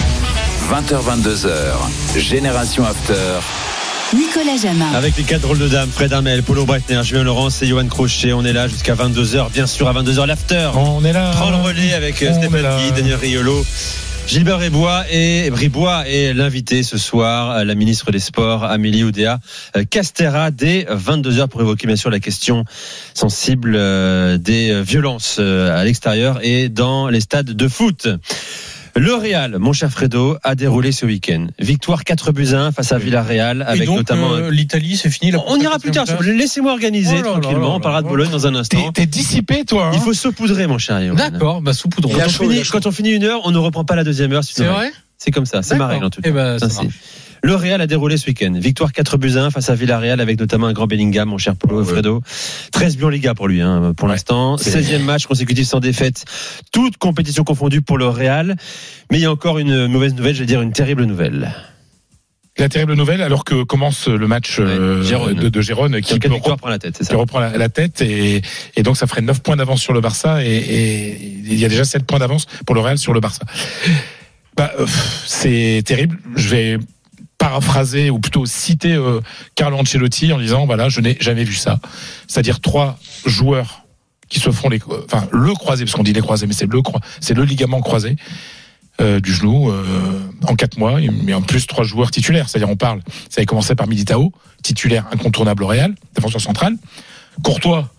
20h22h. 0.70 2.18
Génération 2.18 2.84
After. 2.86 3.14
Nicolas 4.16 4.56
Jamin. 4.56 4.94
Avec 4.94 5.18
les 5.18 5.24
quatre 5.24 5.42
drôles 5.42 5.60
de 5.60 5.68
dames, 5.68 5.90
Fred 5.90 6.14
Armel, 6.14 6.42
Paulo 6.42 6.66
Breitner, 6.66 7.04
Julien 7.04 7.24
Laurence 7.24 7.62
et 7.62 7.68
Johan 7.68 7.86
Crochet. 7.88 8.32
On 8.32 8.46
est 8.46 8.54
là 8.54 8.70
jusqu'à 8.70 8.96
22h, 8.96 9.52
bien 9.52 9.68
sûr, 9.68 9.90
à 9.90 9.94
22h, 9.94 10.26
l'after. 10.26 10.72
On 10.76 11.04
est 11.04 11.12
là. 11.12 11.32
Prends 11.32 11.50
le 11.50 11.58
relais 11.58 11.94
avec 11.94 12.24
euh, 12.24 12.34
Stéphane. 12.34 12.66
Guy, 12.80 12.92
Daniel 12.96 13.16
Riolo. 13.16 13.66
Gilbert 14.26 14.58
Bribois 14.58 15.04
et 15.12 15.50
Bribois 15.50 16.08
est 16.08 16.34
l'invité 16.34 16.82
ce 16.82 16.98
soir, 16.98 17.52
euh, 17.52 17.64
la 17.66 17.76
ministre 17.76 18.12
des 18.12 18.20
Sports, 18.20 18.64
Amélie 18.64 19.04
Oudéa 19.04 19.40
euh, 19.76 19.84
Castera, 19.84 20.50
dès 20.50 20.86
22h 20.90 21.50
pour 21.50 21.60
évoquer 21.62 21.86
bien 21.86 21.98
sûr 21.98 22.10
la 22.10 22.22
question 22.22 22.64
sensible 23.14 23.74
des 24.40 24.82
violences 24.82 25.40
à 25.40 25.84
l'extérieur 25.84 26.40
et 26.42 26.70
dans 26.70 27.10
les 27.10 27.20
stades 27.20 27.52
de 27.52 27.68
foot. 27.68 28.08
Le 28.98 29.14
Real, 29.14 29.58
mon 29.60 29.74
cher 29.74 29.92
Fredo, 29.92 30.38
a 30.42 30.56
déroulé 30.56 30.94
ce 30.94 31.06
week-end. 31.06 31.48
Victoire 31.60 32.06
4 32.06 32.32
buts 32.32 32.54
à 32.54 32.62
1 32.62 32.72
face 32.72 32.94
à 32.94 32.98
Villarreal, 32.98 33.62
avec 33.68 33.84
et 33.84 33.86
donc, 33.86 33.98
notamment. 33.98 34.32
euh, 34.36 34.50
l'Italie, 34.50 34.96
c'est 34.96 35.10
fini. 35.10 35.32
la 35.32 35.40
On 35.48 35.58
ira 35.60 35.80
plus 35.80 35.92
tard. 35.92 36.06
Laissez-moi 36.22 36.72
organiser 36.72 37.16
Oh 37.20 37.22
là 37.22 37.24
là 37.24 37.40
tranquillement. 37.42 37.68
là 37.72 37.76
On 37.76 37.80
parlera 37.82 38.02
de 38.04 38.08
Bologne 38.08 38.30
dans 38.32 38.48
un 38.48 38.56
instant. 38.56 38.94
T'es 38.94 39.06
dissipé, 39.06 39.66
toi. 39.66 39.88
hein 39.88 39.92
Il 39.96 40.00
faut 40.00 40.14
saupoudrer, 40.14 40.66
mon 40.68 40.78
cher. 40.78 41.02
D'accord, 41.14 41.62
bah 41.62 41.74
saupoudrons. 41.74 42.14
Quand 42.14 42.26
on, 42.26 42.30
finit, 42.30 42.62
quand 42.64 42.86
on 42.86 42.92
finit 42.92 43.12
une 43.12 43.26
heure, 43.26 43.42
on 43.44 43.52
ne 43.52 43.58
reprend 43.58 43.84
pas 43.84 43.96
la 43.98 44.06
deuxième 44.06 44.32
heure. 44.32 44.46
C'est 44.46 44.64
vrai 44.64 44.94
C'est 45.18 45.32
comme 45.32 45.46
ça. 45.46 45.62
C'est 45.62 45.74
ma 45.76 45.80
D'accord. 45.80 45.90
règle 45.92 46.06
en 46.06 46.10
tout 46.10 46.22
cas. 46.22 46.30
Eh 46.30 46.34
ben, 46.34 46.58
ça 46.58 46.68
Ainsi. 46.68 46.88
Le 47.46 47.54
Real 47.54 47.80
a 47.80 47.86
déroulé 47.86 48.18
ce 48.18 48.26
week-end. 48.26 48.54
Victoire 48.56 48.92
4 48.92 49.18
buts 49.20 49.34
à 49.36 49.44
1 49.44 49.52
face 49.52 49.70
à 49.70 49.76
Villarreal 49.76 50.20
avec 50.20 50.40
notamment 50.40 50.66
un 50.66 50.74
grand 50.74 50.88
Bellingham, 50.88 51.30
mon 51.30 51.38
cher 51.38 51.56
Paulo 51.56 51.86
Fredo. 51.86 52.24
13 52.72 52.98
buts 52.98 53.04
en 53.04 53.10
Liga 53.10 53.36
pour 53.36 53.48
lui, 53.48 53.62
hein, 53.62 53.94
pour 53.96 54.08
l'instant. 54.08 54.56
16e 54.56 55.04
match 55.04 55.28
consécutif 55.28 55.68
sans 55.68 55.80
défaite. 55.80 56.26
Toute 56.72 56.98
compétition 56.98 57.44
confondue 57.44 57.84
pour 57.84 58.00
le 58.00 58.08
Real. 58.08 58.56
Mais 59.12 59.20
il 59.20 59.22
y 59.22 59.26
a 59.26 59.32
encore 59.32 59.60
une 59.60 59.86
mauvaise 59.86 60.16
nouvelle, 60.16 60.34
je 60.34 60.40
vais 60.40 60.48
dire 60.48 60.64
une 60.64 60.72
terrible 60.72 61.04
nouvelle. 61.04 61.54
La 62.58 62.68
terrible 62.68 62.96
nouvelle, 62.96 63.22
alors 63.22 63.46
que 63.46 63.62
commence 63.62 64.08
le 64.08 64.28
match 64.28 64.58
euh, 64.60 65.04
Gérone. 65.04 65.36
de, 65.36 65.48
de 65.48 65.62
Gérone, 65.62 66.02
qui, 66.02 66.14
la 66.14 66.80
tête, 66.80 66.98
reprend 67.12 67.40
la, 67.40 67.56
la 67.56 67.70
tête, 67.70 68.02
et, 68.02 68.42
et 68.76 68.82
donc 68.82 68.98
ça 68.98 69.06
ferait 69.06 69.22
9 69.22 69.44
points 69.44 69.58
d'avance 69.58 69.82
sur 69.82 69.94
le 69.94 70.02
Barça, 70.02 70.44
et, 70.44 70.48
et 70.48 71.22
il 71.46 71.60
y 71.60 71.66
a 71.66 71.70
déjà 71.70 71.84
7 71.84 72.08
points 72.08 72.18
d'avance 72.18 72.48
pour 72.66 72.74
le 72.74 72.82
Real 72.82 72.98
sur 72.98 73.14
le 73.14 73.20
Barça. 73.20 73.44
Bah, 74.58 74.72
euh, 74.80 74.88
c'est 75.28 75.84
terrible. 75.86 76.18
Je 76.36 76.50
vais 76.50 76.78
paraphraser 77.46 78.10
ou 78.10 78.18
plutôt 78.18 78.48
citer 78.48 78.94
euh, 78.94 79.22
Carlo 79.54 79.78
Ancelotti 79.78 80.34
en 80.34 80.40
disant 80.40 80.66
voilà 80.66 80.90
je 80.90 81.00
n'ai 81.00 81.16
jamais 81.20 81.44
vu 81.44 81.54
ça. 81.54 81.80
C'est-à-dire 82.28 82.60
trois 82.60 82.98
joueurs 83.24 83.84
qui 84.30 84.40
se 84.40 84.50
font 84.50 84.68
les 84.68 84.80
enfin 85.04 85.28
le 85.32 85.54
croisé 85.54 85.86
parce 85.86 85.94
qu'on 85.94 86.02
dit 86.02 86.14
les 86.14 86.22
croisés 86.22 86.48
mais 86.48 86.54
c'est 86.54 86.66
le 86.66 86.82
c'est 87.20 87.36
le 87.36 87.44
ligament 87.44 87.82
croisé 87.82 88.16
euh, 89.00 89.20
du 89.20 89.32
genou 89.32 89.70
euh, 89.70 89.84
en 90.48 90.56
quatre 90.56 90.80
mois 90.80 91.00
mais 91.24 91.36
en 91.36 91.44
plus 91.44 91.68
trois 91.68 91.84
joueurs 91.84 92.10
titulaires. 92.10 92.50
C'est-à-dire 92.50 92.70
on 92.70 92.78
parle 92.78 93.02
ça 93.30 93.42
avait 93.42 93.46
commencé 93.46 93.76
par 93.76 93.86
Militao 93.86 94.32
titulaire 94.64 95.06
incontournable 95.12 95.62
au 95.66 95.68
Real 95.68 95.94
défenseur 96.16 96.42
central. 96.42 96.76
Courtois 97.44 97.92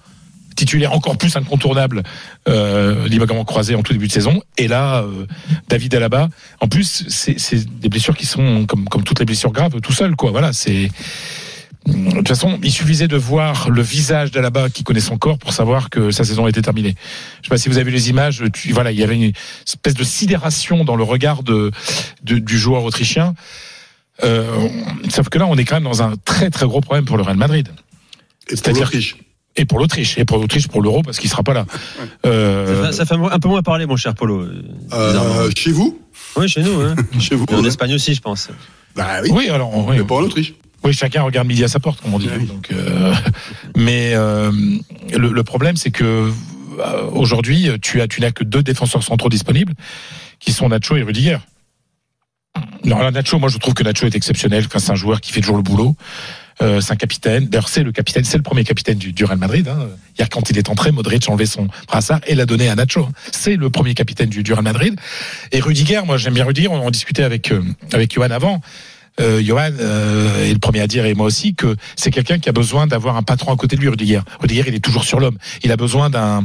titulaire 0.57 0.93
encore 0.93 1.17
plus 1.19 1.37
incontournable, 1.37 2.03
euh, 2.49 3.07
croisé 3.47 3.75
en 3.75 3.83
tout 3.83 3.93
début 3.93 4.09
de 4.09 4.13
saison. 4.13 4.43
Et 4.59 4.67
là, 4.67 5.03
euh, 5.03 5.27
David 5.69 5.95
Alaba. 5.95 6.29
En 6.61 6.69
plus, 6.69 7.05
c'est 7.09 7.81
des 7.81 7.89
blessures 7.89 8.17
qui 8.17 8.27
sont 8.27 8.67
comme 8.67 8.89
comme 8.89 9.05
toutes 9.05 9.21
les 9.21 9.25
blessures 9.27 9.53
graves, 9.53 9.81
tout 9.81 9.93
seul, 9.93 10.17
quoi. 10.17 10.31
Voilà, 10.33 10.53
c'est. 10.53 10.91
De 11.87 12.17
toute 12.17 12.27
façon, 12.27 12.59
il 12.65 12.73
suffisait 12.73 13.07
de 13.07 13.17
voir 13.17 13.71
le 13.71 13.81
visage 13.81 14.33
d'Alaba 14.33 14.69
qui 14.71 14.83
connaît 14.83 14.99
son 14.99 15.19
corps 15.19 15.39
pour 15.39 15.53
savoir 15.53 15.89
que 15.89 16.11
sa 16.11 16.25
saison 16.25 16.49
était 16.49 16.61
terminée. 16.63 16.97
Je 17.43 17.47
sais 17.47 17.49
pas 17.49 17.59
si 17.59 17.69
vous 17.69 17.77
avez 17.79 17.85
vu 17.89 17.97
les 17.97 18.11
images. 18.11 18.43
Tu, 18.53 18.73
voilà, 18.73 18.91
il 18.91 18.99
y 18.99 19.05
avait 19.05 19.15
une 19.15 19.33
espèce 19.65 19.95
de 19.95 20.03
sidération 20.03 20.83
dans 20.85 20.97
le 20.97 21.05
regard 21.05 21.45
de, 21.45 21.71
de- 22.25 22.39
du 22.41 22.59
joueur 22.59 22.83
autrichien. 22.83 23.35
Euh, 24.25 24.69
sauf 25.11 25.29
que 25.29 25.39
là, 25.39 25.47
on 25.47 25.57
est 25.57 25.65
quand 25.65 25.77
même 25.77 25.85
dans 25.85 26.03
un 26.03 26.15
très 26.25 26.51
très 26.51 26.67
gros 26.67 26.81
problème 26.81 27.05
pour 27.05 27.19
le 27.19 27.23
Real 27.23 27.37
Madrid. 27.37 27.69
L'Autriche. 28.81 29.17
Et 29.57 29.65
pour 29.65 29.79
l'Autriche. 29.79 30.19
Et 30.19 30.25
pour 30.25 30.39
l'Autriche, 30.39 30.69
pour 30.69 30.83
l'Euro, 30.83 31.03
parce 31.03 31.19
qu'il 31.19 31.31
sera 31.31 31.43
pas 31.43 31.55
là. 31.55 31.67
Euh, 32.27 32.83
Ça, 32.83 32.87
fait- 32.91 32.93
ça 32.93 33.07
fait 33.07 33.15
un 33.35 33.39
peu 33.39 33.49
moins 33.49 33.63
parler, 33.63 33.87
mon 33.87 33.97
cher 33.97 34.15
Polo. 34.15 34.47
Euh, 34.93 35.51
chez 35.57 35.73
vous 35.73 35.99
Oui, 36.37 36.49
chez 36.49 36.63
nous. 36.63 36.81
Hein. 36.81 36.95
Chez 37.19 37.35
vous. 37.35 37.47
Et 37.51 37.55
en 37.55 37.63
ouais. 37.63 37.69
Espagne 37.69 37.95
aussi, 37.95 38.15
je 38.15 38.21
pense. 38.21 38.49
Bah 38.95 39.21
oui. 39.23 39.31
Oui, 39.33 39.49
alors. 39.49 39.75
Oui, 39.87 39.97
Mais 39.99 40.05
pas 40.05 40.17
en 40.17 40.23
Autriche. 40.23 40.55
Oui, 40.85 40.93
chacun 40.93 41.23
regarde 41.23 41.49
midi 41.49 41.65
à 41.65 41.69
sa 41.69 41.81
porte, 41.81 42.01
comme 42.03 42.15
on 42.15 42.19
dit. 42.19 42.29
Donc, 42.29 42.69
euh, 42.71 43.13
mais 43.77 44.13
euh, 44.15 44.53
le, 45.17 45.31
le 45.33 45.43
problème, 45.43 45.77
c'est 45.77 45.91
que 45.91 46.31
euh, 46.79 47.03
aujourd'hui, 47.13 47.69
tu 47.83 48.01
as, 48.03 48.07
tu 48.09 48.21
n'as 48.21 48.31
que 48.31 48.45
deux 48.45 48.63
défenseurs 48.63 49.03
centraux 49.03 49.29
disponibles, 49.31 49.73
qui 50.39 50.53
sont 50.53 50.69
Nacho 50.69 50.97
et 50.97 51.03
Rudiger. 51.03 51.39
Non, 52.85 52.99
alors 52.99 53.11
Nacho, 53.13 53.39
moi, 53.39 53.49
je 53.49 53.59
trouve 53.59 53.75
que 53.75 53.83
Nacho 53.83 54.07
est 54.07 54.15
exceptionnel. 54.15 54.67
C'est 54.77 54.91
un 54.91 54.95
joueur 54.95 55.21
qui 55.21 55.33
fait 55.33 55.41
toujours 55.41 55.57
le 55.57 55.63
boulot. 55.63 55.97
Euh, 56.63 56.81
c'est 56.81 56.93
un 56.93 56.97
capitaine. 56.97 57.47
D'ailleurs, 57.47 57.69
c'est 57.69 57.83
le 57.83 57.93
capitaine, 57.93 58.25
c'est 58.25 58.39
le 58.39 58.43
premier 58.43 58.65
capitaine 58.65 58.97
du, 58.97 59.13
du 59.13 59.25
Real 59.25 59.39
Madrid. 59.39 59.69
Hein. 59.69 59.89
Hier, 60.19 60.29
quand 60.31 60.49
il 60.49 60.57
est 60.57 60.69
entré, 60.71 60.91
Modric 60.91 61.29
a 61.29 61.33
enlevé 61.33 61.45
son 61.45 61.69
brassard 61.87 62.21
et 62.27 62.35
l'a 62.35 62.47
donné 62.47 62.69
à 62.71 62.75
Nacho. 62.75 63.03
hein. 63.03 63.13
C'est 63.31 63.57
le 63.57 63.69
premier 63.69 63.95
capitaine 63.95 64.31
du, 64.31 64.43
du 64.43 64.53
Real 64.55 64.65
Madrid. 64.65 64.99
Et 65.53 65.61
Rudiger, 65.61 66.01
moi, 66.07 66.17
j'aime 66.17 66.33
bien 66.35 66.45
Rudiger. 66.47 66.69
On 66.69 66.77
en 66.77 66.91
discutait 66.91 67.25
avec 67.25 67.53
euh, 67.53 67.63
avec 67.93 68.15
Johan 68.15 68.31
avant. 68.31 68.63
Euh, 69.21 69.43
Johan 69.43 69.71
euh, 69.81 70.45
est 70.45 70.53
le 70.53 70.59
premier 70.59 70.81
à 70.81 70.87
dire 70.87 71.07
et 71.07 71.15
moi 71.15 71.27
aussi 71.27 71.55
que 71.55 71.77
c'est 71.97 72.11
quelqu'un 72.11 72.39
qui 72.39 72.49
a 72.49 72.53
besoin 72.53 72.87
d'avoir 72.87 73.17
un 73.17 73.23
patron 73.23 73.53
à 73.53 73.57
côté 73.57 73.77
de 73.77 73.81
lui, 73.81 73.89
Rudiger. 73.89 74.21
Rudiger, 74.41 74.65
il 74.67 74.75
est 74.75 74.85
toujours 74.85 75.05
sur 75.05 75.21
l'homme. 75.21 75.39
Il 75.63 75.73
a 75.73 75.77
besoin 75.77 76.11
d'un 76.11 76.45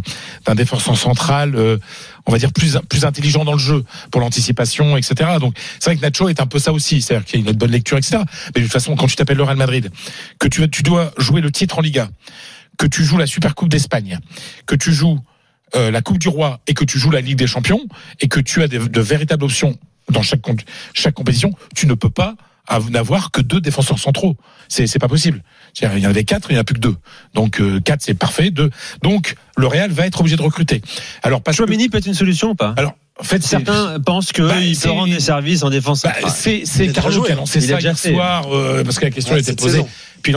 défenseur 0.55 0.97
central, 0.97 1.55
euh, 1.55 1.78
on 2.26 2.32
va 2.32 2.38
dire 2.38 2.53
plus 2.53 2.78
plus 2.89 3.05
intelligent 3.05 3.43
dans 3.43 3.53
le 3.53 3.59
jeu 3.59 3.84
pour 4.09 4.22
l'anticipation, 4.22 4.95
etc. 4.97 5.32
Donc 5.39 5.55
c'est 5.80 5.89
vrai 5.89 5.97
que 5.97 6.01
Nacho 6.01 6.30
est 6.30 6.39
un 6.39 6.47
peu 6.47 6.59
ça 6.59 6.72
aussi, 6.72 7.01
c'est-à-dire 7.01 7.26
qu'il 7.26 7.47
a 7.47 7.51
une 7.51 7.57
bonne 7.57 7.72
lecture, 7.72 7.97
etc. 7.97 8.19
Mais 8.55 8.61
de 8.61 8.65
toute 8.65 8.74
façon, 8.74 8.95
quand 8.95 9.07
tu 9.07 9.15
t'appelles 9.15 9.38
le 9.38 9.43
Real 9.43 9.57
Madrid, 9.57 9.91
que 10.39 10.47
tu 10.47 10.69
tu 10.69 10.84
dois 10.84 11.11
jouer 11.17 11.41
le 11.41 11.51
titre 11.51 11.80
en 11.80 11.82
Liga, 11.82 12.09
que 12.78 12.86
tu 12.86 13.03
joues 13.03 13.17
la 13.17 13.28
Super 13.28 13.53
Coupe 13.55 13.69
d'Espagne, 13.69 14.19
que 14.65 14.76
tu 14.76 14.93
joues 14.93 15.19
euh, 15.76 15.91
la 15.91 16.01
Coupe 16.01 16.19
du 16.19 16.30
Roi 16.30 16.59
et 16.67 16.74
que 16.74 16.86
tu 16.86 16.99
joues 16.99 17.11
la 17.11 17.22
Ligue 17.22 17.38
des 17.38 17.47
Champions 17.47 17.86
et 18.19 18.28
que 18.28 18.39
tu 18.39 18.61
as 18.63 18.67
de, 18.67 18.78
de 18.78 19.01
véritables 19.01 19.43
options 19.43 19.78
dans 20.09 20.22
chaque 20.22 20.41
chaque 20.93 21.13
compétition, 21.13 21.51
tu 21.76 21.88
ne 21.88 21.93
peux 21.93 22.09
pas 22.09 22.36
av- 22.68 22.89
n'avoir 22.91 23.32
que 23.32 23.41
deux 23.41 23.62
défenseurs 23.62 23.99
centraux. 23.99 24.36
C'est 24.68 24.88
c'est 24.88 24.99
pas 24.99 25.07
possible. 25.07 25.43
Il 25.82 25.99
y 25.99 26.05
en 26.07 26.09
avait 26.09 26.24
quatre, 26.24 26.49
il 26.49 26.53
n'y 26.53 26.57
en 26.57 26.62
a 26.62 26.64
plus 26.64 26.76
que 26.76 26.80
deux. 26.80 26.95
Donc 27.34 27.59
euh, 27.62 27.80
quatre, 27.80 28.01
c'est 28.01 28.14
parfait. 28.14 28.51
Deux. 28.51 28.70
Donc 29.03 29.36
le 29.57 29.68
Real 29.68 29.91
va 29.91 30.05
être 30.07 30.20
obligé 30.20 30.36
de 30.36 30.41
recruter. 30.41 30.82
Alors 31.24 31.41
parce 31.41 31.57
Chouamini 31.57 31.89
peut 31.89 31.97
être 31.97 32.07
une 32.07 32.14
solution 32.14 32.51
ou 32.51 32.55
pas? 32.55 32.74
Alors 32.78 32.93
en 33.20 33.24
fait, 33.24 33.43
certains 33.43 33.99
pensent 33.99 34.32
que 34.32 34.41
Bah, 34.41 34.55
peut 34.82 34.89
rendre 34.89 35.14
des 35.14 35.20
services 35.20 35.64
en 35.64 35.70
défense. 35.70 36.01
bah, 36.03 36.14
centrale. 36.14 36.34
c'est 36.36 36.64
c'est 36.66 36.88
Carlo 36.91 37.22
qui 37.24 37.32
a 37.32 37.34
hein. 37.34 37.38
lancé 37.38 37.59
Il 37.59 37.66
a 37.66 37.68
ça 37.68 37.76
déjà 37.76 37.89
hier 37.89 37.99
fait. 37.99 38.14
soir 38.14 38.45
euh, 38.53 38.84
parce 38.84 38.97
que 38.99 39.05
la 39.05 39.12
question 39.12 39.34
Ouais, 39.36 39.41
était 39.41 39.53
posée. 39.53 39.78
saison. 39.78 39.89
Puis 40.24 40.34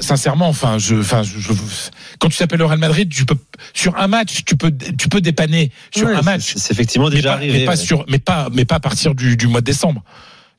sincèrement, 0.00 0.48
enfin, 0.48 0.76
je, 0.78 0.96
enfin, 0.96 1.22
je, 1.22 1.38
je- 1.38 1.52
quand 2.18 2.28
tu 2.28 2.36
t'appelles 2.36 2.58
le 2.58 2.66
Real 2.66 2.78
Madrid, 2.78 3.08
tu 3.10 3.24
peux 3.24 3.36
sur 3.72 3.96
un 3.96 4.08
match, 4.08 4.44
tu 4.44 4.54
peux, 4.56 4.70
tu 4.98 5.08
peux 5.08 5.22
dépanner 5.22 5.72
sur 5.90 6.06
Ouais, 6.06 6.14
un 6.14 6.20
match. 6.22 6.52
c'est 6.56 6.72
effectivement 6.72 7.08
mais 7.08 7.16
déjà 7.16 7.30
pas, 7.30 7.34
arrivé, 7.36 7.60
mais 7.60 7.64
pas 7.64 7.70
ouais. 7.72 7.76
sur, 7.76 8.04
mais 8.08 8.18
pas, 8.18 8.48
mais 8.52 8.66
pas 8.66 8.74
à 8.76 8.80
partir 8.80 9.14
du, 9.14 9.36
du 9.38 9.46
mois 9.46 9.60
de 9.62 9.66
décembre. 9.66 10.02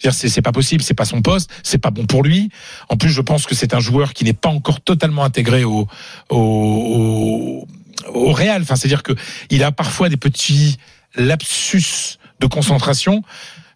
C'est 0.10 0.42
pas 0.42 0.52
possible, 0.52 0.84
c'est 0.84 0.94
pas 0.96 1.06
son 1.06 1.22
poste, 1.22 1.50
c'est 1.64 1.78
pas 1.78 1.92
bon 1.92 2.06
pour 2.06 2.24
lui. 2.24 2.50
En 2.90 2.98
plus, 2.98 3.10
je 3.10 3.22
pense 3.22 3.46
que 3.46 3.56
c'est 3.56 3.74
un 3.74 3.80
joueur 3.80 4.14
qui 4.14 4.24
n'est 4.24 4.34
pas 4.34 4.50
encore 4.50 4.82
totalement 4.82 5.24
intégré 5.24 5.64
au 5.64 5.88
au, 6.30 6.38
au, 6.38 7.68
au 8.14 8.32
Real. 8.32 8.62
Enfin, 8.64 8.76
c'est-à-dire 8.76 9.04
que 9.04 9.14
il 9.50 9.64
a 9.64 9.72
parfois 9.72 10.10
des 10.10 10.18
petits 10.18 10.78
lapsus 11.16 12.18
de 12.40 12.48
concentration 12.48 13.22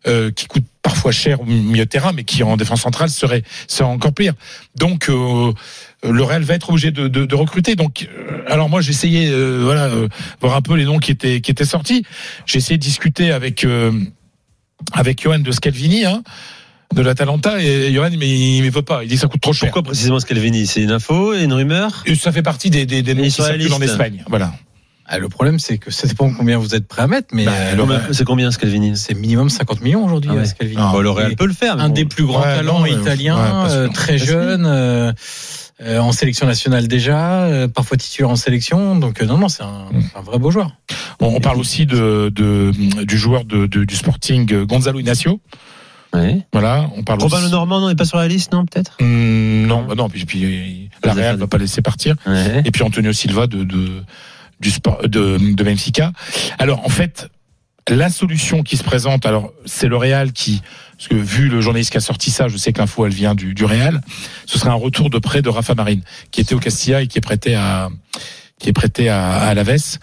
euh, 0.07 0.31
qui 0.31 0.47
coûtent 0.47 0.65
parfois 0.81 1.11
cher 1.11 1.41
au 1.41 1.45
milieu 1.45 1.85
terrain, 1.85 2.11
mais 2.13 2.23
qui 2.23 2.43
en 2.43 2.57
défense 2.57 2.81
centrale 2.81 3.09
serait 3.09 3.43
serait 3.67 3.89
encore 3.89 4.13
pire. 4.13 4.33
Donc 4.75 5.09
euh, 5.09 5.51
le 6.03 6.23
Real 6.23 6.43
va 6.43 6.53
être 6.53 6.69
obligé 6.69 6.91
de, 6.91 7.07
de, 7.07 7.25
de 7.25 7.35
recruter. 7.35 7.75
Donc, 7.75 8.07
euh, 8.17 8.43
alors 8.47 8.69
moi 8.69 8.81
j'ai 8.81 8.91
essayé, 8.91 9.29
euh, 9.29 9.61
voilà, 9.63 9.85
euh, 9.85 10.07
voir 10.41 10.55
un 10.55 10.61
peu 10.61 10.75
les 10.75 10.85
noms 10.85 10.99
qui 10.99 11.11
étaient 11.11 11.41
qui 11.41 11.51
étaient 11.51 11.65
sortis. 11.65 12.03
J'ai 12.45 12.59
essayé 12.59 12.77
de 12.77 12.83
discuter 12.83 13.31
avec 13.31 13.63
euh, 13.63 13.91
avec 14.93 15.21
Johan 15.21 15.39
de 15.39 15.51
Scalvini. 15.51 16.05
Hein, 16.05 16.23
de 16.93 17.01
l'Atalanta 17.01 17.59
et 17.61 17.91
Johan 17.91 18.11
mais 18.17 18.29
il 18.29 18.63
ne 18.63 18.69
veut 18.69 18.83
pas 18.83 19.03
il 19.03 19.09
dit 19.09 19.15
que 19.15 19.21
ça 19.21 19.27
coûte 19.27 19.41
trop 19.41 19.51
cher 19.53 19.69
Pourquoi 19.71 19.81
précisément 19.83 20.19
Scalvini? 20.19 20.67
C'est 20.67 20.81
une 20.83 20.91
info, 20.91 21.33
une 21.33 21.51
rumeur? 21.51 22.03
Et 22.05 22.13
ça 22.15 22.31
fait 22.31 22.43
partie 22.43 22.69
des, 22.69 22.85
des, 22.85 23.01
noms 23.15 23.23
qui 23.23 23.31
circulent 23.31 23.73
en. 23.73 23.81
Espagne 23.81 24.23
voilà 24.29 24.53
Ah, 25.07 25.17
le 25.17 25.27
problème, 25.27 25.57
c'est 25.59 25.77
que 25.79 25.89
ça 25.91 26.07
dépend 26.07 26.31
combien 26.31 26.57
vous 26.59 26.75
êtes 26.75 26.87
prêt 26.87 27.01
à 27.01 27.07
mettre, 27.07 27.29
mais 27.33 27.45
Bah, 27.45 27.51
euh, 27.53 27.99
C'est 28.11 28.23
combien 28.23 28.51
Scalvini? 28.51 28.95
C'est 28.95 29.15
minimum 29.15 29.49
50 29.49 29.81
millions 29.81 30.05
aujourd'hui, 30.05 30.29
Ah 30.31 30.35
ouais. 30.35 30.41
euh, 30.41 30.45
Scalvini. 30.45 30.81
Le 31.01 31.09
Real 31.09 31.31
Et 31.31 31.35
peut 31.35 31.47
le 31.47 31.53
faire. 31.53 31.79
un 31.79 31.87
bon. 31.87 31.93
des 31.93 32.05
plus 32.05 32.23
grands 32.25 32.41
Ouais, 32.43 32.55
talents 32.55 32.79
non, 32.79 32.85
italiens, 32.85 33.35
ouais, 33.65 33.71
euh, 33.71 33.87
très 33.89 34.17
jeune, 34.19 34.65
euh, 34.67 35.11
euh, 35.81 35.99
en 35.99 36.11
sélection 36.11 36.45
nationale 36.47 36.87
déjà, 36.87 37.43
euh, 37.43 37.67
parfois 37.67 37.97
titulaire 37.97 38.29
en 38.29 38.35
sélection. 38.35 38.95
Donc 38.97 39.21
euh, 39.21 39.25
non, 39.25 39.37
non, 39.37 39.49
c'est 39.49 39.63
un, 39.63 39.85
Mm. 39.91 40.01
un 40.15 40.21
vrai 40.21 40.39
beau 40.39 40.51
joueur. 40.51 40.71
on, 41.19 41.27
on 41.27 41.39
parle 41.39 41.59
aussi 41.59 41.85
de, 41.85 42.29
de 42.33 42.71
du 43.03 43.17
joueur 43.17 43.43
de, 43.45 43.65
de- 43.67 43.83
du 43.85 43.95
Sporting 43.95 44.63
Gonzalo 44.65 44.99
Inacio 44.99 45.39
Ouais. 46.13 46.45
voilà 46.53 46.89
on 46.95 47.03
parle 47.03 47.19
Robin 47.21 47.35
aussi- 47.37 47.45
Le 47.45 47.51
Normand 47.51 47.81
non, 47.81 47.89
n'est 47.89 47.95
pas 47.95 48.05
sur 48.05 48.17
la 48.17 48.29
liste, 48.29 48.53
non, 48.53 48.65
peut-être? 48.65 48.95
Hum, 49.01 49.65
non 49.67 49.83
bah 49.83 49.95
non 49.95 50.07
puis, 50.07 50.23
puis 50.25 50.89
la 51.03 51.13
Real 51.13 51.35
va 51.35 51.47
pas 51.47 51.57
laisser 51.57 51.81
partir 51.81 52.15
Ouais. 52.25 52.61
et 52.63 52.71
puis 52.71 52.83
Antonio 52.83 53.11
Silva 53.11 53.47
de, 53.47 53.63
de 53.65 54.01
du 54.61 54.71
sport 54.71 55.01
de, 55.03 55.37
de 55.37 55.63
Benfica. 55.63 56.13
Alors 56.57 56.85
en 56.85 56.89
fait, 56.89 57.27
la 57.89 58.09
solution 58.09 58.63
qui 58.63 58.77
se 58.77 58.83
présente, 58.83 59.25
alors 59.25 59.51
c'est 59.65 59.89
le 59.89 59.97
Real 59.97 60.31
qui, 60.31 60.61
parce 60.97 61.07
que 61.09 61.15
vu 61.15 61.49
le 61.49 61.61
journaliste 61.61 61.91
qui 61.91 61.97
a 61.97 62.01
sorti 62.01 62.31
ça, 62.31 62.47
je 62.47 62.57
sais 62.57 62.73
que 62.73 62.79
l'info 62.79 63.05
elle 63.05 63.13
vient 63.13 63.35
du, 63.35 63.53
du 63.53 63.65
Real, 63.65 64.01
ce 64.45 64.57
serait 64.57 64.69
un 64.69 64.75
retour 64.75 65.09
de 65.09 65.19
prêt 65.19 65.41
de 65.41 65.49
Rafa 65.49 65.75
Marine, 65.75 66.01
qui 66.31 66.41
était 66.41 66.55
au 66.55 66.59
Castilla 66.59 67.01
et 67.01 67.07
qui 67.07 67.17
est 67.17 67.21
prêté 67.21 67.55
à 67.55 67.89
qui 68.59 68.69
est 68.69 68.73
prêté 68.73 69.09
à, 69.09 69.31
à 69.31 69.47
Alaves. 69.47 69.97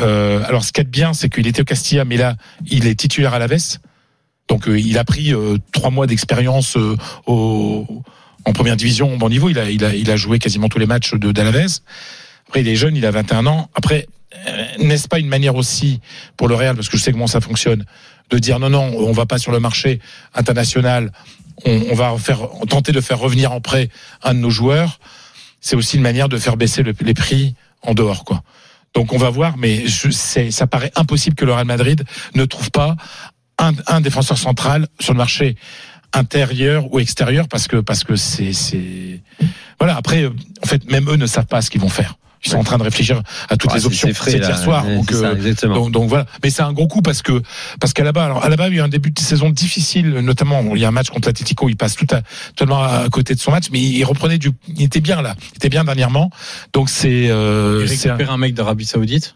Euh, 0.00 0.42
alors 0.46 0.64
ce 0.64 0.72
qu'il 0.72 0.82
y 0.82 0.82
a 0.82 0.84
de 0.84 0.90
bien, 0.90 1.14
c'est 1.14 1.30
qu'il 1.30 1.46
était 1.46 1.62
au 1.62 1.64
Castilla, 1.64 2.04
mais 2.04 2.16
là 2.16 2.36
il 2.66 2.86
est 2.86 2.94
titulaire 2.94 3.32
à 3.32 3.36
Alaves. 3.36 3.78
Donc 4.48 4.68
euh, 4.68 4.78
il 4.78 4.98
a 4.98 5.04
pris 5.04 5.32
euh, 5.32 5.56
trois 5.72 5.90
mois 5.90 6.06
d'expérience 6.06 6.76
euh, 6.76 6.96
au 7.26 7.86
en 8.46 8.52
première 8.52 8.76
division 8.76 9.12
au 9.12 9.16
bon 9.16 9.28
niveau. 9.28 9.50
Il 9.50 9.58
a, 9.58 9.70
il 9.70 9.84
a, 9.84 9.94
il 9.94 10.10
a 10.10 10.16
joué 10.16 10.38
quasiment 10.38 10.68
tous 10.68 10.78
les 10.78 10.86
matchs 10.86 11.14
de 11.14 11.32
d'Alaves. 11.32 11.80
Après, 12.46 12.60
il 12.60 12.68
est 12.68 12.76
jeune, 12.76 12.96
il 12.96 13.04
a 13.04 13.10
21 13.10 13.46
ans. 13.46 13.68
Après, 13.74 14.06
euh, 14.46 14.64
n'est-ce 14.78 15.08
pas 15.08 15.18
une 15.18 15.28
manière 15.28 15.56
aussi 15.56 16.00
pour 16.36 16.48
le 16.48 16.54
Real, 16.54 16.76
parce 16.76 16.88
que 16.88 16.96
je 16.96 17.02
sais 17.02 17.12
comment 17.12 17.26
ça 17.26 17.40
fonctionne, 17.40 17.84
de 18.30 18.38
dire 18.38 18.58
non, 18.58 18.70
non, 18.70 18.92
on 18.98 19.12
va 19.12 19.26
pas 19.26 19.38
sur 19.38 19.52
le 19.52 19.60
marché 19.60 20.00
international, 20.34 21.12
on, 21.64 21.94
va 21.94 22.16
faire, 22.18 22.48
tenter 22.68 22.92
de 22.92 23.00
faire 23.00 23.18
revenir 23.18 23.52
en 23.52 23.60
prêt 23.60 23.88
un 24.22 24.34
de 24.34 24.38
nos 24.40 24.50
joueurs. 24.50 24.98
C'est 25.60 25.76
aussi 25.76 25.96
une 25.96 26.02
manière 26.02 26.28
de 26.28 26.36
faire 26.38 26.56
baisser 26.56 26.82
le- 26.82 26.94
les 27.00 27.14
prix 27.14 27.54
en 27.82 27.94
dehors, 27.94 28.24
quoi. 28.24 28.42
Donc 28.94 29.12
on 29.12 29.18
va 29.18 29.30
voir, 29.30 29.56
mais 29.56 29.86
je, 29.86 30.10
ça 30.10 30.66
paraît 30.66 30.92
impossible 30.96 31.36
que 31.36 31.44
le 31.44 31.52
Real 31.52 31.66
Madrid 31.66 32.04
ne 32.34 32.44
trouve 32.44 32.70
pas 32.70 32.96
un, 33.58 33.72
un 33.86 34.00
défenseur 34.00 34.38
central 34.38 34.88
sur 35.00 35.12
le 35.12 35.18
marché 35.18 35.56
intérieur 36.12 36.92
ou 36.92 36.98
extérieur 36.98 37.48
parce 37.48 37.68
que 37.68 37.76
parce 37.76 38.04
que 38.04 38.16
c'est 38.16 39.20
voilà 39.78 39.96
après 39.96 40.26
en 40.26 40.66
fait 40.66 40.88
même 40.90 41.10
eux 41.10 41.16
ne 41.16 41.26
savent 41.26 41.46
pas 41.46 41.60
ce 41.60 41.68
qu'ils 41.68 41.80
vont 41.80 41.88
faire 41.90 42.16
ils 42.46 42.50
sont 42.50 42.58
en 42.58 42.64
train 42.64 42.78
de 42.78 42.82
réfléchir 42.82 43.22
à 43.48 43.56
toutes 43.56 43.70
Ouais, 43.72 43.78
les 43.78 43.86
options 43.86 44.08
c'est 44.12 44.32
hier 44.38 44.58
soir. 44.58 44.86
Ouais, 44.86 44.96
donc, 44.96 45.06
c'est 45.10 45.16
ça, 45.16 45.26
euh, 45.66 45.74
donc 45.74 45.90
donc 45.90 46.08
voilà. 46.08 46.26
Mais 46.42 46.50
c'est 46.50 46.62
un 46.62 46.72
gros 46.72 46.86
coup 46.86 47.02
parce 47.02 47.22
que 47.22 47.42
parce 47.80 47.92
qu'à 47.92 48.04
la 48.04 48.12
bas 48.12 48.24
alors 48.24 48.44
à 48.44 48.48
la 48.48 48.56
bas 48.56 48.68
il 48.68 48.74
y 48.74 48.76
a 48.78 48.82
eu 48.82 48.84
un 48.84 48.88
début 48.88 49.10
de 49.10 49.18
saison 49.18 49.50
difficile 49.50 50.08
notamment 50.20 50.62
il 50.74 50.80
y 50.80 50.84
a 50.84 50.88
un 50.88 50.92
match 50.92 51.10
contre 51.10 51.28
l'Atlético 51.28 51.68
il 51.68 51.76
passe 51.76 51.96
tout 51.96 52.06
à 52.12 52.22
totalement 52.54 52.82
à 52.82 53.08
côté 53.10 53.34
de 53.34 53.40
son 53.40 53.50
match 53.50 53.64
mais 53.72 53.80
il 53.80 54.04
reprenait 54.04 54.38
du 54.38 54.50
il 54.68 54.82
était 54.82 55.00
bien 55.00 55.20
là. 55.22 55.34
Il 55.52 55.56
était 55.56 55.68
bien 55.68 55.84
dernièrement. 55.84 56.30
Donc 56.72 56.88
c'est 56.88 57.28
euh, 57.30 57.80
Il 57.82 57.88
c'est 57.88 58.08
un- 58.08 58.12
récupère 58.14 58.32
un 58.32 58.38
mec 58.38 58.54
d'Arabie 58.54 58.86
Saoudite? 58.86 59.34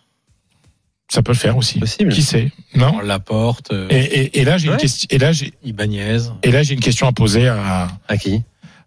ça 1.12 1.22
peut 1.22 1.32
le 1.32 1.38
faire 1.38 1.56
aussi. 1.56 1.80
Possible. 1.80 2.12
qui 2.12 2.22
sait? 2.22 2.52
Non. 2.76 2.92
On 2.94 3.00
Laporte, 3.00 3.72
euh, 3.72 3.88
et, 3.90 3.96
et, 3.96 4.40
et 4.40 4.44
là 4.44 4.58
j'ai 4.58 4.68
Ouais. 4.68 4.74
une 4.74 4.80
question 4.80 5.08
et 5.11 5.18
là 5.18 5.32
j'ai 5.32 5.52
Ibanez. 5.64 6.18
et 6.44 6.52
là 6.52 6.62
j'ai 6.62 6.74
une 6.74 6.80
question 6.80 7.08
à 7.08 7.12
poser 7.12 7.48
à 7.48 7.88
À 8.06 8.16
qui? 8.16 8.42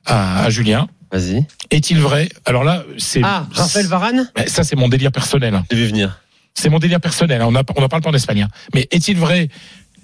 à, 0.05 0.43
à 0.45 0.49
Julien 0.49 0.87
Vas-y. 1.13 1.45
est-il 1.69 1.99
vrai? 1.99 2.27
Alors 2.45 2.63
là 2.63 2.83
c'est 2.97 3.21
Ah, 3.23 3.47
Raphaël 3.51 3.85
Varane? 3.87 4.29
Mais 4.35 4.47
ça, 4.47 4.63
c'est 4.63 4.75
mon 4.75 4.89
délire 4.89 5.11
personnel. 5.11 5.61
J'ai 5.69 5.77
vu 5.77 5.85
venir. 5.87 6.19
C'est 6.55 6.69
mon 6.69 6.79
délire 6.79 6.99
personnel. 6.99 7.41
hein. 7.41 7.45
On 7.47 7.51
n'en 7.51 7.63
parle 7.63 8.01
pas 8.01 8.09
en 8.09 8.13
Espagne. 8.13 8.41
hein. 8.43 8.49
Mais 8.73 8.87
est-il 8.91 9.17
vrai 9.17 9.47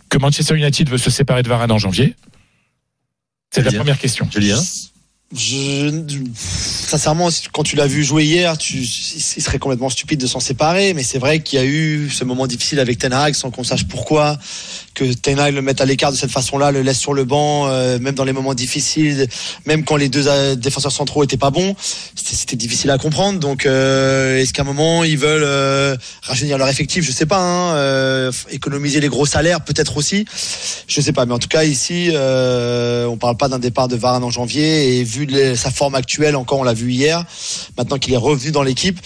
que 0.10 0.18
Manchester 0.20 0.55
United 0.55 0.88
veut 0.89 0.97
se 0.99 1.10
séparer 1.10 1.41
de 1.43 1.49
Varane 1.49 1.72
en 1.72 1.78
janvier? 1.80 2.16
C'est 3.51 3.64
la 3.64 3.72
première 3.72 3.97
question. 3.97 4.28
Julien 4.32 4.62
Je, 5.36 5.91
sincèrement, 6.36 7.30
quand 7.51 7.64
tu 7.64 7.76
l'as 7.76 7.86
vu 7.88 8.03
jouer 8.03 8.26
hier, 8.26 8.57
tu, 8.57 8.78
il 8.78 9.41
serait 9.41 9.60
complètement 9.60 9.89
stupide 9.89 10.20
de 10.20 10.28
s'en 10.28 10.39
séparer. 10.39 10.93
Mais 10.93 11.03
c'est 11.03 11.20
vrai 11.20 11.41
qu'il 11.41 11.60
y 11.60 11.62
a 11.62 11.66
eu 11.66 12.10
ce 12.10 12.24
moment 12.24 12.47
difficile 12.47 12.80
avec 12.80 12.97
Ten 12.99 13.14
Hag, 13.14 13.34
sans 13.36 13.51
qu'on 13.51 13.64
sache 13.64 13.86
pourquoi, 13.88 14.38
que 14.94 15.14
Ten 15.14 15.40
Hag 15.40 15.54
le 15.54 15.62
mette 15.62 15.82
à 15.82 15.86
l'écart 15.86 16.12
de 16.12 16.18
cette 16.18 16.32
façon-là, 16.32 16.72
le 16.72 16.82
laisse 16.82 17.00
sur 17.00 17.14
le 17.14 17.24
banc, 17.24 17.68
euh, 17.68 18.00
même 18.00 18.16
dans 18.16 18.24
les 18.24 18.34
moments 18.34 18.54
difficiles, 18.54 19.28
même 19.66 19.84
quand 19.84 19.96
les 19.96 20.10
deux 20.10 20.28
euh, 20.28 20.56
défenseurs 20.56 20.92
centraux 20.92 21.24
étaient 21.24 21.38
pas 21.38 21.52
bons, 21.52 21.76
c'était 22.16 22.56
difficile 22.56 22.92
à 22.92 22.98
comprendre. 22.98 23.40
Donc, 23.40 23.66
euh, 23.66 24.38
est-ce 24.38 24.54
qu'à 24.54 24.64
un 24.64 24.66
moment 24.66 25.04
ils 25.04 25.18
veulent 25.18 25.98
rajeunir 26.22 26.58
leur 26.58 26.68
effectif? 26.68 27.04
Je 27.04 27.12
sais 27.12 27.26
pas. 27.26 27.40
Hein, 27.40 28.32
économiser 28.52 29.00
les 29.00 29.08
gros 29.08 29.26
salaires, 29.26 29.62
peut-être 29.62 29.98
aussi. 29.98 30.26
Je 30.88 31.02
sais 31.02 31.14
pas. 31.14 31.26
Mais 31.26 31.34
en 31.34 31.40
tout 31.40 31.48
cas, 31.48 31.64
ici, 31.64 32.12
on 32.14 33.18
parle 33.18 33.38
pas 33.38 33.48
d'un 33.48 33.60
départ 33.60 33.88
de 33.88 33.96
Varane 33.96 34.24
en 34.24 34.30
janvier. 34.30 35.00
Et 35.00 35.04
vu 35.04 35.28
sa 35.56 35.72
forme 35.72 35.96
actuelle, 35.96 36.36
encore 36.36 36.60
on 36.60 36.64
l'a 36.64 36.74
vu 36.74 36.92
hier, 36.92 37.24
maintenant 37.78 37.98
qu'il 37.98 38.14
est 38.14 38.18
revenu 38.18 38.52
dans 38.52 38.64
l'équipe, 38.64 39.00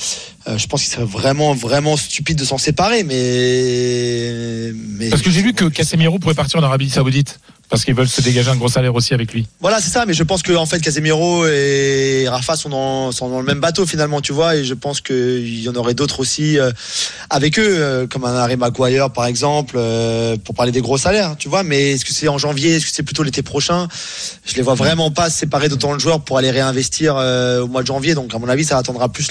je 0.45 0.67
pense 0.67 0.81
qu'il 0.81 0.91
serait 0.91 1.05
vraiment, 1.05 1.53
vraiment 1.53 1.95
stupide 1.97 2.37
de 2.37 2.45
s'en 2.45 2.57
séparer. 2.57 3.03
Mais 3.03 4.73
Parce 5.09 5.21
que 5.21 5.29
j'ai 5.29 5.41
vu 5.41 5.53
que 5.53 5.65
Casemiro 5.83 6.17
pourrait 6.17 6.33
partir 6.33 6.61
en 6.61 6.63
Arabie 6.63 6.89
Saoudite. 6.89 7.41
Parce 7.73 7.85
qu'ils 7.85 7.95
veulent 7.95 8.07
se 8.07 8.21
dégager 8.21 8.51
un 8.51 8.55
gros 8.55 8.67
salaire 8.67 8.93
aussi 8.93 9.15
avec 9.15 9.33
lui. 9.33 9.47
Voilà, 9.59 9.81
c'est 9.81 9.89
ça. 9.89 10.05
Mais 10.05 10.13
je 10.13 10.21
pense 10.21 10.43
que 10.43 10.53
en 10.53 10.67
fait, 10.67 10.79
Casemiro 10.79 11.47
et 11.47 12.27
Rafa 12.27 12.55
sont 12.55 12.69
dans, 12.69 13.11
sont 13.11 13.29
dans 13.29 13.39
le 13.39 13.45
même 13.47 13.59
bateau 13.59 13.87
finalement, 13.87 14.21
tu 14.21 14.31
vois. 14.31 14.57
Et 14.57 14.63
je 14.63 14.75
pense 14.75 15.01
qu'il 15.01 15.59
y 15.59 15.67
en 15.67 15.73
aurait 15.73 15.95
d'autres 15.95 16.19
aussi 16.19 16.59
euh, 16.59 16.71
avec 17.31 17.57
eux, 17.57 17.65
euh, 17.65 18.05
comme 18.05 18.25
un 18.25 18.35
Harry 18.35 18.57
Maguire 18.57 19.09
par 19.09 19.25
exemple, 19.25 19.73
euh, 19.77 20.37
pour 20.37 20.53
parler 20.53 20.71
des 20.71 20.81
gros 20.81 20.99
salaires, 20.99 21.35
tu 21.35 21.49
vois. 21.49 21.63
Mais 21.63 21.93
est-ce 21.93 22.05
que 22.05 22.13
c'est 22.13 22.27
en 22.27 22.37
janvier, 22.37 22.75
est-ce 22.75 22.85
que 22.85 22.91
c'est 22.93 23.01
plutôt 23.01 23.23
l'été 23.23 23.41
prochain? 23.41 23.87
Je 24.45 24.53
les 24.53 24.61
vois 24.61 24.75
vraiment 24.75 25.09
pas 25.09 25.31
se 25.31 25.39
séparer 25.39 25.67
d'autant 25.67 25.95
de 25.95 25.99
joueurs 25.99 26.21
pour 26.21 26.37
aller 26.37 26.51
réinvestir 26.51 27.15
euh, 27.17 27.63
au 27.63 27.67
mois 27.67 27.81
de 27.81 27.87
janvier. 27.87 28.13
Donc 28.13 28.35
à 28.35 28.37
mon 28.37 28.49
avis, 28.49 28.65
ça 28.65 28.77
attendra 28.77 29.09
plus 29.09 29.29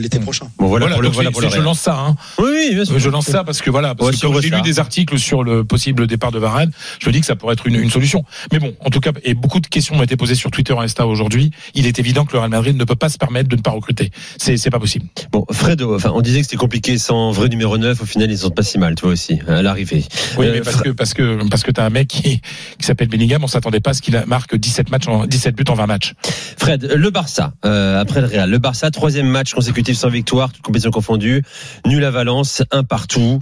l'été 0.00 0.18
prochain. 0.18 0.48
Bon, 0.58 0.66
voilà, 0.66 0.88
pour 0.88 1.00
le, 1.00 1.08
donc 1.08 1.14
voilà 1.14 1.30
pour 1.30 1.42
le 1.42 1.48
je 1.48 1.60
lance 1.60 1.78
ça. 1.78 1.96
Hein. 1.96 2.16
Oui, 2.38 2.48
oui, 2.50 2.74
bien 2.74 2.84
sûr. 2.84 2.98
Je 2.98 3.08
lance 3.08 3.26
ça 3.26 3.44
parce 3.44 3.60
que 3.62 3.70
voilà, 3.70 3.94
parce 3.94 4.10
Ouais, 4.10 4.30
que 4.30 4.40
j'ai 4.42 4.50
lu 4.50 4.62
des 4.62 4.80
articles 4.80 5.16
sur 5.16 5.44
le 5.44 5.62
possible 5.64 6.08
départ 6.08 6.32
de 6.32 6.40
Varane, 6.40 6.72
je 6.98 7.06
me 7.06 7.12
dis 7.12 7.20
que 7.20 7.26
ça 7.26 7.36
pourrait 7.36 7.52
être 7.52 7.68
une, 7.68 7.83
une 7.84 7.90
solution. 7.90 8.24
Mais 8.52 8.58
bon, 8.58 8.74
en 8.80 8.90
tout 8.90 9.00
cas, 9.00 9.12
et 9.22 9.34
beaucoup 9.34 9.60
de 9.60 9.66
questions 9.66 9.96
ont 9.96 10.02
été 10.02 10.16
posées 10.16 10.34
sur 10.34 10.50
Twitter 10.50 10.74
et 10.74 10.78
Insta 10.78 11.06
aujourd'hui. 11.06 11.50
Il 11.74 11.86
est 11.86 11.98
évident 11.98 12.24
que 12.24 12.32
le 12.32 12.38
Real 12.40 12.50
Madrid 12.50 12.76
ne 12.76 12.84
peut 12.84 12.96
pas 12.96 13.08
se 13.08 13.18
permettre 13.18 13.48
de 13.48 13.56
ne 13.56 13.60
pas 13.62 13.70
recruter. 13.70 14.10
C'est 14.38 14.56
c'est 14.56 14.70
pas 14.70 14.78
possible. 14.80 15.06
Bon, 15.30 15.44
Fredo, 15.50 15.94
enfin, 15.94 16.10
on 16.14 16.20
disait 16.20 16.40
que 16.40 16.46
c'était 16.46 16.56
compliqué 16.56 16.98
sans 16.98 17.30
vrai 17.30 17.48
numéro 17.48 17.78
9. 17.78 18.00
Au 18.00 18.06
final, 18.06 18.30
ils 18.30 18.38
sont 18.38 18.50
pas 18.50 18.62
si 18.62 18.78
mal, 18.78 18.94
toi 18.94 19.10
aussi, 19.10 19.38
à 19.46 19.62
l'arrivée. 19.62 20.04
Oui, 20.38 20.46
Euh, 20.46 20.52
mais 20.54 20.60
parce 20.60 20.80
que 20.80 20.90
parce 20.90 21.14
que 21.14 21.48
parce 21.48 21.62
que 21.62 21.70
t'as 21.70 21.84
un 21.84 21.90
mec 21.90 22.08
qui, 22.08 22.40
qui 22.78 22.86
s'appelle 22.86 23.08
Bellingham, 23.08 23.42
on 23.44 23.46
s'attendait 23.48 23.80
pas 23.80 23.90
à 23.90 23.94
ce 23.94 24.02
qu'il 24.02 24.20
marque 24.26 24.56
17 24.56 24.90
matchs, 24.90 25.08
en, 25.08 25.26
17 25.26 25.54
buts 25.54 25.64
en 25.68 25.74
20 25.74 25.86
matchs. 25.86 26.14
Fred, 26.58 26.84
le 26.84 27.10
Barça, 27.10 27.52
euh, 27.64 28.00
après 28.00 28.20
le 28.20 28.26
Real. 28.26 28.50
Le 28.50 28.58
Barça, 28.58 28.90
troisième 28.90 29.26
match 29.26 29.52
consécutif 29.52 29.96
sans 29.96 30.08
victoire, 30.08 30.52
toute 30.52 30.62
compétition 30.62 30.90
confondue. 30.90 31.42
Nul 31.86 32.04
à 32.04 32.10
Valence, 32.10 32.62
un 32.70 32.84
partout. 32.84 33.38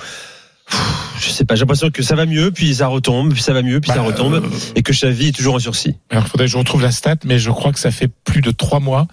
Je 1.20 1.30
sais 1.30 1.44
pas, 1.44 1.54
j'ai 1.54 1.60
l'impression 1.60 1.90
que 1.90 2.02
ça 2.02 2.14
va 2.14 2.26
mieux, 2.26 2.50
puis 2.50 2.74
ça 2.76 2.86
retombe, 2.86 3.32
puis 3.32 3.42
ça 3.42 3.52
va 3.52 3.62
mieux, 3.62 3.80
puis 3.80 3.90
ça 3.90 3.96
Bah, 3.96 4.02
retombe, 4.02 4.34
euh, 4.34 4.48
et 4.74 4.82
que 4.82 4.92
Xavi 4.92 5.28
est 5.28 5.32
toujours 5.32 5.54
en 5.54 5.58
sursis. 5.58 5.96
Alors, 6.10 6.26
faudrait 6.26 6.46
que 6.46 6.52
je 6.52 6.56
retrouve 6.56 6.82
la 6.82 6.90
stat, 6.90 7.16
mais 7.24 7.38
je 7.38 7.50
crois 7.50 7.72
que 7.72 7.78
ça 7.78 7.90
fait 7.90 8.08
plus 8.08 8.40
de 8.40 8.50
trois 8.50 8.80
mois 8.80 9.06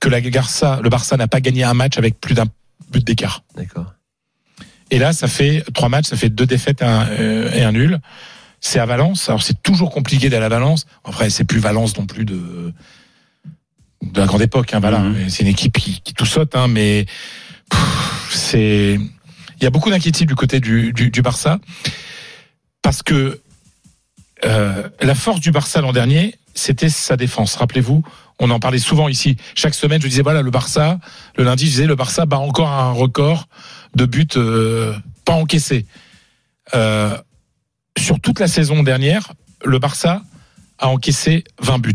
que 0.00 0.08
la 0.08 0.20
Garça, 0.20 0.80
le 0.82 0.88
Barça 0.88 1.16
n'a 1.16 1.28
pas 1.28 1.40
gagné 1.40 1.62
un 1.64 1.74
match 1.74 1.98
avec 1.98 2.20
plus 2.20 2.34
d'un 2.34 2.46
but 2.90 3.04
d'écart. 3.04 3.42
D'accord. 3.56 3.92
Et 4.90 4.98
là, 4.98 5.12
ça 5.12 5.28
fait 5.28 5.64
trois 5.72 5.88
matchs, 5.88 6.06
ça 6.06 6.16
fait 6.16 6.28
deux 6.28 6.46
défaites 6.46 6.82
et 6.82 6.84
un, 6.84 7.06
euh, 7.08 7.52
et 7.52 7.62
un 7.62 7.72
nul. 7.72 8.00
C'est 8.60 8.78
à 8.78 8.86
Valence. 8.86 9.28
Alors 9.28 9.42
c'est 9.42 9.60
toujours 9.62 9.90
compliqué 9.90 10.28
d'aller 10.28 10.44
à 10.44 10.48
Valence. 10.48 10.86
En 11.04 11.10
vrai, 11.10 11.30
c'est 11.30 11.44
plus 11.44 11.58
Valence 11.60 11.96
non 11.96 12.06
plus 12.06 12.24
de 12.24 12.72
de 14.02 14.20
la 14.20 14.26
grande 14.26 14.42
époque. 14.42 14.74
Hein, 14.74 14.80
voilà. 14.80 14.98
Mhm. 14.98 15.28
C'est 15.28 15.42
une 15.44 15.48
équipe 15.48 15.78
qui, 15.78 16.00
qui 16.00 16.12
tout 16.14 16.26
saute, 16.26 16.54
hein, 16.56 16.68
mais 16.68 17.06
c'est 18.30 18.98
il 19.62 19.64
y 19.64 19.68
a 19.68 19.70
beaucoup 19.70 19.90
d'inquiétude 19.90 20.26
du 20.26 20.34
côté 20.34 20.58
du, 20.58 21.22
Barça 21.22 21.60
parce 22.82 23.04
que 23.04 23.40
euh, 24.44 24.88
la 25.00 25.14
force 25.14 25.38
du 25.38 25.52
Barça 25.52 25.80
l'an 25.80 25.92
dernier, 25.92 26.34
c'était 26.52 26.88
sa 26.88 27.16
défense. 27.16 27.54
Rappelez-vous, 27.54 28.02
on 28.40 28.50
en 28.50 28.58
parlait 28.58 28.80
souvent 28.80 29.08
ici. 29.08 29.36
Chaque 29.54 29.74
semaine, 29.74 30.02
je 30.02 30.08
disais 30.08 30.22
voilà 30.22 30.42
le 30.42 30.50
Barça. 30.50 30.98
Le 31.36 31.44
lundi, 31.44 31.66
je 31.66 31.70
disais 31.70 31.86
le 31.86 31.94
Barça 31.94 32.26
bat 32.26 32.40
encore 32.40 32.70
un 32.70 32.90
record 32.90 33.46
de 33.94 34.04
buts 34.04 34.26
euh, 34.34 34.96
pas 35.24 35.34
encaissés. 35.34 35.86
Euh, 36.74 37.16
sur 37.96 38.18
toute 38.18 38.40
la 38.40 38.48
saison 38.48 38.82
dernière, 38.82 39.32
le 39.64 39.78
Barça 39.78 40.22
a 40.80 40.88
encaissé 40.88 41.44
20 41.60 41.78
buts. 41.78 41.94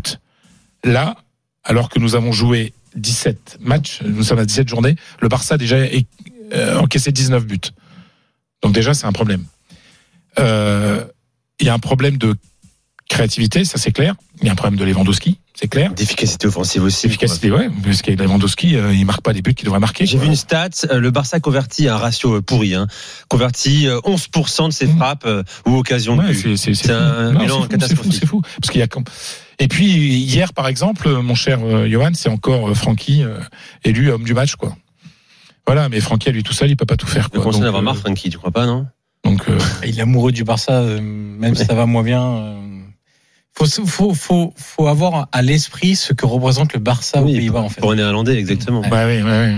Là, 0.84 1.16
alors 1.64 1.90
que 1.90 1.98
nous 1.98 2.14
avons 2.14 2.32
joué 2.32 2.72
17 2.94 3.58
matchs, 3.60 4.00
nous 4.02 4.22
sommes 4.22 4.38
à 4.38 4.46
17 4.46 4.68
journées, 4.68 4.96
le 5.20 5.28
Barça 5.28 5.58
déjà 5.58 5.76
euh, 6.52 6.78
encaissé 6.78 7.12
19 7.12 7.46
buts. 7.46 7.58
Donc 8.62 8.72
déjà, 8.74 8.94
c'est 8.94 9.06
un 9.06 9.12
problème. 9.12 9.44
Euh, 10.38 11.04
Il 11.60 11.66
y 11.66 11.70
a 11.70 11.74
un 11.74 11.78
problème 11.80 12.18
de 12.18 12.36
créativité, 13.08 13.64
ça 13.64 13.78
c'est 13.78 13.90
clair. 13.90 14.14
Il 14.40 14.46
y 14.46 14.48
a 14.48 14.52
un 14.52 14.54
problème 14.54 14.78
de 14.78 14.84
Lewandowski, 14.84 15.38
c'est 15.54 15.66
clair. 15.66 15.92
D'efficacité 15.94 16.46
offensive 16.46 16.84
aussi. 16.84 17.06
Efficacité, 17.06 17.50
ouais, 17.50 17.68
parce 17.82 18.02
que 18.02 18.12
Lewandowski, 18.12 18.76
euh, 18.76 18.92
il 18.92 19.04
marque 19.06 19.22
pas 19.22 19.32
les 19.32 19.42
buts 19.42 19.54
qu'il 19.54 19.64
devrait 19.64 19.80
marquer. 19.80 20.06
J'ai 20.06 20.18
vu 20.18 20.26
une 20.26 20.36
stat, 20.36 20.68
euh, 20.90 21.00
le 21.00 21.10
Barça 21.10 21.40
convertit 21.40 21.88
un 21.88 21.96
ratio 21.96 22.36
euh, 22.36 22.42
pourri, 22.42 22.74
hein, 22.74 22.86
convertit 23.28 23.88
euh, 23.88 23.98
11% 24.04 24.66
de 24.68 24.72
ses 24.72 24.86
frappes 24.86 25.24
euh, 25.26 25.42
ou 25.66 25.76
occasions 25.78 26.16
de 26.16 26.22
Mmh. 26.22 26.26
But. 26.32 26.56
c'est- 26.56 26.90
un 26.92 27.32
Non, 27.32 27.40
bilan 27.40 27.66
catastrophique. 27.66 28.12
C'est 28.20 28.26
fou. 28.26 28.42
Parce 28.60 28.70
qu'il 28.70 28.80
y 28.80 28.84
a 28.84 28.88
Et 29.58 29.66
puis 29.68 29.86
hier, 29.86 30.52
par 30.52 30.68
exemple, 30.68 31.08
mon 31.08 31.34
cher 31.34 31.58
Johan, 31.88 32.10
c'est 32.14 32.28
encore 32.28 32.76
Francky 32.76 33.24
élu 33.84 34.12
homme 34.12 34.22
du 34.24 34.34
match, 34.34 34.54
quoi. 34.54 34.76
Voilà, 35.68 35.88
mais 35.88 36.00
Francky 36.00 36.28
à 36.30 36.32
lui 36.32 36.42
tout 36.42 36.52
seul, 36.52 36.70
il 36.70 36.76
peut 36.76 36.86
pas 36.86 36.96
tout 36.96 37.06
faire. 37.06 37.28
Il 37.32 37.38
commence 37.40 37.56
à 37.56 37.58
en 37.58 37.60
Donc, 37.60 37.66
avoir 37.68 37.82
euh, 37.82 37.84
marre, 37.84 37.96
Francky, 37.96 38.30
tu 38.30 38.38
crois 38.38 38.50
pas, 38.50 38.66
non? 38.66 38.86
Donc, 39.24 39.42
euh, 39.48 39.58
Il 39.86 39.98
est 39.98 40.02
amoureux 40.02 40.32
du 40.32 40.42
Barça, 40.44 40.80
euh, 40.80 41.00
même 41.00 41.54
si 41.54 41.64
ça 41.64 41.74
va 41.74 41.84
moins 41.86 42.02
bien. 42.02 42.54
Faut, 43.56 43.66
faut, 43.86 44.14
faut, 44.14 44.54
faut 44.56 44.86
avoir 44.86 45.28
à 45.32 45.42
l'esprit 45.42 45.96
ce 45.96 46.12
que 46.12 46.24
représente 46.26 46.72
le 46.72 46.78
Barça 46.80 47.22
Oui, 47.22 47.32
aux 47.32 47.36
Pays-Bas, 47.36 47.60
en 47.60 47.68
fait. 47.68 47.80
Pour 47.80 47.92
un 47.92 47.96
néerlandais, 47.96 48.36
exactement. 48.38 48.80
Ouais, 48.82 48.88
ouais, 48.90 49.22
ouais, 49.22 49.30
ouais. 49.30 49.56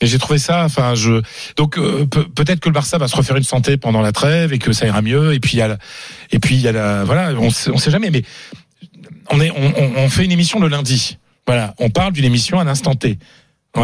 Mais 0.00 0.06
j'ai 0.06 0.18
trouvé 0.18 0.38
ça, 0.38 0.64
enfin, 0.64 0.94
je 0.94 1.22
donc 1.56 1.78
euh, 1.78 2.04
pe- 2.06 2.28
peut-être 2.28 2.60
que 2.60 2.68
le 2.68 2.74
Barça 2.74 2.98
va 2.98 3.08
se 3.08 3.16
refaire 3.16 3.36
une 3.36 3.44
santé 3.44 3.76
pendant 3.78 4.02
la 4.02 4.12
trêve 4.12 4.52
et 4.52 4.58
que 4.58 4.72
ça 4.72 4.86
ira 4.86 5.00
mieux. 5.00 5.32
Et 5.32 5.40
puis 5.40 5.52
il 5.54 5.58
y 5.58 5.62
a, 5.62 5.68
la- 5.68 5.78
et 6.32 6.38
puis 6.38 6.54
il 6.56 6.60
y 6.60 6.68
a 6.68 6.72
la, 6.72 7.04
voilà, 7.04 7.32
on 7.38 7.48
sait, 7.50 7.70
on 7.70 7.78
sait 7.78 7.90
jamais, 7.90 8.10
mais 8.10 8.22
on 9.30 9.40
est, 9.40 9.50
on, 9.50 9.72
on- 9.78 9.92
on 10.04 10.08
fait 10.10 10.24
une 10.26 10.32
émission 10.32 10.58
le 10.60 10.68
lundi. 10.68 11.16
Voilà, 11.46 11.74
on 11.78 11.88
parle 11.90 12.12
d'une 12.12 12.24
émission 12.26 12.58
à 12.60 12.64
l'instant 12.64 12.94
T. 12.94 13.18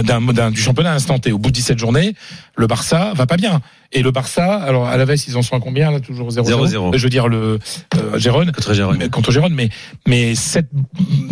D'un, 0.03 0.20
d'un- 0.22 0.51
du 0.51 0.61
championnat 0.61 0.90
à 0.90 0.95
l'instant 0.95 1.18
T. 1.18 1.32
Au 1.32 1.38
bout 1.38 1.51
de 1.51 1.55
17 1.55 1.78
journées, 1.78 2.14
le 2.57 2.66
Barça 2.66 3.12
va 3.14 3.26
pas 3.26 3.36
bien. 3.36 3.61
Et 3.93 4.03
le 4.03 4.11
Barça, 4.11 4.55
alors 4.57 4.86
à 4.88 4.97
la 4.97 5.05
veste, 5.05 5.28
ils 5.28 5.36
en 5.36 5.43
sont 5.43 5.55
à 5.57 5.61
combien 5.61 5.90
là 5.90 6.01
Toujours 6.01 6.30
0-0. 6.30 6.66
0-0. 6.93 6.97
Je 6.97 7.03
veux 7.03 7.11
dire 7.11 7.28
le 7.28 7.59
euh, 7.97 8.18
Gérone 8.18 8.53
Contre 8.53 8.72
Gérone. 8.72 8.97
mais- 8.99 9.09
contre 9.11 9.30
Gérone, 9.32 9.53
mais 9.55 9.68
mais 10.07 10.34
7 10.34 10.66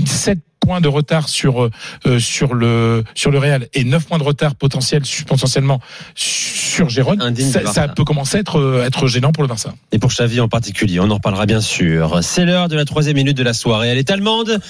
sept 0.04 0.38
points 0.70 0.80
de 0.80 0.86
retard 0.86 1.28
sur 1.28 1.64
euh, 1.64 1.70
euh, 2.06 2.20
sur 2.20 2.54
le 2.54 3.02
sur 3.16 3.32
le 3.32 3.38
Real 3.40 3.66
et 3.74 3.82
9 3.82 4.06
points 4.06 4.18
de 4.18 4.22
retard 4.22 4.54
potentiel 4.54 5.02
potentiellement 5.26 5.80
sur 6.14 6.88
Gérone, 6.88 7.34
ça, 7.66 7.88
peut 7.88 8.04
commencer 8.04 8.36
à 8.36 8.40
être 8.40 8.60
euh, 8.60 8.86
être 8.86 9.08
gênant 9.08 9.32
pour 9.32 9.42
le 9.42 9.48
Barça. 9.48 9.74
Et 9.90 9.98
pour 9.98 10.10
Xavi 10.10 10.38
en 10.38 10.46
particulier, 10.46 11.00
on 11.00 11.10
en 11.10 11.14
reparlera 11.14 11.46
bien 11.46 11.60
sûr. 11.60 12.20
C'est 12.22 12.44
l'heure 12.44 12.68
de 12.68 12.76
la 12.76 12.84
troisième 12.84 13.16
minute 13.16 13.36
de 13.36 13.42
la 13.42 13.52
soirée. 13.52 13.88
Elle 13.88 13.98
est 13.98 14.12
allemande. 14.12 14.60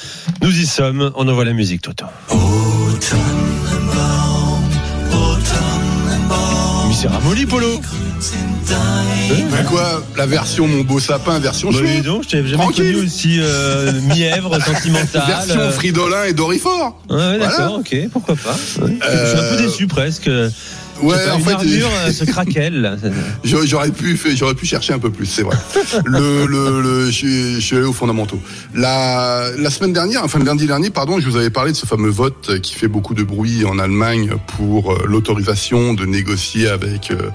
Nous 0.40 0.58
y 0.58 0.64
sommes. 0.64 1.12
On 1.16 1.28
envoie 1.28 1.44
la 1.44 1.52
musique, 1.52 1.82
Toto. 1.82 2.06
C'est 7.00 7.08
ramolli, 7.08 7.46
Polo. 7.46 7.80
Mais 9.30 9.64
quoi 9.68 10.02
La 10.16 10.26
version 10.26 10.66
Mon 10.66 10.82
Beau 10.82 11.00
Sapin, 11.00 11.38
version 11.38 11.70
Bah, 11.70 11.78
dis 11.84 12.02
donc, 12.02 12.24
je 12.24 12.28
t'avais 12.28 12.48
jamais 12.48 12.62
Tranquille. 12.62 12.92
connu 12.94 13.06
aussi 13.06 13.38
euh, 13.40 13.92
mièvre, 14.02 14.58
sentimental. 14.64 15.22
Version 15.26 15.60
euh. 15.60 15.70
Fridolin 15.70 16.24
et 16.24 16.32
Dorifort 16.32 17.00
Ouais, 17.08 17.16
ouais, 17.16 17.38
d'accord, 17.38 17.56
Voilà. 17.56 17.74
ok, 17.76 17.96
pourquoi 18.12 18.36
pas. 18.36 18.56
Ouais. 18.82 18.98
Euh, 19.08 19.24
Je 19.24 19.30
suis 19.30 19.46
un 19.46 19.56
peu 19.56 19.62
déçu 19.62 19.86
presque. 19.86 20.28
Ouais, 21.02 21.16
en 21.30 21.38
une 21.38 21.44
fait, 21.44 21.52
armure 21.52 21.88
euh, 21.88 22.06
là. 22.06 22.12
J'aurais 23.64 23.90
pu, 23.90 24.18
j'aurais 24.36 24.54
pu 24.54 24.66
chercher 24.66 24.92
un 24.92 24.98
peu 24.98 25.10
plus, 25.10 25.26
c'est 25.26 25.42
vrai. 25.42 25.56
Le, 26.04 26.46
le, 26.46 26.82
le- 26.82 27.06
je, 27.06 27.10
suis- 27.10 27.54
je 27.54 27.60
suis 27.60 27.76
allé 27.76 27.86
aux 27.86 27.92
fondamentaux. 27.92 28.40
La, 28.74 29.50
la 29.58 29.70
semaine 29.70 29.92
dernière, 29.92 30.24
enfin 30.24 30.38
le 30.38 30.44
lundi 30.44 30.66
dernier, 30.66 30.90
pardon, 30.90 31.18
je 31.20 31.28
vous 31.28 31.36
avais 31.36 31.50
parlé 31.50 31.72
de 31.72 31.76
ce 31.76 31.86
fameux 31.86 32.10
vote 32.10 32.60
qui 32.60 32.74
fait 32.74 32.88
beaucoup 32.88 33.14
de 33.14 33.22
bruit 33.22 33.64
en 33.64 33.78
Allemagne 33.78 34.32
pour 34.56 34.92
euh, 34.92 35.04
l'autorisation 35.06 35.94
de 35.94 36.04
négocier 36.06 36.68
avec 36.68 37.10
euh, 37.10 37.30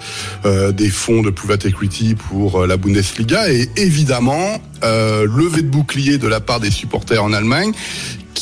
euh, 0.46 0.72
des 0.72 0.90
fonds 0.90 1.22
de 1.22 1.30
private 1.30 1.66
equity 1.66 2.16
pour 2.16 2.66
la 2.66 2.78
Bundesliga 2.78 3.52
et 3.52 3.70
évidemment 3.78 4.62
euh, 4.84 5.26
levée 5.26 5.62
de 5.62 5.68
bouclier 5.70 6.18
de 6.18 6.28
la 6.28 6.40
part 6.40 6.60
des 6.60 6.72
supporters 6.72 7.24
en 7.24 7.34
Allemagne 7.34 7.72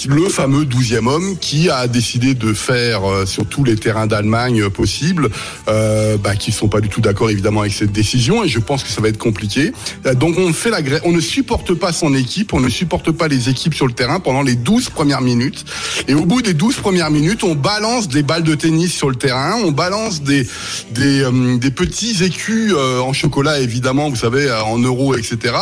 le 0.07 0.27
fameux 0.29 0.65
douzième 0.65 1.07
homme 1.07 1.37
qui 1.39 1.69
a 1.69 1.87
décidé 1.87 2.33
de 2.33 2.53
faire 2.53 3.09
euh, 3.09 3.25
sur 3.25 3.45
tous 3.45 3.63
les 3.63 3.75
terrains 3.75 4.07
d'Allemagne 4.07 4.63
euh, 4.63 4.69
possibles, 4.69 5.29
euh, 5.67 6.17
bah, 6.17 6.35
qui 6.35 6.51
sont 6.51 6.67
pas 6.67 6.81
du 6.81 6.89
tout 6.89 7.01
d'accord 7.01 7.29
évidemment 7.29 7.61
avec 7.61 7.73
cette 7.73 7.91
décision 7.91 8.43
et 8.43 8.47
je 8.47 8.59
pense 8.59 8.83
que 8.83 8.89
ça 8.89 9.01
va 9.01 9.09
être 9.09 9.17
compliqué. 9.17 9.71
Euh, 10.05 10.13
donc 10.13 10.37
on 10.37 10.51
fait 10.53 10.69
la 10.69 10.81
grève, 10.81 11.01
on 11.05 11.11
ne 11.11 11.21
supporte 11.21 11.73
pas 11.73 11.93
son 11.93 12.13
équipe, 12.13 12.53
on 12.53 12.59
ne 12.59 12.69
supporte 12.69 13.11
pas 13.11 13.27
les 13.27 13.49
équipes 13.49 13.73
sur 13.73 13.87
le 13.87 13.93
terrain 13.93 14.19
pendant 14.19 14.41
les 14.41 14.55
12 14.55 14.89
premières 14.89 15.21
minutes 15.21 15.65
et 16.07 16.13
au 16.13 16.25
bout 16.25 16.41
des 16.41 16.53
12 16.53 16.75
premières 16.77 17.11
minutes, 17.11 17.43
on 17.43 17.55
balance 17.55 18.07
des 18.07 18.23
balles 18.23 18.43
de 18.43 18.55
tennis 18.55 18.93
sur 18.93 19.09
le 19.09 19.15
terrain, 19.15 19.55
on 19.63 19.71
balance 19.71 20.21
des 20.21 20.47
des, 20.91 21.21
euh, 21.21 21.57
des 21.57 21.71
petits 21.71 22.23
écus 22.23 22.73
en 22.73 23.13
chocolat 23.13 23.59
évidemment, 23.59 24.09
vous 24.09 24.15
savez, 24.15 24.51
en 24.51 24.77
euros, 24.77 25.15
etc. 25.15 25.55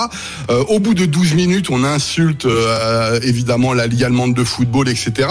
Au 0.50 0.80
bout 0.80 0.94
de 0.94 1.06
12 1.06 1.34
minutes, 1.34 1.70
on 1.70 1.84
insulte 1.84 2.48
évidemment 3.24 3.74
la 3.74 3.88
Ligue 3.88 4.04
de 4.28 4.44
football, 4.44 4.90
etc. 4.90 5.30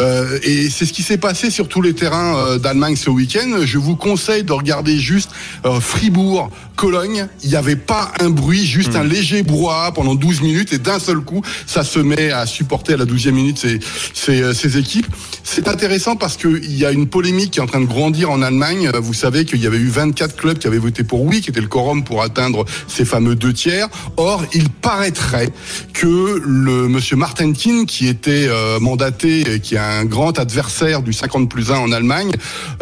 Euh, 0.00 0.38
et 0.42 0.70
c'est 0.70 0.86
ce 0.86 0.92
qui 0.92 1.02
s'est 1.02 1.18
passé 1.18 1.50
sur 1.50 1.68
tous 1.68 1.82
les 1.82 1.94
terrains 1.94 2.36
euh, 2.36 2.58
d'Allemagne 2.58 2.96
ce 2.96 3.10
week-end. 3.10 3.60
Je 3.64 3.78
vous 3.78 3.96
conseille 3.96 4.44
de 4.44 4.52
regarder 4.52 4.98
juste 4.98 5.30
euh, 5.64 5.80
Fribourg, 5.80 6.50
Cologne. 6.76 7.26
Il 7.42 7.50
n'y 7.50 7.56
avait 7.56 7.76
pas 7.76 8.12
un 8.20 8.30
bruit, 8.30 8.64
juste 8.66 8.96
un 8.96 9.04
léger 9.04 9.42
brouhaha 9.42 9.92
pendant 9.92 10.14
12 10.14 10.42
minutes 10.42 10.72
et 10.72 10.78
d'un 10.78 10.98
seul 10.98 11.20
coup, 11.20 11.42
ça 11.66 11.84
se 11.84 11.98
met 11.98 12.30
à 12.30 12.46
supporter 12.46 12.94
à 12.94 12.96
la 12.96 13.04
12e 13.04 13.30
minute 13.32 13.58
ces, 13.58 13.78
ces, 14.14 14.42
euh, 14.42 14.78
équipes. 14.78 15.06
C'est 15.44 15.68
intéressant 15.68 16.16
parce 16.16 16.36
qu'il 16.36 16.76
y 16.76 16.84
a 16.84 16.90
une 16.90 17.06
polémique 17.06 17.52
qui 17.52 17.58
est 17.58 17.62
en 17.62 17.66
train 17.66 17.80
de 17.80 17.86
grandir 17.86 18.30
en 18.30 18.42
Allemagne. 18.42 18.90
Euh, 18.94 19.00
Vous 19.00 19.14
savez 19.14 19.44
qu'il 19.44 19.60
y 19.60 19.66
avait 19.66 19.78
eu 19.78 19.88
24 19.88 20.36
clubs 20.36 20.58
qui 20.58 20.66
avaient 20.66 20.78
voté 20.78 21.04
pour 21.04 21.22
oui, 21.22 21.40
qui 21.40 21.50
était 21.50 21.60
le 21.60 21.68
quorum 21.68 22.04
pour 22.04 22.22
atteindre 22.22 22.64
ces 22.88 23.04
fameux 23.04 23.34
deux 23.34 23.52
tiers. 23.52 23.88
Or, 24.16 24.44
il 24.54 24.68
paraîtrait 24.70 25.50
que 25.92 26.40
le 26.44 26.88
monsieur 26.88 27.16
Martin 27.16 27.52
Kinn, 27.52 27.86
qui 27.86 28.08
était 28.08 28.46
euh, 28.48 28.80
mandaté, 28.80 29.40
et 29.54 29.60
qui 29.60 29.74
est 29.74 29.78
un 29.78 30.04
grand 30.04 30.38
adversaire 30.38 31.02
du 31.02 31.12
50 31.12 31.48
plus 31.48 31.70
1 31.70 31.76
en 31.76 31.92
Allemagne, 31.92 32.32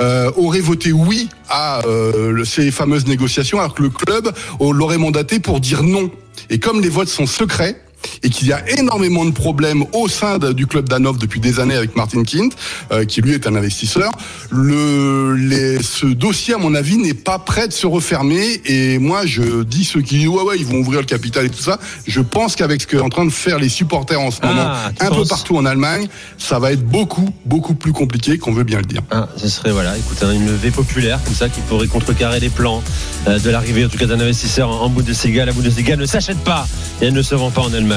euh, 0.00 0.30
aurait 0.36 0.60
voté 0.60 0.92
oui 0.92 1.28
à 1.48 1.84
euh, 1.86 2.44
ces 2.44 2.70
fameuses 2.70 3.06
négociations, 3.06 3.58
alors 3.58 3.74
que 3.74 3.79
le 3.80 3.90
club 3.90 4.32
l'aurait 4.72 4.98
mandaté 4.98 5.40
pour 5.40 5.60
dire 5.60 5.82
non. 5.82 6.10
Et 6.48 6.58
comme 6.58 6.80
les 6.80 6.88
votes 6.88 7.08
sont 7.08 7.26
secrets, 7.26 7.80
et 8.22 8.30
qu'il 8.30 8.48
y 8.48 8.52
a 8.52 8.68
énormément 8.78 9.24
de 9.24 9.30
problèmes 9.32 9.84
au 9.92 10.08
sein 10.08 10.38
de- 10.38 10.52
du 10.52 10.66
club 10.66 10.88
d'Hanovre 10.88 11.18
depuis 11.18 11.40
des 11.40 11.60
années 11.60 11.76
avec 11.76 11.96
Martin 11.96 12.22
Kint, 12.24 12.50
euh, 12.92 13.04
qui 13.04 13.20
lui 13.20 13.32
est 13.32 13.46
un 13.46 13.54
investisseur. 13.54 14.10
Le, 14.50 15.34
les, 15.36 15.82
ce 15.82 16.06
dossier, 16.06 16.54
à 16.54 16.58
mon 16.58 16.74
avis, 16.74 16.96
n'est 16.98 17.14
pas 17.14 17.38
prêt 17.38 17.66
de 17.68 17.72
se 17.72 17.86
refermer. 17.86 18.60
Et 18.66 18.98
moi, 18.98 19.26
je 19.26 19.62
dis 19.62 19.84
ceux 19.84 20.02
qui 20.02 20.18
disent 20.18 20.28
ouais 20.28 20.42
ouais, 20.42 20.56
ils 20.58 20.66
vont 20.66 20.78
ouvrir 20.78 21.00
le 21.00 21.06
capital 21.06 21.46
et 21.46 21.50
tout 21.50 21.62
ça. 21.62 21.78
Je 22.06 22.20
pense 22.20 22.56
qu'avec 22.56 22.82
ce 22.82 22.86
qu'est 22.86 23.00
en 23.00 23.08
train 23.08 23.24
de 23.24 23.30
faire 23.30 23.58
les 23.58 23.68
supporters 23.68 24.20
en 24.20 24.30
ce 24.30 24.38
Ah, 24.42 24.46
moment, 24.46 24.70
un 25.00 25.14
peu 25.14 25.24
partout 25.26 25.56
en 25.56 25.64
Allemagne, 25.64 26.08
ça 26.38 26.58
va 26.58 26.72
être 26.72 26.84
beaucoup 26.84 27.28
beaucoup 27.46 27.74
plus 27.74 27.92
compliqué 27.92 28.38
qu'on 28.38 28.52
veut 28.52 28.64
bien 28.64 28.78
le 28.78 28.84
dire. 28.84 29.02
Ah, 29.10 29.28
ce 29.36 29.48
serait 29.48 29.70
voilà, 29.72 29.96
écoute, 29.96 30.18
hein, 30.22 30.32
une 30.32 30.46
levée 30.46 30.70
populaire 30.70 31.20
comme 31.24 31.34
ça 31.34 31.48
qui 31.48 31.60
pourrait 31.62 31.86
contrecarrer 31.88 32.40
les 32.40 32.48
plans 32.48 32.82
euh, 33.28 33.38
de 33.38 33.50
l'arrivée 33.50 33.84
en 33.84 33.88
tout 33.88 33.98
cas 33.98 34.06
d'un 34.06 34.20
investisseur 34.20 34.68
en, 34.68 34.82
en 34.84 34.88
Bundesliga. 34.88 35.44
La 35.44 35.52
Bundesliga 35.52 35.96
ne 35.96 36.06
s'achète 36.06 36.38
pas 36.38 36.66
et 37.00 37.06
elle 37.06 37.14
ne 37.14 37.22
se 37.22 37.34
vend 37.34 37.50
pas 37.50 37.62
en 37.62 37.72
Allemagne. 37.72 37.89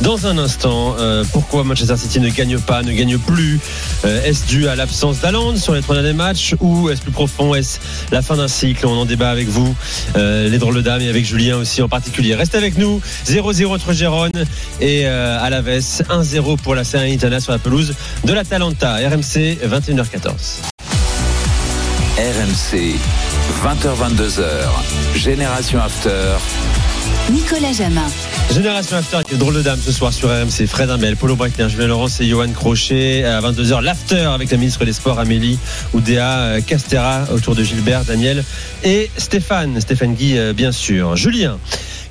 Dans 0.00 0.26
un 0.26 0.36
instant, 0.38 0.96
euh, 0.98 1.24
pourquoi 1.32 1.64
Manchester 1.64 1.96
City 1.96 2.20
ne 2.20 2.28
gagne 2.28 2.58
pas, 2.58 2.82
ne 2.82 2.92
gagne 2.92 3.18
plus 3.18 3.60
Euh, 4.04 4.22
Est-ce 4.24 4.46
dû 4.46 4.68
à 4.68 4.76
l'absence 4.76 5.20
d'Aland 5.20 5.56
sur 5.56 5.74
les 5.74 5.82
trois 5.82 5.94
derniers 5.94 6.12
matchs 6.12 6.54
ou 6.60 6.88
est-ce 6.90 7.00
plus 7.02 7.10
profond 7.10 7.54
Est-ce 7.54 7.78
la 8.12 8.22
fin 8.22 8.36
d'un 8.36 8.48
cycle 8.48 8.86
On 8.86 8.96
en 8.96 9.04
débat 9.04 9.30
avec 9.30 9.48
vous, 9.48 9.74
euh, 10.16 10.48
les 10.48 10.58
drôles 10.58 10.82
dames 10.82 11.00
et 11.02 11.08
avec 11.08 11.24
Julien 11.24 11.56
aussi 11.56 11.82
en 11.82 11.88
particulier. 11.88 12.34
Restez 12.34 12.56
avec 12.58 12.78
nous. 12.78 13.00
0-0 13.26 13.74
entre 13.74 13.92
Gérone 13.92 14.44
et 14.80 15.06
Alaves. 15.06 15.68
1-0 16.08 16.56
pour 16.58 16.74
la 16.74 16.84
Salernitana 16.84 17.40
sur 17.40 17.52
la 17.52 17.58
pelouse 17.58 17.94
de 18.24 18.32
la 18.32 18.44
Talenta. 18.44 18.94
RMC 18.94 19.58
21h14. 19.66 20.68
RMC, 22.18 22.96
20h22h, 23.62 24.42
Génération 25.14 25.78
After. 25.80 26.36
Nicolas 27.30 27.74
Jamin. 27.74 28.06
Génération 28.54 28.96
After 28.96 29.16
avec 29.16 29.30
les 29.30 29.36
drôles 29.36 29.54
de 29.54 29.60
dames 29.60 29.78
ce 29.78 29.92
soir 29.92 30.14
sur 30.14 30.30
RMC. 30.30 30.66
Fred 30.66 30.88
Imbel, 30.88 31.14
Paulo 31.14 31.36
Breitner, 31.36 31.68
Julien 31.68 31.88
Laurence 31.88 32.20
et 32.22 32.26
Johan 32.26 32.48
Crochet. 32.52 33.22
À 33.24 33.42
22h, 33.42 33.82
l'After 33.82 34.30
avec 34.32 34.50
la 34.50 34.56
ministre 34.56 34.86
des 34.86 34.94
Sports 34.94 35.18
Amélie 35.18 35.58
Oudéa 35.92 36.38
euh, 36.38 36.60
Castera 36.62 37.26
autour 37.30 37.54
de 37.54 37.62
Gilbert, 37.62 38.06
Daniel 38.06 38.42
et 38.82 39.10
Stéphane. 39.18 39.78
Stéphane 39.78 40.14
Guy, 40.14 40.38
euh, 40.38 40.54
bien 40.54 40.72
sûr. 40.72 41.16
Julien. 41.16 41.58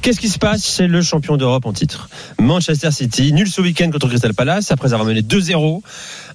Qu'est-ce 0.04 0.20
qui 0.20 0.30
se 0.30 0.38
passe 0.38 0.76
chez 0.76 0.86
le 0.86 1.02
champion 1.02 1.36
d'Europe 1.36 1.66
en 1.66 1.74
titre? 1.74 2.10
Manchester 2.40 2.92
City, 2.92 3.34
nul 3.34 3.50
ce 3.50 3.60
week-end 3.62 3.90
contre 3.90 4.08
Crystal 4.08 4.36
Palace 4.36 4.72
après 4.72 4.94
avoir 4.94 5.08
mené 5.08 5.22
2-0. 5.22 5.82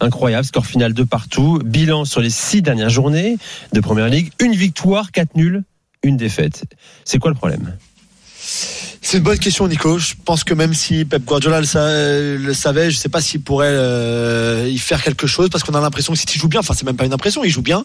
Incroyable, 0.01 0.45
score 0.45 0.67
final 0.67 0.93
de 0.93 1.05
partout. 1.05 1.61
Bilan 1.65 2.05
sur 2.05 2.21
les 2.21 2.31
six 2.31 2.63
dernières 2.63 2.91
journées 2.91 3.37
de 3.73 3.81
Première 3.81 4.09
Ligue. 4.09 4.33
Une 4.41 4.55
victoire, 4.55 5.13
quatre 5.13 5.37
nuls, 5.37 5.63
une 6.03 6.17
défaite. 6.17 6.65
C'est 7.05 7.21
quoi 7.21 7.31
le 7.31 7.37
problème? 7.37 7.77
C'est 9.05 9.19
une 9.19 9.25
bonne 9.25 9.39
question, 9.39 9.67
Nico. 9.67 9.99
Je 9.99 10.15
pense 10.25 10.45
que 10.45 10.55
même 10.55 10.75
si 10.75 11.05
Pep 11.05 11.25
Guardiola 11.25 11.59
le, 11.61 11.67
sa- 11.67 11.91
le 11.91 12.55
savait, 12.55 12.91
je 12.91 12.97
sais 12.97 13.09
pas 13.09 13.21
s'il 13.21 13.43
pourrait 13.43 13.67
euh, 13.69 14.69
y 14.71 14.79
faire 14.79 15.03
quelque 15.03 15.27
chose 15.27 15.49
parce 15.51 15.65
qu'on 15.65 15.75
a 15.75 15.81
l'impression 15.81 16.13
que 16.13 16.19
City 16.21 16.39
joue 16.39 16.47
bien. 16.47 16.61
Enfin, 16.61 16.73
c'est 16.77 16.87
même 16.87 16.97
pas 16.97 17.05
une 17.05 17.13
impression, 17.13 17.43
ils 17.43 17.51
jouent 17.51 17.63
bien. 17.63 17.85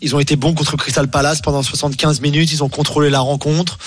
Ils 0.00 0.16
ont 0.16 0.18
été 0.18 0.34
bons 0.34 0.54
contre 0.54 0.76
Crystal 0.78 1.08
Palace 1.08 1.42
pendant 1.42 1.62
75 1.62 2.20
minutes. 2.22 2.50
Ils 2.52 2.64
ont 2.64 2.70
contrôlé 2.70 3.10
la 3.10 3.20
rencontre. 3.20 3.78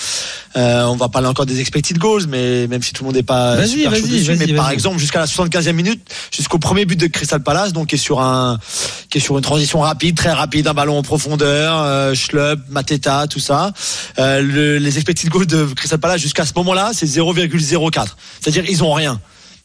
Euh, 0.56 0.84
on 0.84 0.96
va 0.96 1.08
parler 1.08 1.26
encore 1.28 1.44
des 1.44 1.60
expected 1.60 1.98
goals, 1.98 2.26
mais 2.28 2.66
même 2.68 2.82
si 2.82 2.92
tout 2.92 3.02
le 3.02 3.08
monde 3.08 3.16
n'est 3.16 3.22
pas 3.24 3.56
super 3.66 3.90
chaud 4.00 4.06
dessus, 4.18 4.30
mais 4.38 4.46
par 4.56 4.70
exemple 4.70 4.98
jusqu'à 4.98 5.18
la 5.20 5.26
75e 5.26 5.72
minute, 5.72 6.00
jusqu'au 6.34 6.58
premier 6.58 6.84
but 6.84 6.98
de 6.98 7.08
Crystal 7.08 7.42
Palace, 7.42 7.72
donc 7.72 7.88
qui 7.88 7.96
est 7.96 7.98
sur 7.98 8.20
un, 8.20 8.58
qui 9.10 9.18
est 9.18 9.20
sur 9.20 9.36
une 9.36 9.42
transition 9.44 9.80
rapide, 9.80 10.16
très 10.16 10.32
rapide, 10.32 10.66
un 10.68 10.74
ballon 10.74 10.98
en 10.98 11.02
profondeur, 11.02 11.78
euh, 11.80 12.14
Schlupp, 12.14 12.60
Mateta, 12.68 13.26
tout 13.26 13.38
ça. 13.40 13.72
Euh, 14.20 14.40
le- 14.40 14.78
les 14.78 14.96
expected 14.96 15.28
goals 15.30 15.46
de 15.46 15.64
Crystal 15.74 15.98
Palace 15.98 16.20
jusqu'à 16.20 16.44
ce 16.46 16.52
moment-là, 16.60 16.92
c'est 16.94 17.06
0,04. 17.06 18.06
C'est-à-dire 18.40 18.64
ils 18.68 18.84
ont 18.84 18.92
rien. 18.92 19.20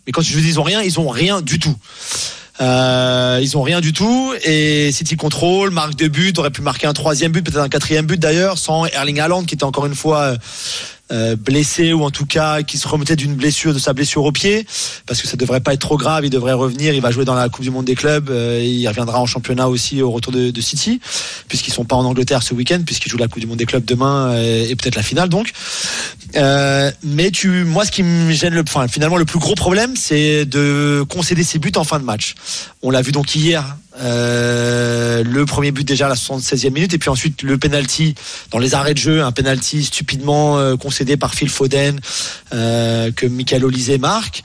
Mais 0.06 0.12
quand 0.12 0.22
je 0.22 0.38
dis 0.38 0.48
ils 0.48 0.60
ont 0.60 0.64
rien, 0.64 0.82
ils 0.82 1.00
ont 1.00 1.10
rien 1.10 1.42
du 1.42 1.60
tout. 1.60 1.76
Euh, 2.62 3.40
ils 3.42 3.58
ont 3.58 3.64
rien 3.64 3.82
du 3.82 3.92
tout 3.92 4.34
et 4.46 4.90
City 4.94 5.18
contrôle, 5.18 5.72
marque 5.72 5.96
de 5.96 6.08
but, 6.08 6.40
aurait 6.40 6.52
pu 6.52 6.62
marquer 6.62 6.88
un 6.88 6.94
troisième 6.94 7.32
but, 7.34 7.42
peut-être 7.42 7.60
un 7.60 7.70
quatrième 7.70 8.06
but 8.06 8.18
d'ailleurs, 8.20 8.58
sans 8.58 8.86
Erling 8.86 9.20
Haaland 9.20 9.44
qui 9.44 9.56
était 9.56 9.66
encore 9.66 9.86
une 9.86 9.96
fois 9.96 10.20
euh, 10.20 10.38
euh, 11.12 11.36
blessé 11.36 11.92
ou 11.92 12.04
en 12.04 12.12
tout 12.12 12.26
cas 12.26 12.64
qui 12.64 12.78
se 12.78 12.88
remettait 12.88 13.18
d'une 13.18 13.36
blessure, 13.36 13.74
de 13.74 13.80
sa 13.80 13.92
blessure 13.92 14.24
au 14.24 14.32
pied, 14.32 14.66
parce 15.06 15.22
que 15.22 15.28
ça 15.28 15.36
devrait 15.36 15.60
pas 15.60 15.74
être 15.74 15.82
trop 15.82 15.98
grave, 15.98 16.24
il 16.24 16.30
devrait 16.30 16.54
revenir, 16.54 16.94
il 16.94 17.02
va 17.02 17.12
jouer 17.12 17.26
dans 17.26 17.36
la 17.36 17.50
Coupe 17.50 17.64
du 17.64 17.72
Monde 17.72 17.86
des 17.86 17.96
clubs, 17.96 18.32
il 18.32 18.88
reviendra 18.88 19.20
en 19.20 19.26
championnat 19.26 19.68
aussi 19.68 20.02
au 20.02 20.10
retour 20.10 20.32
de, 20.32 20.62
City, 20.62 21.00
puisqu'ils 21.48 21.74
sont 21.74 21.86
pas 21.86 21.96
en 21.96 22.06
Angleterre 22.06 22.42
ce 22.42 22.56
week-end, 22.56 22.82
puisqu'ils 22.84 23.10
jouent 23.10 23.18
la 23.18 23.28
Coupe 23.28 23.42
du 23.42 23.48
Monde 23.48 23.60
des 23.60 23.66
clubs 23.66 23.86
demain 23.86 24.32
euh, 24.32 24.68
et 24.68 24.76
peut-être 24.76 24.96
la 24.96 25.04
finale 25.04 25.30
donc. 25.30 25.52
Euh, 26.36 26.92
mais 27.04 27.32
tu, 27.32 27.64
moi, 27.64 27.86
ce 27.86 27.92
qui 27.92 28.04
me 28.04 28.32
gêne, 28.32 28.54
le, 28.54 28.62
enfin, 28.62 28.88
finalement, 28.88 29.18
le 29.18 29.26
plus 29.26 29.40
gros 29.40 29.56
problème, 29.56 29.96
c'est 29.96 30.46
de 30.46 31.04
concéder 31.08 31.44
ses 31.44 31.60
buts 31.60 31.72
en 31.76 31.84
fin 31.84 32.00
de 32.00 32.04
match. 32.04 32.36
On 32.82 32.90
l'a 32.90 33.02
vu 33.02 33.12
donc 33.12 33.36
hier. 33.36 33.78
euh, 34.02 35.24
le 35.24 35.46
premier 35.46 35.72
but 35.72 35.88
déjà 35.88 36.08
à 36.08 36.10
la 36.10 36.16
76e 36.16 36.72
minute 36.72 36.94
et 36.94 36.98
puis 36.98 37.10
ensuite 37.10 37.44
le 37.44 37.58
penalty 37.58 38.16
dans 38.52 38.60
les 38.60 38.74
arrêts 38.74 38.94
de 38.94 39.00
jeu 39.00 39.24
un 39.24 39.32
penalty 39.32 39.84
stupidement 39.84 40.60
euh, 40.60 40.76
concédé 40.76 41.18
par 41.18 41.34
Phil 41.34 41.50
Foden 41.50 42.00
euh, 42.54 43.12
que 43.12 43.26
Michael 43.26 43.64
Olise 43.64 43.98
marque 44.00 44.44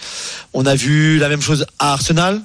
on 0.52 0.66
a 0.66 0.74
vu 0.74 1.18
la 1.18 1.28
même 1.28 1.42
chose 1.42 1.66
à 1.78 1.92
Arsenal 1.94 2.40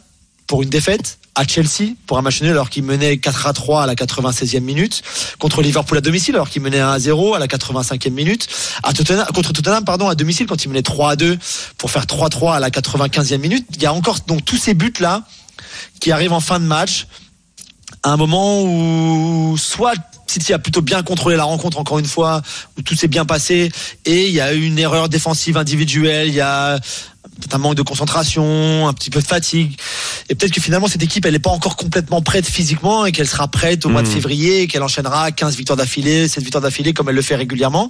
pour 0.47 0.63
une 0.63 0.69
défaite 0.69 1.19
à 1.35 1.45
Chelsea 1.45 1.93
pour 2.07 2.17
un 2.17 2.21
match 2.21 2.41
nul 2.41 2.51
alors 2.51 2.69
qu'il 2.69 2.83
menait 2.83 3.17
4 3.17 3.47
à 3.47 3.53
3 3.53 3.83
à 3.83 3.85
la 3.85 3.95
96e 3.95 4.61
minute 4.61 5.03
contre 5.37 5.61
Liverpool 5.61 5.97
à 5.97 6.01
domicile 6.01 6.35
alors 6.35 6.49
qu'il 6.49 6.61
menait 6.61 6.79
1 6.79 6.91
à 6.91 6.99
0 6.99 7.35
à 7.35 7.39
la 7.39 7.47
85e 7.47 8.09
minute 8.11 8.47
contre 9.33 9.53
Tottenham 9.53 9.83
pardon 9.83 10.07
à 10.07 10.15
domicile 10.15 10.47
quand 10.47 10.63
il 10.63 10.69
menait 10.69 10.81
3 10.81 11.11
à 11.11 11.15
2 11.15 11.37
pour 11.77 11.91
faire 11.91 12.07
3 12.07 12.27
à 12.27 12.29
3 12.29 12.55
à 12.55 12.59
la 12.59 12.69
95e 12.69 13.37
minute. 13.37 13.65
Il 13.75 13.81
y 13.81 13.85
a 13.85 13.93
encore 13.93 14.19
donc 14.27 14.45
tous 14.45 14.57
ces 14.57 14.73
buts 14.73 14.93
là 14.99 15.23
qui 15.99 16.11
arrivent 16.11 16.33
en 16.33 16.39
fin 16.39 16.59
de 16.59 16.65
match. 16.65 17.07
À 18.03 18.11
un 18.11 18.17
moment 18.17 18.63
où 18.63 19.57
soit 19.57 19.95
City 20.27 20.53
a 20.53 20.59
plutôt 20.59 20.81
bien 20.81 21.03
contrôlé 21.03 21.35
la 21.35 21.43
rencontre 21.43 21.79
encore 21.79 21.99
une 21.99 22.05
fois, 22.05 22.41
où 22.77 22.81
tout 22.81 22.95
s'est 22.95 23.07
bien 23.07 23.25
passé, 23.25 23.71
et 24.05 24.27
il 24.27 24.33
y 24.33 24.41
a 24.41 24.53
eu 24.53 24.65
une 24.65 24.79
erreur 24.79 25.07
défensive 25.07 25.57
individuelle, 25.57 26.27
il 26.27 26.33
y 26.33 26.41
a 26.41 26.79
un 27.51 27.57
manque 27.57 27.75
de 27.75 27.81
concentration, 27.81 28.87
un 28.87 28.93
petit 28.93 29.09
peu 29.09 29.21
de 29.21 29.25
fatigue, 29.27 29.77
et 30.29 30.35
peut-être 30.35 30.51
que 30.53 30.61
finalement 30.61 30.87
cette 30.87 31.03
équipe 31.03 31.25
elle 31.25 31.33
n'est 31.33 31.39
pas 31.39 31.49
encore 31.51 31.75
complètement 31.77 32.21
prête 32.21 32.45
physiquement 32.45 33.05
et 33.05 33.11
qu'elle 33.11 33.27
sera 33.27 33.47
prête 33.47 33.85
au 33.85 33.89
mois 33.89 34.01
de 34.01 34.07
Mhm. 34.07 34.13
février 34.13 34.61
et 34.63 34.67
qu'elle 34.67 34.83
enchaînera 34.83 35.31
15 35.31 35.55
victoires 35.55 35.77
d'affilée, 35.77 36.27
7 36.27 36.43
victoires 36.43 36.61
d'affilée 36.61 36.93
comme 36.93 37.09
elle 37.09 37.15
le 37.15 37.21
fait 37.21 37.35
régulièrement. 37.35 37.89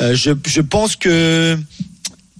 Euh, 0.00 0.14
je, 0.14 0.32
je 0.46 0.60
pense 0.60 0.96
que 0.96 1.58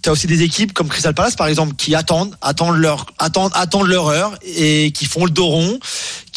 tu 0.03 0.09
as 0.09 0.13
aussi 0.13 0.27
des 0.27 0.43
équipes 0.43 0.73
comme 0.73 0.89
Crystal 0.89 1.13
Palace 1.15 1.37
par 1.37 1.47
exemple 1.47 1.75
qui 1.77 1.95
attendent 1.95 2.35
attendent 2.41 2.79
leur 2.79 3.07
attendent 3.19 3.53
attendent 3.55 3.87
leur 3.89 4.09
heure 4.09 4.33
et 4.57 4.93
qui 4.93 5.05
font 5.05 5.27
le 5.27 5.31
dos 5.31 5.47
rond 5.47 5.79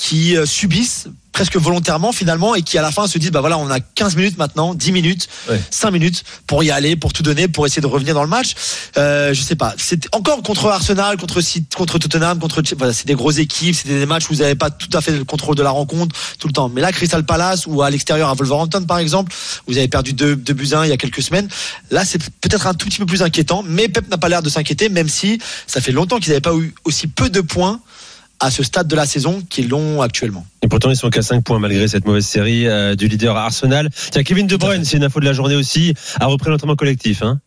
qui 0.03 0.35
euh, 0.35 0.45
subissent 0.45 1.07
presque 1.31 1.55
volontairement 1.55 2.11
finalement 2.11 2.55
et 2.55 2.61
qui 2.61 2.77
à 2.77 2.81
la 2.81 2.91
fin 2.91 3.07
se 3.07 3.17
disent 3.17 3.31
bah 3.31 3.39
voilà 3.39 3.57
on 3.57 3.69
a 3.69 3.79
15 3.79 4.17
minutes 4.17 4.37
maintenant 4.37 4.73
10 4.73 4.91
minutes 4.91 5.29
5 5.71 5.91
minutes 5.91 6.25
pour 6.45 6.61
y 6.61 6.71
aller 6.71 6.97
pour 6.97 7.13
tout 7.13 7.23
donner 7.23 7.47
pour 7.47 7.65
essayer 7.65 7.81
de 7.81 7.87
revenir 7.87 8.13
dans 8.13 8.21
le 8.21 8.29
match. 8.29 8.53
Euh, 8.97 9.33
je 9.33 9.41
sais 9.41 9.55
pas. 9.55 9.73
C'est 9.77 10.13
encore 10.13 10.43
contre 10.43 10.67
Arsenal 10.67 11.15
contre 11.15 11.39
contre 11.73 11.99
Tottenham 11.99 12.37
contre 12.39 12.61
voilà 12.77 12.91
c'est 12.91 13.07
des 13.07 13.15
grosses 13.15 13.37
équipes 13.37 13.75
c'est 13.75 13.87
des 13.87 14.05
matchs 14.05 14.25
où 14.25 14.33
vous 14.33 14.41
n'avez 14.41 14.55
pas 14.55 14.69
tout 14.69 14.89
à 14.91 14.99
fait 14.99 15.13
le 15.13 15.23
contrôle 15.23 15.55
de 15.55 15.63
la 15.63 15.69
rencontre 15.69 16.13
tout 16.37 16.47
le 16.47 16.53
temps. 16.53 16.67
Mais 16.67 16.81
là 16.81 16.91
Crystal 16.91 17.25
Palace 17.25 17.65
ou 17.65 17.81
à 17.81 17.89
l'extérieur 17.89 18.27
à 18.27 18.33
Wolverhampton 18.33 18.83
par 18.83 18.97
exemple 18.97 19.33
vous 19.67 19.77
avez 19.77 19.87
perdu 19.87 20.11
2 20.11 20.35
deux, 20.35 20.53
buts 20.53 20.73
à 20.73 20.79
1 20.79 20.85
il 20.85 20.89
y 20.89 20.93
a 20.93 20.97
quelques 20.97 21.21
semaines. 21.21 21.47
Là 21.91 22.03
c'est 22.03 22.21
peut-être 22.41 22.67
un 22.67 22.73
tout 22.73 22.87
petit 22.87 22.99
peu 22.99 23.05
plus 23.05 23.21
inquiétant 23.21 23.63
mais 23.65 23.87
Pep 23.87 24.09
n'a 24.09 24.17
pas 24.17 24.27
l'air 24.27 24.43
de 24.43 24.49
s'inquiéter 24.49 24.89
même 24.89 25.07
si 25.07 25.39
ça 25.65 25.79
fait 25.79 25.93
longtemps 25.93 26.19
qu'ils 26.19 26.31
n'avaient 26.31 26.41
pas 26.41 26.53
eu 26.53 26.75
aussi 26.83 27.07
peu 27.07 27.29
de 27.29 27.39
points 27.39 27.79
à 28.43 28.51
ce 28.51 28.61
stade 28.61 28.87
de 28.87 28.95
la 28.95 29.05
saison 29.05 29.41
qu'ils 29.49 29.69
l'ont 29.69 30.01
actuellement 30.01 30.45
Et 30.63 30.67
pourtant, 30.67 30.89
ils 30.89 30.97
sont 30.97 31.09
qu'à 31.09 31.21
5 31.21 31.45
points 31.45 31.59
malgré 31.59 31.87
cette 31.87 32.05
mauvaise 32.05 32.25
série 32.25 32.67
euh, 32.67 32.93
du 32.93 33.07
leader 33.07 33.37
Arsenal. 33.37 33.89
Tiens, 34.11 34.23
Kevin 34.23 34.47
De 34.47 34.57
Bruyne, 34.57 34.83
c'est 34.83 34.97
une 34.97 35.05
info 35.05 35.21
de 35.21 35.25
la 35.25 35.31
journée 35.31 35.55
aussi, 35.55 35.93
a 36.19 36.25
repris 36.25 36.49
l'entraînement 36.49 36.75
collectif. 36.75 37.23
Hein 37.23 37.39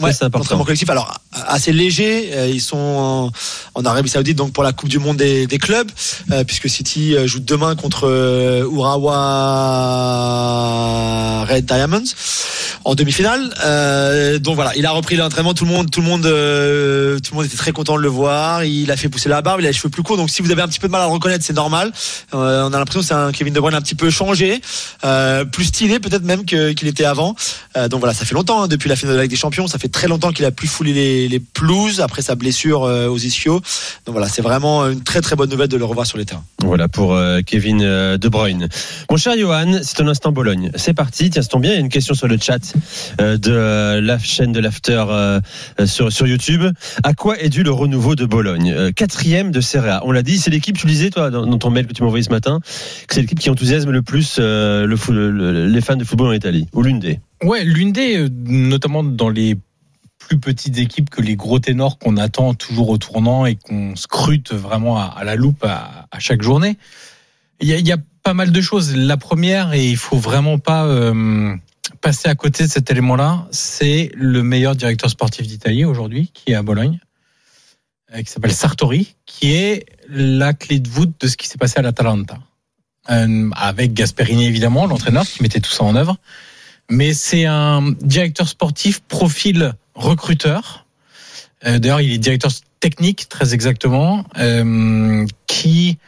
Ouais, 0.00 0.12
c'est 0.12 0.24
important. 0.24 0.44
entraînement 0.44 0.64
collectif. 0.64 0.90
Alors 0.90 1.14
assez 1.46 1.72
léger. 1.72 2.30
euh, 2.32 2.48
Ils 2.52 2.60
sont 2.60 2.76
en, 2.76 3.30
en 3.74 3.84
Arabie 3.84 4.08
Saoudite 4.08 4.36
donc 4.36 4.52
pour 4.52 4.62
la 4.64 4.72
Coupe 4.72 4.88
du 4.88 4.98
Monde 4.98 5.16
des, 5.18 5.46
des 5.46 5.58
clubs, 5.58 5.90
euh, 6.32 6.42
puisque 6.44 6.68
City 6.68 7.14
euh, 7.14 7.26
joue 7.26 7.40
demain 7.40 7.76
contre 7.76 8.08
euh, 8.08 8.68
Urawa 10.34 11.44
Red 11.48 11.64
Diamonds 11.66 12.04
en 12.84 12.94
demi-finale. 12.94 13.54
Euh, 13.64 14.38
donc 14.38 14.56
voilà, 14.56 14.72
il 14.76 14.84
a 14.86 14.90
repris 14.90 15.16
l'entraînement. 15.16 15.54
Tout 15.54 15.64
le 15.64 15.70
monde, 15.70 15.90
tout 15.90 16.00
le 16.00 16.06
monde, 16.06 16.22
tout 16.22 16.28
le 16.28 17.34
monde 17.36 17.46
était 17.46 17.56
très 17.56 17.72
content 17.72 17.96
de 17.96 18.02
le 18.02 18.08
voir. 18.08 18.64
Il 18.64 18.90
a 18.90 18.96
fait 18.96 19.08
pousser 19.08 19.28
la 19.28 19.42
barbe, 19.42 19.60
il 19.60 19.66
a 19.66 19.70
les 19.70 19.72
cheveux 19.74 19.88
plus 19.90 20.02
courts. 20.02 20.16
Donc 20.16 20.30
si 20.30 20.42
vous 20.42 20.50
avez 20.50 20.62
un 20.62 20.68
petit 20.68 20.80
peu 20.80 20.88
de 20.88 20.92
mal 20.92 21.00
à 21.02 21.06
le 21.06 21.12
reconnaître, 21.12 21.44
c'est 21.44 21.52
normal. 21.54 21.92
On 22.32 22.40
a 22.42 22.68
l'impression 22.70 23.00
que 23.00 23.06
c'est 23.06 23.14
un 23.14 23.32
Kevin 23.32 23.54
De 23.54 23.60
Bruyne 23.60 23.76
un 23.76 23.80
petit 23.82 23.94
peu 23.94 24.10
changé. 24.10 24.60
plus 25.52 25.64
stylé 25.64 25.98
peut-être 26.00 26.24
même 26.24 26.44
qu'il 26.44 26.88
était 26.88 27.04
avant. 27.04 27.34
Donc 27.90 28.00
voilà, 28.00 28.12
ça 28.14 28.24
fait 28.24 28.34
longtemps 28.34 28.62
hein, 28.62 28.68
depuis 28.68 28.88
la 28.88 28.96
finale 28.96 29.14
de 29.14 29.18
la 29.18 29.22
Ligue 29.24 29.30
des 29.30 29.36
Champions. 29.36 29.66
Ça 29.66 29.78
fait 29.78 29.83
très 29.88 30.08
longtemps 30.08 30.32
qu'il 30.32 30.44
a 30.44 30.50
plus 30.50 30.68
foulé 30.68 30.92
les, 30.92 31.28
les 31.28 31.40
pelouses 31.40 32.00
après 32.00 32.22
sa 32.22 32.34
blessure 32.34 32.84
euh, 32.84 33.08
aux 33.08 33.18
ischios. 33.18 33.60
Donc 34.06 34.12
voilà, 34.12 34.28
c'est 34.28 34.42
vraiment 34.42 34.86
une 34.88 35.02
très 35.02 35.20
très 35.20 35.36
bonne 35.36 35.50
nouvelle 35.50 35.68
de 35.68 35.76
le 35.76 35.84
revoir 35.84 36.06
sur 36.06 36.18
les 36.18 36.24
terrains. 36.24 36.44
Voilà 36.62 36.88
pour 36.88 37.14
euh, 37.14 37.40
Kevin 37.44 37.80
euh, 37.82 38.16
De 38.16 38.28
Bruyne. 38.28 38.68
Mon 39.10 39.16
cher 39.16 39.34
Johan, 39.38 39.80
c'est 39.82 40.00
un 40.00 40.08
instant 40.08 40.32
Bologne. 40.32 40.70
C'est 40.76 40.94
parti. 40.94 41.30
Tiens, 41.30 41.42
ça 41.42 41.48
tombe 41.48 41.62
bien. 41.62 41.72
Il 41.72 41.74
y 41.74 41.78
a 41.78 41.80
une 41.80 41.88
question 41.88 42.14
sur 42.14 42.28
le 42.28 42.38
chat 42.38 42.74
euh, 43.20 43.36
de 43.36 43.52
euh, 43.52 44.00
la 44.00 44.18
chaîne 44.18 44.52
de 44.52 44.60
l'After 44.60 45.04
sur, 45.84 46.12
sur 46.12 46.26
YouTube. 46.26 46.64
À 47.02 47.14
quoi 47.14 47.38
est 47.38 47.48
dû 47.48 47.62
le 47.62 47.70
renouveau 47.70 48.14
de 48.14 48.24
Bologne? 48.24 48.72
Euh, 48.76 48.92
Quatrième 48.92 49.50
de 49.50 49.60
Serie 49.60 49.90
A. 49.90 50.00
On 50.04 50.12
l'a 50.12 50.22
dit, 50.22 50.38
c'est 50.38 50.50
l'équipe, 50.50 50.76
tu 50.78 50.86
le 50.86 50.92
disais 50.92 51.10
toi 51.10 51.30
dans, 51.30 51.46
dans 51.46 51.58
ton 51.58 51.70
mail 51.70 51.86
que 51.86 51.92
tu 51.92 52.02
m'as 52.02 52.08
envoyé 52.08 52.22
ce 52.24 52.30
matin, 52.30 52.60
que 53.06 53.14
c'est 53.14 53.20
l'équipe 53.20 53.38
qui 53.38 53.50
enthousiasme 53.50 53.90
le 53.90 54.02
plus 54.02 54.36
euh, 54.38 54.86
le, 54.86 54.96
fou- 54.96 55.12
le- 55.12 55.30
le- 55.30 55.66
les 55.66 55.80
fans 55.80 55.96
de 55.96 56.04
football 56.04 56.28
en 56.28 56.32
Italie, 56.32 56.66
ou 56.72 56.82
l'une 56.82 57.00
des. 57.00 57.20
Ouais, 57.42 57.64
l'une 57.64 57.92
des, 57.92 58.26
notamment 58.46 59.02
dans 59.04 59.28
les 59.28 59.56
plus 60.26 60.38
petites 60.38 60.78
équipes 60.78 61.10
que 61.10 61.20
les 61.20 61.36
gros 61.36 61.58
ténors 61.58 61.98
qu'on 61.98 62.16
attend 62.16 62.54
toujours 62.54 62.88
au 62.88 62.98
tournant 62.98 63.46
et 63.46 63.56
qu'on 63.56 63.94
scrute 63.96 64.52
vraiment 64.52 64.98
à, 64.98 65.22
la 65.24 65.36
loupe 65.36 65.64
à, 65.64 66.08
chaque 66.18 66.42
journée. 66.42 66.76
Il 67.60 67.68
y, 67.68 67.72
a, 67.72 67.78
il 67.78 67.86
y 67.86 67.92
a 67.92 67.98
pas 68.22 68.34
mal 68.34 68.50
de 68.50 68.60
choses. 68.60 68.96
La 68.96 69.16
première, 69.16 69.72
et 69.74 69.86
il 69.86 69.96
faut 69.96 70.16
vraiment 70.16 70.58
pas 70.58 70.86
euh, 70.86 71.54
passer 72.00 72.28
à 72.28 72.34
côté 72.34 72.64
de 72.64 72.70
cet 72.70 72.90
élément-là, 72.90 73.46
c'est 73.50 74.10
le 74.14 74.42
meilleur 74.42 74.74
directeur 74.74 75.10
sportif 75.10 75.46
d'Italie 75.46 75.84
aujourd'hui, 75.84 76.30
qui 76.32 76.52
est 76.52 76.54
à 76.54 76.62
Bologne, 76.62 76.98
euh, 78.14 78.22
qui 78.22 78.30
s'appelle 78.30 78.52
Sartori, 78.52 79.14
qui 79.26 79.52
est 79.52 79.86
la 80.08 80.54
clé 80.54 80.80
de 80.80 80.88
voûte 80.88 81.14
de 81.20 81.28
ce 81.28 81.36
qui 81.36 81.48
s'est 81.48 81.58
passé 81.58 81.78
à 81.78 81.82
l'Atalanta. 81.82 82.38
Euh, 83.10 83.50
avec 83.54 83.92
Gasperini 83.92 84.46
évidemment, 84.46 84.86
l'entraîneur 84.86 85.26
qui 85.26 85.42
mettait 85.42 85.60
tout 85.60 85.70
ça 85.70 85.84
en 85.84 85.94
œuvre 85.94 86.16
mais 86.90 87.14
c'est 87.14 87.46
un 87.46 87.92
directeur 88.00 88.48
sportif 88.48 89.00
profil 89.00 89.74
recruteur. 89.94 90.86
Euh, 91.66 91.78
D'ailleurs, 91.78 92.00
il 92.00 92.12
est 92.12 92.18
directeur 92.18 92.50
technique, 92.80 93.28
très 93.28 93.54
exactement, 93.54 94.24
euh, 94.38 95.26
qui 95.46 95.98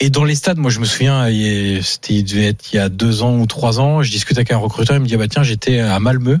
est 0.00 0.10
dans 0.10 0.24
les 0.24 0.34
stades. 0.34 0.58
Moi, 0.58 0.70
je 0.70 0.80
me 0.80 0.84
souviens, 0.84 1.28
il, 1.28 1.84
c'était, 1.84 2.14
il 2.14 2.24
devait 2.24 2.46
être 2.46 2.72
il 2.72 2.76
y 2.76 2.78
a 2.78 2.88
deux 2.88 3.22
ans 3.22 3.38
ou 3.38 3.46
trois 3.46 3.78
ans. 3.78 4.02
Je 4.02 4.10
discutais 4.10 4.40
avec 4.40 4.50
un 4.50 4.56
recruteur, 4.56 4.96
il 4.96 5.00
me 5.00 5.06
dit, 5.06 5.14
ah 5.14 5.18
bah 5.18 5.28
tiens, 5.28 5.42
j'étais 5.42 5.78
à 5.78 5.98
Malmö. 6.00 6.38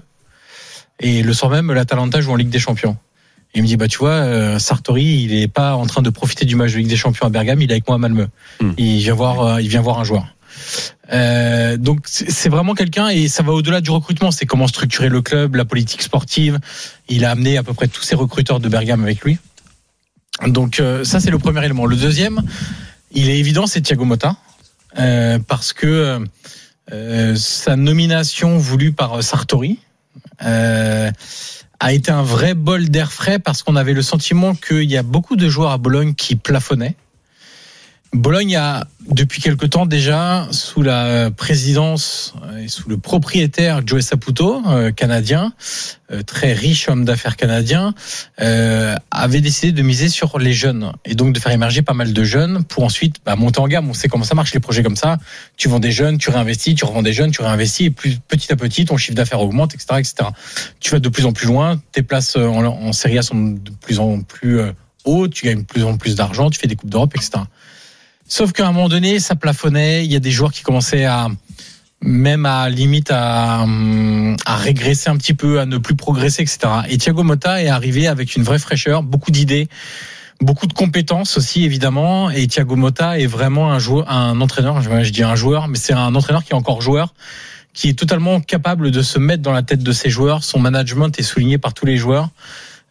Et 0.98 1.22
le 1.22 1.32
soir 1.32 1.50
même, 1.50 1.72
l'Atalanta 1.72 2.20
joue 2.20 2.32
en 2.32 2.36
Ligue 2.36 2.50
des 2.50 2.58
Champions. 2.58 2.96
Et 3.54 3.58
il 3.58 3.62
me 3.62 3.66
dit, 3.66 3.76
bah 3.76 3.88
tu 3.88 3.98
vois, 3.98 4.10
euh, 4.10 4.58
Sartori, 4.58 5.22
il 5.22 5.34
est 5.34 5.48
pas 5.48 5.74
en 5.74 5.86
train 5.86 6.02
de 6.02 6.10
profiter 6.10 6.44
du 6.44 6.56
match 6.56 6.72
de 6.72 6.78
Ligue 6.78 6.88
des 6.88 6.96
Champions 6.96 7.26
à 7.26 7.30
Bergame, 7.30 7.60
il 7.62 7.70
est 7.70 7.74
avec 7.74 7.86
moi 7.86 7.96
à 7.96 7.98
Malmö. 7.98 8.26
Il 8.76 8.98
vient 8.98 9.14
voir, 9.14 9.40
euh, 9.40 9.62
il 9.62 9.68
vient 9.68 9.80
voir 9.80 9.98
un 9.98 10.04
joueur. 10.04 10.26
Euh, 11.12 11.76
donc 11.76 12.00
c'est 12.04 12.48
vraiment 12.48 12.74
quelqu'un 12.74 13.08
et 13.08 13.28
ça 13.28 13.42
va 13.42 13.52
au-delà 13.52 13.80
du 13.80 13.90
recrutement. 13.90 14.30
C'est 14.30 14.46
comment 14.46 14.66
structurer 14.66 15.08
le 15.08 15.22
club, 15.22 15.56
la 15.56 15.64
politique 15.64 16.02
sportive. 16.02 16.58
Il 17.08 17.24
a 17.24 17.30
amené 17.30 17.56
à 17.56 17.62
peu 17.62 17.74
près 17.74 17.88
tous 17.88 18.02
ses 18.02 18.14
recruteurs 18.14 18.60
de 18.60 18.68
Bergame 18.68 19.02
avec 19.02 19.22
lui. 19.22 19.38
Donc 20.46 20.80
euh, 20.80 21.04
ça 21.04 21.20
c'est 21.20 21.30
le 21.30 21.38
premier 21.38 21.64
élément. 21.64 21.86
Le 21.86 21.96
deuxième, 21.96 22.42
il 23.12 23.28
est 23.28 23.38
évident, 23.38 23.66
c'est 23.66 23.80
Thiago 23.80 24.04
Motta 24.04 24.36
euh, 24.98 25.38
parce 25.46 25.72
que 25.72 26.24
sa 27.36 27.76
nomination 27.76 28.58
voulue 28.58 28.90
par 28.90 29.22
Sartori 29.22 29.78
a 31.80 31.92
été 31.92 32.10
un 32.10 32.22
vrai 32.22 32.54
bol 32.54 32.88
d'air 32.88 33.12
frais 33.12 33.38
parce 33.38 33.62
qu'on 33.62 33.74
avait 33.74 33.94
le 33.94 34.02
sentiment 34.02 34.54
qu'il 34.54 34.90
y 34.90 34.96
a 34.96 35.02
beaucoup 35.02 35.36
de 35.36 35.48
joueurs 35.48 35.70
à 35.70 35.78
Bologne 35.78 36.14
qui 36.14 36.36
plafonnaient. 36.36 36.94
Bologne 38.12 38.56
a, 38.56 38.88
depuis 39.08 39.40
quelque 39.40 39.66
temps 39.66 39.86
déjà, 39.86 40.48
sous 40.50 40.82
la 40.82 41.30
présidence 41.30 42.34
et 42.60 42.66
sous 42.66 42.88
le 42.88 42.98
propriétaire 42.98 43.82
Joe 43.86 44.04
Saputo, 44.04 44.62
euh, 44.66 44.90
canadien, 44.90 45.52
euh, 46.10 46.22
très 46.22 46.52
riche 46.52 46.88
homme 46.88 47.04
d'affaires 47.04 47.36
canadien, 47.36 47.94
euh, 48.40 48.96
avait 49.12 49.40
décidé 49.40 49.70
de 49.70 49.82
miser 49.82 50.08
sur 50.08 50.40
les 50.40 50.52
jeunes 50.52 50.92
et 51.04 51.14
donc 51.14 51.32
de 51.32 51.38
faire 51.38 51.52
émerger 51.52 51.82
pas 51.82 51.94
mal 51.94 52.12
de 52.12 52.24
jeunes 52.24 52.64
pour 52.64 52.82
ensuite 52.82 53.16
bah, 53.24 53.36
monter 53.36 53.60
en 53.60 53.68
gamme. 53.68 53.88
On 53.88 53.94
sait 53.94 54.08
comment 54.08 54.24
ça 54.24 54.34
marche 54.34 54.52
les 54.54 54.60
projets 54.60 54.82
comme 54.82 54.96
ça. 54.96 55.18
Tu 55.56 55.68
vends 55.68 55.78
des 55.78 55.92
jeunes, 55.92 56.18
tu 56.18 56.30
réinvestis, 56.30 56.74
tu 56.74 56.84
revends 56.84 57.02
des 57.02 57.12
jeunes, 57.12 57.30
tu 57.30 57.42
réinvestis 57.42 57.86
et 57.86 57.90
plus 57.90 58.18
petit 58.26 58.52
à 58.52 58.56
petit 58.56 58.86
ton 58.86 58.96
chiffre 58.96 59.14
d'affaires 59.14 59.40
augmente, 59.40 59.74
etc., 59.74 60.00
etc. 60.00 60.30
Tu 60.80 60.90
vas 60.90 60.98
de 60.98 61.08
plus 61.08 61.26
en 61.26 61.32
plus 61.32 61.46
loin. 61.46 61.80
Tes 61.92 62.02
places 62.02 62.36
euh, 62.36 62.48
en, 62.48 62.64
en 62.64 62.92
Serie 62.92 63.18
A 63.18 63.22
sont 63.22 63.52
de 63.52 63.70
plus 63.80 64.00
en 64.00 64.20
plus 64.22 64.58
euh, 64.58 64.72
hautes. 65.04 65.32
Tu 65.32 65.46
gagnes 65.46 65.60
de 65.60 65.66
plus 65.66 65.84
en 65.84 65.96
plus 65.96 66.16
d'argent. 66.16 66.50
Tu 66.50 66.58
fais 66.58 66.66
des 66.66 66.74
coupes 66.74 66.90
d'Europe, 66.90 67.12
etc. 67.14 67.44
Sauf 68.30 68.52
qu'à 68.52 68.68
un 68.68 68.70
moment 68.70 68.88
donné, 68.88 69.18
ça 69.18 69.34
plafonnait. 69.34 70.04
Il 70.04 70.12
y 70.12 70.14
a 70.14 70.20
des 70.20 70.30
joueurs 70.30 70.52
qui 70.52 70.62
commençaient 70.62 71.04
à 71.04 71.26
même 72.00 72.46
à 72.46 72.70
limite 72.70 73.10
à, 73.10 73.66
à 74.46 74.56
régresser 74.56 75.10
un 75.10 75.16
petit 75.16 75.34
peu, 75.34 75.58
à 75.58 75.66
ne 75.66 75.78
plus 75.78 75.96
progresser, 75.96 76.42
etc. 76.42 76.58
Et 76.88 76.96
Thiago 76.96 77.24
Motta 77.24 77.60
est 77.60 77.68
arrivé 77.68 78.06
avec 78.06 78.36
une 78.36 78.44
vraie 78.44 78.60
fraîcheur, 78.60 79.02
beaucoup 79.02 79.32
d'idées, 79.32 79.68
beaucoup 80.40 80.68
de 80.68 80.72
compétences 80.72 81.36
aussi 81.36 81.64
évidemment. 81.64 82.30
Et 82.30 82.46
Thiago 82.46 82.76
Motta 82.76 83.18
est 83.18 83.26
vraiment 83.26 83.72
un 83.72 83.80
joueur, 83.80 84.08
un 84.08 84.40
entraîneur. 84.40 84.80
Je 84.80 85.10
dis 85.10 85.24
un 85.24 85.34
joueur, 85.34 85.66
mais 85.66 85.76
c'est 85.76 85.92
un 85.92 86.14
entraîneur 86.14 86.44
qui 86.44 86.52
est 86.52 86.56
encore 86.56 86.82
joueur, 86.82 87.12
qui 87.74 87.88
est 87.88 87.98
totalement 87.98 88.40
capable 88.40 88.92
de 88.92 89.02
se 89.02 89.18
mettre 89.18 89.42
dans 89.42 89.52
la 89.52 89.64
tête 89.64 89.82
de 89.82 89.92
ses 89.92 90.08
joueurs. 90.08 90.44
Son 90.44 90.60
management 90.60 91.18
est 91.18 91.24
souligné 91.24 91.58
par 91.58 91.74
tous 91.74 91.84
les 91.84 91.96
joueurs. 91.96 92.30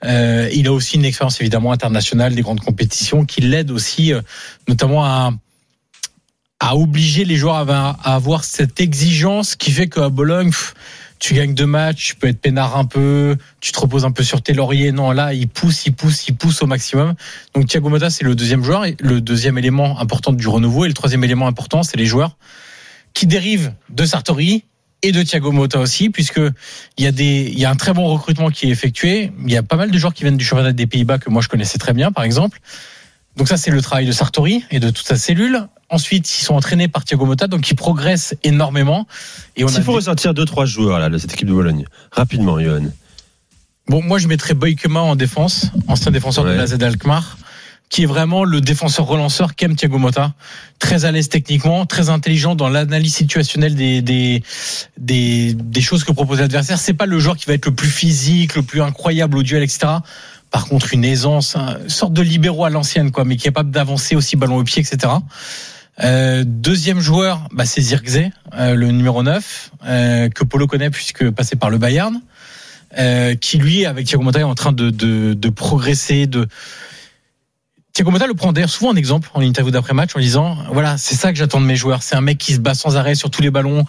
Euh, 0.05 0.49
il 0.53 0.67
a 0.67 0.71
aussi 0.71 0.95
une 0.95 1.05
expérience 1.05 1.41
évidemment 1.41 1.71
internationale 1.71 2.33
des 2.33 2.41
grandes 2.41 2.61
compétitions 2.61 3.25
qui 3.25 3.41
l'aide 3.41 3.71
aussi, 3.71 4.13
euh, 4.13 4.21
notamment 4.67 5.03
à 5.03 5.31
à 6.59 6.75
obliger 6.75 7.23
les 7.23 7.37
joueurs 7.37 7.69
à, 7.69 7.91
avoir 8.03 8.43
cette 8.43 8.81
exigence 8.81 9.55
qui 9.55 9.71
fait 9.71 9.87
qu'à 9.87 10.09
Bologne, 10.09 10.51
tu 11.17 11.33
gagnes 11.33 11.53
deux 11.53 11.65
matchs, 11.65 12.07
tu 12.07 12.15
peux 12.15 12.27
être 12.27 12.41
peinard 12.41 12.77
un 12.77 12.85
peu, 12.85 13.37
tu 13.61 13.71
te 13.71 13.79
reposes 13.79 14.05
un 14.05 14.11
peu 14.11 14.23
sur 14.23 14.41
tes 14.41 14.53
lauriers. 14.53 14.91
Non, 14.91 15.11
là, 15.11 15.33
il 15.33 15.47
pousse, 15.47 15.85
il 15.85 15.93
pousse, 15.93 16.27
il 16.27 16.35
pousse 16.35 16.61
au 16.61 16.67
maximum. 16.67 17.15
Donc 17.53 17.67
Thiago 17.67 17.89
Motta, 17.89 18.09
c'est 18.09 18.23
le 18.23 18.35
deuxième 18.35 18.63
joueur, 18.63 18.85
et 18.85 18.95
le 18.99 19.21
deuxième 19.21 19.57
élément 19.57 19.99
important 19.99 20.31
du 20.31 20.47
renouveau. 20.47 20.85
Et 20.85 20.87
le 20.87 20.93
troisième 20.93 21.23
élément 21.23 21.47
important, 21.47 21.83
c'est 21.83 21.97
les 21.97 22.05
joueurs 22.05 22.37
qui 23.13 23.25
dérivent 23.25 23.73
de 23.89 24.05
Sartori 24.05 24.65
et 25.01 25.11
de 25.11 25.23
Thiago 25.23 25.51
Motta 25.51 25.79
aussi, 25.79 26.09
puisque 26.09 26.41
il 26.97 27.03
y 27.03 27.07
a 27.07 27.11
des, 27.11 27.49
il 27.51 27.59
y 27.59 27.65
a 27.65 27.69
un 27.69 27.75
très 27.75 27.93
bon 27.93 28.05
recrutement 28.07 28.49
qui 28.49 28.67
est 28.67 28.69
effectué. 28.69 29.31
Il 29.45 29.51
y 29.51 29.57
a 29.57 29.63
pas 29.63 29.75
mal 29.75 29.91
de 29.91 29.97
joueurs 29.97 30.13
qui 30.13 30.23
viennent 30.23 30.37
du 30.37 30.45
championnat 30.45 30.73
des 30.73 30.87
Pays-Bas 30.87 31.19
que 31.19 31.29
moi 31.29 31.41
je 31.41 31.47
connaissais 31.47 31.77
très 31.77 31.93
bien, 31.93 32.11
par 32.11 32.23
exemple. 32.23 32.59
Donc 33.37 33.47
ça, 33.47 33.57
c'est 33.57 33.71
le 33.71 33.81
travail 33.81 34.05
de 34.05 34.11
Sartori 34.11 34.63
et 34.71 34.79
de 34.79 34.89
toute 34.89 35.07
sa 35.07 35.15
cellule. 35.15 35.67
Ensuite, 35.89 36.29
ils 36.39 36.43
sont 36.43 36.55
entraînés 36.55 36.87
par 36.87 37.05
Thiago 37.05 37.25
Motta, 37.25 37.47
donc 37.47 37.69
ils 37.69 37.75
progressent 37.75 38.35
énormément. 38.43 39.07
Et 39.55 39.63
on 39.63 39.67
S'il 39.67 39.83
faut 39.83 39.93
ressortir 39.93 40.33
deux 40.33 40.45
trois 40.45 40.65
joueurs 40.65 40.99
là 40.99 41.09
de 41.09 41.17
cette 41.17 41.33
équipe 41.33 41.47
de 41.47 41.53
Bologne, 41.53 41.85
rapidement, 42.11 42.59
Johan. 42.59 42.87
Bon, 43.87 44.03
moi, 44.03 44.19
je 44.19 44.27
mettrais 44.27 44.53
Boykema 44.53 44.99
en 44.99 45.15
défense, 45.15 45.71
ancien 45.87 46.11
défenseur 46.11 46.43
de 46.43 46.51
la 46.51 46.67
Z 46.67 46.83
Alkmaar, 46.83 47.37
qui 47.89 48.03
est 48.03 48.05
vraiment 48.05 48.43
le 48.43 48.61
défenseur 48.61 49.07
relanceur 49.07 49.55
qu'aime 49.55 49.75
Thiago 49.75 49.97
Motta. 49.97 50.33
Très 50.77 51.05
à 51.05 51.11
l'aise 51.11 51.27
techniquement, 51.27 51.85
très 51.85 52.09
intelligent 52.09 52.55
dans 52.55 52.69
l'analyse 52.69 53.15
situationnelle 53.15 53.75
des, 53.75 54.01
des, 54.01 54.43
des, 54.97 55.53
des 55.55 55.81
choses 55.81 56.03
que 56.03 56.11
propose 56.11 56.39
l'adversaire. 56.39 56.77
C'est 56.77 56.93
pas 56.93 57.07
le 57.07 57.19
joueur 57.19 57.35
qui 57.35 57.47
va 57.47 57.53
être 57.53 57.65
le 57.65 57.73
plus 57.73 57.89
physique, 57.89 58.55
le 58.55 58.61
plus 58.61 58.81
incroyable 58.81 59.37
au 59.37 59.43
duel, 59.43 59.63
etc. 59.63 59.87
Par 60.51 60.67
contre, 60.67 60.93
une 60.93 61.03
aisance, 61.03 61.55
une 61.55 61.89
sorte 61.89 62.13
de 62.13 62.21
libéraux 62.21 62.65
à 62.65 62.69
l'ancienne, 62.69 63.11
quoi, 63.11 63.25
mais 63.25 63.35
qui 63.35 63.47
est 63.47 63.51
capable 63.51 63.71
d'avancer 63.71 64.15
aussi 64.15 64.35
ballon 64.35 64.57
au 64.57 64.63
pied, 64.63 64.81
etc. 64.81 65.13
Euh, 66.01 66.43
deuxième 66.45 66.99
joueur, 66.99 67.47
bah, 67.51 67.65
c'est 67.65 67.81
Zirkzee, 67.81 68.31
euh, 68.57 68.73
le 68.73 68.87
numéro 68.91 69.21
9, 69.21 69.71
euh, 69.85 70.29
que 70.29 70.43
Polo 70.43 70.65
connaît 70.65 70.89
puisque 70.89 71.29
passé 71.31 71.55
par 71.55 71.69
le 71.69 71.77
Bayern, 71.77 72.21
euh, 72.97 73.35
qui 73.35 73.57
lui, 73.57 73.85
avec 73.85 74.07
Thiago 74.07 74.23
Motta, 74.23 74.39
est 74.39 74.43
en 74.43 74.55
train 74.55 74.71
de, 74.71 74.89
de, 74.89 75.33
de 75.33 75.49
progresser, 75.49 76.25
de 76.25 76.47
Thiago 77.99 78.11
Motta 78.11 78.27
le 78.27 78.33
prend 78.33 78.53
d'ailleurs 78.53 78.69
souvent 78.69 78.91
en 78.91 78.95
exemple 78.95 79.29
en 79.33 79.41
interview 79.41 79.71
d'après-match 79.71 80.15
en 80.15 80.21
disant 80.21 80.57
voilà 80.71 80.97
c'est 80.97 81.15
ça 81.15 81.33
que 81.33 81.37
j'attends 81.37 81.59
de 81.59 81.65
mes 81.65 81.75
joueurs. 81.75 82.01
C'est 82.01 82.15
un 82.15 82.21
mec 82.21 82.37
qui 82.37 82.53
se 82.53 82.59
bat 82.59 82.73
sans 82.73 82.95
arrêt 82.95 83.13
sur 83.13 83.29
tous 83.29 83.41
les 83.41 83.51
ballons 83.51 83.83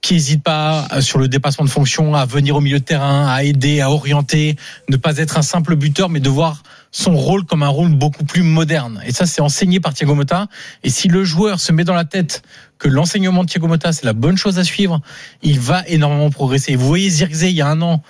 qui 0.00 0.16
hésite 0.16 0.42
pas 0.42 0.88
euh, 0.92 1.00
sur 1.00 1.20
le 1.20 1.28
dépassement 1.28 1.64
de 1.64 1.70
fonction 1.70 2.16
à 2.16 2.26
venir 2.26 2.56
au 2.56 2.60
milieu 2.60 2.80
de 2.80 2.84
terrain 2.84 3.28
à 3.28 3.44
aider 3.44 3.80
à 3.80 3.92
orienter 3.92 4.56
ne 4.88 4.96
pas 4.96 5.18
être 5.18 5.38
un 5.38 5.42
simple 5.42 5.76
buteur 5.76 6.08
mais 6.10 6.18
de 6.18 6.28
voir 6.28 6.64
son 6.90 7.14
rôle 7.14 7.44
comme 7.44 7.62
un 7.62 7.68
rôle 7.68 7.90
beaucoup 7.90 8.24
plus 8.24 8.42
moderne. 8.42 9.00
Et 9.06 9.12
ça 9.12 9.24
c'est 9.24 9.40
enseigné 9.40 9.78
par 9.78 9.94
Thiago 9.94 10.16
Motta. 10.16 10.48
Et 10.82 10.90
si 10.90 11.06
le 11.06 11.22
joueur 11.22 11.60
se 11.60 11.70
met 11.70 11.84
dans 11.84 11.94
la 11.94 12.04
tête 12.04 12.42
que 12.84 12.88
l'enseignement 12.90 13.44
de 13.44 13.48
Thiago 13.48 13.66
Motta 13.66 13.92
c'est 13.92 14.04
la 14.04 14.12
bonne 14.12 14.36
chose 14.36 14.58
à 14.58 14.64
suivre 14.64 15.00
il 15.42 15.58
va 15.58 15.82
énormément 15.88 16.28
progresser 16.28 16.76
vous 16.76 16.86
voyez 16.86 17.08
Zirkzee 17.08 17.48
il 17.48 17.56
y 17.56 17.62
a 17.62 17.68
un 17.68 17.80
an 17.80 18.02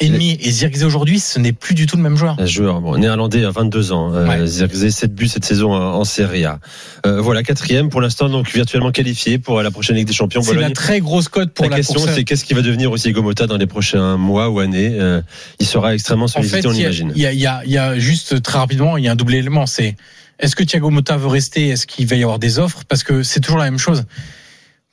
et 0.00 0.08
demi 0.08 0.38
et 0.40 0.50
Zirkzee 0.50 0.84
aujourd'hui 0.84 1.20
ce 1.20 1.38
n'est 1.38 1.52
plus 1.52 1.74
du 1.74 1.84
tout 1.86 1.96
le 1.98 2.02
même 2.02 2.16
joueur 2.16 2.36
Un 2.38 2.46
joueur 2.46 2.80
bon, 2.80 2.96
néerlandais 2.96 3.44
à 3.44 3.50
22 3.50 3.92
ans. 3.92 4.10
Euh, 4.14 4.46
Zirkzee, 4.46 4.90
7 4.90 5.14
buts 5.14 5.28
cette 5.28 5.44
saison 5.44 5.74
en, 5.74 5.94
en 6.00 6.04
Serie 6.04 6.46
A. 6.46 6.60
Euh, 7.04 7.20
voilà, 7.20 7.42
quatrième 7.42 7.90
pour 7.90 8.00
l'instant, 8.00 8.28
donc 8.30 8.48
virtuellement 8.50 8.90
qualifié 8.90 9.38
pour 9.38 9.60
la 9.60 9.70
prochaine 9.70 9.96
Ligue 9.96 10.06
des 10.06 10.12
Champions. 10.14 10.40
c'est 10.42 10.54
la 10.54 10.70
très 10.70 11.00
grosse 11.00 11.28
cote 11.28 11.52
pour 11.52 11.64
la, 11.66 11.70
la, 11.72 11.76
question, 11.76 12.00
c'est 12.00 12.24
qu'est-ce 12.24 12.44
qui 12.44 12.54
va 12.54 12.62
devenir 12.62 12.90
aussi 12.90 13.12
Gomota 13.12 13.46
dans 13.46 13.58
les 13.58 13.66
prochains 13.66 14.16
mois 14.16 14.48
ou 14.48 14.60
années 14.60 14.96
Euh, 14.98 15.20
Il 15.60 15.66
sera 15.66 15.94
extrêmement 15.94 16.24
En 16.24 16.28
sollicité, 16.28 16.62
fait, 16.62 16.68
on 16.68 16.72
il 16.72 16.78
y, 16.78 16.80
a- 16.80 16.84
imagine. 16.84 17.12
il 17.14 17.20
y 17.22 17.26
a, 17.26 17.32
il 17.32 17.40
y, 17.40 17.46
a, 17.46 17.62
il 17.66 17.72
y 17.72 17.78
a 17.78 17.98
juste 17.98 18.40
très 18.40 18.58
rapidement, 18.58 18.96
il 18.96 19.04
y 19.04 19.08
a 19.08 19.12
un 19.12 19.16
double 19.16 19.34
élément. 19.34 19.66
C'est 19.66 19.96
est-ce 20.42 20.56
que 20.56 20.64
Thiago 20.64 20.90
Motta 20.90 21.16
veut 21.16 21.28
rester? 21.28 21.68
Est-ce 21.68 21.86
qu'il 21.86 22.06
va 22.06 22.16
y 22.16 22.22
avoir 22.22 22.40
des 22.40 22.58
offres? 22.58 22.82
Parce 22.88 23.04
que 23.04 23.22
c'est 23.22 23.38
toujours 23.38 23.58
la 23.58 23.64
même 23.64 23.78
chose. 23.78 24.04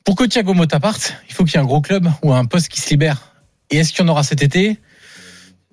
Pour 0.06 0.16
que 0.16 0.24
Thiago 0.24 0.54
Motta 0.54 0.80
parte, 0.80 1.16
il 1.28 1.34
faut 1.34 1.44
qu'il 1.44 1.56
y 1.56 1.58
ait 1.58 1.62
un 1.62 1.66
gros 1.66 1.82
club 1.82 2.08
ou 2.22 2.34
un 2.34 2.46
poste 2.46 2.70
qui 2.70 2.80
se 2.80 2.92
libère. 2.92 3.34
Et 3.72 3.78
est-ce 3.78 3.92
qu'il 3.92 4.06
y 4.06 4.08
en 4.08 4.12
aura 4.12 4.22
cet 4.24 4.44
été? 4.44 4.78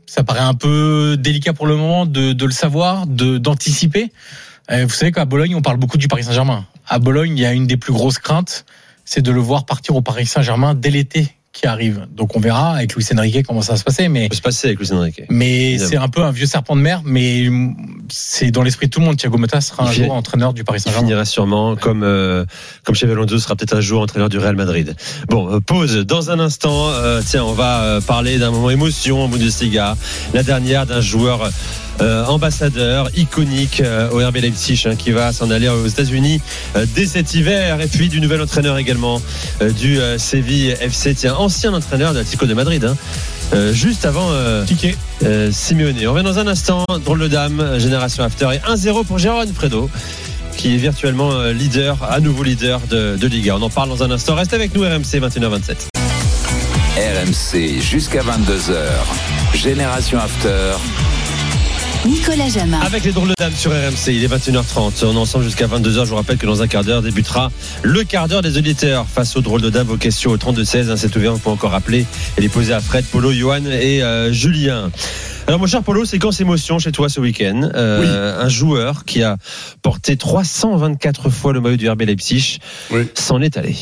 Ça 0.07 0.25
paraît 0.25 0.41
un 0.41 0.55
peu 0.55 1.17
délicat 1.19 1.53
pour 1.53 1.67
le 1.67 1.77
moment 1.77 2.07
de, 2.07 2.33
le 2.43 2.53
savoir, 2.53 3.07
de 3.07 3.37
d'anticiper. 3.37 4.13
Euh, 4.71 4.87
Vous 4.87 4.95
savez 4.95 5.13
qu'à 5.13 5.27
Bologne, 5.27 5.55
on 5.55 5.63
parle 5.63 5.77
beaucoup 5.77 5.99
du 5.99 6.09
Paris 6.09 6.25
Saint-Germain. 6.25 6.65
À 6.89 6.99
Bologne, 6.99 7.37
il 7.37 7.41
y 7.41 7.47
a 7.47 7.53
une 7.53 7.67
des 7.67 7.77
plus 7.77 7.93
grosses 7.93 8.19
craintes, 8.19 8.65
c'est 9.05 9.21
de 9.21 9.31
le 9.31 9.41
voir 9.41 9.67
partir 9.67 9.95
au 9.95 10.01
Paris 10.01 10.27
Saint-Germain 10.27 10.75
dès 10.75 10.91
l'été 10.91 11.35
qui 11.57 11.67
arrive. 11.67 12.07
Donc 12.15 12.37
on 12.37 12.41
verra 12.41 12.75
avec 12.77 12.95
Luis 12.95 13.07
Enrique 13.17 13.47
comment 13.47 13.63
ça 13.63 13.73
va 13.73 13.79
se 13.79 13.85
passer. 13.85 14.09
Mais 14.09 14.25
Ça 14.25 14.29
peut 14.29 14.37
se 14.37 14.43
passer 14.43 14.67
avec 14.69 14.79
Luis 14.79 14.93
Enrique. 14.93 15.23
mais 15.31 15.79
c'est 15.79 15.97
un 15.97 16.09
peu 16.09 16.23
un 16.23 16.31
vieux 16.31 16.47
serpent 16.47 16.77
de 16.77 16.83
mer, 16.83 17.01
mais 17.05 17.49
c'est 18.09 18.51
dans 18.51 18.63
l'esprit 18.63 18.87
de 18.87 18.91
tout 18.91 19.01
le 19.01 19.07
monde. 19.07 19.17
Thiago 19.17 19.39
Motta 19.39 19.61
sera 19.61 19.85
un 19.89 19.93
Il 19.93 20.05
jour 20.05 20.13
entraîneur 20.13 20.53
du 20.53 20.65
Paris 20.65 20.79
Il 20.81 20.83
Saint-Germain. 20.83 21.07
finira 21.07 21.25
sûrement 21.25 21.75
comme 21.77 22.03
euh, 22.03 22.45
comme 22.85 22.95
Xavi 22.95 23.13
Alonso 23.13 23.39
sera 23.39 23.57
peut-être 23.57 23.75
un 23.75 23.81
jour 23.81 24.03
entraîneur 24.03 24.29
du 24.29 24.39
Real 24.39 24.55
Madrid. 24.57 24.95
Bon, 25.29 25.51
euh, 25.51 25.61
pause 25.61 25.97
dans 26.07 26.31
un 26.31 26.39
instant. 26.41 26.91
Euh, 26.91 27.23
tiens, 27.27 27.45
on 27.45 27.53
va 27.55 27.83
euh, 27.83 28.01
parler 28.03 28.39
d'un 28.39 28.51
moment 28.51 28.71
émotion 28.71 29.23
en 29.25 29.29
Bundesliga. 29.29 29.97
La 30.35 30.43
dernière 30.43 30.85
d'un 30.87 31.01
joueur 31.01 31.51
euh, 32.01 32.25
ambassadeur 32.27 33.09
iconique 33.17 33.81
euh, 33.81 34.09
au 34.11 34.27
RB 34.27 34.37
Leipzig 34.37 34.83
hein, 34.87 34.97
qui 34.97 35.11
va 35.13 35.33
s'en 35.33 35.51
aller 35.51 35.69
aux 35.69 35.87
États-Unis 35.87 36.41
euh, 36.77 36.85
dès 36.95 37.07
cet 37.07 37.35
hiver 37.35 37.81
et 37.81 37.87
puis 37.87 38.09
du 38.09 38.21
nouvel 38.21 38.41
entraîneur 38.43 38.77
également 38.79 39.21
euh, 39.63 39.71
du 39.71 39.99
euh, 39.99 40.19
Séville 40.19 40.77
FC, 40.81 41.15
tiens, 41.15 41.35
ancien 41.37 41.73
entraîneur 41.75 42.13
de 42.13 42.19
l'Atlético 42.19 42.47
de 42.47 42.55
Madrid. 42.55 42.85
hein. 42.85 42.97
Euh, 43.55 43.73
juste 43.73 44.05
avant 44.05 44.29
euh, 44.33 44.65
euh, 45.25 45.51
Simeone. 45.53 45.95
On 46.07 46.13
revient 46.13 46.25
dans 46.25 46.39
un 46.41 46.49
instant. 46.49 46.85
Drôle 47.05 47.21
de 47.21 47.29
dame, 47.29 47.79
Génération 47.79 48.25
After 48.25 48.49
et 48.53 48.59
1-0 48.69 49.05
pour 49.05 49.19
Jérôme 49.19 49.53
Fredo 49.55 49.89
qui 50.57 50.75
est 50.75 50.79
virtuellement 50.79 51.33
euh, 51.33 51.53
leader, 51.53 51.99
à 52.11 52.19
nouveau 52.19 52.43
leader 52.43 52.81
de, 52.91 53.17
de 53.17 53.27
Liga. 53.27 53.55
On 53.57 53.63
en 53.63 53.69
parle 53.69 53.91
dans 53.91 54.03
un 54.03 54.11
instant. 54.11 54.35
Reste 54.35 54.55
avec 54.55 54.75
nous 54.75 54.81
RMC 54.83 55.21
21h27. 55.21 55.89
RMC 56.97 57.81
jusqu'à 57.83 58.23
22h. 58.23 58.75
Génération 59.55 60.19
After. 60.19 60.73
Nicolas 62.07 62.49
Jamin. 62.49 62.79
Avec 62.81 63.05
les 63.05 63.11
drôles 63.13 63.29
de 63.31 63.35
dames 63.37 63.53
sur 63.55 63.73
RMC, 63.73 64.09
il 64.15 64.23
est 64.23 64.29
21h30. 64.29 65.05
On 65.05 65.15
est 65.15 65.17
ensemble 65.17 65.45
jusqu'à 65.45 65.67
22h. 65.67 66.05
Je 66.05 66.11
vous 66.11 66.15
rappelle 66.17 66.37
que 66.39 66.47
dans 66.47 66.63
un 66.63 66.69
quart 66.69 66.85
d'heure 66.85 67.03
débutera 67.03 67.51
le 67.83 68.05
quart 68.05 68.29
d'heure 68.29 68.43
des 68.43 68.57
auditeurs 68.59 69.07
face 69.09 69.35
aux 69.37 69.41
drôles 69.41 69.61
de 69.63 69.71
dames. 69.71 69.87
Vos 69.89 69.97
questions 69.97 70.31
au 70.31 70.37
32-16. 70.37 70.91
Hein, 70.91 70.97
c'est 70.97 71.15
ouvert, 71.17 71.33
vous 71.33 71.39
pouvez 71.39 71.55
encore 71.55 71.75
appeler 71.75 72.07
et 72.39 72.41
les 72.41 72.49
poser 72.49 72.73
à 72.75 72.81
Fred, 72.81 73.05
Polo, 73.07 73.33
Johan 73.33 73.65
et 73.67 74.03
euh, 74.03 74.33
Julien. 74.33 74.91
Alors 75.49 75.61
mon 75.61 75.67
cher 75.67 75.83
Polo, 75.83 76.05
séquence 76.05 76.41
émotion 76.41 76.79
chez 76.79 76.93
toi 76.93 77.09
ce 77.09 77.21
week-end? 77.21 77.71
Euh, 77.75 78.41
Un 78.41 78.49
joueur 78.49 79.05
qui 79.05 79.23
a 79.23 79.37
porté 79.83 80.17
324 80.17 81.31
fois 81.31 81.53
le 81.53 81.61
maillot 81.61 81.77
du 81.77 81.89
RB 81.89 82.03
Leipzig 82.03 82.59
s'en 83.15 83.41
est 83.41 83.57
allé. 83.57 83.77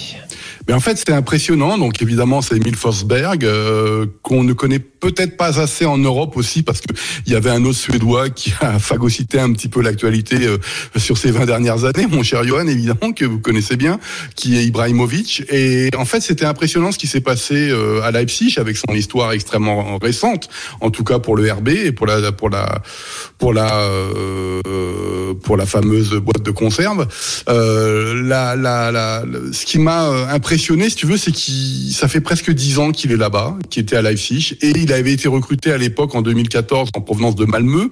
Mais 0.68 0.72
en 0.74 0.80
fait, 0.80 0.96
c'est 0.96 1.12
impressionnant. 1.12 1.76
Donc, 1.76 2.00
évidemment, 2.00 2.40
c'est 2.40 2.56
Emile 2.56 2.76
Forsberg, 2.76 3.44
euh, 3.44 4.06
qu'on 4.22 4.44
ne 4.44 4.54
connaît 4.54 4.78
peut-être 5.04 5.36
pas 5.36 5.60
assez 5.60 5.84
en 5.84 5.98
Europe 5.98 6.36
aussi, 6.36 6.62
parce 6.62 6.80
que 6.80 6.94
il 7.26 7.32
y 7.32 7.36
avait 7.36 7.50
un 7.50 7.64
autre 7.64 7.78
Suédois 7.78 8.30
qui 8.30 8.54
a 8.60 8.78
phagocyté 8.90 9.38
un 9.38 9.52
petit 9.52 9.68
peu 9.68 9.82
l'actualité 9.82 10.46
euh, 10.46 10.58
sur 10.96 11.18
ces 11.18 11.30
20 11.30 11.44
dernières 11.46 11.84
années, 11.84 12.06
mon 12.06 12.22
cher 12.22 12.44
Johan, 12.44 12.66
évidemment, 12.66 13.12
que 13.12 13.24
vous 13.24 13.38
connaissez 13.38 13.76
bien, 13.76 13.98
qui 14.34 14.56
est 14.56 14.64
Ibrahimovic. 14.64 15.44
Et 15.50 15.90
en 15.96 16.04
fait, 16.04 16.20
c'était 16.20 16.46
impressionnant 16.46 16.90
ce 16.92 16.98
qui 16.98 17.06
s'est 17.06 17.20
passé 17.20 17.68
euh, 17.70 18.02
à 18.02 18.10
Leipzig, 18.10 18.54
avec 18.56 18.76
son 18.76 18.94
histoire 18.94 19.32
extrêmement 19.32 19.98
récente, 19.98 20.48
en 20.80 20.90
tout 20.90 21.04
cas 21.04 21.18
pour 21.18 21.36
le 21.36 21.50
RB 21.52 21.68
et 21.68 21.92
pour 21.92 22.06
la 22.06 22.32
pour 22.32 22.48
la 22.48 22.82
pour 23.38 23.52
la 23.52 23.80
euh, 23.80 25.34
pour 25.42 25.56
la 25.56 25.66
fameuse 25.66 26.14
boîte 26.14 26.42
de 26.42 26.50
conserve. 26.50 27.06
La, 27.46 28.56
la, 28.56 28.90
la, 28.92 29.24
ce 29.52 29.64
qui 29.66 29.78
m'a 29.78 30.08
impressionné, 30.32 30.88
si 30.88 30.96
tu 30.96 31.06
veux, 31.06 31.16
c'est 31.16 31.32
qu'il 31.32 31.92
ça 31.92 32.08
fait 32.08 32.20
presque 32.20 32.50
dix 32.50 32.78
ans 32.78 32.92
qu'il 32.92 33.12
est 33.12 33.16
là-bas, 33.16 33.56
qu'il 33.70 33.82
était 33.82 33.96
à 33.96 34.02
Leipzig, 34.02 34.56
et 34.62 34.70
il 34.70 34.92
avait 35.00 35.12
été 35.12 35.28
recruté 35.28 35.72
à 35.72 35.78
l'époque 35.78 36.14
en 36.14 36.22
2014 36.22 36.90
en 36.96 37.00
provenance 37.00 37.36
de 37.36 37.44
Malmö. 37.44 37.88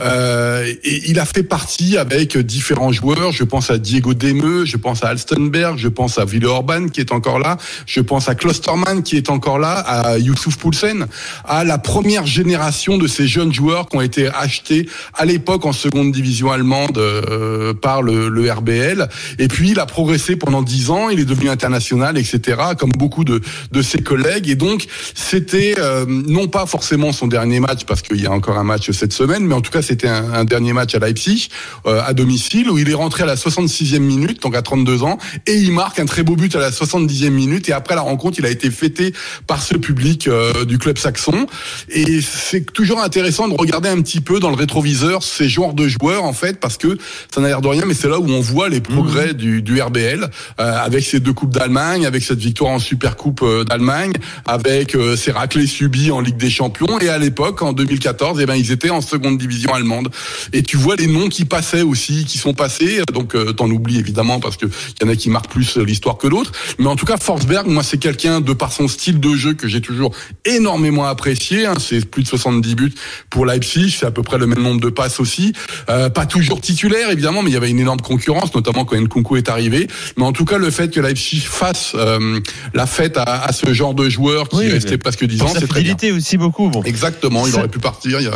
Euh, 0.00 0.64
et 0.84 1.10
il 1.10 1.18
a 1.18 1.24
fait 1.24 1.42
partie 1.42 1.96
avec 1.96 2.36
différents 2.38 2.92
joueurs. 2.92 3.32
Je 3.32 3.44
pense 3.44 3.70
à 3.70 3.78
Diego 3.78 4.14
Demeux, 4.14 4.64
je 4.64 4.76
pense 4.76 5.02
à 5.02 5.08
Alstenberg, 5.08 5.78
je 5.78 5.88
pense 5.88 6.18
à 6.18 6.24
Ville 6.24 6.46
Orban 6.46 6.88
qui 6.88 7.00
est 7.00 7.12
encore 7.12 7.38
là, 7.38 7.56
je 7.86 8.00
pense 8.00 8.28
à 8.28 8.34
Klosterman 8.34 9.02
qui 9.02 9.16
est 9.16 9.30
encore 9.30 9.58
là, 9.58 9.72
à 9.72 10.18
Youssouf 10.18 10.56
Poulsen, 10.56 11.06
à 11.44 11.64
la 11.64 11.78
première 11.78 12.26
génération 12.26 12.98
de 12.98 13.06
ces 13.06 13.26
jeunes 13.26 13.52
joueurs 13.52 13.88
qui 13.88 13.96
ont 13.96 14.00
été 14.00 14.28
achetés 14.28 14.88
à 15.14 15.24
l'époque 15.24 15.64
en 15.66 15.72
seconde 15.72 16.12
division 16.12 16.52
allemande 16.52 16.98
euh, 16.98 17.74
par 17.74 18.02
le, 18.02 18.28
le 18.28 18.50
RBL. 18.50 19.08
Et 19.38 19.48
puis 19.48 19.70
il 19.70 19.80
a 19.80 19.86
progressé 19.86 20.36
pendant 20.36 20.62
dix 20.62 20.90
ans, 20.90 21.08
il 21.08 21.20
est 21.20 21.24
devenu 21.24 21.48
international, 21.48 22.18
etc. 22.18 22.58
Comme 22.78 22.92
beaucoup 22.92 23.24
de, 23.24 23.40
de 23.72 23.82
ses 23.82 23.98
collègues. 23.98 24.48
Et 24.48 24.54
donc 24.54 24.86
c'était 25.14 25.74
euh, 25.78 26.06
non 26.28 26.48
pas 26.48 26.66
forcément 26.66 27.12
son 27.12 27.26
dernier 27.26 27.60
match 27.60 27.84
parce 27.84 28.02
qu'il 28.02 28.20
y 28.20 28.26
a 28.26 28.32
encore 28.32 28.58
un 28.58 28.64
match 28.64 28.90
cette 28.90 29.12
semaine, 29.12 29.44
mais 29.44 29.54
en 29.54 29.60
tout 29.60 29.70
cas 29.70 29.82
c'était 29.82 30.08
un, 30.08 30.32
un 30.32 30.44
dernier 30.44 30.72
match 30.72 30.94
à 30.94 30.98
Leipzig 30.98 31.48
euh, 31.86 32.00
à 32.04 32.12
domicile 32.12 32.70
où 32.70 32.78
il 32.78 32.88
est 32.88 32.94
rentré 32.94 33.22
à 33.24 33.26
la 33.26 33.34
66e 33.36 33.98
minute, 33.98 34.42
donc 34.42 34.54
à 34.54 34.62
32 34.62 35.02
ans, 35.02 35.18
et 35.46 35.54
il 35.54 35.72
marque 35.72 35.98
un 35.98 36.06
très 36.06 36.22
beau 36.22 36.36
but 36.36 36.54
à 36.54 36.60
la 36.60 36.70
70e 36.70 37.30
minute. 37.30 37.68
Et 37.68 37.72
après 37.72 37.94
la 37.94 38.02
rencontre, 38.02 38.38
il 38.38 38.46
a 38.46 38.50
été 38.50 38.70
fêté 38.70 39.12
par 39.46 39.62
ce 39.62 39.74
public 39.76 40.28
euh, 40.28 40.64
du 40.64 40.78
club 40.78 40.98
saxon. 40.98 41.46
Et 41.88 42.20
c'est 42.20 42.72
toujours 42.72 43.00
intéressant 43.00 43.48
de 43.48 43.54
regarder 43.54 43.88
un 43.88 44.00
petit 44.02 44.20
peu 44.20 44.40
dans 44.40 44.50
le 44.50 44.56
rétroviseur 44.56 45.22
ces 45.22 45.48
genres 45.48 45.74
de 45.74 45.88
joueurs 45.88 46.24
en 46.24 46.32
fait, 46.32 46.60
parce 46.60 46.76
que 46.76 46.98
ça 47.32 47.40
n'a 47.40 47.48
l'air 47.48 47.60
de 47.60 47.68
rien, 47.68 47.84
mais 47.86 47.94
c'est 47.94 48.08
là 48.08 48.18
où 48.18 48.28
on 48.28 48.40
voit 48.40 48.68
les 48.68 48.80
progrès 48.80 49.34
du, 49.34 49.62
du 49.62 49.80
RBL 49.80 50.28
euh, 50.60 50.76
avec 50.84 51.04
ces 51.04 51.20
deux 51.20 51.32
coupes 51.32 51.52
d'Allemagne, 51.52 52.06
avec 52.06 52.22
cette 52.22 52.38
victoire 52.38 52.72
en 52.72 52.78
Super 52.78 53.16
Coupe 53.16 53.42
euh, 53.42 53.64
d'Allemagne, 53.64 54.12
avec 54.46 54.94
euh, 54.94 55.16
ces 55.16 55.30
raclés 55.30 55.66
subis 55.66 56.07
en 56.10 56.20
Ligue 56.20 56.36
des 56.36 56.50
Champions. 56.50 56.98
Et 57.00 57.08
à 57.08 57.18
l'époque, 57.18 57.62
en 57.62 57.72
2014, 57.72 58.38
eh 58.40 58.46
ben 58.46 58.54
ils 58.54 58.72
étaient 58.72 58.90
en 58.90 59.00
seconde 59.00 59.38
division 59.38 59.72
allemande. 59.74 60.08
Et 60.52 60.62
tu 60.62 60.76
vois 60.76 60.96
les 60.96 61.06
noms 61.06 61.28
qui 61.28 61.44
passaient 61.44 61.82
aussi, 61.82 62.24
qui 62.24 62.38
sont 62.38 62.54
passés. 62.54 63.02
Donc 63.12 63.34
euh, 63.34 63.52
t'en 63.52 63.70
oublies 63.70 63.98
évidemment 63.98 64.40
parce 64.40 64.56
que 64.56 64.66
y 64.66 65.04
en 65.04 65.08
a 65.08 65.16
qui 65.16 65.30
marquent 65.30 65.50
plus 65.50 65.76
l'histoire 65.76 66.18
que 66.18 66.28
d'autres. 66.28 66.52
Mais 66.78 66.86
en 66.86 66.96
tout 66.96 67.06
cas, 67.06 67.16
Forsberg, 67.16 67.66
moi 67.66 67.82
c'est 67.82 67.98
quelqu'un 67.98 68.40
de 68.40 68.52
par 68.52 68.72
son 68.72 68.88
style 68.88 69.20
de 69.20 69.34
jeu 69.34 69.54
que 69.54 69.68
j'ai 69.68 69.80
toujours 69.80 70.12
énormément 70.44 71.04
apprécié. 71.06 71.66
hein. 71.66 71.74
C'est 71.78 72.04
plus 72.08 72.22
de 72.22 72.28
70 72.28 72.74
buts 72.74 72.92
pour 73.30 73.46
Leipzig, 73.46 73.94
c'est 73.98 74.06
à 74.06 74.10
peu 74.10 74.22
près 74.22 74.38
le 74.38 74.46
même 74.46 74.62
nombre 74.62 74.80
de 74.80 74.90
passes 74.90 75.20
aussi. 75.20 75.52
Euh, 75.90 76.08
pas 76.10 76.26
toujours 76.26 76.60
titulaire 76.60 77.10
évidemment, 77.10 77.42
mais 77.42 77.50
il 77.50 77.54
y 77.54 77.56
avait 77.56 77.70
une 77.70 77.80
énorme 77.80 78.00
concurrence, 78.00 78.54
notamment 78.54 78.84
quand 78.84 78.96
Nkunku 78.96 79.36
est 79.36 79.48
arrivé. 79.48 79.86
Mais 80.16 80.24
en 80.24 80.32
tout 80.32 80.44
cas, 80.44 80.58
le 80.58 80.70
fait 80.70 80.88
que 80.92 81.00
Leipzig 81.00 81.40
fasse 81.40 81.92
euh, 81.94 82.40
la 82.74 82.86
fête 82.86 83.16
à, 83.16 83.22
à 83.44 83.52
ce 83.52 83.72
genre 83.72 83.94
de 83.94 84.08
joueur 84.08 84.48
qui 84.48 84.56
Oui, 84.58 84.66
est 84.66 84.72
resté 84.72 84.92
mais 84.92 84.98
presque 84.98 85.24
10 85.24 85.38
pour 85.38 85.48
ans, 85.48 85.52
c'est 85.58 85.66
très 85.68 85.82
bien. 85.82 85.92
Aussi 86.12 86.36
beaucoup. 86.38 86.68
Bon. 86.70 86.82
Exactement, 86.82 87.46
il 87.46 87.54
aurait 87.54 87.68
pu 87.68 87.78
partir 87.78 88.20
il 88.20 88.24
y 88.24 88.28
a, 88.28 88.32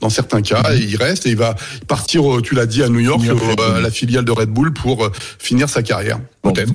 dans 0.00 0.08
certains 0.10 0.42
cas, 0.42 0.62
et 0.74 0.78
il 0.78 0.96
reste 0.96 1.26
et 1.26 1.30
il 1.30 1.36
va 1.36 1.54
partir, 1.88 2.22
tu 2.42 2.54
l'as 2.54 2.66
dit, 2.66 2.82
à 2.82 2.88
New 2.88 3.00
York, 3.00 3.20
New 3.20 3.26
York, 3.26 3.40
euh, 3.42 3.48
Red 3.50 3.56
Bull. 3.56 3.76
à 3.76 3.80
la 3.80 3.90
filiale 3.90 4.24
de 4.24 4.32
Red 4.32 4.48
Bull 4.50 4.72
pour 4.72 5.04
euh, 5.04 5.12
finir 5.38 5.68
sa 5.68 5.82
carrière. 5.82 6.18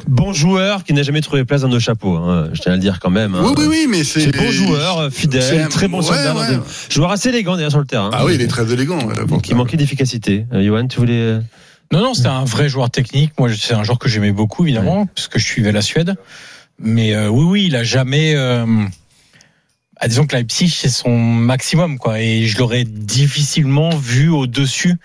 Bon, 0.07 0.32
joueur 0.34 0.84
qui 0.84 0.94
n'a 0.94 1.02
jamais 1.03 1.22
trouvé 1.22 1.44
place 1.44 1.62
dans 1.62 1.68
nos 1.68 1.80
chapeaux. 1.80 2.16
hein. 2.16 2.49
Je 2.53 2.62
tiens 2.62 2.74
à 2.74 2.76
le 2.76 2.82
dire 2.82 2.99
quand 2.99 3.10
même. 3.10 3.34
hein. 3.36 3.41
Oui, 3.44 3.53
oui, 3.57 3.66
oui, 3.70 3.88
mais 3.90 4.03
c'est. 4.03 4.32
bon 4.36 4.52
joueur, 4.52 4.99
euh, 4.99 5.10
fidèle, 5.10 5.68
très 5.70 5.88
bon 5.88 5.98
ouais, 5.99 6.03
soldat. 6.03 6.36
ouais. 6.36 6.60
Joueur 6.90 7.12
assez 7.12 7.30
élégant 7.30 7.56
d'ailleurs 7.56 7.72
sur 7.72 7.80
le 7.80 7.86
terrain. 7.86 8.10
Ah 8.14 8.26
oui, 8.26 8.36
il 8.36 8.41
est 8.41 8.48
très 8.48 8.72
élégant. 8.72 8.99
Qui 9.41 9.49
ça. 9.52 9.56
manquait 9.56 9.78
d'efficacité. 9.78 10.45
Euh, 10.53 10.64
Johan, 10.64 10.88
tu 10.88 10.99
voulais. 10.99 11.40
Non, 11.91 12.02
non, 12.02 12.14
c'était 12.14 12.30
un 12.30 12.45
vrai 12.45 12.68
joueur 12.70 12.90
technique. 12.90 13.32
Moi, 13.40 13.49
c'est 13.57 13.74
un 13.74 13.84
joueur 13.84 13.99
que 13.99 14.10
j'aimais 14.10 14.32
beaucoup, 14.32 14.64
évidemment, 14.66 15.06
parce 15.07 15.28
que 15.28 15.38
je 15.40 15.45
suivais 15.45 15.72
la 15.72 15.82
Suède. 15.82 16.16
Mais 16.80 17.16
euh, 17.16 17.30
oui, 17.30 17.44
oui, 17.45 17.64
il 17.68 17.76
a 17.76 17.84
jamais. 17.84 18.34
Euh, 18.36 18.66
ah, 20.00 20.08
disons 20.08 20.26
que 20.28 20.36
Leipzig, 20.36 20.70
c'est 20.70 20.90
son 20.90 21.18
maximum, 21.18 21.98
quoi. 21.98 22.20
Et 22.22 22.46
je 22.46 22.58
l'aurais 22.58 22.84
difficilement 22.84 23.90
vu 23.96 24.30
au-dessus 24.30 24.96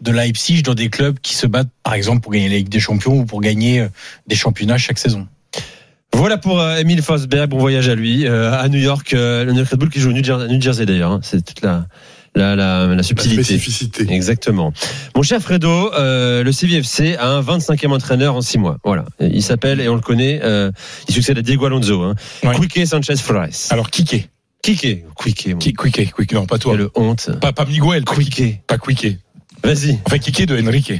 de 0.00 0.12
Leipzig 0.12 0.62
dans 0.62 0.74
des 0.74 0.88
clubs 0.90 1.18
qui 1.20 1.34
se 1.34 1.46
battent, 1.46 1.70
par 1.82 1.94
exemple, 1.94 2.20
pour 2.20 2.32
gagner 2.32 2.48
la 2.48 2.56
Ligue 2.56 2.68
des 2.68 2.80
Champions 2.80 3.18
ou 3.20 3.24
pour 3.24 3.40
gagner 3.40 3.80
euh, 3.80 3.88
des 4.26 4.36
championnats 4.36 4.78
chaque 4.78 4.98
saison. 4.98 5.26
Voilà 6.12 6.38
pour 6.38 6.60
euh, 6.60 6.76
Emile 6.76 7.02
Fosberg. 7.02 7.50
Bon 7.50 7.58
voyage 7.58 7.88
à 7.88 7.94
lui. 7.94 8.26
Euh, 8.26 8.52
à 8.52 8.68
New 8.68 8.78
York, 8.78 9.12
euh, 9.12 9.44
le 9.44 9.52
New 9.52 9.58
York 9.58 9.70
Red 9.70 9.78
Bull 9.80 9.90
qui 9.90 10.00
joue 10.00 10.10
au 10.10 10.12
New 10.12 10.22
Jersey, 10.24 10.48
New 10.48 10.60
Jersey 10.60 10.86
d'ailleurs. 10.86 11.12
hein. 11.12 11.20
C'est 11.22 11.44
toute 11.44 11.62
la. 11.62 11.86
La, 12.34 12.54
la, 12.54 12.86
la 12.94 13.02
subtilité. 13.02 13.42
spécificité. 13.42 14.06
Exactement. 14.12 14.70
Mon 15.14 15.22
cher 15.22 15.40
Fredo, 15.40 15.90
euh, 15.94 16.44
le 16.44 16.52
CVFC 16.52 17.16
a 17.16 17.28
un 17.30 17.40
25e 17.40 17.92
entraîneur 17.94 18.34
en 18.34 18.42
6 18.42 18.58
mois. 18.58 18.76
Voilà. 18.84 19.06
Il 19.20 19.42
s'appelle, 19.42 19.80
et 19.80 19.88
on 19.88 19.94
le 19.94 20.02
connaît, 20.02 20.40
euh, 20.42 20.70
il 21.08 21.14
succède 21.14 21.38
à 21.38 21.40
Diego 21.40 21.64
Alonso. 21.64 22.02
Hein. 22.02 22.14
Quique 22.60 22.86
Sanchez 22.86 23.16
Flores. 23.16 23.46
Alors, 23.70 23.88
Kike. 23.88 24.08
Quique. 24.10 24.28
Quique. 24.74 25.04
moi. 25.50 25.58
Qui- 25.58 25.72
Quique, 25.74 26.14
Quique, 26.14 26.32
non, 26.32 26.46
pas 26.46 26.58
toi. 26.58 26.76
Quelle 26.76 26.88
honte. 26.94 27.30
Pas, 27.40 27.52
pas 27.52 27.64
Miguel, 27.64 28.04
pas 28.04 28.14
Quique. 28.14 28.66
Pas 28.66 28.78
Quique. 28.78 29.18
Vas-y. 29.64 29.98
Enfin, 30.04 30.18
Kike 30.18 30.46
de 30.46 30.60
Enrique. 30.62 30.92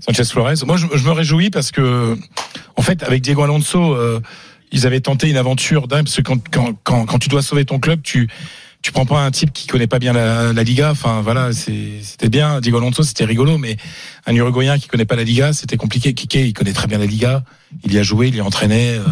Sanchez 0.00 0.24
Flores. 0.24 0.52
Moi, 0.66 0.76
je, 0.76 0.86
je 0.94 1.04
me 1.04 1.10
réjouis 1.10 1.50
parce 1.50 1.70
que, 1.70 2.16
en 2.76 2.82
fait, 2.82 3.02
avec 3.02 3.20
Diego 3.22 3.42
Alonso, 3.42 3.94
euh, 3.94 4.20
ils 4.72 4.86
avaient 4.86 5.00
tenté 5.00 5.28
une 5.28 5.36
aventure 5.36 5.88
dingue 5.88 6.04
parce 6.04 6.16
que 6.16 6.22
quand, 6.22 6.38
quand, 6.50 6.72
quand, 6.84 7.04
quand 7.06 7.18
tu 7.18 7.28
dois 7.28 7.42
sauver 7.42 7.64
ton 7.64 7.78
club, 7.78 8.00
tu, 8.02 8.28
tu 8.80 8.92
prends 8.92 9.06
pas 9.06 9.20
un 9.24 9.30
type 9.30 9.52
qui 9.52 9.66
connaît 9.66 9.86
pas 9.88 9.98
bien 9.98 10.12
la, 10.12 10.52
la 10.52 10.62
Liga. 10.62 10.90
Enfin 10.92 11.20
voilà, 11.20 11.50
c'était 11.52 12.28
bien. 12.28 12.60
Diego 12.60 12.78
Alonso, 12.78 13.02
c'était 13.02 13.24
rigolo, 13.24 13.58
mais 13.58 13.76
un 14.26 14.34
Uruguayen 14.34 14.78
qui 14.78 14.88
connaît 14.88 15.04
pas 15.04 15.16
la 15.16 15.24
Liga, 15.24 15.52
c'était 15.52 15.76
compliqué. 15.76 16.14
Kike, 16.14 16.34
il 16.36 16.52
connaît 16.52 16.72
très 16.72 16.86
bien 16.86 16.98
la 16.98 17.06
Liga. 17.06 17.44
Il 17.84 17.92
y 17.92 17.98
a 17.98 18.02
joué, 18.02 18.28
il 18.28 18.36
y 18.36 18.40
a 18.40 18.44
entraîné. 18.44 18.90
Euh, 18.94 19.02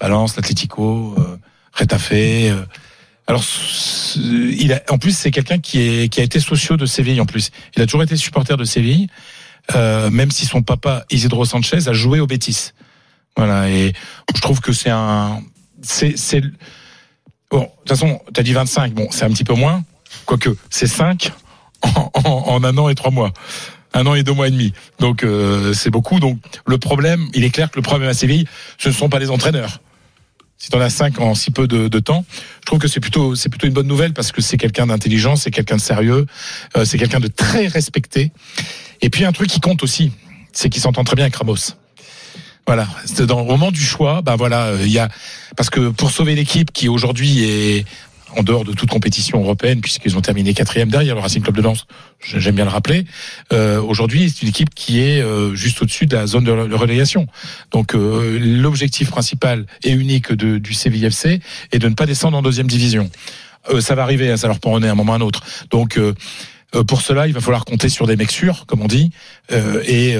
Valence, 0.00 0.36
l'Atlético, 0.36 1.14
euh, 1.18 1.36
Retafe. 1.72 2.12
euh. 2.12 2.64
Alors, 3.26 3.42
en 4.90 4.98
plus, 4.98 5.16
c'est 5.16 5.30
quelqu'un 5.30 5.58
qui 5.58 5.80
a 5.80 6.22
été 6.22 6.40
socio 6.40 6.76
de 6.76 6.86
Séville. 6.86 7.20
En 7.20 7.26
plus, 7.26 7.50
il 7.74 7.82
a 7.82 7.86
toujours 7.86 8.02
été 8.02 8.16
supporter 8.16 8.56
de 8.56 8.64
Séville, 8.64 9.06
euh, 9.74 10.10
même 10.10 10.30
si 10.30 10.44
son 10.44 10.62
papa 10.62 11.04
Isidro 11.10 11.44
Sanchez 11.44 11.88
a 11.88 11.92
joué 11.94 12.20
au 12.20 12.26
Betis. 12.26 12.72
Voilà, 13.36 13.70
et 13.70 13.94
je 14.34 14.40
trouve 14.40 14.60
que 14.60 14.72
c'est 14.72 14.90
un, 14.90 15.42
c'est, 15.82 16.16
c'est, 16.18 16.42
bon, 17.50 17.62
de 17.62 17.64
toute 17.64 17.88
façon, 17.88 18.20
t'as 18.32 18.42
dit 18.42 18.52
25, 18.52 18.92
bon, 18.92 19.08
c'est 19.10 19.24
un 19.24 19.30
petit 19.30 19.44
peu 19.44 19.54
moins, 19.54 19.82
quoique, 20.26 20.50
c'est 20.70 20.86
5 20.86 21.32
en, 21.82 22.10
en, 22.14 22.30
en 22.30 22.64
un 22.64 22.78
an 22.78 22.88
et 22.90 22.94
trois 22.94 23.10
mois. 23.10 23.32
Un 23.94 24.06
an 24.06 24.14
et 24.14 24.22
deux 24.22 24.32
mois 24.32 24.48
et 24.48 24.50
demi. 24.50 24.72
Donc, 24.98 25.22
euh, 25.22 25.72
c'est 25.72 25.90
beaucoup. 25.90 26.20
Donc, 26.20 26.38
le 26.66 26.78
problème, 26.78 27.28
il 27.32 27.44
est 27.44 27.50
clair 27.50 27.70
que 27.70 27.76
le 27.76 27.82
problème 27.82 28.08
à 28.08 28.14
Séville, 28.14 28.46
ce 28.76 28.88
ne 28.88 28.94
sont 28.94 29.08
pas 29.08 29.20
les 29.20 29.30
entraîneurs. 29.30 29.80
Si 30.64 30.70
t'en 30.70 30.80
as 30.80 30.88
cinq 30.88 31.20
en 31.20 31.34
si 31.34 31.50
peu 31.50 31.68
de, 31.68 31.98
temps, 31.98 32.24
je 32.62 32.64
trouve 32.64 32.78
que 32.78 32.88
c'est 32.88 32.98
plutôt, 32.98 33.34
une 33.34 33.74
bonne 33.74 33.86
nouvelle 33.86 34.14
parce 34.14 34.32
que 34.32 34.40
c'est 34.40 34.56
quelqu'un 34.56 34.86
d'intelligent, 34.86 35.36
c'est 35.36 35.50
quelqu'un 35.50 35.76
de 35.76 35.80
sérieux, 35.82 36.24
euh, 36.78 36.86
c'est 36.86 36.96
quelqu'un 36.96 37.20
de 37.20 37.26
très 37.26 37.66
respecté. 37.66 38.32
Et 39.02 39.10
puis, 39.10 39.26
un 39.26 39.32
truc 39.32 39.50
qui 39.50 39.60
compte 39.60 39.82
aussi, 39.82 40.10
c'est 40.54 40.70
qu'il 40.70 40.80
s'entend 40.80 41.04
très 41.04 41.16
bien 41.16 41.26
avec 41.26 41.36
Ramos. 41.36 41.76
Voilà, 42.66 42.88
dans 43.28 43.42
au 43.42 43.44
moment 43.44 43.72
du 43.72 43.82
choix, 43.82 44.22
ben 44.22 44.36
voilà, 44.36 44.68
euh, 44.68 44.78
il 44.80 44.90
y 44.90 44.98
a 44.98 45.10
parce 45.54 45.68
que 45.68 45.90
pour 45.90 46.10
sauver 46.10 46.34
l'équipe 46.34 46.72
qui 46.72 46.88
aujourd'hui 46.88 47.44
est 47.44 47.84
en 48.36 48.42
dehors 48.42 48.64
de 48.64 48.72
toute 48.72 48.90
compétition 48.90 49.40
européenne 49.40 49.80
puisqu'ils 49.80 50.16
ont 50.16 50.20
terminé 50.20 50.54
quatrième 50.54 50.88
derrière 50.90 51.14
le 51.14 51.20
Racing 51.20 51.42
Club 51.42 51.56
de 51.56 51.62
Lens, 51.62 51.86
j'aime 52.22 52.54
bien 52.54 52.64
le 52.64 52.70
rappeler. 52.70 53.04
Euh, 53.52 53.80
aujourd'hui, 53.80 54.30
c'est 54.30 54.42
une 54.42 54.48
équipe 54.48 54.74
qui 54.74 55.00
est 55.00 55.20
euh, 55.22 55.54
juste 55.54 55.80
au-dessus 55.82 56.06
de 56.06 56.16
la 56.16 56.26
zone 56.26 56.44
de 56.44 56.52
re- 56.52 56.68
de 56.68 56.74
relégation. 56.74 57.26
Donc 57.70 57.94
euh, 57.94 58.38
l'objectif 58.40 59.10
principal 59.10 59.66
et 59.82 59.90
unique 59.92 60.32
de, 60.32 60.58
du 60.58 60.74
CVFC 60.74 61.40
est 61.72 61.78
de 61.78 61.88
ne 61.88 61.94
pas 61.94 62.06
descendre 62.06 62.36
en 62.36 62.42
deuxième 62.42 62.66
division. 62.66 63.10
Euh, 63.70 63.80
ça 63.80 63.94
va 63.94 64.02
arriver, 64.02 64.30
hein, 64.30 64.36
ça 64.36 64.46
leur 64.48 64.58
prend 64.60 64.80
à 64.80 64.86
un 64.88 64.94
moment 64.94 65.12
ou 65.12 65.14
à 65.14 65.18
un 65.18 65.20
autre. 65.22 65.42
Donc 65.70 65.96
euh, 65.96 66.14
euh, 66.74 66.84
pour 66.84 67.02
cela, 67.02 67.26
il 67.26 67.32
va 67.32 67.40
falloir 67.40 67.64
compter 67.64 67.88
sur 67.88 68.06
des 68.06 68.16
mecs 68.16 68.32
sûrs, 68.32 68.66
comme 68.66 68.82
on 68.82 68.88
dit, 68.88 69.10
et 69.86 70.16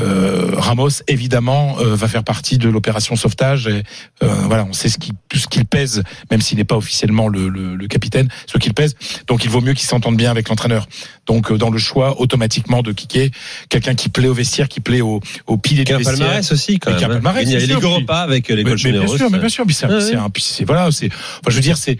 euh, 0.00 0.50
Ramos 0.56 1.02
évidemment 1.08 1.76
euh, 1.78 1.94
va 1.94 2.08
faire 2.08 2.24
partie 2.24 2.58
de 2.58 2.68
l'opération 2.68 3.16
sauvetage. 3.16 3.68
Et, 3.68 3.82
euh, 4.22 4.26
voilà, 4.46 4.64
on 4.68 4.72
sait 4.72 4.88
ce 4.88 4.98
qu'il 4.98 5.14
ce 5.34 5.46
qu'il 5.46 5.64
pèse, 5.64 6.02
même 6.30 6.40
s'il 6.40 6.58
n'est 6.58 6.64
pas 6.64 6.76
officiellement 6.76 7.28
le, 7.28 7.48
le, 7.48 7.76
le 7.76 7.86
capitaine, 7.86 8.28
ce 8.46 8.58
qu'il 8.58 8.74
pèse. 8.74 8.96
Donc 9.26 9.44
il 9.44 9.50
vaut 9.50 9.60
mieux 9.60 9.74
qu'il 9.74 9.86
s'entende 9.86 10.16
bien 10.16 10.30
avec 10.30 10.48
l'entraîneur. 10.48 10.86
Donc 11.26 11.50
euh, 11.50 11.58
dans 11.58 11.70
le 11.70 11.78
choix 11.78 12.20
automatiquement 12.20 12.82
de 12.82 12.92
Kiké, 12.92 13.30
quelqu'un 13.68 13.94
qui 13.94 14.08
plaît 14.08 14.28
au 14.28 14.34
vestiaire, 14.34 14.68
qui 14.68 14.80
plaît 14.80 15.00
au, 15.00 15.20
au 15.46 15.56
pilier 15.56 15.84
du 15.84 15.92
vestiaire. 15.94 16.18
palmarès 16.18 16.52
aussi, 16.52 16.78
quand 16.78 16.90
même, 16.90 17.02
hein. 17.02 17.08
palmarès, 17.08 17.44
Il 17.44 17.52
y 17.52 17.56
a 17.56 17.58
les 17.58 17.72
Europa 17.72 18.18
avec 18.18 18.48
les 18.48 18.64
mais, 18.64 18.74
mais 18.74 18.92
bien 18.92 19.06
sûr, 19.06 19.30
mais 19.30 19.38
bien 19.38 19.48
sûr, 19.48 19.64
puis 19.64 19.74
c'est, 19.74 19.86
c'est 20.00 20.16
ouais. 20.16 20.16
un, 20.16 20.30
voilà, 20.66 20.90
c'est, 20.90 21.06
enfin, 21.06 21.48
je 21.48 21.54
veux 21.54 21.60
dire, 21.60 21.76
c'est 21.76 21.98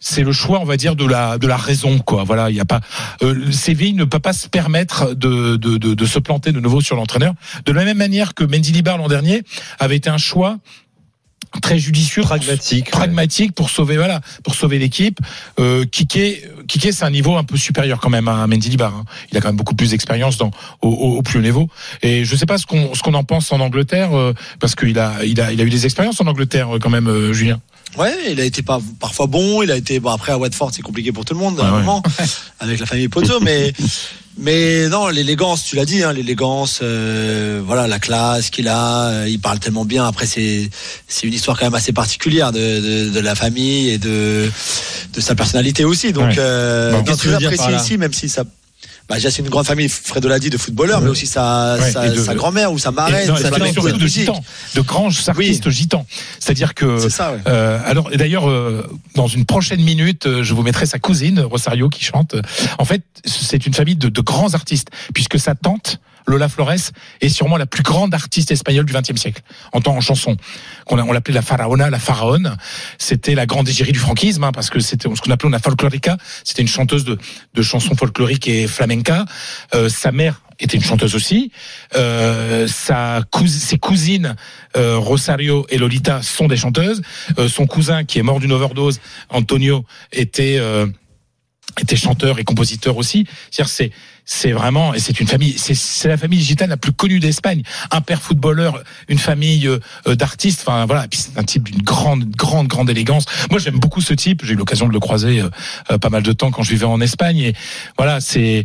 c'est 0.00 0.22
le 0.22 0.32
choix, 0.32 0.60
on 0.60 0.64
va 0.64 0.76
dire, 0.76 0.96
de 0.96 1.04
la 1.06 1.36
de 1.38 1.46
la 1.46 1.56
raison, 1.58 1.98
quoi. 1.98 2.24
Voilà, 2.24 2.50
il 2.50 2.56
y 2.56 2.60
a 2.60 2.64
pas 2.64 2.80
euh, 3.22 3.52
Séville 3.52 3.92
ne 3.94 4.04
peut 4.04 4.18
pas 4.18 4.32
se 4.32 4.48
permettre 4.48 5.14
de, 5.14 5.56
de 5.56 5.76
de 5.76 5.94
de 5.94 6.06
se 6.06 6.18
planter 6.18 6.52
de 6.52 6.60
nouveau 6.60 6.80
sur 6.80 6.96
l'entraîneur. 6.96 7.34
De 7.66 7.72
la 7.72 7.84
même 7.84 7.98
manière 7.98 8.34
que 8.34 8.42
Mendy 8.44 8.72
Libar 8.72 8.96
l'an 8.96 9.08
dernier 9.08 9.42
avait 9.78 9.96
été 9.96 10.08
un 10.10 10.18
choix 10.18 10.56
très 11.62 11.78
judicieux, 11.78 12.22
pragmatique, 12.22 12.90
pragmatique 12.90 13.52
pour 13.56 13.70
sauver 13.70 13.96
voilà, 13.96 14.20
pour 14.44 14.54
sauver 14.54 14.78
l'équipe. 14.78 15.18
Euh, 15.58 15.84
Kiké, 15.84 16.44
Kiké, 16.68 16.92
c'est 16.92 17.04
un 17.04 17.10
niveau 17.10 17.36
un 17.36 17.42
peu 17.44 17.56
supérieur 17.56 17.98
quand 18.00 18.08
même 18.10 18.28
à 18.28 18.46
Mendy 18.46 18.68
Libar. 18.68 18.94
hein. 18.94 19.04
Il 19.32 19.36
a 19.36 19.40
quand 19.40 19.48
même 19.48 19.56
beaucoup 19.56 19.74
plus 19.74 19.90
d'expérience 19.90 20.36
dans 20.38 20.52
au, 20.80 20.88
au, 20.88 21.16
au 21.18 21.22
plus 21.22 21.40
haut 21.40 21.42
niveau. 21.42 21.68
Et 22.02 22.24
je 22.24 22.36
sais 22.36 22.46
pas 22.46 22.56
ce 22.56 22.66
qu'on 22.66 22.94
ce 22.94 23.02
qu'on 23.02 23.14
en 23.14 23.24
pense 23.24 23.50
en 23.52 23.60
Angleterre 23.60 24.16
euh, 24.16 24.32
parce 24.60 24.74
qu'il 24.76 24.98
a 24.98 25.24
il 25.24 25.40
a 25.40 25.52
il 25.52 25.60
a 25.60 25.64
eu 25.64 25.70
des 25.70 25.84
expériences 25.86 26.20
en 26.20 26.26
Angleterre 26.26 26.76
euh, 26.76 26.78
quand 26.78 26.90
même, 26.90 27.08
euh, 27.08 27.32
Julien. 27.32 27.60
Ouais, 27.98 28.14
il 28.30 28.40
a 28.40 28.44
été 28.44 28.62
pas, 28.62 28.78
parfois 29.00 29.26
bon, 29.26 29.62
il 29.62 29.70
a 29.70 29.76
été 29.76 29.98
bon 30.00 30.10
après 30.10 30.32
à 30.32 30.38
Watford, 30.38 30.70
c'est 30.72 30.82
compliqué 30.82 31.10
pour 31.12 31.24
tout 31.24 31.34
le 31.34 31.40
monde 31.40 31.58
à 31.60 31.64
un 31.64 31.70
Ouais, 31.72 31.76
ouais. 31.78 31.82
moment 31.84 32.02
avec 32.60 32.78
la 32.78 32.86
famille 32.86 33.08
Pozzo, 33.08 33.40
mais 33.40 33.72
mais 34.38 34.88
non, 34.88 35.08
l'élégance, 35.08 35.64
tu 35.64 35.76
l'as 35.76 35.84
dit, 35.84 36.02
hein, 36.02 36.12
l'élégance, 36.12 36.78
euh, 36.82 37.60
voilà, 37.66 37.86
la 37.88 37.98
classe 37.98 38.48
qu'il 38.48 38.68
a, 38.68 39.06
euh, 39.08 39.28
il 39.28 39.40
parle 39.40 39.58
tellement 39.58 39.84
bien. 39.84 40.06
Après, 40.06 40.24
c'est 40.26 40.70
c'est 41.08 41.26
une 41.26 41.34
histoire 41.34 41.58
quand 41.58 41.66
même 41.66 41.74
assez 41.74 41.92
particulière 41.92 42.52
de, 42.52 42.58
de, 42.58 43.10
de 43.10 43.20
la 43.20 43.34
famille 43.34 43.90
et 43.90 43.98
de 43.98 44.48
de 45.12 45.20
sa 45.20 45.34
personnalité 45.34 45.84
aussi. 45.84 46.12
Donc, 46.12 46.28
Ouais. 46.28 46.34
euh, 46.38 46.92
Bon, 46.92 46.98
donc 47.02 47.16
que 47.16 47.22
tu 47.22 47.28
veux 47.28 47.36
dire 47.38 47.52
ici, 47.76 47.98
même 47.98 48.12
si 48.14 48.28
ça. 48.28 48.44
Bah, 49.10 49.16
déjà, 49.16 49.28
c'est 49.32 49.42
une 49.42 49.48
grande 49.48 49.66
famille, 49.66 49.88
Fredo 49.88 50.28
l'a 50.28 50.38
dit, 50.38 50.50
de 50.50 50.56
footballeurs, 50.56 51.00
mais 51.00 51.08
aussi 51.10 51.26
sa, 51.26 51.76
Ouais, 51.80 51.90
sa, 51.90 52.08
de- 52.08 52.22
sa 52.22 52.34
grand-mère 52.36 52.70
ou 52.72 52.78
sa 52.78 52.92
marraine. 52.92 53.28
Non, 53.28 53.34
sa 53.36 53.50
sa 53.50 53.58
de 53.58 53.92
musique. 54.00 54.20
gitans, 54.20 54.40
de 54.76 54.80
grands 54.82 55.08
artistes 55.26 55.68
gitans. 55.68 56.06
C'est-à-dire 56.38 56.74
que, 56.74 57.08
ça, 57.08 57.32
ouais. 57.32 57.38
euh, 57.48 57.80
alors, 57.84 58.08
d'ailleurs, 58.14 58.48
euh, 58.48 58.86
dans 59.16 59.26
une 59.26 59.44
prochaine 59.44 59.82
minute, 59.82 60.26
euh, 60.26 60.44
je 60.44 60.54
vous 60.54 60.62
mettrai 60.62 60.86
sa 60.86 61.00
cousine 61.00 61.40
Rosario 61.40 61.88
qui 61.88 62.04
chante. 62.04 62.36
En 62.78 62.84
fait, 62.84 63.02
c'est 63.24 63.66
une 63.66 63.74
famille 63.74 63.96
de, 63.96 64.08
de 64.08 64.20
grands 64.20 64.54
artistes, 64.54 64.88
puisque 65.12 65.40
sa 65.40 65.56
tante. 65.56 65.98
Lola 66.26 66.48
Flores 66.48 66.92
est 67.20 67.28
sûrement 67.28 67.56
la 67.56 67.66
plus 67.66 67.82
grande 67.82 68.14
artiste 68.14 68.50
espagnole 68.50 68.84
du 68.84 68.92
XXe 68.92 69.20
siècle 69.20 69.42
en 69.72 69.80
tant 69.80 69.96
en 69.96 70.00
chanson. 70.00 70.36
On, 70.86 70.98
a- 70.98 71.02
on 71.02 71.12
l'appelait 71.12 71.34
la 71.34 71.42
pharaona, 71.42 71.90
la 71.90 71.98
pharaone. 71.98 72.56
C'était 72.98 73.34
la 73.34 73.46
grande 73.46 73.68
égérie 73.68 73.92
du 73.92 73.98
franquisme, 73.98 74.44
hein, 74.44 74.52
parce 74.52 74.70
que 74.70 74.80
c'était 74.80 75.08
ce 75.14 75.20
qu'on 75.20 75.30
appelait 75.30 75.48
una 75.48 75.58
folklorica. 75.58 76.16
C'était 76.44 76.62
une 76.62 76.68
chanteuse 76.68 77.04
de, 77.04 77.18
chansons 77.62 77.94
folkloriques 77.94 78.48
et 78.48 78.66
flamenca. 78.66 79.24
Euh, 79.74 79.88
sa 79.88 80.12
mère 80.12 80.42
était 80.58 80.76
une 80.76 80.82
chanteuse 80.84 81.14
aussi. 81.14 81.52
Euh, 81.96 82.66
sa 82.68 83.22
ses 83.46 83.78
cousines 83.78 84.36
euh, 84.76 84.96
Rosario 84.98 85.66
et 85.70 85.78
Lolita 85.78 86.22
sont 86.22 86.48
des 86.48 86.56
chanteuses. 86.56 87.02
Euh, 87.38 87.48
son 87.48 87.66
cousin 87.66 88.04
qui 88.04 88.18
est 88.18 88.22
mort 88.22 88.40
d'une 88.40 88.52
overdose, 88.52 89.00
Antonio, 89.30 89.84
était 90.12 90.56
euh, 90.58 90.86
était 91.80 91.96
chanteur 91.96 92.38
et 92.38 92.44
compositeur 92.44 92.96
aussi. 92.96 93.26
C'est-à-dire 93.50 93.70
c'est 93.70 93.90
c'est 94.32 94.52
vraiment 94.52 94.94
et 94.94 95.00
c'est 95.00 95.18
une 95.18 95.26
famille 95.26 95.56
c'est 95.58 96.08
la 96.08 96.16
famille 96.16 96.40
gitane 96.40 96.70
la 96.70 96.76
plus 96.76 96.92
connue 96.92 97.18
d'Espagne. 97.18 97.62
Un 97.90 98.00
père 98.00 98.22
footballeur, 98.22 98.80
une 99.08 99.18
famille 99.18 99.66
euh, 99.66 100.14
d'artistes. 100.14 100.60
Enfin 100.64 100.86
voilà. 100.86 101.08
Puis 101.08 101.18
c'est 101.18 101.36
un 101.36 101.42
type 101.42 101.64
d'une 101.68 101.82
grande 101.82 102.30
grande 102.36 102.68
grande 102.68 102.88
élégance. 102.88 103.24
Moi 103.50 103.58
j'aime 103.58 103.80
beaucoup 103.80 104.00
ce 104.00 104.14
type. 104.14 104.44
J'ai 104.44 104.52
eu 104.52 104.56
l'occasion 104.56 104.86
de 104.86 104.92
le 104.92 105.00
croiser 105.00 105.40
euh, 105.40 105.48
euh, 105.90 105.98
pas 105.98 106.10
mal 106.10 106.22
de 106.22 106.32
temps 106.32 106.52
quand 106.52 106.62
je 106.62 106.70
vivais 106.70 106.84
en 106.86 107.00
Espagne 107.00 107.38
et 107.38 107.54
voilà 107.98 108.20
c'est 108.20 108.64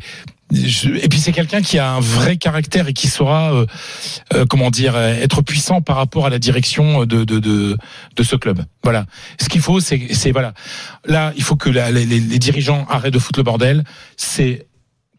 et 0.54 1.10
puis 1.10 1.20
c'est 1.20 1.32
quelqu'un 1.32 1.64
qui 1.64 1.80
a 1.80 1.90
un 1.94 2.00
vrai 2.00 2.38
caractère 2.38 2.88
et 2.88 2.94
qui 2.94 3.08
saura, 3.08 3.52
euh, 3.56 3.66
euh, 4.36 4.46
comment 4.48 4.70
dire, 4.70 4.96
être 4.96 5.42
puissant 5.42 5.82
par 5.82 5.96
rapport 5.96 6.28
à 6.28 6.30
la 6.30 6.38
direction 6.38 7.06
de 7.06 7.24
de 7.24 7.40
de, 7.40 7.76
de 8.16 8.24
ce 8.24 8.36
club. 8.36 8.64
Voilà. 8.84 9.08
Ce 9.42 9.50
qu'il 9.50 9.62
faut, 9.62 9.80
c'est 9.80 10.32
voilà. 10.32 10.54
Là, 11.06 11.34
il 11.36 11.42
faut 11.42 11.56
que 11.56 11.72
les- 11.72 12.06
les 12.06 12.40
dirigeants 12.40 12.86
arrêtent 12.92 13.16
de 13.16 13.18
foutre 13.20 13.40
le 13.40 13.44
bordel. 13.44 13.84
C'est 14.18 14.68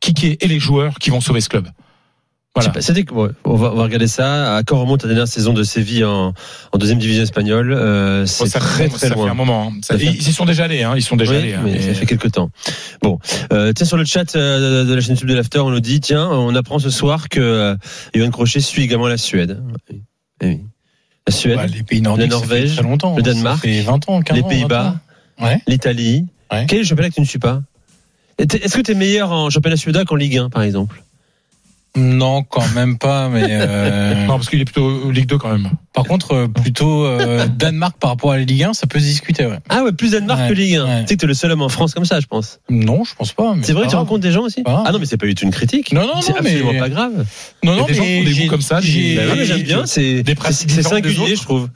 Kiké 0.01 0.37
et 0.41 0.49
les 0.49 0.59
joueurs 0.59 0.99
qui 0.99 1.11
vont 1.11 1.21
sauver 1.21 1.41
ce 1.41 1.49
club. 1.49 1.69
Voilà. 2.55 2.71
Pas, 2.71 2.81
ouais, 2.81 3.29
on, 3.45 3.55
va, 3.57 3.71
on 3.73 3.77
va 3.77 3.83
regarder 3.83 4.07
ça. 4.09 4.57
À 4.57 4.63
quand 4.63 4.81
remonte 4.81 5.03
la 5.03 5.09
dernière 5.09 5.29
saison 5.29 5.53
de 5.53 5.63
Séville 5.63 6.05
en, 6.07 6.33
en 6.73 6.79
deuxième 6.79 6.99
division 6.99 7.23
espagnole 7.23 7.71
euh, 7.75 8.25
C'est 8.25 8.45
Bon, 8.45 8.51
ça 8.51 8.61
très 8.61 8.89
très 8.89 9.09
ça 9.09 9.15
loin. 9.15 9.25
fait 9.27 9.31
un 9.31 9.35
moment. 9.35 9.69
hein. 9.69 9.79
Ça- 9.83 9.93
Ça 9.93 9.99
fait- 9.99 10.07
Ils 10.07 10.27
y 10.27 10.33
sont 10.33 10.47
déjà 10.47 10.65
allés. 10.65 10.83
Hein. 10.83 10.95
Ils 10.97 11.03
sont 11.03 11.17
déjà 11.17 11.33
Oui, 11.33 11.37
allés. 11.39 11.53
hein. 11.53 11.61
mais 11.65 11.83
ça 11.83 11.93
fait 11.93 12.07
quelques 12.07 12.33
temps. 12.33 12.49
Bon, 13.03 13.19
euh, 13.53 13.75
tiens 13.75 13.85
sur 13.85 13.99
le 13.99 14.07
chat 14.07 14.35
euh, 14.37 14.85
de 14.87 14.95
la 14.95 15.01
chaîne 15.03 15.11
YouTube 15.17 15.29
de 15.29 15.35
l'After, 15.35 15.59
on 15.59 15.69
nous 15.71 15.81
dit 15.81 16.01
tiens, 16.01 16.31
on 16.31 16.55
apprend 16.55 16.79
ce 16.79 16.89
soir 16.89 17.29
que 17.29 17.77
Johan 18.15 18.31
Crochet 18.31 18.61
suit 18.61 18.85
également 18.85 19.09
la 19.09 19.19
Suède. 19.19 19.63
Eh 20.41 20.47
oui. 20.47 20.61
La 21.29 21.35
Suède, 21.35 21.57
Bah, 21.57 21.67
les 21.67 21.83
pays 21.83 22.01
nordiques, 22.01 22.31
la 22.31 22.37
ça 22.39 22.43
fait 22.43 22.49
Norvège, 22.49 22.73
très 22.75 22.83
longtemps. 22.85 23.17
le 23.19 23.23
Ça 23.23 23.33
Danemark, 23.33 23.61
fait 23.61 23.83
20 23.83 24.09
ans, 24.09 24.23
15 24.23 24.35
les 24.37 24.43
Pays-Bas, 24.45 24.97
20 25.39 25.45
ans. 25.45 25.49
Ouais. 25.51 25.61
l'Italie. 25.67 26.25
Ouais. 26.51 26.65
Quel 26.67 26.79
est 26.79 26.83
le 26.83 26.87
championnat 26.87 27.11
que 27.11 27.15
tu 27.17 27.21
ne 27.21 27.27
suis 27.27 27.39
pas? 27.39 27.61
Est-ce 28.39 28.77
que 28.77 28.83
tu 28.83 28.93
es 28.93 28.95
meilleur 28.95 29.33
en 29.33 29.51
championnat 29.51 29.77
suédois 29.77 30.05
qu'en 30.05 30.17
Ligue 30.17 30.37
1 30.39 30.51
par 30.51 30.63
exemple? 30.63 31.03
Non, 31.99 32.43
quand 32.43 32.69
même 32.75 32.99
pas, 32.99 33.31
mais. 33.31 33.47
euh, 33.49 34.15
Non, 34.27 34.35
parce 34.37 34.51
qu'il 34.51 34.61
est 34.61 34.67
plutôt 34.67 35.11
Ligue 35.11 35.25
2 35.25 35.39
quand 35.39 35.49
même. 35.51 35.71
Par 35.95 36.05
contre, 36.05 36.33
euh, 36.33 36.47
plutôt 36.47 37.07
euh, 37.07 37.47
Danemark 37.47 37.97
par 37.99 38.11
rapport 38.11 38.33
à 38.33 38.37
la 38.37 38.45
Ligue 38.45 38.65
1, 38.65 38.75
ça 38.75 38.87
peut 38.87 38.99
se 38.99 39.05
discuter, 39.07 39.47
ouais. 39.47 39.61
Ah 39.71 39.83
ouais, 39.83 39.93
plus 39.93 40.11
Danemark 40.11 40.39
Ouais, 40.43 40.49
que 40.51 40.53
Ligue 40.53 40.75
1. 40.77 40.85
ouais. 40.85 41.01
Tu 41.05 41.07
sais 41.09 41.15
que 41.17 41.21
t'es 41.23 41.27
le 41.27 41.33
seul 41.33 41.53
homme 41.53 41.63
en 41.63 41.71
France 41.71 41.95
comme 41.95 42.05
ça, 42.05 42.21
je 42.21 42.27
pense. 42.27 42.61
Non, 42.69 43.03
je 43.05 43.15
pense 43.15 43.33
pas. 43.33 43.55
C'est 43.63 43.73
vrai, 43.73 43.85
pas 43.85 43.89
tu 43.89 43.93
grave. 43.93 44.01
rencontres 44.05 44.21
des 44.21 44.31
gens 44.31 44.43
aussi 44.43 44.63
Pas 44.63 44.73
grave. 44.73 44.85
Ah 44.87 44.93
non, 44.93 44.99
mais 44.99 45.07
c'est 45.07 45.17
pas 45.17 45.25
du 45.25 45.35
tout 45.35 45.47
une 45.47 45.51
critique. 45.53 45.91
Non, 45.93 46.03
non, 46.03 46.21
c'est 46.21 46.33
non, 46.33 46.41
absolument 46.41 46.73
mais- 46.75 46.79
pas 46.81 46.89
grave. 46.91 47.13
Non, 47.17 47.25
Il 47.63 47.69
y 47.69 47.73
a 47.73 47.77
non, 47.81 47.87
des 47.87 47.95
gens 47.95 48.03
qui 48.03 48.09
mais 48.11 48.19
ont 48.21 48.25
des 48.25 48.31
goûts 48.33 48.37
j'ai- 48.43 48.47
comme 48.49 48.61
ça, 48.61 48.75
Bah 48.77 49.45
j'aime 49.45 49.63
bien, 49.63 49.87
c'est 49.87 50.23
Des 50.23 50.35
pratiques 50.35 50.71
c'est 50.71 50.83
singulier, 50.83 51.35
je 51.35 51.41
trouve. 51.43 51.71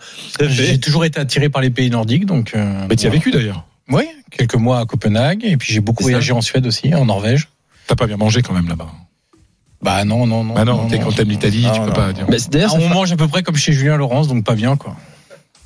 J'ai 0.50 0.78
toujours 0.78 1.06
été 1.06 1.18
attiré 1.18 1.48
par 1.48 1.62
les 1.62 1.70
pays 1.70 1.88
nordiques, 1.88 2.26
donc. 2.26 2.52
euh, 2.54 2.84
Mais 2.90 2.96
tu 2.96 3.04
y 3.04 3.06
as 3.06 3.10
vécu 3.10 3.30
d'ailleurs. 3.30 3.64
Oui, 3.90 4.04
quelques 4.30 4.54
mois 4.54 4.80
à 4.80 4.84
Copenhague, 4.84 5.44
et 5.44 5.56
puis 5.56 5.72
j'ai 5.72 5.80
beaucoup 5.80 6.02
voyagé 6.04 6.32
en 6.32 6.40
Suède 6.40 6.66
aussi, 6.66 6.94
en 6.94 7.04
Norvège. 7.06 7.48
T'as 7.86 7.96
pas 7.96 8.06
bien 8.06 8.16
mangé 8.16 8.42
quand 8.42 8.52
même 8.54 8.68
là-bas. 8.68 8.88
Bah 9.82 10.04
non, 10.04 10.26
non, 10.26 10.44
non. 10.44 10.54
Bah 10.54 10.64
non, 10.64 10.86
t'es 10.88 10.98
quand 10.98 11.10
t'aimes 11.12 11.30
l'Italie, 11.30 11.62
Non, 11.62 11.72
tu 11.72 11.80
peux 11.80 11.86
non. 11.86 11.92
pas 11.92 12.12
dire. 12.12 12.26
Mais 12.28 12.38
c'est- 12.38 12.50
d'ailleurs, 12.50 12.74
Ah, 12.76 12.80
on 12.82 12.88
mange 12.88 13.10
à 13.12 13.16
peu 13.16 13.26
près 13.28 13.42
comme 13.42 13.56
chez 13.56 13.72
Julien 13.72 13.96
Laurence, 13.96 14.28
donc 14.28 14.44
pas 14.44 14.54
bien, 14.54 14.76
quoi. 14.76 14.94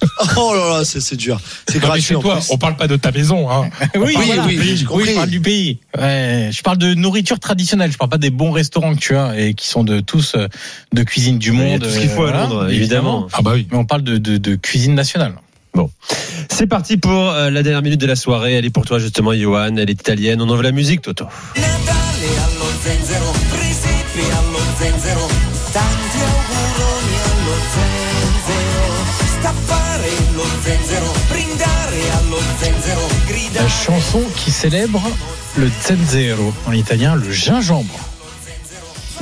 Oh 0.36 0.52
là 0.54 0.78
là, 0.78 0.84
c'est 0.84 1.16
dur. 1.16 1.40
C'est 1.68 1.78
gratuit 1.80 2.14
toi, 2.14 2.38
on 2.50 2.58
parle 2.58 2.76
pas 2.76 2.86
de 2.88 2.96
ta 2.96 3.10
maison. 3.10 3.50
Hein. 3.50 3.70
Oui, 3.96 4.14
Oui, 4.16 4.22
voilà. 4.26 4.44
oui, 4.46 4.58
oui, 4.60 4.76
je 5.06 5.14
parle 5.14 5.30
du 5.30 5.40
pays. 5.40 5.78
Ouais, 5.96 6.50
je 6.52 6.62
parle 6.62 6.78
de 6.78 6.94
nourriture 6.94 7.38
traditionnelle. 7.40 7.90
Je 7.92 7.96
parle 7.96 8.10
pas 8.10 8.18
des 8.18 8.30
bons 8.30 8.50
restaurants 8.50 8.94
que 8.94 9.00
tu 9.00 9.16
as 9.16 9.38
et 9.38 9.54
qui 9.54 9.68
sont 9.68 9.82
de 9.84 10.00
tous 10.00 10.34
euh, 10.36 10.48
de 10.92 11.02
cuisine 11.04 11.38
du 11.38 11.52
monde. 11.52 11.82
tout 11.82 11.88
ce 11.88 11.98
qu'il 12.00 12.08
faut 12.08 12.22
à 12.22 12.26
euh, 12.26 12.30
voilà, 12.30 12.42
Londres, 12.46 12.70
évidemment. 12.70 13.26
Ah 13.32 13.42
bah 13.42 13.52
oui. 13.54 13.66
Mais 13.70 13.78
on 13.78 13.84
parle 13.84 14.02
de, 14.02 14.18
de, 14.18 14.36
de 14.36 14.54
cuisine 14.56 14.94
nationale. 14.94 15.34
C'est 16.50 16.68
parti 16.68 16.96
pour 16.96 17.30
euh, 17.30 17.50
la 17.50 17.62
dernière 17.64 17.82
minute 17.82 18.00
de 18.00 18.06
la 18.06 18.14
soirée. 18.14 18.54
Elle 18.54 18.64
est 18.64 18.70
pour 18.70 18.84
toi 18.84 18.98
justement, 18.98 19.34
Johan. 19.34 19.76
Elle 19.76 19.90
est 19.90 20.00
italienne. 20.00 20.40
On 20.40 20.48
envoie 20.48 20.62
la 20.62 20.72
musique, 20.72 21.02
Toto. 21.02 21.26
La 33.54 33.68
chanson 33.68 34.22
qui 34.36 34.50
célèbre 34.50 35.02
le 35.56 35.68
zenzero 35.82 36.54
en 36.66 36.72
italien, 36.72 37.16
le 37.16 37.32
gingembre. 37.32 37.98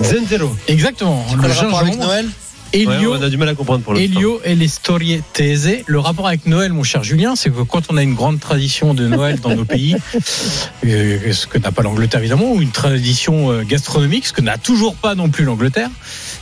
Zenzero. 0.02 0.54
Exactement. 0.68 1.24
Le 1.34 1.48
rapport 1.48 1.78
avec 1.80 1.94
gingembre. 1.94 2.32
Ouais, 2.74 2.80
Elio, 2.80 3.14
on 3.14 3.22
a 3.22 3.28
du 3.28 3.36
mal 3.36 3.48
à 3.48 3.54
comprendre 3.54 3.82
pour 3.82 3.92
le 3.92 4.00
Elio 4.00 4.40
et 4.44 4.54
les 4.54 4.68
storie 4.68 5.20
tese. 5.32 5.82
Le 5.86 5.98
rapport 5.98 6.26
avec 6.26 6.46
Noël, 6.46 6.72
mon 6.72 6.82
cher 6.82 7.04
Julien, 7.04 7.36
c'est 7.36 7.50
que 7.50 7.62
quand 7.62 7.82
on 7.90 7.96
a 7.96 8.02
une 8.02 8.14
grande 8.14 8.40
tradition 8.40 8.94
de 8.94 9.06
Noël 9.06 9.40
dans 9.40 9.54
nos 9.54 9.64
pays, 9.64 9.96
euh, 10.86 11.32
ce 11.32 11.46
que 11.46 11.58
n'a 11.58 11.70
pas 11.70 11.82
l'Angleterre 11.82 12.20
évidemment, 12.20 12.52
ou 12.52 12.62
une 12.62 12.70
tradition 12.70 13.50
euh, 13.50 13.62
gastronomique, 13.62 14.26
ce 14.26 14.32
que 14.32 14.40
n'a 14.40 14.56
toujours 14.58 14.96
pas 14.96 15.14
non 15.14 15.28
plus 15.28 15.44
l'Angleterre, 15.44 15.90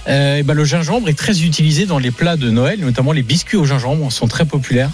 euh, 0.08 0.36
et 0.36 0.42
ben 0.42 0.54
le 0.54 0.64
gingembre 0.64 1.08
est 1.08 1.18
très 1.18 1.42
utilisé 1.42 1.86
dans 1.86 1.98
les 1.98 2.10
plats 2.10 2.36
de 2.36 2.50
Noël, 2.50 2.80
notamment 2.80 3.12
les 3.12 3.22
biscuits 3.22 3.56
au 3.56 3.64
gingembre 3.64 4.10
sont 4.12 4.28
très 4.28 4.44
populaires. 4.44 4.90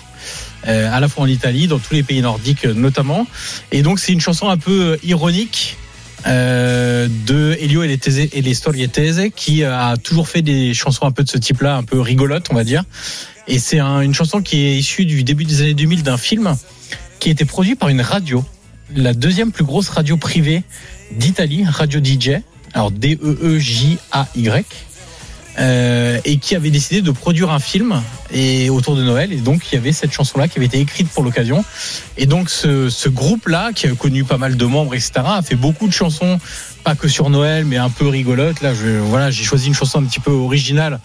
euh, 0.68 0.90
à 0.92 1.00
la 1.00 1.08
fois 1.08 1.24
en 1.24 1.28
Italie, 1.28 1.68
dans 1.68 1.78
tous 1.78 1.94
les 1.94 2.02
pays 2.02 2.20
nordiques 2.22 2.64
notamment. 2.64 3.26
Et 3.72 3.82
donc 3.82 3.98
c'est 3.98 4.12
une 4.12 4.20
chanson 4.20 4.48
un 4.48 4.56
peu 4.56 4.98
ironique 5.04 5.76
euh, 6.26 7.08
de 7.26 7.56
Elio 7.60 7.82
et 7.82 7.88
les, 7.88 8.40
les 8.42 8.54
Storie 8.54 8.88
Tese 8.88 9.30
qui 9.34 9.62
a 9.64 9.96
toujours 9.96 10.28
fait 10.28 10.42
des 10.42 10.74
chansons 10.74 11.06
un 11.06 11.12
peu 11.12 11.22
de 11.24 11.28
ce 11.28 11.38
type-là, 11.38 11.76
un 11.76 11.82
peu 11.84 12.00
rigolotes, 12.00 12.46
on 12.50 12.54
va 12.54 12.64
dire. 12.64 12.84
Et 13.48 13.58
c'est 13.58 13.78
un- 13.78 14.00
une 14.00 14.14
chanson 14.14 14.42
qui 14.42 14.64
est 14.66 14.76
issue 14.76 15.04
du 15.04 15.22
début 15.24 15.44
des 15.44 15.60
années 15.62 15.74
2000 15.74 16.02
d'un 16.02 16.16
film 16.18 16.56
qui 17.20 17.28
a 17.28 17.32
été 17.32 17.44
produit 17.44 17.74
par 17.76 17.88
une 17.88 18.00
radio, 18.00 18.44
la 18.94 19.14
deuxième 19.14 19.52
plus 19.52 19.64
grosse 19.64 19.88
radio 19.88 20.16
privée 20.16 20.62
d'Italie, 21.12 21.64
Radio 21.64 22.00
DJ, 22.02 22.40
alors 22.74 22.88
E 22.90 22.92
D-E-E-J-A-Y. 22.98 24.64
Euh, 25.58 26.18
et 26.24 26.38
qui 26.38 26.54
avait 26.54 26.70
décidé 26.70 27.02
de 27.02 27.10
produire 27.10 27.50
un 27.50 27.58
film 27.58 28.02
et 28.32 28.68
autour 28.68 28.96
de 28.96 29.02
Noël 29.02 29.32
et 29.32 29.36
donc 29.36 29.62
il 29.70 29.76
y 29.76 29.78
avait 29.78 29.92
cette 29.92 30.12
chanson 30.12 30.38
là 30.38 30.48
qui 30.48 30.58
avait 30.58 30.66
été 30.66 30.78
écrite 30.78 31.08
pour 31.08 31.22
l'occasion. 31.22 31.64
Et 32.16 32.26
donc 32.26 32.50
ce, 32.50 32.90
ce 32.90 33.08
groupe 33.08 33.48
là 33.48 33.72
qui 33.74 33.86
a 33.86 33.94
connu 33.94 34.24
pas 34.24 34.38
mal 34.38 34.56
de 34.56 34.64
membres 34.64 34.94
etc 34.94 35.12
a 35.24 35.42
fait 35.42 35.54
beaucoup 35.54 35.86
de 35.86 35.92
chansons 35.92 36.38
pas 36.84 36.94
que 36.94 37.08
sur 37.08 37.30
Noël 37.30 37.64
mais 37.64 37.76
un 37.78 37.90
peu 37.90 38.06
rigolotes. 38.06 38.60
Là 38.60 38.74
je, 38.74 38.98
voilà 38.98 39.30
j'ai 39.30 39.44
choisi 39.44 39.68
une 39.68 39.74
chanson 39.74 40.00
un 40.00 40.04
petit 40.04 40.20
peu 40.20 40.30
originale 40.30 41.00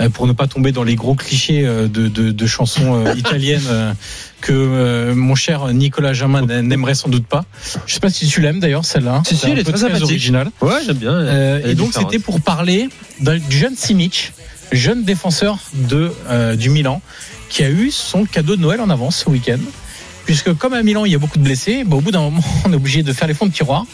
euh, 0.00 0.08
pour 0.08 0.26
ne 0.26 0.32
pas 0.32 0.46
tomber 0.46 0.72
dans 0.72 0.84
les 0.84 0.94
gros 0.94 1.14
clichés 1.14 1.66
euh, 1.66 1.88
de, 1.88 2.08
de, 2.08 2.30
de 2.30 2.46
chansons 2.46 3.04
italiennes 3.16 3.94
que 4.40 4.52
euh, 4.52 5.14
mon 5.14 5.34
cher 5.34 5.66
Nicolas 5.72 6.12
Jamin 6.12 6.42
n'aimerait 6.62 6.94
sans 6.94 7.08
doute 7.08 7.26
pas 7.26 7.44
je 7.86 7.92
sais 7.94 8.00
pas 8.00 8.10
si 8.10 8.26
tu 8.26 8.40
l'aimes 8.40 8.60
d'ailleurs 8.60 8.84
celle-là 8.84 9.22
Si, 9.26 9.36
si, 9.36 9.46
elle 9.50 9.58
est 9.58 9.64
très 9.64 9.76
sympathique. 9.78 10.04
originale 10.04 10.50
Ouais, 10.60 10.78
j'aime 10.86 10.96
bien. 10.96 11.12
euh, 11.12 11.60
et 11.70 11.74
donc 11.74 11.92
c'était 11.92 12.18
pour 12.18 12.40
parler 12.40 12.88
du 13.20 13.56
jeune 13.56 13.76
Simic, 13.76 14.32
jeune 14.72 15.04
défenseur 15.04 15.58
de 15.74 16.12
euh, 16.28 16.56
du 16.56 16.70
Milan, 16.70 17.02
qui 17.48 17.62
a 17.64 17.70
eu 17.70 17.90
son 17.90 18.24
cadeau 18.24 18.56
de 18.56 18.60
Noël 18.60 18.80
en 18.80 18.88
avance 18.90 19.24
ce 19.24 19.30
week-end. 19.30 19.58
Puisque 20.26 20.52
comme 20.54 20.72
à 20.74 20.82
Milan 20.82 21.04
il 21.04 21.12
y 21.12 21.14
a 21.14 21.18
beaucoup 21.18 21.38
de 21.38 21.44
blessés, 21.44 21.82
bah, 21.84 21.96
au 21.96 22.00
bout 22.00 22.10
d'un 22.12 22.20
moment 22.22 22.42
on 22.64 22.72
est 22.72 22.76
obligé 22.76 23.02
de 23.02 23.12
faire 23.12 23.28
les 23.28 23.34
fonds 23.34 23.46
de 23.46 23.52
tiroir. 23.52 23.84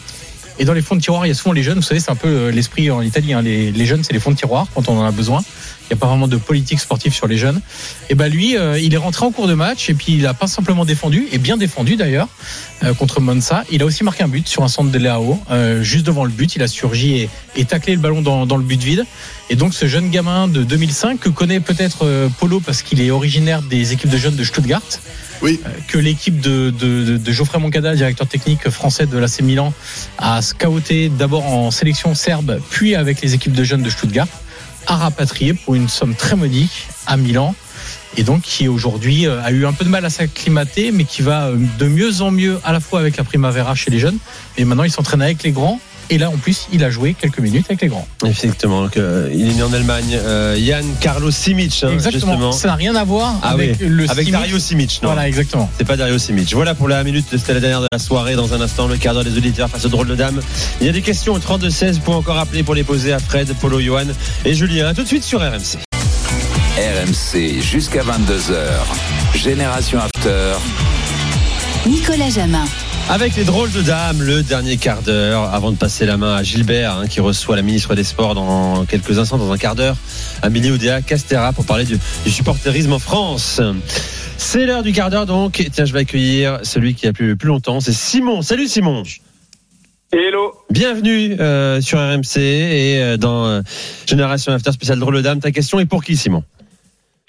Et 0.59 0.65
dans 0.65 0.73
les 0.73 0.81
fonds 0.81 0.95
de 0.95 1.01
tiroir, 1.01 1.23
il 1.25 1.29
y 1.29 1.31
a 1.31 1.35
souvent 1.35 1.53
les 1.53 1.61
jeunes. 1.61 1.75
Vous 1.77 1.83
savez, 1.83 1.99
c'est 1.99 2.09
un 2.09 2.15
peu 2.15 2.27
euh, 2.27 2.51
l'esprit 2.51 2.89
en 2.89 3.01
Italie. 3.03 3.31
hein. 3.33 3.43
Les, 3.43 3.71
les 3.71 3.85
jeunes, 3.85 4.03
c'est 4.03 4.13
les 4.13 4.19
fonds 4.19 4.31
de 4.31 4.35
tiroir 4.37 4.65
quand 4.73 4.89
on 4.89 4.97
en 4.97 5.05
a 5.05 5.11
besoin. 5.11 5.43
Il 5.89 5.93
n'y 5.93 5.99
a 5.99 6.01
pas 6.01 6.07
vraiment 6.07 6.27
de 6.27 6.35
politique 6.37 6.79
sportive 6.79 7.13
sur 7.13 7.27
les 7.27 7.37
jeunes. 7.37 7.61
Et 8.09 8.15
ben 8.15 8.27
lui, 8.31 8.57
euh, 8.57 8.77
il 8.79 8.93
est 8.93 8.97
rentré 8.97 9.25
en 9.25 9.31
cours 9.31 9.47
de 9.47 9.53
match 9.53 9.89
et 9.89 9.93
puis 9.93 10.13
il 10.15 10.27
a 10.27 10.33
pas 10.33 10.47
simplement 10.47 10.83
défendu, 10.83 11.27
et 11.31 11.37
bien 11.37 11.55
défendu 11.55 11.95
d'ailleurs, 11.95 12.27
euh, 12.83 12.93
contre 12.93 13.21
Monza. 13.21 13.63
Il 13.71 13.81
a 13.81 13.85
aussi 13.85 14.03
marqué 14.03 14.23
un 14.23 14.27
but 14.27 14.47
sur 14.47 14.63
un 14.63 14.67
centre 14.67 14.91
de 14.91 14.97
Leao, 14.97 15.39
euh, 15.49 15.81
juste 15.83 16.05
devant 16.05 16.25
le 16.25 16.29
but. 16.31 16.55
Il 16.57 16.61
a 16.61 16.67
surgi 16.67 17.13
et, 17.15 17.29
et 17.55 17.63
taclé 17.65 17.93
le 17.95 18.01
ballon 18.01 18.21
dans, 18.21 18.45
dans 18.45 18.57
le 18.57 18.63
but 18.63 18.81
vide. 18.83 19.05
Et 19.49 19.55
donc 19.55 19.73
ce 19.73 19.87
jeune 19.87 20.09
gamin 20.09 20.49
de 20.49 20.63
2005 20.63 21.19
que 21.21 21.29
connaît 21.29 21.61
peut-être 21.61 21.99
euh, 22.05 22.27
Polo 22.37 22.59
parce 22.59 22.81
qu'il 22.81 22.99
est 22.99 23.11
originaire 23.11 23.61
des 23.61 23.93
équipes 23.93 24.09
de 24.09 24.17
jeunes 24.17 24.35
de 24.35 24.43
Stuttgart. 24.43 24.81
Oui. 25.41 25.59
Que 25.87 25.99
l'équipe 25.99 26.41
de, 26.41 26.71
de, 26.77 27.03
de- 27.05 27.17
de 27.17 27.31
Geoffrey 27.31 27.59
Moncada, 27.59 27.95
directeur 27.95 28.27
technique 28.27 28.69
français 28.69 29.05
de 29.05 29.17
l'AC 29.17 29.41
Milan, 29.41 29.71
a 30.17 30.41
scouté 30.41 31.09
d'abord 31.09 31.45
en 31.45 31.69
sélection 31.71 32.13
serbe, 32.15 32.59
puis 32.71 32.95
avec 32.95 33.21
les 33.21 33.35
équipes 33.35 33.53
de 33.53 33.63
jeunes 33.63 33.83
de 33.83 33.89
Stuttgart, 33.91 34.27
a 34.87 34.95
rapatrié 34.95 35.53
pour 35.53 35.75
une 35.75 35.89
somme 35.89 36.15
très 36.15 36.35
modique 36.35 36.87
à 37.05 37.17
Milan. 37.17 37.55
Et 38.15 38.23
donc 38.23 38.41
qui 38.41 38.67
aujourd'hui 38.67 39.27
euh, 39.27 39.43
a 39.43 39.51
eu 39.51 39.65
un 39.65 39.73
peu 39.73 39.85
de 39.85 39.89
mal 39.89 40.03
à 40.03 40.09
s'acclimater, 40.09 40.91
mais 40.91 41.03
qui 41.03 41.21
va 41.21 41.51
de 41.51 41.87
mieux 41.87 42.21
en 42.21 42.31
mieux 42.31 42.59
à 42.63 42.71
la 42.71 42.79
fois 42.79 42.99
avec 42.99 43.17
la 43.17 43.23
Primavera 43.23 43.75
chez 43.75 43.91
les 43.91 43.99
jeunes, 43.99 44.17
et 44.57 44.65
maintenant 44.65 44.83
il 44.83 44.91
s'entraîne 44.91 45.21
avec 45.21 45.43
les 45.43 45.51
grands. 45.51 45.79
Et 46.09 46.17
là, 46.17 46.29
en 46.29 46.37
plus, 46.37 46.67
il 46.71 46.83
a 46.83 46.89
joué 46.89 47.13
quelques 47.19 47.39
minutes 47.39 47.65
avec 47.67 47.81
les 47.81 47.89
grands. 47.89 48.07
Effectivement, 48.25 48.81
donc, 48.83 48.95
euh, 48.97 49.29
il 49.33 49.49
est 49.49 49.53
né 49.55 49.63
en 49.63 49.73
Allemagne. 49.73 50.17
Euh, 50.23 50.55
Yann 50.57 50.85
Carlo 51.01 51.31
Simic, 51.31 51.83
hein, 51.83 51.89
Exactement. 51.91 52.31
justement. 52.33 52.51
Ça 52.53 52.69
n'a 52.69 52.75
rien 52.75 52.95
à 52.95 53.03
voir 53.03 53.35
Ah 53.43 53.49
avec 53.49 53.77
oui, 53.81 53.87
le 53.87 54.03
avec 54.05 54.25
Simic. 54.25 54.31
Dario 54.31 54.59
Simic. 54.59 54.99
Non. 55.03 55.09
Voilà, 55.09 55.27
exactement. 55.27 55.69
C'est 55.77 55.83
pas 55.85 55.97
Dario 55.97 56.17
Simic. 56.17 56.53
Voilà 56.53 56.75
pour 56.75 56.87
la 56.87 57.03
minute, 57.03 57.25
c'était 57.31 57.53
la 57.53 57.59
dernière 57.59 57.81
de 57.81 57.87
la 57.91 57.99
soirée. 57.99 58.35
Dans 58.35 58.53
un 58.53 58.61
instant, 58.61 58.87
le 58.87 58.95
quart 58.97 59.13
d'heure 59.13 59.25
des 59.25 59.37
auditeurs 59.37 59.69
face 59.69 59.83
au 59.85 59.89
drôle 59.89 60.07
de 60.07 60.15
dame. 60.15 60.39
Il 60.79 60.87
y 60.87 60.89
a 60.89 60.93
des 60.93 61.01
questions 61.01 61.33
au 61.33 61.39
32-16. 61.39 61.93
Vous 61.95 61.99
pouvez 61.99 62.17
encore 62.17 62.37
appeler 62.37 62.63
pour 62.63 62.73
les 62.75 62.83
poser 62.83 63.11
à 63.11 63.19
Fred, 63.19 63.53
Polo, 63.59 63.81
Johan 63.81 64.05
et 64.45 64.53
Julien. 64.53 64.87
A 64.87 64.93
tout 64.93 65.03
de 65.03 65.07
suite 65.07 65.23
sur 65.25 65.41
RMC. 65.41 65.77
RMC 66.77 67.59
jusqu'à 67.61 68.03
22h. 68.03 69.35
Génération 69.35 69.99
After. 69.99 70.53
Nicolas 71.85 72.29
Jamin. 72.29 72.65
Avec 73.09 73.37
les 73.37 73.45
drôles 73.45 73.71
de 73.71 73.81
dames, 73.81 74.21
le 74.21 74.43
dernier 74.43 74.75
quart 74.75 75.01
d'heure, 75.01 75.43
avant 75.53 75.71
de 75.71 75.77
passer 75.77 76.05
la 76.05 76.17
main 76.17 76.35
à 76.35 76.43
Gilbert, 76.43 76.97
hein, 76.97 77.07
qui 77.07 77.21
reçoit 77.21 77.55
la 77.55 77.61
ministre 77.61 77.95
des 77.95 78.03
Sports 78.03 78.35
dans 78.35 78.85
quelques 78.85 79.17
instants, 79.17 79.37
dans 79.37 79.51
un 79.51 79.57
quart 79.57 79.75
d'heure, 79.75 79.95
Amélie 80.41 80.71
Oudéa 80.71 81.01
Castera, 81.01 81.53
pour 81.53 81.65
parler 81.65 81.85
du, 81.85 81.97
du 82.25 82.31
supporterisme 82.31 82.91
en 82.91 82.99
France. 82.99 83.61
C'est 84.37 84.65
l'heure 84.65 84.83
du 84.83 84.91
quart 84.91 85.09
d'heure, 85.09 85.25
donc. 85.25 85.61
Et 85.61 85.69
Tiens, 85.69 85.85
je 85.85 85.93
vais 85.93 85.99
accueillir 85.99 86.59
celui 86.63 86.95
qui 86.95 87.07
a 87.07 87.13
plus, 87.13 87.27
le 87.29 87.35
plus 87.37 87.47
longtemps, 87.47 87.79
c'est 87.79 87.93
Simon. 87.93 88.41
Salut 88.41 88.67
Simon. 88.67 89.03
Hello. 90.11 90.53
Bienvenue 90.69 91.37
euh, 91.39 91.79
sur 91.81 91.99
RMC 91.99 92.37
et 92.37 93.01
euh, 93.01 93.17
dans 93.17 93.45
euh, 93.45 93.61
Génération 94.05 94.51
After 94.53 94.71
spécial 94.73 94.99
drôle 94.99 95.15
de 95.15 95.21
dame. 95.21 95.39
Ta 95.39 95.51
question 95.51 95.79
est 95.79 95.85
pour 95.85 96.03
qui, 96.03 96.15
Simon? 96.17 96.43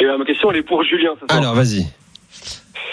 Et 0.00 0.04
euh, 0.04 0.18
ma 0.18 0.24
question 0.24 0.50
elle 0.50 0.58
est 0.58 0.62
pour 0.62 0.82
Julien. 0.84 1.10
soir. 1.18 1.26
Alors, 1.28 1.54
vas-y. 1.54 1.86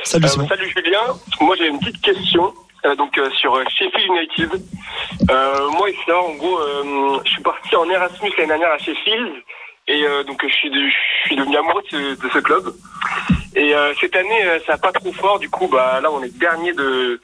Salut 0.03 0.25
Euh, 0.25 0.29
Simon. 0.29 0.47
salut 0.47 0.71
Julien. 0.75 0.99
Moi 1.41 1.55
j'ai 1.59 1.67
une 1.67 1.79
petite 1.79 2.01
question 2.01 2.51
donc 2.95 3.17
euh, 3.17 3.29
sur 3.31 3.55
euh, 3.55 3.63
Sheffield 3.75 4.05
United. 4.11 4.61
Euh, 5.31 5.69
moi 5.71 5.89
ici 5.89 5.99
là, 6.07 6.19
en 6.19 6.33
gros, 6.35 6.59
euh, 6.59 7.19
je 7.25 7.31
suis 7.31 7.41
parti 7.41 7.75
en 7.75 7.89
Erasmus 7.89 8.29
l'année 8.37 8.49
dernière 8.49 8.71
à 8.71 8.77
Sheffield 8.77 9.33
et 9.87 10.03
euh, 10.05 10.23
donc 10.23 10.39
je 10.47 10.53
suis, 10.53 10.69
de- 10.69 10.89
je 11.29 11.35
devenu 11.35 11.57
amoureux 11.57 11.81
de 11.91 12.29
ce, 12.33 12.39
club. 12.39 12.73
Et 13.55 13.73
euh, 13.73 13.93
cette 13.99 14.15
année, 14.15 14.45
euh, 14.45 14.59
ça 14.67 14.73
n'a 14.73 14.77
pas 14.77 14.91
trop 14.91 15.11
fort. 15.13 15.39
Du 15.39 15.49
coup, 15.49 15.67
bah 15.67 15.99
là 16.03 16.11
on 16.11 16.21
est 16.21 16.37
dernier 16.37 16.73
de 16.73 17.19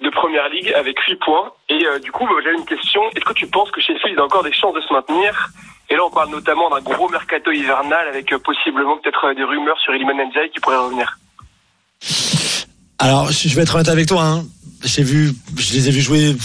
de 0.00 0.10
première 0.10 0.48
ligue 0.48 0.72
avec 0.74 0.98
8 0.98 1.16
points. 1.20 1.52
Et 1.68 1.86
euh, 1.86 1.98
du 2.00 2.10
coup, 2.10 2.24
bah, 2.26 2.32
j'avais 2.42 2.56
une 2.56 2.64
question. 2.66 3.00
Est-ce 3.14 3.24
que 3.24 3.32
tu 3.32 3.46
penses 3.46 3.70
que 3.70 3.80
Sheffield 3.80 4.18
a 4.18 4.24
encore 4.24 4.42
des 4.42 4.52
chances 4.52 4.74
de 4.74 4.80
se 4.80 4.92
maintenir? 4.92 5.48
Et 5.90 5.94
là, 5.96 6.04
on 6.04 6.10
parle 6.10 6.30
notamment 6.30 6.68
d'un 6.70 6.80
gros 6.80 7.08
mercato 7.08 7.52
hivernal 7.52 8.08
avec 8.08 8.32
euh, 8.32 8.38
possiblement 8.38 8.96
peut-être 8.98 9.26
euh, 9.26 9.34
des 9.34 9.44
rumeurs 9.44 9.78
sur 9.80 9.94
Iliman 9.94 10.16
Ndiaye 10.28 10.50
qui 10.50 10.58
pourrait 10.60 10.78
revenir. 10.78 11.16
Alors, 12.98 13.30
je 13.30 13.54
vais 13.54 13.62
être 13.62 13.74
honnête 13.74 13.88
avec 13.88 14.06
toi. 14.06 14.22
Hein. 14.22 14.42
J'ai 14.84 15.02
vu, 15.02 15.34
je 15.56 15.72
les 15.72 15.88
ai 15.88 15.90
vus 15.90 16.02
jouer 16.02 16.36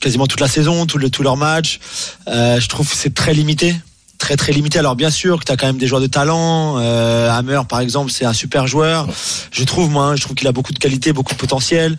quasiment 0.00 0.26
toute 0.26 0.40
la 0.40 0.48
saison, 0.48 0.86
tout, 0.86 0.98
le, 0.98 1.10
tout 1.10 1.22
leur 1.22 1.36
match. 1.36 1.80
Euh, 2.28 2.60
je 2.60 2.68
trouve 2.68 2.88
que 2.88 2.96
c'est 2.96 3.14
très 3.14 3.32
limité. 3.32 3.74
Très 4.18 4.36
très 4.36 4.52
limité. 4.52 4.78
Alors 4.78 4.96
bien 4.96 5.10
sûr 5.10 5.40
que 5.40 5.44
tu 5.44 5.52
as 5.52 5.56
quand 5.56 5.66
même 5.66 5.78
des 5.78 5.86
joueurs 5.86 6.02
de 6.02 6.06
talent. 6.06 6.76
Euh, 6.78 7.30
Hammer 7.30 7.62
par 7.66 7.80
exemple, 7.80 8.10
c'est 8.10 8.26
un 8.26 8.34
super 8.34 8.66
joueur. 8.66 9.08
Je 9.50 9.64
trouve 9.64 9.88
moi, 9.90 10.06
hein, 10.06 10.16
je 10.16 10.20
trouve 10.20 10.36
qu'il 10.36 10.46
a 10.46 10.52
beaucoup 10.52 10.74
de 10.74 10.78
qualité, 10.78 11.14
beaucoup 11.14 11.32
de 11.32 11.38
potentiel. 11.38 11.96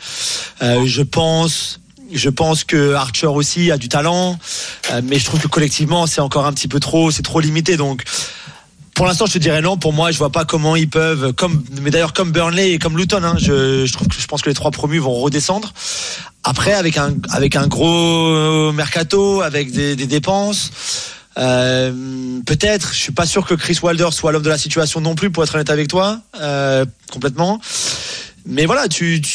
Euh, 0.61 0.85
je 0.85 1.01
pense 1.01 1.79
je 2.13 2.29
pense 2.29 2.65
que 2.65 2.93
Archer 2.93 3.27
aussi 3.27 3.71
a 3.71 3.77
du 3.77 3.87
talent, 3.89 4.37
Euh, 4.91 5.01
mais 5.03 5.17
je 5.17 5.25
trouve 5.25 5.39
que 5.39 5.47
collectivement 5.47 6.07
c'est 6.07 6.21
encore 6.21 6.45
un 6.45 6.53
petit 6.53 6.67
peu 6.67 6.79
trop, 6.79 7.09
c'est 7.11 7.23
trop 7.23 7.39
limité. 7.39 7.77
Donc 7.77 8.03
pour 8.95 9.05
l'instant, 9.07 9.25
je 9.25 9.33
te 9.33 9.37
dirais 9.39 9.61
non. 9.61 9.77
Pour 9.77 9.93
moi, 9.93 10.11
je 10.11 10.17
vois 10.17 10.31
pas 10.31 10.45
comment 10.45 10.75
ils 10.75 10.89
peuvent, 10.89 11.33
comme, 11.33 11.63
mais 11.81 11.89
d'ailleurs 11.91 12.13
comme 12.13 12.31
Burnley 12.31 12.73
et 12.73 12.79
comme 12.79 12.97
Luton, 12.97 13.23
hein, 13.23 13.35
je, 13.37 13.85
je 13.85 13.93
trouve 13.93 14.07
je 14.17 14.25
pense 14.27 14.41
que 14.41 14.49
les 14.49 14.55
trois 14.55 14.71
promus 14.71 14.99
vont 14.99 15.13
redescendre. 15.13 15.73
Après, 16.43 16.73
avec 16.73 16.97
un 16.97 17.15
avec 17.29 17.55
un 17.55 17.67
gros 17.67 18.71
mercato, 18.71 19.41
avec 19.41 19.71
des, 19.71 19.95
des 19.95 20.07
dépenses, 20.07 20.71
Euh, 21.37 21.93
Peut-être. 22.45 22.93
Je 22.93 22.99
suis 22.99 23.13
pas 23.13 23.25
sûr 23.25 23.45
que 23.45 23.53
Chris 23.53 23.79
Wilder 23.81 24.09
soit 24.11 24.31
l'homme 24.33 24.43
de 24.43 24.49
la 24.49 24.57
situation 24.57 24.99
non 24.99 25.15
plus, 25.15 25.29
pour 25.31 25.43
être 25.43 25.55
honnête 25.55 25.69
avec 25.69 25.87
toi, 25.87 26.19
euh, 26.41 26.85
complètement. 27.09 27.61
Mais 28.45 28.65
voilà, 28.65 28.87
tu, 28.89 29.21
tu 29.21 29.31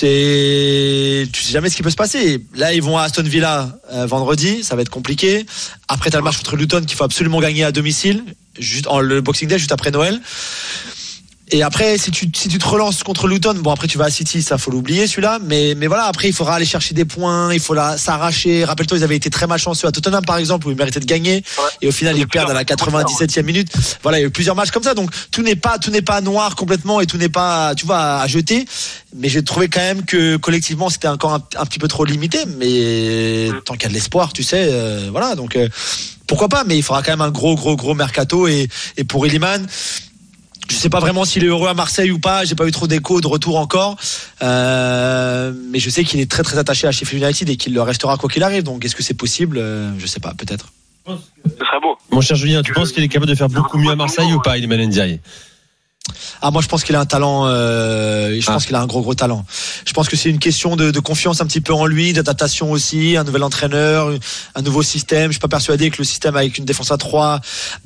c'est, 0.00 1.26
tu 1.32 1.42
sais 1.42 1.52
jamais 1.52 1.68
ce 1.70 1.76
qui 1.76 1.82
peut 1.82 1.90
se 1.90 1.96
passer. 1.96 2.44
Là, 2.54 2.72
ils 2.72 2.82
vont 2.82 2.96
à 2.96 3.02
Aston 3.02 3.22
Villa 3.24 3.78
euh, 3.92 4.06
vendredi, 4.06 4.62
ça 4.62 4.76
va 4.76 4.82
être 4.82 4.90
compliqué. 4.90 5.44
Après, 5.88 6.10
t'as 6.10 6.18
le 6.18 6.24
match 6.24 6.36
contre 6.38 6.56
Luton 6.56 6.82
qu'il 6.82 6.96
faut 6.96 7.04
absolument 7.04 7.40
gagner 7.40 7.64
à 7.64 7.72
domicile, 7.72 8.22
juste 8.60 8.86
en 8.86 9.00
le 9.00 9.20
Boxing 9.20 9.48
Day, 9.48 9.58
juste 9.58 9.72
après 9.72 9.90
Noël. 9.90 10.20
Et 11.52 11.62
après, 11.62 11.98
si 11.98 12.10
tu, 12.12 12.30
si 12.32 12.48
tu 12.48 12.58
te 12.58 12.66
relances 12.66 13.02
contre 13.02 13.26
Luton, 13.26 13.54
bon 13.54 13.72
après 13.72 13.88
tu 13.88 13.98
vas 13.98 14.04
à 14.04 14.10
City, 14.10 14.40
ça 14.40 14.56
faut 14.56 14.70
l'oublier 14.70 15.08
celui-là. 15.08 15.40
Mais, 15.42 15.74
mais 15.76 15.88
voilà, 15.88 16.04
après 16.04 16.28
il 16.28 16.32
faudra 16.32 16.54
aller 16.54 16.64
chercher 16.64 16.94
des 16.94 17.04
points, 17.04 17.52
il 17.52 17.58
faudra 17.58 17.98
s'arracher. 17.98 18.64
Rappelle-toi, 18.64 18.98
ils 18.98 19.04
avaient 19.04 19.16
été 19.16 19.30
très 19.30 19.48
malchanceux 19.48 19.88
à 19.88 19.92
Tottenham 19.92 20.24
par 20.24 20.36
exemple, 20.36 20.68
où 20.68 20.70
ils 20.70 20.76
méritaient 20.76 21.00
de 21.00 21.06
gagner. 21.06 21.42
Et 21.82 21.88
au 21.88 21.92
final, 21.92 22.16
ils 22.16 22.28
perdent 22.28 22.50
à 22.50 22.54
la 22.54 22.64
97e 22.64 23.42
minute. 23.42 23.72
Voilà, 24.02 24.18
il 24.18 24.22
y 24.22 24.24
a 24.24 24.28
eu 24.28 24.30
plusieurs 24.30 24.54
matchs 24.54 24.70
comme 24.70 24.84
ça. 24.84 24.94
Donc 24.94 25.10
tout 25.32 25.42
n'est 25.42 25.56
pas, 25.56 25.78
tout 25.78 25.90
n'est 25.90 26.02
pas 26.02 26.20
noir 26.20 26.54
complètement 26.54 27.00
et 27.00 27.06
tout 27.06 27.16
n'est 27.16 27.28
pas, 27.28 27.74
tu 27.74 27.84
vois, 27.84 28.20
à 28.20 28.26
jeter. 28.28 28.64
Mais 29.16 29.28
j'ai 29.28 29.42
trouvé 29.42 29.68
quand 29.68 29.80
même 29.80 30.04
que 30.04 30.36
collectivement 30.36 30.88
c'était 30.88 31.08
encore 31.08 31.34
un, 31.34 31.42
un 31.56 31.66
petit 31.66 31.80
peu 31.80 31.88
trop 31.88 32.04
limité. 32.04 32.38
Mais 32.58 33.48
tant 33.64 33.74
qu'il 33.74 33.84
y 33.84 33.86
a 33.86 33.88
de 33.88 33.94
l'espoir, 33.94 34.32
tu 34.32 34.44
sais, 34.44 34.68
euh, 34.70 35.08
voilà. 35.10 35.34
Donc 35.34 35.56
euh, 35.56 35.68
pourquoi 36.28 36.48
pas? 36.48 36.62
Mais 36.64 36.76
il 36.76 36.82
faudra 36.84 37.02
quand 37.02 37.10
même 37.10 37.20
un 37.20 37.30
gros, 37.30 37.56
gros, 37.56 37.74
gros 37.74 37.94
mercato. 37.94 38.46
Et, 38.46 38.68
et 38.96 39.02
pour 39.02 39.26
Illiman. 39.26 39.66
Je 40.70 40.76
sais 40.76 40.88
pas 40.88 41.00
vraiment 41.00 41.24
s'il 41.24 41.42
est 41.44 41.48
heureux 41.48 41.68
à 41.68 41.74
Marseille 41.74 42.10
ou 42.12 42.18
pas. 42.20 42.44
J'ai 42.44 42.54
pas 42.54 42.66
eu 42.66 42.70
trop 42.70 42.86
d'écho 42.86 43.20
de 43.20 43.26
retour 43.26 43.58
encore, 43.58 43.96
euh, 44.42 45.52
mais 45.70 45.80
je 45.80 45.90
sais 45.90 46.04
qu'il 46.04 46.20
est 46.20 46.30
très 46.30 46.42
très 46.44 46.58
attaché 46.58 46.86
à 46.86 46.92
Sheffield 46.92 47.24
United 47.24 47.48
et 47.50 47.56
qu'il 47.56 47.74
le 47.74 47.82
restera 47.82 48.16
quoi 48.16 48.28
qu'il 48.30 48.42
arrive. 48.44 48.62
Donc 48.62 48.84
est-ce 48.84 48.94
que 48.94 49.02
c'est 49.02 49.14
possible? 49.14 49.58
Euh, 49.58 49.90
Je 49.98 50.06
sais 50.06 50.20
pas, 50.20 50.32
peut-être. 50.34 50.72
Ce 51.06 51.12
serait 51.58 51.80
beau. 51.82 51.96
Mon 52.12 52.20
cher 52.20 52.36
Julien, 52.36 52.62
tu 52.62 52.72
penses 52.72 52.92
qu'il 52.92 53.02
est 53.02 53.08
capable 53.08 53.30
de 53.30 53.34
faire 53.34 53.48
beaucoup 53.48 53.78
mieux 53.78 53.90
à 53.90 53.96
Marseille 53.96 54.32
ou 54.32 54.40
pas, 54.40 54.58
Iliman 54.58 54.80
Ndiaye? 54.86 55.18
Ah 56.42 56.50
moi 56.50 56.62
je 56.62 56.68
pense 56.68 56.82
qu'il 56.84 56.96
a 56.96 57.00
un 57.00 57.04
talent. 57.06 57.44
Euh, 57.46 58.34
je 58.40 58.46
pense 58.46 58.64
qu'il 58.66 58.74
a 58.74 58.80
un 58.80 58.86
gros 58.86 59.02
gros 59.02 59.14
talent. 59.14 59.44
Je 59.86 59.92
pense 59.92 60.08
que 60.08 60.16
c'est 60.16 60.30
une 60.30 60.38
question 60.38 60.74
de, 60.74 60.90
de 60.90 61.00
confiance 61.00 61.40
un 61.42 61.46
petit 61.46 61.60
peu 61.60 61.74
en 61.74 61.84
lui, 61.84 62.12
d'adaptation 62.14 62.70
aussi, 62.72 63.16
un 63.18 63.24
nouvel 63.24 63.42
entraîneur, 63.42 64.10
un 64.54 64.62
nouveau 64.62 64.82
système. 64.82 65.26
Je 65.26 65.32
suis 65.32 65.40
pas 65.40 65.48
persuadé 65.48 65.90
que 65.90 65.98
le 65.98 66.04
système 66.04 66.36
avec 66.36 66.56
une 66.56 66.64
défense 66.64 66.90
à 66.90 66.96
3 66.96 67.40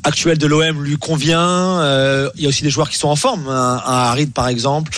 actuelle 0.05 0.39
de 0.39 0.47
l'OM 0.47 0.83
lui 0.85 0.97
convient. 0.97 1.41
Euh, 1.81 2.31
il 2.37 2.43
y 2.43 2.47
a 2.47 2.49
aussi 2.49 2.63
des 2.63 2.71
joueurs 2.71 2.89
qui 2.89 2.97
sont 2.97 3.09
en 3.09 3.17
forme, 3.17 3.49
un, 3.49 3.83
un 3.85 3.97
Harid 4.11 4.33
par 4.33 4.47
exemple. 4.49 4.93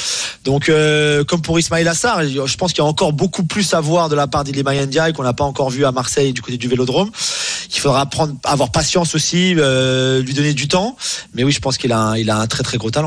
Donc 0.44 0.68
euh, 0.68 1.24
comme 1.24 1.40
pour 1.40 1.58
Ismail 1.58 1.88
Assar, 1.88 2.22
je 2.24 2.56
pense 2.56 2.72
qu'il 2.72 2.82
y 2.82 2.86
a 2.86 2.88
encore 2.88 3.12
beaucoup 3.14 3.44
plus 3.44 3.72
à 3.74 3.80
voir 3.80 4.08
de 4.10 4.14
la 4.14 4.26
part 4.26 4.44
d'Iliman 4.44 4.84
Ndiaye 4.86 5.12
qu'on 5.14 5.22
n'a 5.24 5.32
pas 5.32 5.44
encore 5.44 5.70
vu 5.70 5.84
à 5.86 5.92
Marseille 5.92 6.32
du 6.34 6.42
côté 6.42 6.58
du 6.58 6.68
Vélodrome. 6.68 7.10
Il 7.74 7.80
faudra 7.80 8.06
prendre, 8.06 8.34
avoir 8.44 8.70
patience 8.70 9.14
aussi, 9.14 9.54
lui 9.54 10.34
donner 10.34 10.52
du 10.54 10.68
temps. 10.68 10.96
Mais 11.34 11.42
oui, 11.44 11.52
je 11.52 11.60
pense 11.60 11.78
qu'il 11.78 11.92
a, 11.92 11.98
un- 11.98 12.16
il 12.16 12.30
a 12.30 12.36
un 12.38 12.46
très 12.46 12.62
très 12.62 12.76
gros 12.78 12.90
talent. 12.90 13.05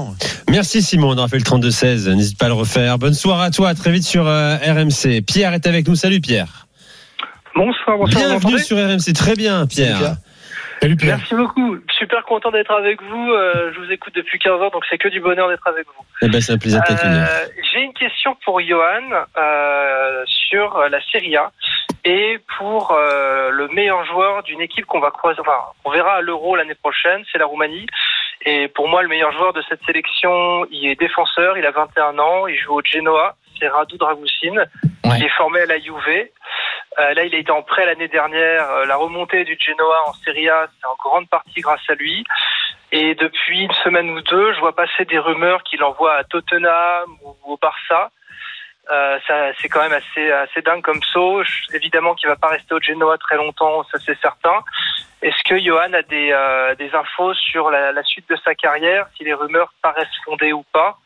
Merci 0.49 0.81
Simon, 0.81 1.09
on 1.09 1.17
aura 1.17 1.27
fait 1.27 1.37
le 1.37 1.43
32-16, 1.43 2.09
n'hésite 2.15 2.37
pas 2.37 2.45
à 2.45 2.49
le 2.49 2.55
refaire. 2.55 2.97
Bonne 2.97 3.13
soirée 3.13 3.45
à 3.45 3.51
toi, 3.51 3.69
à 3.69 3.75
très 3.75 3.91
vite 3.91 4.03
sur 4.03 4.27
euh, 4.27 4.55
RMC. 4.57 5.21
Pierre 5.25 5.53
est 5.53 5.67
avec 5.67 5.87
nous, 5.87 5.95
salut 5.95 6.21
Pierre. 6.21 6.67
Bonsoir, 7.55 7.97
bonsoir. 7.97 8.23
Bienvenue 8.25 8.59
sur 8.59 8.77
RMC, 8.77 9.13
très 9.13 9.35
bien 9.35 9.65
Pierre. 9.67 10.15
Salut 10.81 10.95
Pierre. 10.95 11.17
Merci 11.17 11.35
beaucoup. 11.35 11.77
Super 11.97 12.23
content 12.23 12.51
d'être 12.51 12.71
avec 12.71 13.01
vous. 13.01 13.31
Euh, 13.31 13.71
je 13.73 13.79
vous 13.79 13.91
écoute 13.91 14.13
depuis 14.15 14.39
15 14.39 14.61
ans, 14.61 14.69
donc 14.69 14.83
c'est 14.89 14.97
que 14.97 15.09
du 15.09 15.19
bonheur 15.19 15.49
d'être 15.49 15.67
avec 15.67 15.85
vous. 15.87 16.05
Eh 16.21 16.29
ben, 16.29 16.39
c'est 16.39 16.53
un 16.53 16.57
plaisir 16.57 16.79
de 16.81 16.87
t'accueillir. 16.87 17.27
Euh, 17.29 17.45
J'ai 17.73 17.81
une 17.81 17.93
question 17.93 18.37
pour 18.45 18.61
Johan 18.61 19.09
euh, 19.37 20.23
sur 20.25 20.79
la 20.89 21.01
Serie 21.11 21.35
A 21.35 21.51
et 22.05 22.39
pour 22.57 22.91
euh, 22.93 23.49
le 23.49 23.67
meilleur 23.69 24.05
joueur 24.05 24.43
d'une 24.43 24.61
équipe 24.61 24.85
qu'on 24.85 24.99
va 24.99 25.11
croiser. 25.11 25.39
Enfin, 25.41 25.57
on 25.83 25.91
verra 25.91 26.17
à 26.17 26.21
l'Euro 26.21 26.55
l'année 26.55 26.75
prochaine, 26.75 27.23
c'est 27.31 27.37
la 27.37 27.45
Roumanie. 27.45 27.85
Et 28.45 28.67
pour 28.69 28.87
moi, 28.87 29.01
le 29.01 29.09
meilleur 29.09 29.31
joueur 29.33 29.53
de 29.53 29.61
cette 29.67 29.83
sélection, 29.85 30.65
il 30.71 30.87
est 30.89 30.99
défenseur, 30.99 31.57
il 31.57 31.65
a 31.65 31.71
21 31.71 32.17
ans, 32.19 32.47
il 32.47 32.57
joue 32.57 32.75
au 32.75 32.81
Genoa, 32.83 33.35
c'est 33.59 33.67
Radu 33.67 33.97
Dragusin. 33.97 34.63
Il 35.05 35.23
est 35.23 35.37
formé 35.37 35.61
à 35.61 35.65
la 35.65 35.79
Juve. 35.79 36.29
Euh, 36.97 37.13
là, 37.13 37.23
il 37.23 37.35
a 37.35 37.37
été 37.37 37.51
en 37.51 37.61
prêt 37.61 37.85
l'année 37.85 38.07
dernière. 38.07 38.69
Euh, 38.69 38.85
la 38.85 38.95
remontée 38.95 39.43
du 39.43 39.57
Genoa 39.59 40.07
en 40.07 40.13
Serie 40.13 40.49
A, 40.49 40.67
c'est 40.79 40.87
en 40.87 40.95
grande 40.95 41.29
partie 41.29 41.61
grâce 41.61 41.81
à 41.89 41.95
lui. 41.95 42.23
Et 42.91 43.15
depuis 43.15 43.63
une 43.63 43.73
semaine 43.83 44.09
ou 44.09 44.21
deux, 44.21 44.53
je 44.53 44.59
vois 44.59 44.75
passer 44.75 45.05
des 45.05 45.19
rumeurs 45.19 45.63
qu'il 45.63 45.83
envoie 45.83 46.15
à 46.15 46.23
Tottenham 46.23 47.09
ou 47.23 47.53
au 47.53 47.57
Barça. 47.57 48.11
Euh, 48.91 49.19
ça, 49.27 49.51
c'est 49.61 49.69
quand 49.69 49.81
même 49.81 49.93
assez, 49.93 50.31
assez 50.31 50.61
dingue 50.61 50.81
comme 50.81 51.01
saut. 51.03 51.43
Évidemment 51.73 52.15
qu'il 52.15 52.29
va 52.29 52.35
pas 52.35 52.47
rester 52.47 52.73
au 52.73 52.81
Genoa 52.81 53.17
très 53.19 53.35
longtemps, 53.35 53.83
ça 53.91 53.99
c'est 54.03 54.19
certain. 54.19 54.63
Est-ce 55.21 55.43
que 55.43 55.59
Johan 55.59 55.93
a 55.93 56.01
des, 56.03 56.31
euh, 56.31 56.75
infos 56.93 57.33
sur 57.33 57.69
la 57.69 58.03
suite 58.03 58.29
de 58.29 58.37
sa 58.37 58.55
carrière, 58.55 59.07
si 59.17 59.23
les 59.23 59.33
rumeurs 59.33 59.73
paraissent 59.81 60.07
fondées 60.23 60.53
ou 60.53 60.63
pas? 60.71 60.97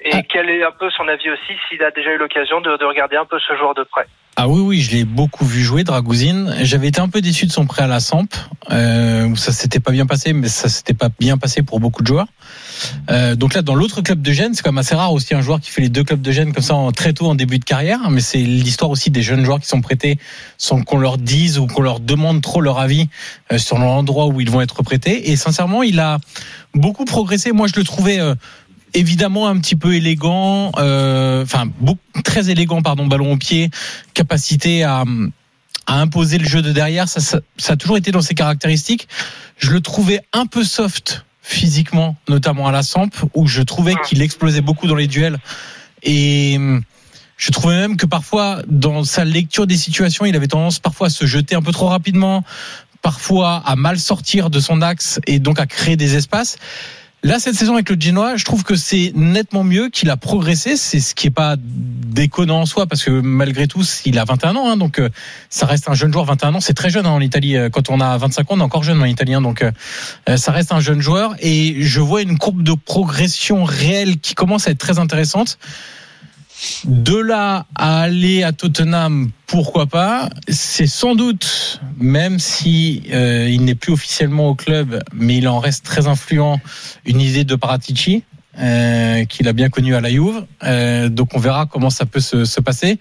Et 0.00 0.22
quel 0.24 0.50
est 0.50 0.62
un 0.62 0.72
peu 0.78 0.90
son 0.90 1.08
avis 1.08 1.30
aussi, 1.30 1.52
s'il 1.68 1.82
a 1.82 1.90
déjà 1.90 2.12
eu 2.12 2.18
l'occasion 2.18 2.60
de, 2.60 2.76
de 2.76 2.84
regarder 2.84 3.16
un 3.16 3.24
peu 3.24 3.38
ce 3.38 3.56
joueur 3.56 3.74
de 3.74 3.84
près? 3.84 4.06
Ah 4.36 4.48
oui, 4.48 4.60
oui, 4.60 4.80
je 4.80 4.90
l'ai 4.90 5.04
beaucoup 5.04 5.44
vu 5.44 5.62
jouer, 5.62 5.84
Dragouzine. 5.84 6.56
J'avais 6.62 6.88
été 6.88 7.00
un 7.00 7.08
peu 7.08 7.20
déçu 7.20 7.46
de 7.46 7.52
son 7.52 7.66
prêt 7.66 7.82
à 7.82 7.86
la 7.86 8.00
Samp, 8.00 8.26
euh, 8.72 9.26
où 9.26 9.36
ça 9.36 9.52
s'était 9.52 9.78
pas 9.78 9.92
bien 9.92 10.06
passé, 10.06 10.32
mais 10.32 10.48
ça 10.48 10.68
s'était 10.68 10.92
pas 10.92 11.08
bien 11.20 11.38
passé 11.38 11.62
pour 11.62 11.78
beaucoup 11.78 12.02
de 12.02 12.08
joueurs. 12.08 12.26
Euh, 13.10 13.36
donc 13.36 13.54
là, 13.54 13.62
dans 13.62 13.76
l'autre 13.76 14.02
club 14.02 14.20
de 14.22 14.32
Gênes, 14.32 14.54
c'est 14.54 14.62
quand 14.64 14.72
même 14.72 14.78
assez 14.78 14.96
rare 14.96 15.12
aussi 15.12 15.34
un 15.34 15.40
joueur 15.40 15.60
qui 15.60 15.70
fait 15.70 15.82
les 15.82 15.88
deux 15.88 16.02
clubs 16.02 16.20
de 16.20 16.32
Gênes 16.32 16.52
comme 16.52 16.64
ça 16.64 16.74
en, 16.74 16.90
très 16.90 17.12
tôt 17.12 17.26
en 17.26 17.36
début 17.36 17.60
de 17.60 17.64
carrière. 17.64 18.10
Mais 18.10 18.20
c'est 18.20 18.38
l'histoire 18.38 18.90
aussi 18.90 19.12
des 19.12 19.22
jeunes 19.22 19.44
joueurs 19.44 19.60
qui 19.60 19.68
sont 19.68 19.80
prêtés 19.80 20.18
sans 20.58 20.82
qu'on 20.82 20.98
leur 20.98 21.16
dise 21.16 21.60
ou 21.60 21.68
qu'on 21.68 21.82
leur 21.82 22.00
demande 22.00 22.42
trop 22.42 22.60
leur 22.60 22.80
avis 22.80 23.08
euh, 23.52 23.58
sur 23.58 23.78
l'endroit 23.78 24.26
où 24.26 24.40
ils 24.40 24.50
vont 24.50 24.60
être 24.60 24.82
prêtés. 24.82 25.30
Et 25.30 25.36
sincèrement, 25.36 25.84
il 25.84 26.00
a 26.00 26.18
beaucoup 26.74 27.04
progressé. 27.04 27.52
Moi, 27.52 27.68
je 27.68 27.78
le 27.78 27.84
trouvais 27.84 28.18
euh, 28.18 28.34
évidemment 28.94 29.48
un 29.48 29.58
petit 29.58 29.76
peu 29.76 29.94
élégant, 29.94 30.72
euh, 30.78 31.42
enfin 31.42 31.66
très 32.24 32.50
élégant, 32.50 32.82
pardon, 32.82 33.06
ballon 33.06 33.32
au 33.32 33.36
pied, 33.36 33.70
capacité 34.14 34.84
à 34.84 35.04
à 35.86 36.00
imposer 36.00 36.38
le 36.38 36.46
jeu 36.46 36.62
de 36.62 36.72
derrière, 36.72 37.08
ça, 37.08 37.20
ça, 37.20 37.40
ça 37.58 37.74
a 37.74 37.76
toujours 37.76 37.96
été 37.96 38.10
dans 38.10 38.22
ses 38.22 38.34
caractéristiques. 38.34 39.08
Je 39.58 39.70
le 39.70 39.80
trouvais 39.80 40.20
un 40.32 40.46
peu 40.46 40.64
soft 40.64 41.26
physiquement, 41.42 42.16
notamment 42.28 42.66
à 42.66 42.72
la 42.72 42.82
Samp, 42.82 43.10
où 43.34 43.46
je 43.46 43.60
trouvais 43.60 43.94
qu'il 44.06 44.22
explosait 44.22 44.62
beaucoup 44.62 44.86
dans 44.86 44.94
les 44.94 45.06
duels. 45.06 45.38
Et 46.02 46.54
hum, 46.56 46.82
je 47.36 47.50
trouvais 47.50 47.74
même 47.76 47.96
que 47.96 48.06
parfois, 48.06 48.62
dans 48.66 49.04
sa 49.04 49.24
lecture 49.24 49.66
des 49.66 49.76
situations, 49.76 50.24
il 50.24 50.34
avait 50.36 50.48
tendance 50.48 50.78
parfois 50.78 51.08
à 51.08 51.10
se 51.10 51.26
jeter 51.26 51.54
un 51.54 51.62
peu 51.62 51.72
trop 51.72 51.88
rapidement, 51.88 52.44
parfois 53.02 53.62
à 53.66 53.76
mal 53.76 53.98
sortir 53.98 54.48
de 54.48 54.60
son 54.60 54.80
axe 54.80 55.20
et 55.26 55.38
donc 55.38 55.60
à 55.60 55.66
créer 55.66 55.96
des 55.96 56.16
espaces. 56.16 56.56
Là, 57.24 57.38
cette 57.38 57.54
saison 57.54 57.72
avec 57.72 57.88
le 57.88 57.96
Genoa, 57.98 58.36
je 58.36 58.44
trouve 58.44 58.64
que 58.64 58.74
c'est 58.74 59.10
nettement 59.14 59.64
mieux 59.64 59.88
qu'il 59.88 60.10
a 60.10 60.18
progressé. 60.18 60.76
C'est 60.76 61.00
ce 61.00 61.14
qui 61.14 61.28
est 61.28 61.30
pas 61.30 61.56
déconnant 61.58 62.60
en 62.60 62.66
soi, 62.66 62.86
parce 62.86 63.02
que 63.02 63.10
malgré 63.10 63.66
tout, 63.66 63.82
il 64.04 64.18
a 64.18 64.26
21 64.26 64.56
ans, 64.56 64.68
hein, 64.68 64.76
donc 64.76 64.98
euh, 64.98 65.08
ça 65.48 65.64
reste 65.64 65.88
un 65.88 65.94
jeune 65.94 66.12
joueur. 66.12 66.26
21 66.26 66.56
ans, 66.56 66.60
c'est 66.60 66.74
très 66.74 66.90
jeune 66.90 67.06
hein, 67.06 67.12
en 67.12 67.22
Italie. 67.22 67.56
Euh, 67.56 67.70
Quand 67.70 67.88
on 67.88 67.98
a 68.02 68.14
25 68.18 68.42
ans, 68.42 68.56
on 68.56 68.60
est 68.60 68.62
encore 68.62 68.84
jeune 68.84 69.00
en 69.00 69.06
Italien, 69.06 69.40
donc 69.40 69.62
euh, 69.62 70.36
ça 70.36 70.52
reste 70.52 70.70
un 70.72 70.80
jeune 70.80 71.00
joueur. 71.00 71.34
Et 71.40 71.76
je 71.80 72.00
vois 72.00 72.20
une 72.20 72.36
courbe 72.36 72.62
de 72.62 72.74
progression 72.74 73.64
réelle 73.64 74.18
qui 74.18 74.34
commence 74.34 74.68
à 74.68 74.72
être 74.72 74.78
très 74.78 74.98
intéressante. 74.98 75.58
De 76.84 77.16
là 77.16 77.66
à 77.74 78.00
aller 78.00 78.42
à 78.42 78.52
Tottenham, 78.52 79.30
pourquoi 79.46 79.86
pas? 79.86 80.28
C'est 80.48 80.86
sans 80.86 81.14
doute, 81.14 81.80
même 81.98 82.38
si 82.38 83.04
euh, 83.12 83.48
il 83.50 83.64
n'est 83.64 83.74
plus 83.74 83.92
officiellement 83.92 84.48
au 84.48 84.54
club, 84.54 85.02
mais 85.12 85.36
il 85.38 85.48
en 85.48 85.58
reste 85.58 85.84
très 85.84 86.06
influent, 86.06 86.60
une 87.04 87.20
idée 87.20 87.44
de 87.44 87.54
Paratici 87.54 88.24
euh, 88.58 89.24
qu'il 89.24 89.48
a 89.48 89.52
bien 89.52 89.68
connu 89.68 89.94
à 89.94 90.00
la 90.00 90.10
Juve. 90.10 90.44
Euh, 90.62 91.08
donc 91.08 91.34
on 91.34 91.38
verra 91.38 91.66
comment 91.66 91.90
ça 91.90 92.06
peut 92.06 92.20
se, 92.20 92.44
se 92.44 92.60
passer. 92.60 92.98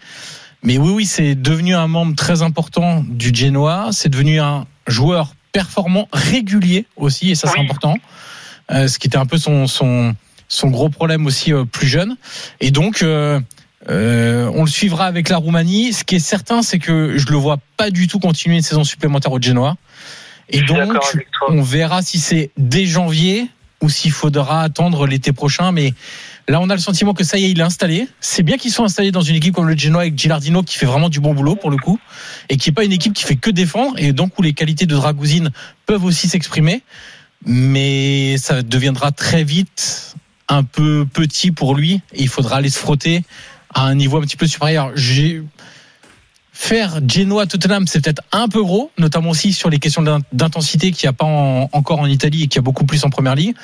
Mais 0.64 0.78
oui, 0.78 0.92
oui, 0.92 1.06
c'est 1.06 1.36
devenu 1.36 1.76
un 1.76 1.88
membre 1.88 2.16
très 2.16 2.42
important 2.42 3.04
du 3.08 3.34
Genoa. 3.34 3.90
C'est 3.92 4.10
devenu 4.10 4.40
un 4.40 4.66
joueur 4.88 5.36
performant, 5.52 6.08
régulier 6.12 6.86
aussi, 6.96 7.32
et 7.32 7.36
ça 7.36 7.50
c'est 7.54 7.60
important. 7.60 7.96
Euh, 8.72 8.88
ce 8.88 8.98
qui 8.98 9.08
était 9.08 9.18
un 9.18 9.26
peu 9.26 9.38
son 9.38 9.68
son 9.68 10.16
son 10.48 10.70
gros 10.70 10.90
problème 10.90 11.26
aussi 11.26 11.54
euh, 11.54 11.66
plus 11.66 11.88
jeune. 11.88 12.16
Et 12.60 12.72
donc, 12.72 13.02
euh, 13.02 13.40
euh, 13.90 14.50
on 14.54 14.64
le 14.64 14.70
suivra 14.70 15.06
avec 15.06 15.30
la 15.30 15.38
Roumanie. 15.38 15.94
Ce 15.94 16.04
qui 16.04 16.16
est 16.16 16.20
certain, 16.20 16.62
c'est 16.62 16.80
que 16.80 17.18
je 17.18 17.28
le 17.28 17.38
vois 17.38 17.58
pas 17.78 17.90
du 17.90 18.08
tout 18.08 18.20
continuer 18.20 18.58
une 18.58 18.62
saison 18.62 18.84
supplémentaire 18.84 19.32
au 19.32 19.42
Genoa. 19.42 19.76
Et 20.50 20.62
donc, 20.62 20.94
on 21.48 21.62
verra 21.62 22.02
si 22.02 22.20
c'est 22.20 22.52
dès 22.58 22.86
janvier 22.86 23.50
ou 23.82 23.90
s'il 23.90 24.12
faudra 24.12 24.62
attendre 24.62 25.08
l'été 25.08 25.34
prochain. 25.34 25.72
Mais 25.72 25.94
là, 26.48 26.62
on 26.62 26.70
a 26.70 26.76
le 26.76 26.82
sentiment 26.82 27.14
que 27.14 27.24
ça 27.24 27.38
y 27.38 27.46
est, 27.46 27.52
il 27.52 27.60
est 27.60 27.64
installé. 27.64 28.08
C'est 28.20 28.44
bien 28.44 28.58
qu'ils 28.58 28.72
soient 28.72 28.86
installés 28.86 29.12
dans 29.12 29.22
une 29.22 29.36
équipe 29.36 29.56
comme 29.56 29.68
le 29.68 29.78
Genoa 29.78 30.02
avec 30.02 30.18
Gilardino 30.18 30.64
qui 30.64 30.78
fait 30.78 30.86
vraiment 30.86 31.10
du 31.10 31.20
bon 31.20 31.34
boulot 31.34 31.56
pour 31.56 31.70
le 31.70 31.78
coup 31.78 32.00
et 32.50 32.58
qui 32.58 32.70
est 32.70 32.74
pas 32.74 32.86
une 32.86 32.94
équipe 32.94 33.14
qui 33.14 33.24
fait 33.24 33.36
que 33.36 33.50
défendre 33.50 33.96
et 33.98 34.14
donc 34.14 34.38
où 34.40 34.42
les 34.42 34.54
qualités 34.54 34.86
de 34.86 34.96
Dragouzine 34.96 35.52
peuvent 35.86 36.06
aussi 36.06 36.30
s'exprimer. 36.30 36.82
Mais 37.46 38.38
ça 38.38 38.62
deviendra 38.62 39.12
très 39.12 39.44
vite 39.44 40.16
un 40.50 40.64
peu 40.64 41.06
petit 41.12 41.52
pour 41.52 41.76
lui 41.76 42.02
il 42.16 42.28
faudra 42.28 42.58
aller 42.58 42.70
se 42.70 42.80
frotter 42.80 43.24
à 43.74 43.84
un 43.86 43.96
niveau 43.96 44.18
un 44.18 44.22
petit 44.22 44.38
peu 44.38 44.48
supérieur. 44.48 44.92
J'ai 44.96 45.42
Faire 46.56 47.00
Genoa 47.08 47.48
Tottenham, 47.48 47.88
c'est 47.88 48.00
peut-être 48.04 48.22
un 48.32 48.48
peu 48.48 48.62
gros, 48.62 48.92
notamment 49.00 49.32
aussi 49.32 49.54
sur 49.54 49.72
les 49.72 49.80
questions 49.80 50.04
d'in- 50.04 50.20
d'intensité 50.34 50.92
qu'il 50.92 51.08
n'y 51.08 51.10
a 51.10 51.14
pas 51.14 51.26
en- 51.26 51.68
encore 51.74 52.00
en 52.00 52.06
Italie 52.06 52.44
et 52.44 52.48
qu'il 52.48 52.58
y 52.58 52.60
a 52.60 52.62
beaucoup 52.62 52.86
plus 52.86 53.04
en 53.06 53.10
première 53.10 53.34
ligue. 53.34 53.56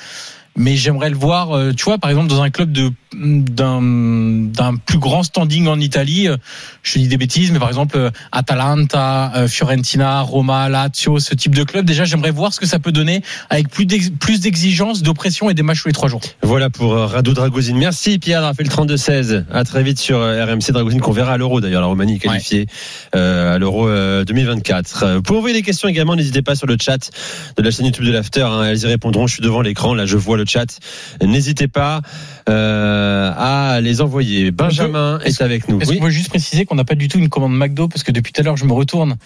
Mais 0.56 0.76
j'aimerais 0.76 1.10
le 1.10 1.16
voir, 1.16 1.52
euh, 1.56 1.72
tu 1.72 1.84
vois, 1.84 1.98
par 1.98 2.10
exemple, 2.10 2.28
dans 2.28 2.42
un 2.42 2.50
club 2.50 2.72
de 2.72 2.90
d'un 3.12 4.76
plus 4.86 4.98
grand 4.98 5.22
standing 5.22 5.66
en 5.66 5.80
Italie. 5.80 6.28
euh, 6.28 6.36
Je 6.82 6.98
dis 6.98 7.08
des 7.08 7.16
bêtises, 7.16 7.50
mais 7.50 7.58
par 7.58 7.68
exemple 7.68 7.96
euh, 7.96 8.10
Atalanta, 8.32 9.32
Fiorentina, 9.48 10.20
Roma, 10.22 10.68
Lazio, 10.68 11.18
ce 11.18 11.34
type 11.34 11.54
de 11.54 11.64
club. 11.64 11.84
Déjà, 11.84 12.04
j'aimerais 12.04 12.30
voir 12.30 12.52
ce 12.52 12.60
que 12.60 12.66
ça 12.66 12.78
peut 12.78 12.92
donner 12.92 13.22
avec 13.48 13.68
plus 13.68 13.86
d'ex- 13.86 14.10
plus 14.18 14.40
d'exigences, 14.40 15.02
d'oppression 15.02 15.50
et 15.50 15.54
des 15.54 15.62
matchs 15.62 15.82
tous 15.82 15.88
les 15.88 15.94
trois 15.94 16.08
jours. 16.08 16.20
Voilà 16.42 16.70
pour 16.70 16.92
Rado 16.94 17.32
Dragouzine. 17.32 17.76
Merci 17.78 18.18
Pierre 18.18 18.42
le 18.58 18.64
32-16. 18.64 19.44
À 19.52 19.64
très 19.64 19.82
vite 19.82 19.98
sur 19.98 20.18
RMC 20.20 20.70
Dragouzine 20.72 21.00
qu'on 21.00 21.12
verra 21.12 21.32
à 21.32 21.38
l'Euro 21.38 21.60
d'ailleurs. 21.60 21.80
La 21.80 21.86
Roumanie 21.88 22.16
est 22.16 22.18
qualifiée 22.18 22.66
à 23.12 23.58
l'Euro 23.58 23.88
euh, 23.88 24.24
2024. 24.24 25.02
Euh, 25.04 25.20
Pour 25.20 25.38
envoyer 25.38 25.54
des 25.54 25.62
questions 25.62 25.88
également, 25.88 26.16
n'hésitez 26.16 26.42
pas 26.42 26.54
sur 26.54 26.66
le 26.66 26.76
chat 26.80 27.10
de 27.56 27.62
la 27.62 27.70
chaîne 27.70 27.86
YouTube 27.86 28.04
de 28.04 28.12
l'After. 28.12 28.42
hein. 28.42 28.64
Elles 28.64 28.78
y 28.82 28.86
répondront. 28.86 29.26
Je 29.26 29.34
suis 29.34 29.42
devant 29.42 29.62
l'écran. 29.62 29.94
Là, 29.94 30.06
je 30.06 30.16
vois 30.16 30.36
le 30.40 30.46
chat. 30.46 30.78
N'hésitez 31.22 31.68
pas 31.68 32.00
euh, 32.48 33.32
à 33.36 33.80
les 33.80 34.00
envoyer. 34.00 34.50
Benjamin 34.50 35.18
est 35.24 35.40
avec 35.42 35.68
nous. 35.68 35.80
Est-ce 35.80 35.90
Oui. 35.90 35.98
qu'on 35.98 36.04
peut 36.04 36.10
juste 36.10 36.28
préciser 36.30 36.64
qu'on 36.64 36.74
n'a 36.74 36.84
pas 36.84 36.94
du 36.94 37.08
tout 37.08 37.18
une 37.18 37.28
commande 37.28 37.56
McDo 37.56 37.88
parce 37.88 38.02
que 38.02 38.12
depuis 38.12 38.32
tout 38.32 38.40
à 38.40 38.44
l'heure 38.44 38.56
je 38.56 38.64
me 38.64 38.72
retourne. 38.72 39.16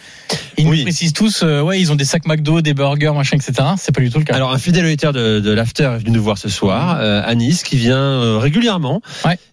Ils 0.57 0.67
nous 0.69 0.83
précisent 0.83 1.13
tous, 1.13 1.43
euh, 1.43 1.61
ouais, 1.63 1.81
ils 1.81 1.91
ont 1.93 1.97
des 1.97 2.05
sacs 2.05 2.27
McDo, 2.27 2.61
des 2.61 2.75
burgers, 2.75 3.13
machin, 3.15 3.37
etc. 3.37 3.53
C'est 3.77 3.95
pas 3.95 4.01
du 4.01 4.11
tout 4.11 4.19
le 4.19 4.25
cas. 4.25 4.35
Alors 4.35 4.53
un 4.53 4.59
fidèle 4.59 4.85
auditeur 4.85 5.13
de, 5.13 5.41
de 5.41 5.51
l'After 5.53 5.85
est 5.95 5.99
venu 5.99 6.11
nous 6.13 6.23
voir 6.23 6.39
ce 6.39 6.49
soir, 6.49 6.99
euh, 7.01 7.23
à 7.25 7.35
Nice, 7.35 7.63
qui 7.63 7.77
vient 7.77 7.97
euh, 7.99 8.39
régulièrement 8.39 9.01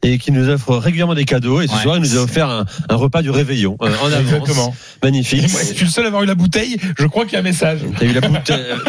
et 0.03 0.17
qui 0.17 0.31
nous 0.31 0.47
offre 0.49 0.75
régulièrement 0.77 1.15
des 1.15 1.25
cadeaux. 1.25 1.61
Et 1.61 1.67
ce 1.67 1.73
Ouais. 1.73 1.81
soir, 1.81 1.97
il 1.97 2.01
nous 2.01 2.17
a 2.17 2.21
offert 2.21 2.49
un, 2.49 2.65
un 2.89 2.95
repas 2.95 3.21
du 3.21 3.29
réveillon 3.29 3.77
euh, 3.81 3.87
en 4.03 4.07
avance. 4.07 4.19
Exactement. 4.19 4.75
Magnifique. 5.03 5.49
Moi, 5.51 5.61
je 5.69 5.73
suis 5.75 5.85
le 5.85 5.91
seul 5.91 6.05
à 6.05 6.07
avoir 6.07 6.23
eu 6.23 6.25
la 6.27 6.35
bouteille. 6.35 6.77
Je 6.97 7.05
crois 7.07 7.23
qu'il 7.25 7.33
y 7.33 7.35
a 7.37 7.39
un 7.39 7.43
message. 7.43 7.79
T'as 7.97 8.05
eu 8.05 8.13
la 8.13 8.21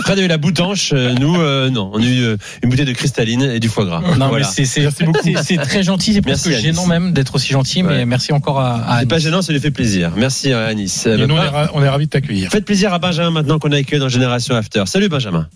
Fred 0.02 0.18
a 0.18 0.22
eu 0.22 0.26
la 0.28 0.38
boutanche, 0.38 0.92
nous 0.92 1.36
non, 1.70 1.90
on 1.94 2.00
a 2.00 2.04
eu 2.04 2.36
une 2.62 2.70
bouteille 2.70 2.86
de 2.86 2.92
cristalline 2.92 3.42
et 3.42 3.60
du 3.60 3.68
foie 3.68 3.84
gras. 3.84 4.00
Non, 4.18 4.28
Voilà. 4.28 4.46
mais 4.46 4.52
c'est 4.64 5.56
très 5.58 5.82
gentil, 5.82 6.14
c'est 6.14 6.20
presque 6.22 6.50
gênant 6.50 6.86
même 6.86 7.12
d'être 7.12 7.34
aussi 7.34 7.52
gentil, 7.52 7.82
mais 7.82 8.04
merci 8.06 8.32
encore 8.32 8.60
à, 8.60 8.82
à 8.96 9.00
C'est 9.00 9.06
pas 9.08 9.18
gênant, 9.18 9.42
ça 9.42 9.52
lui 9.52 9.60
fait 9.60 9.70
plaisir. 9.70 10.12
Merci 10.16 10.52
à 10.52 10.64
Anis. 10.66 11.06
Et 11.06 11.16
nous, 11.26 11.34
on 11.34 11.42
est, 11.42 11.48
ra- 11.48 11.70
on 11.74 11.82
est 11.82 11.88
ravis 11.88 12.06
de 12.06 12.10
t'accueillir. 12.10 12.50
Faites 12.50 12.64
plaisir 12.64 12.92
à 12.92 12.98
Benjamin 12.98 13.30
maintenant 13.30 13.58
qu'on 13.58 13.72
a 13.72 13.76
accueilli 13.76 14.00
dans 14.00 14.08
Génération 14.08 14.54
After. 14.54 14.82
Salut 14.86 15.08
Benjamin. 15.08 15.48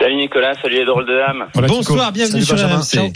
Salut 0.00 0.16
Nicolas, 0.16 0.52
salut 0.62 0.76
les 0.76 0.84
drôles 0.84 1.06
de 1.06 1.14
dames. 1.16 1.66
Bonsoir, 1.68 2.12
bienvenue 2.12 2.42
sur 2.44 2.56
RMC. 2.56 3.12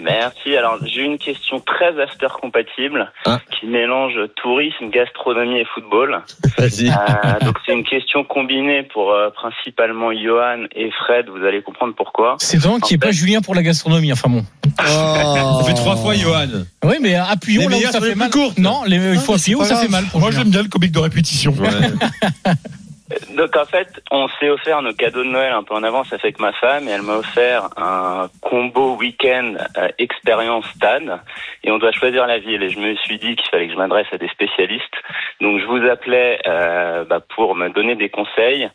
Merci. 0.00 0.56
Alors 0.56 0.78
j'ai 0.84 1.02
une 1.02 1.18
question 1.18 1.60
très 1.60 2.00
after 2.00 2.28
compatible 2.40 3.10
Ah. 3.26 3.38
qui 3.58 3.66
mélange 3.66 4.14
tourisme, 4.36 4.90
gastronomie 4.90 5.58
et 5.60 5.66
football. 5.74 6.22
Vas-y. 6.56 6.88
Euh, 6.90 7.44
donc 7.44 7.56
c'est 7.66 7.72
une 7.72 7.84
question 7.84 8.24
combinée 8.24 8.84
pour 8.84 9.12
euh, 9.12 9.30
principalement 9.30 10.12
Johan 10.12 10.64
et 10.74 10.90
Fred. 10.92 11.26
Vous 11.28 11.44
allez 11.44 11.62
comprendre 11.62 11.94
pourquoi. 11.96 12.36
C'est 12.38 12.58
étonnant 12.58 12.78
qu'il 12.78 12.96
n'y 12.96 13.04
ait 13.04 13.06
pas 13.08 13.12
Julien 13.12 13.40
pour 13.40 13.54
la 13.54 13.62
gastronomie, 13.62 14.12
enfin 14.12 14.28
bon. 14.28 14.44
Ça 14.78 15.62
fait 15.66 15.74
trois 15.74 15.96
fois 15.96 16.14
Johan. 16.14 16.46
Oui, 16.84 16.94
mais 17.00 17.14
appuyons 17.14 17.68
Les 17.68 17.80
là 17.82 17.88
où 17.88 17.92
ça 17.92 18.00
fait 18.00 18.14
mal. 18.14 18.30
courtes. 18.30 18.58
Non, 18.58 18.82
les- 18.86 18.96
il 19.14 19.18
faut 19.18 19.34
appuyer 19.34 19.56
où 19.56 19.64
ça 19.64 19.76
fait 19.76 19.88
mal. 19.88 20.04
pour 20.10 20.20
Moi, 20.20 20.30
j'aime 20.30 20.50
bien 20.50 20.62
le 20.62 20.68
comique 20.68 20.92
de 20.92 20.98
répétition. 21.00 21.54
Donc 23.38 23.54
en 23.54 23.66
fait, 23.66 24.02
on 24.10 24.26
s'est 24.40 24.50
offert 24.50 24.82
nos 24.82 24.92
cadeaux 24.92 25.22
de 25.22 25.28
Noël 25.28 25.52
un 25.52 25.62
peu 25.62 25.72
en 25.72 25.84
avance 25.84 26.12
avec 26.12 26.40
ma 26.40 26.52
femme 26.54 26.88
et 26.88 26.90
elle 26.90 27.02
m'a 27.02 27.18
offert 27.18 27.68
un 27.76 28.28
combo 28.40 28.96
week-end 28.96 29.54
euh, 29.76 29.86
expérience 29.98 30.66
stade 30.74 31.20
et 31.62 31.70
on 31.70 31.78
doit 31.78 31.92
choisir 31.92 32.26
la 32.26 32.40
ville 32.40 32.64
et 32.64 32.68
je 32.68 32.80
me 32.80 32.96
suis 32.96 33.16
dit 33.16 33.36
qu'il 33.36 33.48
fallait 33.48 33.68
que 33.68 33.74
je 33.74 33.78
m'adresse 33.78 34.08
à 34.10 34.18
des 34.18 34.26
spécialistes. 34.26 34.96
Donc 35.40 35.60
je 35.60 35.66
vous 35.66 35.86
appelais 35.88 36.40
euh, 36.48 37.04
bah, 37.04 37.20
pour 37.36 37.54
me 37.54 37.68
donner 37.68 37.94
des 37.94 38.08
conseils 38.08 38.68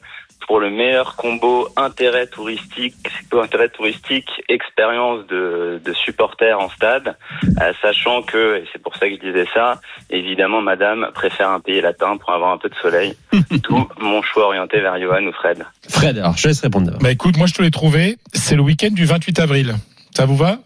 pour 0.47 0.59
le 0.59 0.69
meilleur 0.69 1.15
combo 1.15 1.67
intérêt 1.75 2.27
touristique, 2.27 2.95
intérêt 3.31 3.69
touristique, 3.69 4.29
expérience 4.49 5.25
de, 5.27 5.81
de 5.83 5.93
supporters 5.93 6.59
en 6.59 6.69
stade, 6.69 7.15
euh, 7.61 7.73
sachant 7.81 8.21
que, 8.21 8.57
et 8.57 8.65
c'est 8.71 8.81
pour 8.81 8.95
ça 8.95 9.07
que 9.07 9.15
je 9.15 9.19
disais 9.19 9.45
ça, 9.53 9.79
évidemment, 10.09 10.61
madame 10.61 11.09
préfère 11.13 11.49
un 11.49 11.59
pays 11.59 11.81
latin 11.81 12.17
pour 12.17 12.31
avoir 12.31 12.51
un 12.51 12.57
peu 12.57 12.69
de 12.69 12.75
soleil. 12.75 13.15
D'où 13.51 13.87
mon 13.99 14.21
choix 14.21 14.47
orienté 14.47 14.79
vers 14.81 14.99
Johan 14.99 15.25
ou 15.25 15.31
Fred. 15.33 15.65
Fred, 15.89 16.17
alors 16.17 16.37
je 16.37 16.43
te 16.43 16.47
laisse 16.49 16.61
répondre 16.61 16.85
d'abord. 16.87 17.01
Bah 17.01 17.11
écoute, 17.11 17.37
moi 17.37 17.47
je 17.47 17.53
te 17.53 17.61
l'ai 17.61 17.71
trouvé. 17.71 18.17
C'est 18.33 18.55
le 18.55 18.61
week-end 18.61 18.91
du 18.91 19.05
28 19.05 19.39
avril. 19.39 19.75
Ça 20.15 20.25
vous 20.25 20.35
va? 20.37 20.59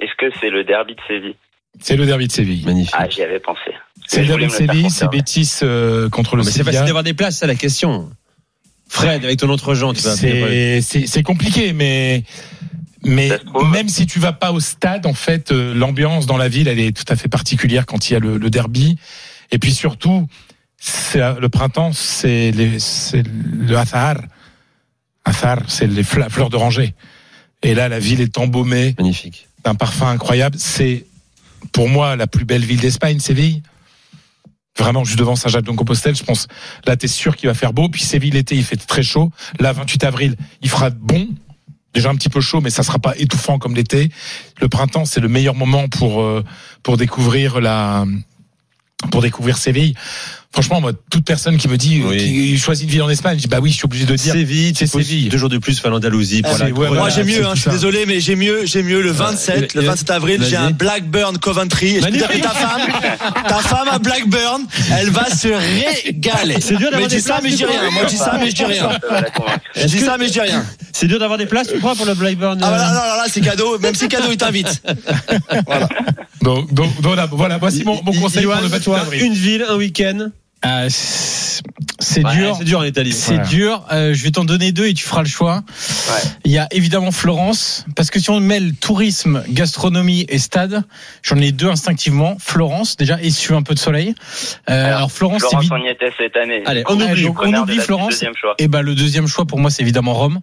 Est-ce 0.00 0.14
que 0.18 0.34
c'est 0.40 0.50
le 0.50 0.64
derby 0.64 0.94
de 0.94 1.00
Séville? 1.06 1.36
C'est 1.80 1.96
le 1.96 2.06
derby 2.06 2.26
de 2.26 2.32
Séville. 2.32 2.64
Magnifique. 2.64 2.94
Ah, 2.96 3.08
j'y 3.08 3.22
avais 3.22 3.40
pensé. 3.40 3.72
C'est 4.06 4.22
le 4.22 4.28
derby 4.28 4.46
de 4.46 4.50
Séville, 4.50 4.90
c'est. 4.90 5.08
Bétis 5.08 5.60
euh, 5.62 6.08
contre 6.08 6.36
le 6.36 6.42
Mais 6.42 6.50
c'est 6.50 6.58
facile 6.58 6.72
Sevilla. 6.72 6.86
d'avoir 6.86 7.04
des 7.04 7.14
places, 7.14 7.38
c'est 7.38 7.46
la 7.46 7.54
question. 7.54 8.10
Fred, 8.88 9.24
avec 9.24 9.38
ton 9.38 9.48
autre 9.48 9.74
gens, 9.74 9.92
tu 9.92 10.00
vas 10.02 10.14
C'est 10.16 10.80
c'est- 10.80 11.06
c'est 11.06 11.22
compliqué, 11.22 11.72
mais 11.72 12.22
mais 13.04 13.28
même 13.72 13.88
si 13.88 14.06
tu 14.06 14.18
vas 14.18 14.32
pas 14.32 14.52
au 14.52 14.58
stade, 14.60 15.06
en 15.06 15.14
fait, 15.14 15.52
euh, 15.52 15.74
l'ambiance 15.74 16.26
dans 16.26 16.36
la 16.36 16.48
ville, 16.48 16.66
elle 16.68 16.80
est 16.80 16.96
tout 16.96 17.04
à 17.12 17.16
fait 17.16 17.28
particulière 17.28 17.86
quand 17.86 18.08
il 18.10 18.14
y 18.14 18.16
a 18.16 18.18
le, 18.20 18.36
le 18.38 18.50
derby. 18.50 18.96
Et 19.52 19.58
puis 19.58 19.72
surtout, 19.72 20.26
c'est 20.78 21.20
euh, 21.20 21.34
le 21.40 21.48
printemps, 21.48 21.92
c'est 21.92 22.50
les- 22.52 22.78
c'est 22.80 23.22
le 23.24 23.76
Athar. 23.76 24.16
Athar, 25.24 25.62
c'est 25.68 25.86
les 25.86 26.02
fleurs 26.04 26.50
d'oranger. 26.50 26.94
Et 27.62 27.74
là, 27.74 27.88
la 27.88 27.98
ville 27.98 28.20
est 28.20 28.38
embaumée. 28.38 28.94
Magnifique. 28.98 29.48
D'un 29.64 29.74
parfum 29.74 30.08
incroyable. 30.08 30.56
C'est 30.58 31.04
pour 31.72 31.88
moi 31.88 32.14
la 32.16 32.26
plus 32.26 32.44
belle 32.44 32.64
ville 32.64 32.80
d'Espagne, 32.80 33.18
Séville. 33.18 33.62
Vraiment, 34.78 35.04
juste 35.04 35.18
devant 35.18 35.36
Saint-Jacques-de-Compostelle, 35.36 36.14
je 36.14 36.24
pense. 36.24 36.48
Là, 36.86 36.96
t'es 36.96 37.08
sûr 37.08 37.36
qu'il 37.36 37.48
va 37.48 37.54
faire 37.54 37.72
beau. 37.72 37.88
Puis 37.88 38.02
Séville, 38.02 38.30
l'été, 38.30 38.56
il 38.56 38.64
fait 38.64 38.76
très 38.76 39.02
chaud. 39.02 39.30
Là, 39.58 39.72
28 39.72 40.04
avril, 40.04 40.36
il 40.62 40.68
fera 40.68 40.90
bon. 40.90 41.28
Déjà 41.94 42.10
un 42.10 42.14
petit 42.14 42.28
peu 42.28 42.42
chaud, 42.42 42.60
mais 42.60 42.68
ça 42.68 42.82
sera 42.82 42.98
pas 42.98 43.14
étouffant 43.16 43.58
comme 43.58 43.74
l'été. 43.74 44.10
Le 44.60 44.68
printemps, 44.68 45.06
c'est 45.06 45.20
le 45.20 45.28
meilleur 45.28 45.54
moment 45.54 45.88
pour 45.88 46.20
euh, 46.20 46.44
pour 46.82 46.98
découvrir 46.98 47.58
la 47.58 48.04
pour 49.10 49.22
découvrir 49.22 49.56
Séville. 49.56 49.94
Franchement, 50.56 50.80
moi, 50.80 50.92
toute 51.10 51.26
personne 51.26 51.58
qui 51.58 51.68
me 51.68 51.76
dit 51.76 52.00
euh, 52.00 52.16
qui 52.16 52.56
choisit 52.56 52.84
une 52.84 52.90
ville 52.90 53.02
en 53.02 53.10
Espagne, 53.10 53.36
je 53.36 53.42
dis 53.42 53.46
bah 53.46 53.58
oui, 53.60 53.70
je 53.70 53.76
suis 53.76 53.84
obligé 53.84 54.06
de 54.06 54.14
dire 54.16 54.32
Séville, 54.32 54.72
c'est 54.74 54.86
Séville. 54.86 55.28
Deux 55.28 55.36
jours 55.36 55.50
de 55.50 55.58
plus, 55.58 55.82
l'Andalousie. 55.84 56.40
Ah, 56.46 56.52
c'est- 56.56 56.64
ouais, 56.64 56.70
voilà, 56.72 56.94
moi 56.94 57.10
j'ai 57.10 57.24
mieux, 57.24 57.44
hein, 57.46 57.52
je 57.54 57.60
suis 57.60 57.70
désolé, 57.70 58.06
mais 58.06 58.20
j'ai 58.20 58.36
mieux, 58.36 58.64
j'ai 58.64 58.82
mieux 58.82 59.02
le 59.02 59.10
27, 59.10 59.74
le 59.74 59.82
le- 59.82 59.86
27 59.88 60.10
avril, 60.12 60.42
j'ai 60.48 60.56
un 60.56 60.70
Blackburn 60.70 61.36
Coventry. 61.36 61.96
Et 61.96 62.00
je 62.00 62.06
peux 62.06 62.10
dire 62.12 62.28
que 62.30 62.38
ta 62.38 62.48
femme, 62.48 62.80
ta 63.46 63.58
femme 63.58 63.88
à 63.90 63.98
Blackburn, 63.98 64.62
elle 64.98 65.10
va 65.10 65.26
se 65.28 65.48
régaler. 65.48 66.56
C'est 66.62 66.76
dur 66.76 66.90
d'avoir 66.90 67.00
Mais 67.00 67.04
je 67.04 67.08
des 67.10 67.16
dis 67.16 67.22
ça, 67.22 67.34
places, 67.34 67.42
mais 67.42 67.50
je 67.50 67.56
dis 67.56 67.62
tu 67.62 67.66
rien. 67.66 67.76
crois 67.78 67.90
Moi 67.90 68.02
je 68.04 68.08
dis 68.08 68.16
ça, 68.16 68.38
mais 68.40 68.48
je 68.48 68.54
dis 68.54 68.64
rien. 68.64 68.88
Je 69.76 69.84
dis 69.84 69.98
ça, 69.98 70.16
mais 70.18 70.26
je 70.28 70.32
dis 70.32 70.40
rien. 70.40 70.64
C'est 70.94 71.06
dur 71.06 71.18
d'avoir 71.18 71.36
des 71.38 71.44
places, 71.44 71.68
tu 71.70 71.78
crois, 71.80 71.94
pour 71.94 72.06
le 72.06 72.14
Blackburn 72.14 72.58
Ah 72.62 72.64
euh, 72.64 72.68
voilà, 72.70 72.88
non, 72.88 72.94
non, 72.94 73.16
là 73.22 73.24
c'est 73.30 73.42
cadeau. 73.42 73.78
Même 73.78 73.94
si 73.94 74.08
cadeau, 74.08 74.28
il 74.30 74.38
t'invite. 74.38 74.82
Donc, 76.42 76.72
donc, 76.72 76.94
donc, 77.00 77.02
voilà, 77.02 77.26
voilà, 77.30 77.58
voici 77.58 77.82
mon, 77.84 78.00
mon 78.02 78.12
conseil 78.12 78.42
Johan, 78.44 78.54
pour 78.54 78.62
le 78.62 78.68
28 78.68 78.84
toi, 78.84 79.00
avril. 79.00 79.22
Une 79.22 79.32
ville, 79.34 79.64
un 79.68 79.76
week-end. 79.76 80.30
Euh, 80.64 80.88
c'est 80.90 82.24
Ouais, 82.24 82.34
dur. 82.34 82.56
C'est 82.58 82.64
dur 82.64 82.78
en 82.80 82.84
Italie. 82.84 83.12
C'est 83.12 83.34
Voilà. 83.34 83.48
dur. 83.48 83.84
Euh, 83.92 84.14
je 84.14 84.22
vais 84.24 84.30
t'en 84.30 84.44
donner 84.44 84.72
deux 84.72 84.86
et 84.86 84.94
tu 84.94 85.04
feras 85.04 85.22
le 85.22 85.28
choix. 85.28 85.62
Il 86.44 86.50
y 86.50 86.58
a 86.58 86.66
évidemment 86.70 87.10
Florence, 87.12 87.84
parce 87.94 88.10
que 88.10 88.18
si 88.18 88.30
on 88.30 88.40
mêle 88.40 88.74
tourisme, 88.74 89.42
gastronomie 89.50 90.24
et 90.28 90.38
stade, 90.38 90.82
j'en 91.22 91.36
ai 91.36 91.52
deux 91.52 91.68
instinctivement. 91.68 92.36
Florence, 92.40 92.96
déjà, 92.96 93.20
et 93.22 93.30
sur 93.30 93.56
un 93.56 93.62
peu 93.62 93.74
de 93.74 93.78
soleil. 93.78 94.14
Euh, 94.70 94.94
alors, 94.96 95.12
Florence, 95.12 95.40
Florence, 95.42 95.66
on 95.70 95.76
y 95.76 95.88
était 95.88 96.10
cette 96.16 96.36
année. 96.36 96.62
Allez, 96.64 96.82
on 96.88 96.96
Ouais, 96.98 97.10
oublie. 97.12 97.26
on 97.28 97.54
oublie 97.62 97.76
la- 97.76 97.82
Florence. 97.82 98.24
Et 98.58 98.66
ben 98.68 98.80
le 98.82 98.94
deuxième 98.94 99.26
choix 99.28 99.44
pour 99.44 99.58
moi 99.58 99.70
c'est 99.70 99.82
évidemment 99.82 100.14
Rome 100.14 100.40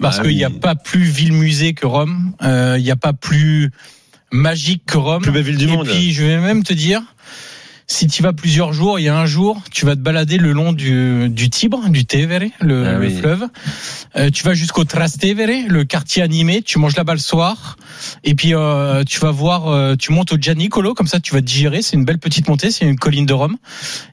parce 0.00 0.16
Bah 0.18 0.24
qu'il 0.24 0.36
n'y 0.36 0.44
a 0.44 0.50
pas 0.50 0.74
plus 0.74 1.02
ville 1.04 1.32
musée 1.32 1.74
que 1.74 1.86
Rome, 1.86 2.32
Euh, 2.42 2.76
il 2.78 2.82
n'y 2.84 2.90
a 2.90 2.96
pas 2.96 3.12
plus 3.12 3.70
magique 4.32 4.84
que 4.86 4.96
Rome. 4.96 5.22
Plus 5.22 5.30
belle 5.32 5.42
ville 5.44 5.56
du 5.58 5.64
Et 5.64 5.68
monde. 5.68 5.86
puis 5.86 6.12
je 6.12 6.24
vais 6.24 6.38
même 6.38 6.62
te 6.64 6.72
dire 6.72 7.02
si 7.92 8.06
tu 8.06 8.22
vas 8.22 8.32
plusieurs 8.32 8.72
jours, 8.72 8.98
il 8.98 9.02
y 9.04 9.08
a 9.08 9.16
un 9.16 9.26
jour, 9.26 9.60
tu 9.70 9.84
vas 9.84 9.94
te 9.94 10.00
balader 10.00 10.38
le 10.38 10.52
long 10.52 10.72
du, 10.72 11.28
du 11.28 11.50
Tibre, 11.50 11.88
du 11.88 12.06
Tevere, 12.06 12.48
le, 12.60 12.86
Ah 12.86 12.98
le 12.98 13.10
fleuve. 13.10 13.44
Euh, 14.16 14.30
tu 14.30 14.42
vas 14.44 14.54
jusqu'au 14.54 14.84
Trastevere, 14.84 15.68
le 15.68 15.84
quartier 15.84 16.22
animé. 16.22 16.62
Tu 16.62 16.78
manges 16.78 16.96
là-bas 16.96 17.12
le 17.12 17.18
soir. 17.18 17.76
Et 18.24 18.34
puis 18.34 18.54
euh, 18.54 19.04
tu 19.04 19.20
vas 19.20 19.30
voir, 19.30 19.68
euh, 19.68 19.94
tu 19.96 20.12
montes 20.12 20.32
au 20.32 20.36
Gianicolo, 20.36 20.94
comme 20.94 21.06
ça 21.06 21.20
tu 21.20 21.32
vas 21.34 21.40
te 21.40 21.46
digérer. 21.46 21.82
C'est 21.82 21.96
une 21.96 22.04
belle 22.04 22.18
petite 22.18 22.48
montée, 22.48 22.70
c'est 22.70 22.84
une 22.86 22.96
colline 22.98 23.26
de 23.26 23.34
Rome. 23.34 23.56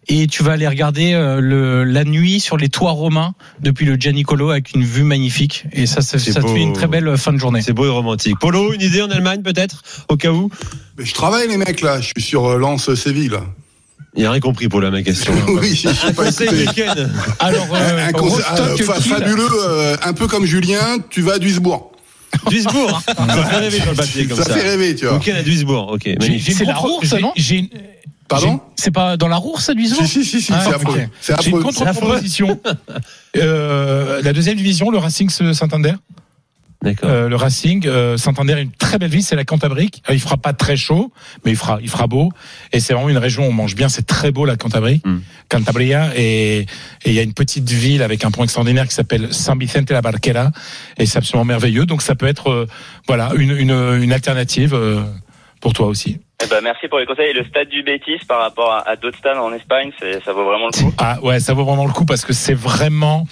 Et 0.08 0.28
tu 0.28 0.44
vas 0.44 0.54
aller 0.54 0.68
regarder 0.68 1.14
euh, 1.14 1.40
le, 1.40 1.84
la 1.86 2.04
nuit 2.04 2.40
sur 2.40 2.58
les 2.58 2.70
toits 2.70 2.92
romains 2.92 3.34
depuis 3.62 3.86
le 3.86 3.96
Gianicolo 3.96 4.50
avec 4.50 4.74
une 4.76 4.84
vue 4.84 5.04
magnifique. 5.04 5.66
Et 5.72 5.86
ça, 5.86 6.02
ça, 6.02 6.20
C'est 6.20 6.34
ça 6.34 6.42
te 6.42 6.48
fait 6.48 6.62
une 6.62 6.74
très 6.74 6.88
belle 6.88 7.08
euh, 7.08 7.18
fin 7.18 7.32
de 7.32 7.38
journée. 7.38 7.62
C'est 7.62 7.74
beau 7.74 7.86
et 7.86 7.90
romantique. 7.90 8.38
Polo, 8.40 8.74
une 8.74 8.82
idée 8.82 9.02
en 9.02 9.10
Allemagne 9.10 9.42
peut-être, 9.42 9.84
au 10.10 10.18
cas 10.18 10.32
où? 10.32 10.50
Mais 10.98 11.06
je 11.06 11.14
travaille, 11.14 11.48
les 11.48 11.58
mecs, 11.58 11.82
là. 11.82 12.02
Je 12.02 12.08
suis 12.08 12.22
sur 12.22 12.46
euh, 12.46 12.58
Lens 12.58 12.94
Séville. 12.94 13.30
là. 13.30 13.42
Il 14.16 14.26
a 14.26 14.32
rien 14.32 14.40
compris 14.40 14.68
pour 14.70 14.82
la 14.82 14.90
ma 14.92 15.02
question. 15.04 15.34
oui, 15.48 15.76
j'ai 15.76 15.90
Un 15.90 16.14
pas 16.14 16.26
conseil 16.26 16.50
week-end. 16.50 16.96
Alors, 17.40 17.68
euh, 17.74 18.08
Un 18.08 18.12
conseil- 18.12 18.44
euh, 18.60 18.78
fa- 18.78 18.94
Kiel. 18.94 19.04
fabuleux, 19.04 19.48
euh, 19.54 19.96
un 20.04 20.14
peu 20.14 20.28
comme 20.28 20.46
Julien, 20.46 20.98
tu 21.10 21.22
vas 21.22 21.34
à 21.34 21.40
Duisbourg. 21.40 21.92
Duisbourg. 22.48 23.02
Ça 23.08 23.44
fait 23.46 23.58
rêver 23.58 23.80
sur 23.80 23.92
le 23.92 23.96
papier 23.98 24.26
comme 24.26 24.38
ça. 24.38 24.44
Ça 24.46 24.54
fait 24.56 24.68
rêver, 24.70 24.96
tu 24.96 25.06
vois. 25.06 25.16
Week-end 25.16 25.36
à 25.38 25.44
Duisbourg. 25.44 25.92
Ok, 25.94 26.02
C'est 26.04 26.16
une 26.62 26.68
la 26.68 26.74
contre- 26.74 26.80
Roure, 26.82 27.06
ça, 27.06 27.18
j'ai- 27.36 27.62
non 27.62 27.70
Pardon 28.28 28.60
C'est 28.76 28.92
pas 28.92 29.18
dans 29.18 29.28
la 29.28 29.38
roue, 29.38 29.58
ça, 29.60 29.74
Duisbourg 29.74 30.04
Si, 30.06 30.24
si, 30.24 30.26
si, 30.26 30.42
si, 30.42 30.48
c'est 30.48 30.54
affreux. 30.74 31.02
C'est 31.20 31.42
J'ai 31.42 31.50
une 31.50 31.62
contre-proposition. 31.64 32.60
Euh, 33.38 34.22
la 34.24 34.34
deuxième 34.34 34.56
division, 34.56 34.92
le 34.92 34.98
Racing 35.00 35.30
Santander. 35.30 35.94
D'accord. 36.82 37.10
Euh, 37.10 37.28
le 37.28 37.36
Racing 37.36 37.86
euh, 37.88 38.16
Santander, 38.16 38.62
une 38.62 38.72
très 38.72 38.98
belle 38.98 39.10
ville, 39.10 39.22
c'est 39.22 39.36
la 39.36 39.44
Cantabrique. 39.44 40.02
Euh, 40.10 40.14
il 40.14 40.22
fera 40.22 40.38
pas 40.38 40.54
très 40.54 40.78
chaud, 40.78 41.12
mais 41.44 41.52
il 41.52 41.58
fera, 41.58 41.80
il 41.82 41.90
fera 41.90 42.08
beau. 42.08 42.32
Et 42.72 42.80
c'est 42.80 42.94
vraiment 42.94 43.10
une 43.10 43.18
région 43.18 43.44
où 43.44 43.50
on 43.50 43.52
mange 43.52 43.76
bien. 43.76 43.90
C'est 43.90 44.08
très 44.08 44.32
beau 44.32 44.46
la 44.46 44.56
Cantabrie, 44.56 45.02
Cantabria. 45.50 46.12
Et 46.16 46.60
et 46.60 46.66
il 47.06 47.14
y 47.14 47.20
a 47.20 47.24
une 47.24 47.34
petite 47.34 47.70
ville 47.70 48.02
avec 48.02 48.24
un 48.24 48.32
point 48.32 48.46
extraordinaire 48.46 48.88
qui 48.88 48.94
s'appelle 48.94 49.34
San 49.34 49.60
Vicente 49.60 49.92
la 49.92 50.02
Barquera. 50.02 50.52
Et 50.98 51.06
c'est 51.06 51.18
absolument 51.18 51.46
merveilleux. 51.46 51.86
Donc 51.86 52.02
ça 52.02 52.16
peut 52.16 52.28
être, 52.28 52.50
euh, 52.50 52.68
voilà, 53.08 53.32
une, 53.38 53.58
une, 53.58 53.72
une 53.72 54.14
alternative 54.14 54.74
euh, 54.74 55.02
pour 55.60 55.74
toi 55.74 55.88
aussi. 55.88 56.20
Eh 56.42 56.48
ben, 56.48 56.62
merci 56.64 56.88
pour 56.88 57.00
les 57.00 57.06
conseils. 57.06 57.32
Et 57.32 57.34
le 57.34 57.44
stade 57.44 57.68
du 57.68 57.84
Bétis 57.84 58.26
par 58.26 58.40
rapport 58.40 58.72
à, 58.72 58.88
à 58.88 58.96
d'autres 58.96 59.18
stades 59.18 59.38
en 59.38 59.52
Espagne, 59.52 59.92
c'est, 60.00 60.24
ça 60.24 60.32
vaut 60.32 60.46
vraiment 60.46 60.68
le 60.68 60.82
coup. 60.82 60.94
Ah 60.98 61.20
ouais, 61.22 61.42
ça 61.42 61.54
vaut 61.54 61.66
vraiment 61.66 61.86
le 61.86 61.92
coup 61.92 62.06
parce 62.06 62.24
que 62.24 62.32
c'est 62.32 62.54
vraiment 62.54 63.28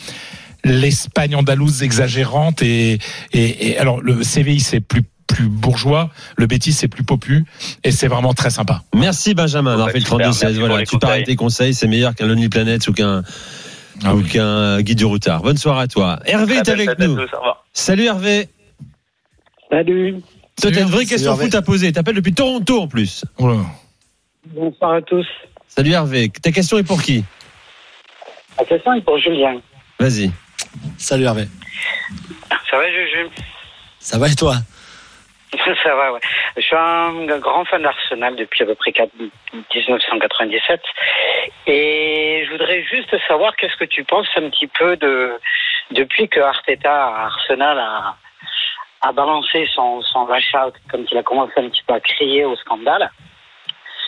l'Espagne 0.67 1.35
andalouse 1.35 1.83
exagérante 1.83 2.61
et, 2.61 2.99
et, 3.33 3.69
et 3.69 3.77
alors 3.77 4.01
le 4.01 4.15
CVI 4.23 4.59
c'est 4.59 4.79
plus 4.79 5.03
plus 5.27 5.49
bourgeois, 5.49 6.09
le 6.37 6.47
Betis 6.47 6.71
c'est 6.71 6.87
plus 6.87 7.03
popu 7.03 7.43
et 7.83 7.91
c'est 7.91 8.07
vraiment 8.07 8.33
très 8.33 8.49
sympa. 8.49 8.81
Merci 8.95 9.33
Benjamin 9.33 9.71
d'avoir 9.71 9.89
fait 9.89 9.99
le 9.99 10.05
super, 10.05 10.19
32 10.19 10.23
merci 10.25 10.39
16 10.39 10.53
pour 10.57 10.67
Voilà, 10.67 10.79
les 10.79 10.85
tu 10.87 10.97
conseils. 10.97 11.23
tes 11.25 11.35
conseils, 11.35 11.73
c'est 11.73 11.87
meilleur 11.87 12.15
qu'un 12.15 12.27
Lonely 12.27 12.47
Planet 12.47 12.87
ou 12.87 12.93
qu'un 12.93 13.23
Ah 14.05 14.15
ou 14.15 14.19
oui. 14.19 14.29
qu'un 14.29 14.81
guide 14.81 14.97
du 14.99 15.03
routard. 15.05 15.41
Bonne 15.41 15.57
soirée 15.57 15.83
à 15.83 15.87
toi. 15.87 16.19
Hervé 16.25 16.55
est 16.55 16.69
avec 16.69 16.97
nous. 16.99 17.15
tous. 17.17 17.29
Salut 17.73 18.05
Hervé. 18.05 18.47
Salut, 19.69 20.15
Toi, 20.61 20.71
t'as 20.71 20.79
une 20.81 20.85
vraie 20.87 20.99
Salut, 20.99 21.07
question 21.07 21.31
Hervé. 21.31 21.43
foot 21.45 21.55
à 21.55 21.61
poser. 21.61 21.91
T'appelles 21.91 22.15
depuis 22.15 22.33
Toronto 22.33 22.81
en 22.83 22.87
plus. 22.87 23.25
Oh 23.37 23.59
bonsoir 24.55 24.93
à 24.93 25.01
tous. 25.01 25.27
Salut 25.67 25.91
Hervé. 25.91 26.29
Ta 26.41 26.51
question 26.53 26.77
est 26.77 26.83
pour 26.83 27.01
qui? 27.01 27.25
La 28.57 28.63
question 28.65 28.93
est 28.93 29.01
pour 29.01 29.19
Julien. 29.19 29.59
Vas-y. 29.99 30.31
Salut 30.97 31.25
Hervé. 31.25 31.45
Ça 32.69 32.77
va, 32.77 32.91
Juju 32.91 33.29
Ça 33.99 34.17
va 34.17 34.27
et 34.27 34.35
toi 34.35 34.55
Ça 35.83 35.95
va, 35.95 36.11
ouais. 36.11 36.19
Je 36.55 36.61
suis 36.61 36.75
un 36.75 37.25
grand 37.39 37.65
fan 37.65 37.81
d'Arsenal 37.81 38.35
depuis 38.35 38.63
à 38.63 38.65
peu 38.65 38.75
près 38.75 38.91
4 38.91 39.11
1997. 39.53 40.81
Et 41.67 42.43
je 42.45 42.51
voudrais 42.51 42.83
juste 42.83 43.15
savoir 43.27 43.55
qu'est-ce 43.55 43.77
que 43.77 43.85
tu 43.85 44.03
penses 44.03 44.27
un 44.35 44.49
petit 44.49 44.67
peu 44.67 44.97
de 44.97 45.39
depuis 45.91 46.27
que 46.27 46.39
Arteta 46.39 47.07
Arsenal 47.25 47.79
a, 47.79 48.17
a 49.01 49.11
balancé 49.13 49.67
son, 49.73 50.01
son 50.01 50.27
out, 50.27 50.73
comme 50.89 51.05
il 51.09 51.17
a 51.17 51.23
commencé 51.23 51.53
un 51.57 51.69
petit 51.69 51.83
peu 51.87 51.93
à 51.93 51.99
crier 51.99 52.43
au 52.45 52.55
scandale. 52.57 53.09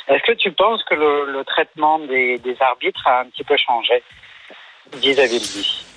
Est-ce 0.07 0.23
que 0.23 0.33
tu 0.33 0.51
penses 0.51 0.83
que 0.85 0.95
le, 0.95 1.31
le 1.31 1.43
traitement 1.45 1.99
des, 1.99 2.37
des 2.39 2.57
arbitres 2.59 3.05
a 3.07 3.21
un 3.21 3.25
petit 3.25 3.43
peu 3.43 3.55
changé 3.57 4.03
vis-à-vis 4.97 5.39
de 5.39 5.57
lui? 5.57 5.88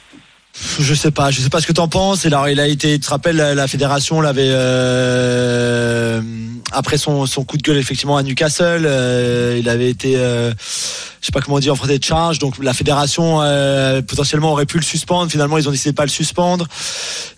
Je 0.55 0.95
sais 0.95 1.11
pas, 1.11 1.31
je 1.31 1.41
sais 1.41 1.49
pas 1.49 1.61
ce 1.61 1.67
que 1.67 1.73
t'en 1.73 1.89
penses. 1.89 2.27
Alors, 2.27 2.49
il 2.49 2.61
a 2.61 2.67
été, 2.67 2.99
tu 2.99 3.01
te 3.05 3.11
rappelles, 3.11 3.37
la, 3.37 3.55
la 3.55 3.67
fédération 3.67 4.21
l'avait 4.21 4.51
euh, 4.51 6.21
après 6.73 6.99
son, 6.99 7.27
son 7.27 7.45
coup 7.45 7.57
de 7.57 7.63
gueule 7.63 7.79
effectivement 7.79 8.17
à 8.17 8.23
Newcastle, 8.23 8.85
euh, 8.87 9.57
il 9.59 9.69
avait 9.69 9.89
été, 9.91 10.15
euh, 10.17 10.53
je 11.23 11.27
sais 11.27 11.33
pas 11.33 11.41
comment 11.41 11.61
dire, 11.61 11.73
en 11.73 11.77
français 11.77 11.99
de 12.01 12.05
charge. 12.05 12.41
Donc 12.41 12.63
la 12.63 12.75
fédération 12.75 13.41
euh, 13.43 14.03
potentiellement 14.03 14.51
aurait 14.51 14.67
pu 14.67 14.77
le 14.77 14.83
suspendre. 14.83 15.31
Finalement, 15.31 15.57
ils 15.57 15.69
ont 15.69 15.71
décidé 15.71 15.91
de 15.93 15.95
pas 15.97 16.03
le 16.05 16.11
suspendre. 16.11 16.67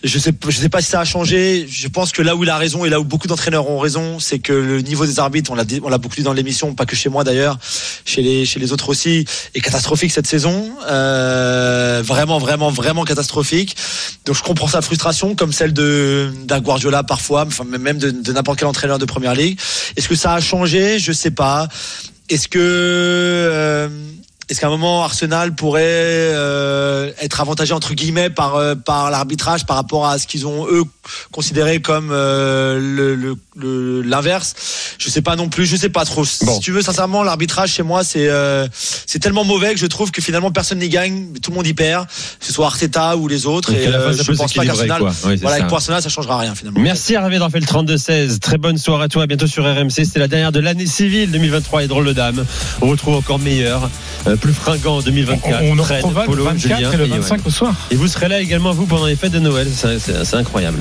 Je 0.02 0.19
sais, 0.19 0.32
je 0.48 0.56
sais 0.56 0.70
pas 0.70 0.81
si 0.81 0.89
ça 0.90 1.01
a 1.01 1.05
changé. 1.05 1.66
Je 1.70 1.89
pense 1.89 2.11
que 2.11 2.23
là 2.23 2.35
où 2.35 2.44
il 2.44 2.51
a 2.51 2.56
raison 2.56 2.86
et 2.86 2.89
là 2.89 2.98
où 2.98 3.05
beaucoup 3.05 3.28
d'entraîneurs 3.28 3.69
ont 3.69 3.78
raison, 3.78 4.19
c'est 4.20 4.39
que 4.39 4.55
le 4.55 4.81
niveau 4.81 5.05
des 5.05 5.19
arbitres, 5.19 5.51
on 5.51 5.55
l'a, 5.55 5.65
dit- 5.65 5.81
on 5.85 5.90
l'a 5.90 5.98
beaucoup 5.98 6.16
dit 6.16 6.23
dans 6.23 6.32
l'émission, 6.32 6.74
pas 6.74 6.86
que 6.86 6.97
chez 6.97 7.11
moi 7.11 7.24
d'ailleurs, 7.24 7.59
chez 8.06 8.23
les, 8.23 8.47
chez 8.47 8.59
les 8.59 8.73
autres 8.73 8.89
aussi, 8.89 9.27
est 9.55 9.61
catastrophique 9.61 10.12
cette 10.12 10.27
saison. 10.27 10.70
Euh, 10.89 12.02
vraiment, 12.02 12.39
vraiment, 12.39 12.70
vraiment 12.70 13.05
catastrophique. 13.05 13.77
Donc 14.24 14.35
je 14.35 14.43
comprends 14.43 14.69
sa 14.69 14.81
frustration, 14.81 15.35
comme 15.35 15.52
celle 15.52 15.74
de 15.74 16.32
d'un 16.44 16.61
Guardiola 16.61 17.02
parfois, 17.02 17.44
enfin 17.47 17.65
même 17.65 17.98
de, 17.98 18.11
de 18.11 18.32
n'importe 18.32 18.61
quel 18.61 18.69
entraîneur 18.69 18.98
de 18.98 19.05
première 19.05 19.35
ligue. 19.35 19.61
Est-ce 19.97 20.09
que 20.09 20.15
ça 20.16 20.32
a 20.32 20.40
changé? 20.40 20.98
Je 20.98 21.12
sais 21.12 21.31
pas. 21.31 21.69
Est-ce 22.31 22.49
que 22.49 22.59
euh, 22.59 23.89
est-ce 24.49 24.61
qu'à 24.61 24.66
un 24.66 24.71
moment 24.71 25.05
Arsenal 25.05 25.55
pourrait 25.55 25.83
euh, 25.85 27.11
être 27.21 27.41
avantagé 27.41 27.73
entre 27.73 27.95
guillemets 27.95 28.31
par 28.31 28.57
euh, 28.57 28.75
par 28.75 29.11
l'arbitrage 29.11 29.66
par 29.66 29.77
rapport 29.77 30.07
à 30.07 30.19
ce 30.19 30.27
qu'ils 30.27 30.47
ont 30.47 30.66
eux 30.69 30.85
considéré 31.33 31.81
comme 31.81 32.11
euh, 32.12 32.79
le 32.79 33.15
le- 33.15 33.37
le- 33.57 34.03
l'inverse? 34.03 34.55
Je 34.99 35.09
sais 35.11 35.23
pas 35.23 35.37
non 35.37 35.49
plus, 35.49 35.66
je 35.66 35.77
sais 35.77 35.89
pas 35.89 36.05
trop. 36.05 36.25
Si 36.25 36.45
tu 36.61 36.73
veux 36.73 36.83
sincèrement 36.83 37.23
l'arbitrage 37.23 37.71
chez 37.73 37.83
moi 37.83 38.05
c'est 38.05 38.29
c'est 39.07 39.19
tellement 39.19 39.45
mauvais 39.45 39.73
que 39.75 39.81
je 39.81 39.87
trouve 39.87 40.11
que 40.11 40.21
finalement 40.23 40.51
personne 40.51 40.79
n'y 40.79 40.89
gagne, 40.89 41.29
tout 41.43 41.51
le 41.51 41.57
monde 41.57 41.66
y 41.66 41.75
perd, 41.75 42.07
que 42.07 42.47
ce 42.47 42.53
soit 42.53 42.66
Arteta 42.66 43.16
ou 43.16 43.29
les 43.29 43.47
autres 43.47 43.73
Donc, 43.73 43.81
et 43.81 43.87
la 43.89 44.12
je 44.12 44.33
pense 44.33 44.53
pas 44.53 44.65
qu'Arsenal. 44.65 45.03
Oui, 45.25 45.37
voilà, 45.41 45.59
ça. 45.59 45.65
pour 45.65 45.77
Arsenal 45.77 46.03
ça 46.03 46.09
changera 46.09 46.39
rien 46.39 46.55
finalement. 46.55 46.81
Merci 46.81 47.15
Hervé 47.15 47.33
d'avoir 47.33 47.51
fait 47.51 47.61
le 47.61 47.66
32-16. 47.66 48.39
Très 48.41 48.59
bonne 48.59 48.79
soirée 48.79 49.05
à 49.05 49.09
toi. 49.09 49.23
À 49.25 49.27
bientôt 49.27 49.47
sur 49.47 49.65
RMC. 49.65 49.91
C'était 49.91 50.19
la 50.19 50.29
dernière 50.29 50.53
de 50.53 50.61
l'année 50.61 50.87
civile 50.87 51.31
2023 51.31 51.85
et 51.85 51.87
drôle 51.89 52.07
de 52.07 52.12
dame. 52.12 52.45
On 52.83 52.89
retrouve 52.89 53.15
encore 53.16 53.39
meilleur, 53.39 53.89
plus 54.36 54.52
fringant 54.52 54.97
en 54.98 55.02
2024. 55.02 55.62
On- 55.62 55.73
on 55.73 55.78
en 55.78 55.82
retrouvera 55.82 56.23
le 56.23 56.27
Polo, 56.31 56.44
24 56.44 56.59
Julien 56.77 56.93
et 56.93 56.97
le 56.97 57.06
Johan. 57.06 57.16
25 57.20 57.47
au 57.47 57.51
soir. 57.51 57.74
Et 57.90 57.97
vous 57.97 58.09
serez 58.09 58.28
là 58.28 58.40
également, 58.40 58.73
vous, 58.73 58.86
pendant 58.86 59.06
les 59.06 59.16
fêtes 59.16 59.32
de 59.32 59.39
Noël. 59.40 59.69
C'est 59.74 60.35
incroyable. 60.36 60.78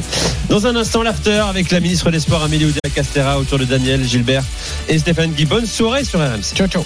Dans 0.49 0.65
un 0.67 0.75
instant, 0.75 1.03
l'after 1.03 1.41
avec 1.49 1.71
la 1.71 1.80
ministre 1.80 2.11
des 2.11 2.19
Sports 2.19 2.43
Amélie 2.43 2.65
Oudéa 2.65 2.80
Castera 2.93 3.39
autour 3.39 3.59
de 3.59 3.65
Daniel, 3.65 4.03
Gilbert 4.03 4.43
et 4.88 4.97
Stéphane 4.99 5.31
Guy. 5.31 5.45
Bonne 5.45 5.65
soirée 5.65 6.03
sur 6.03 6.19
RMC. 6.19 6.53
Ciao, 6.55 6.67
ciao. 6.67 6.84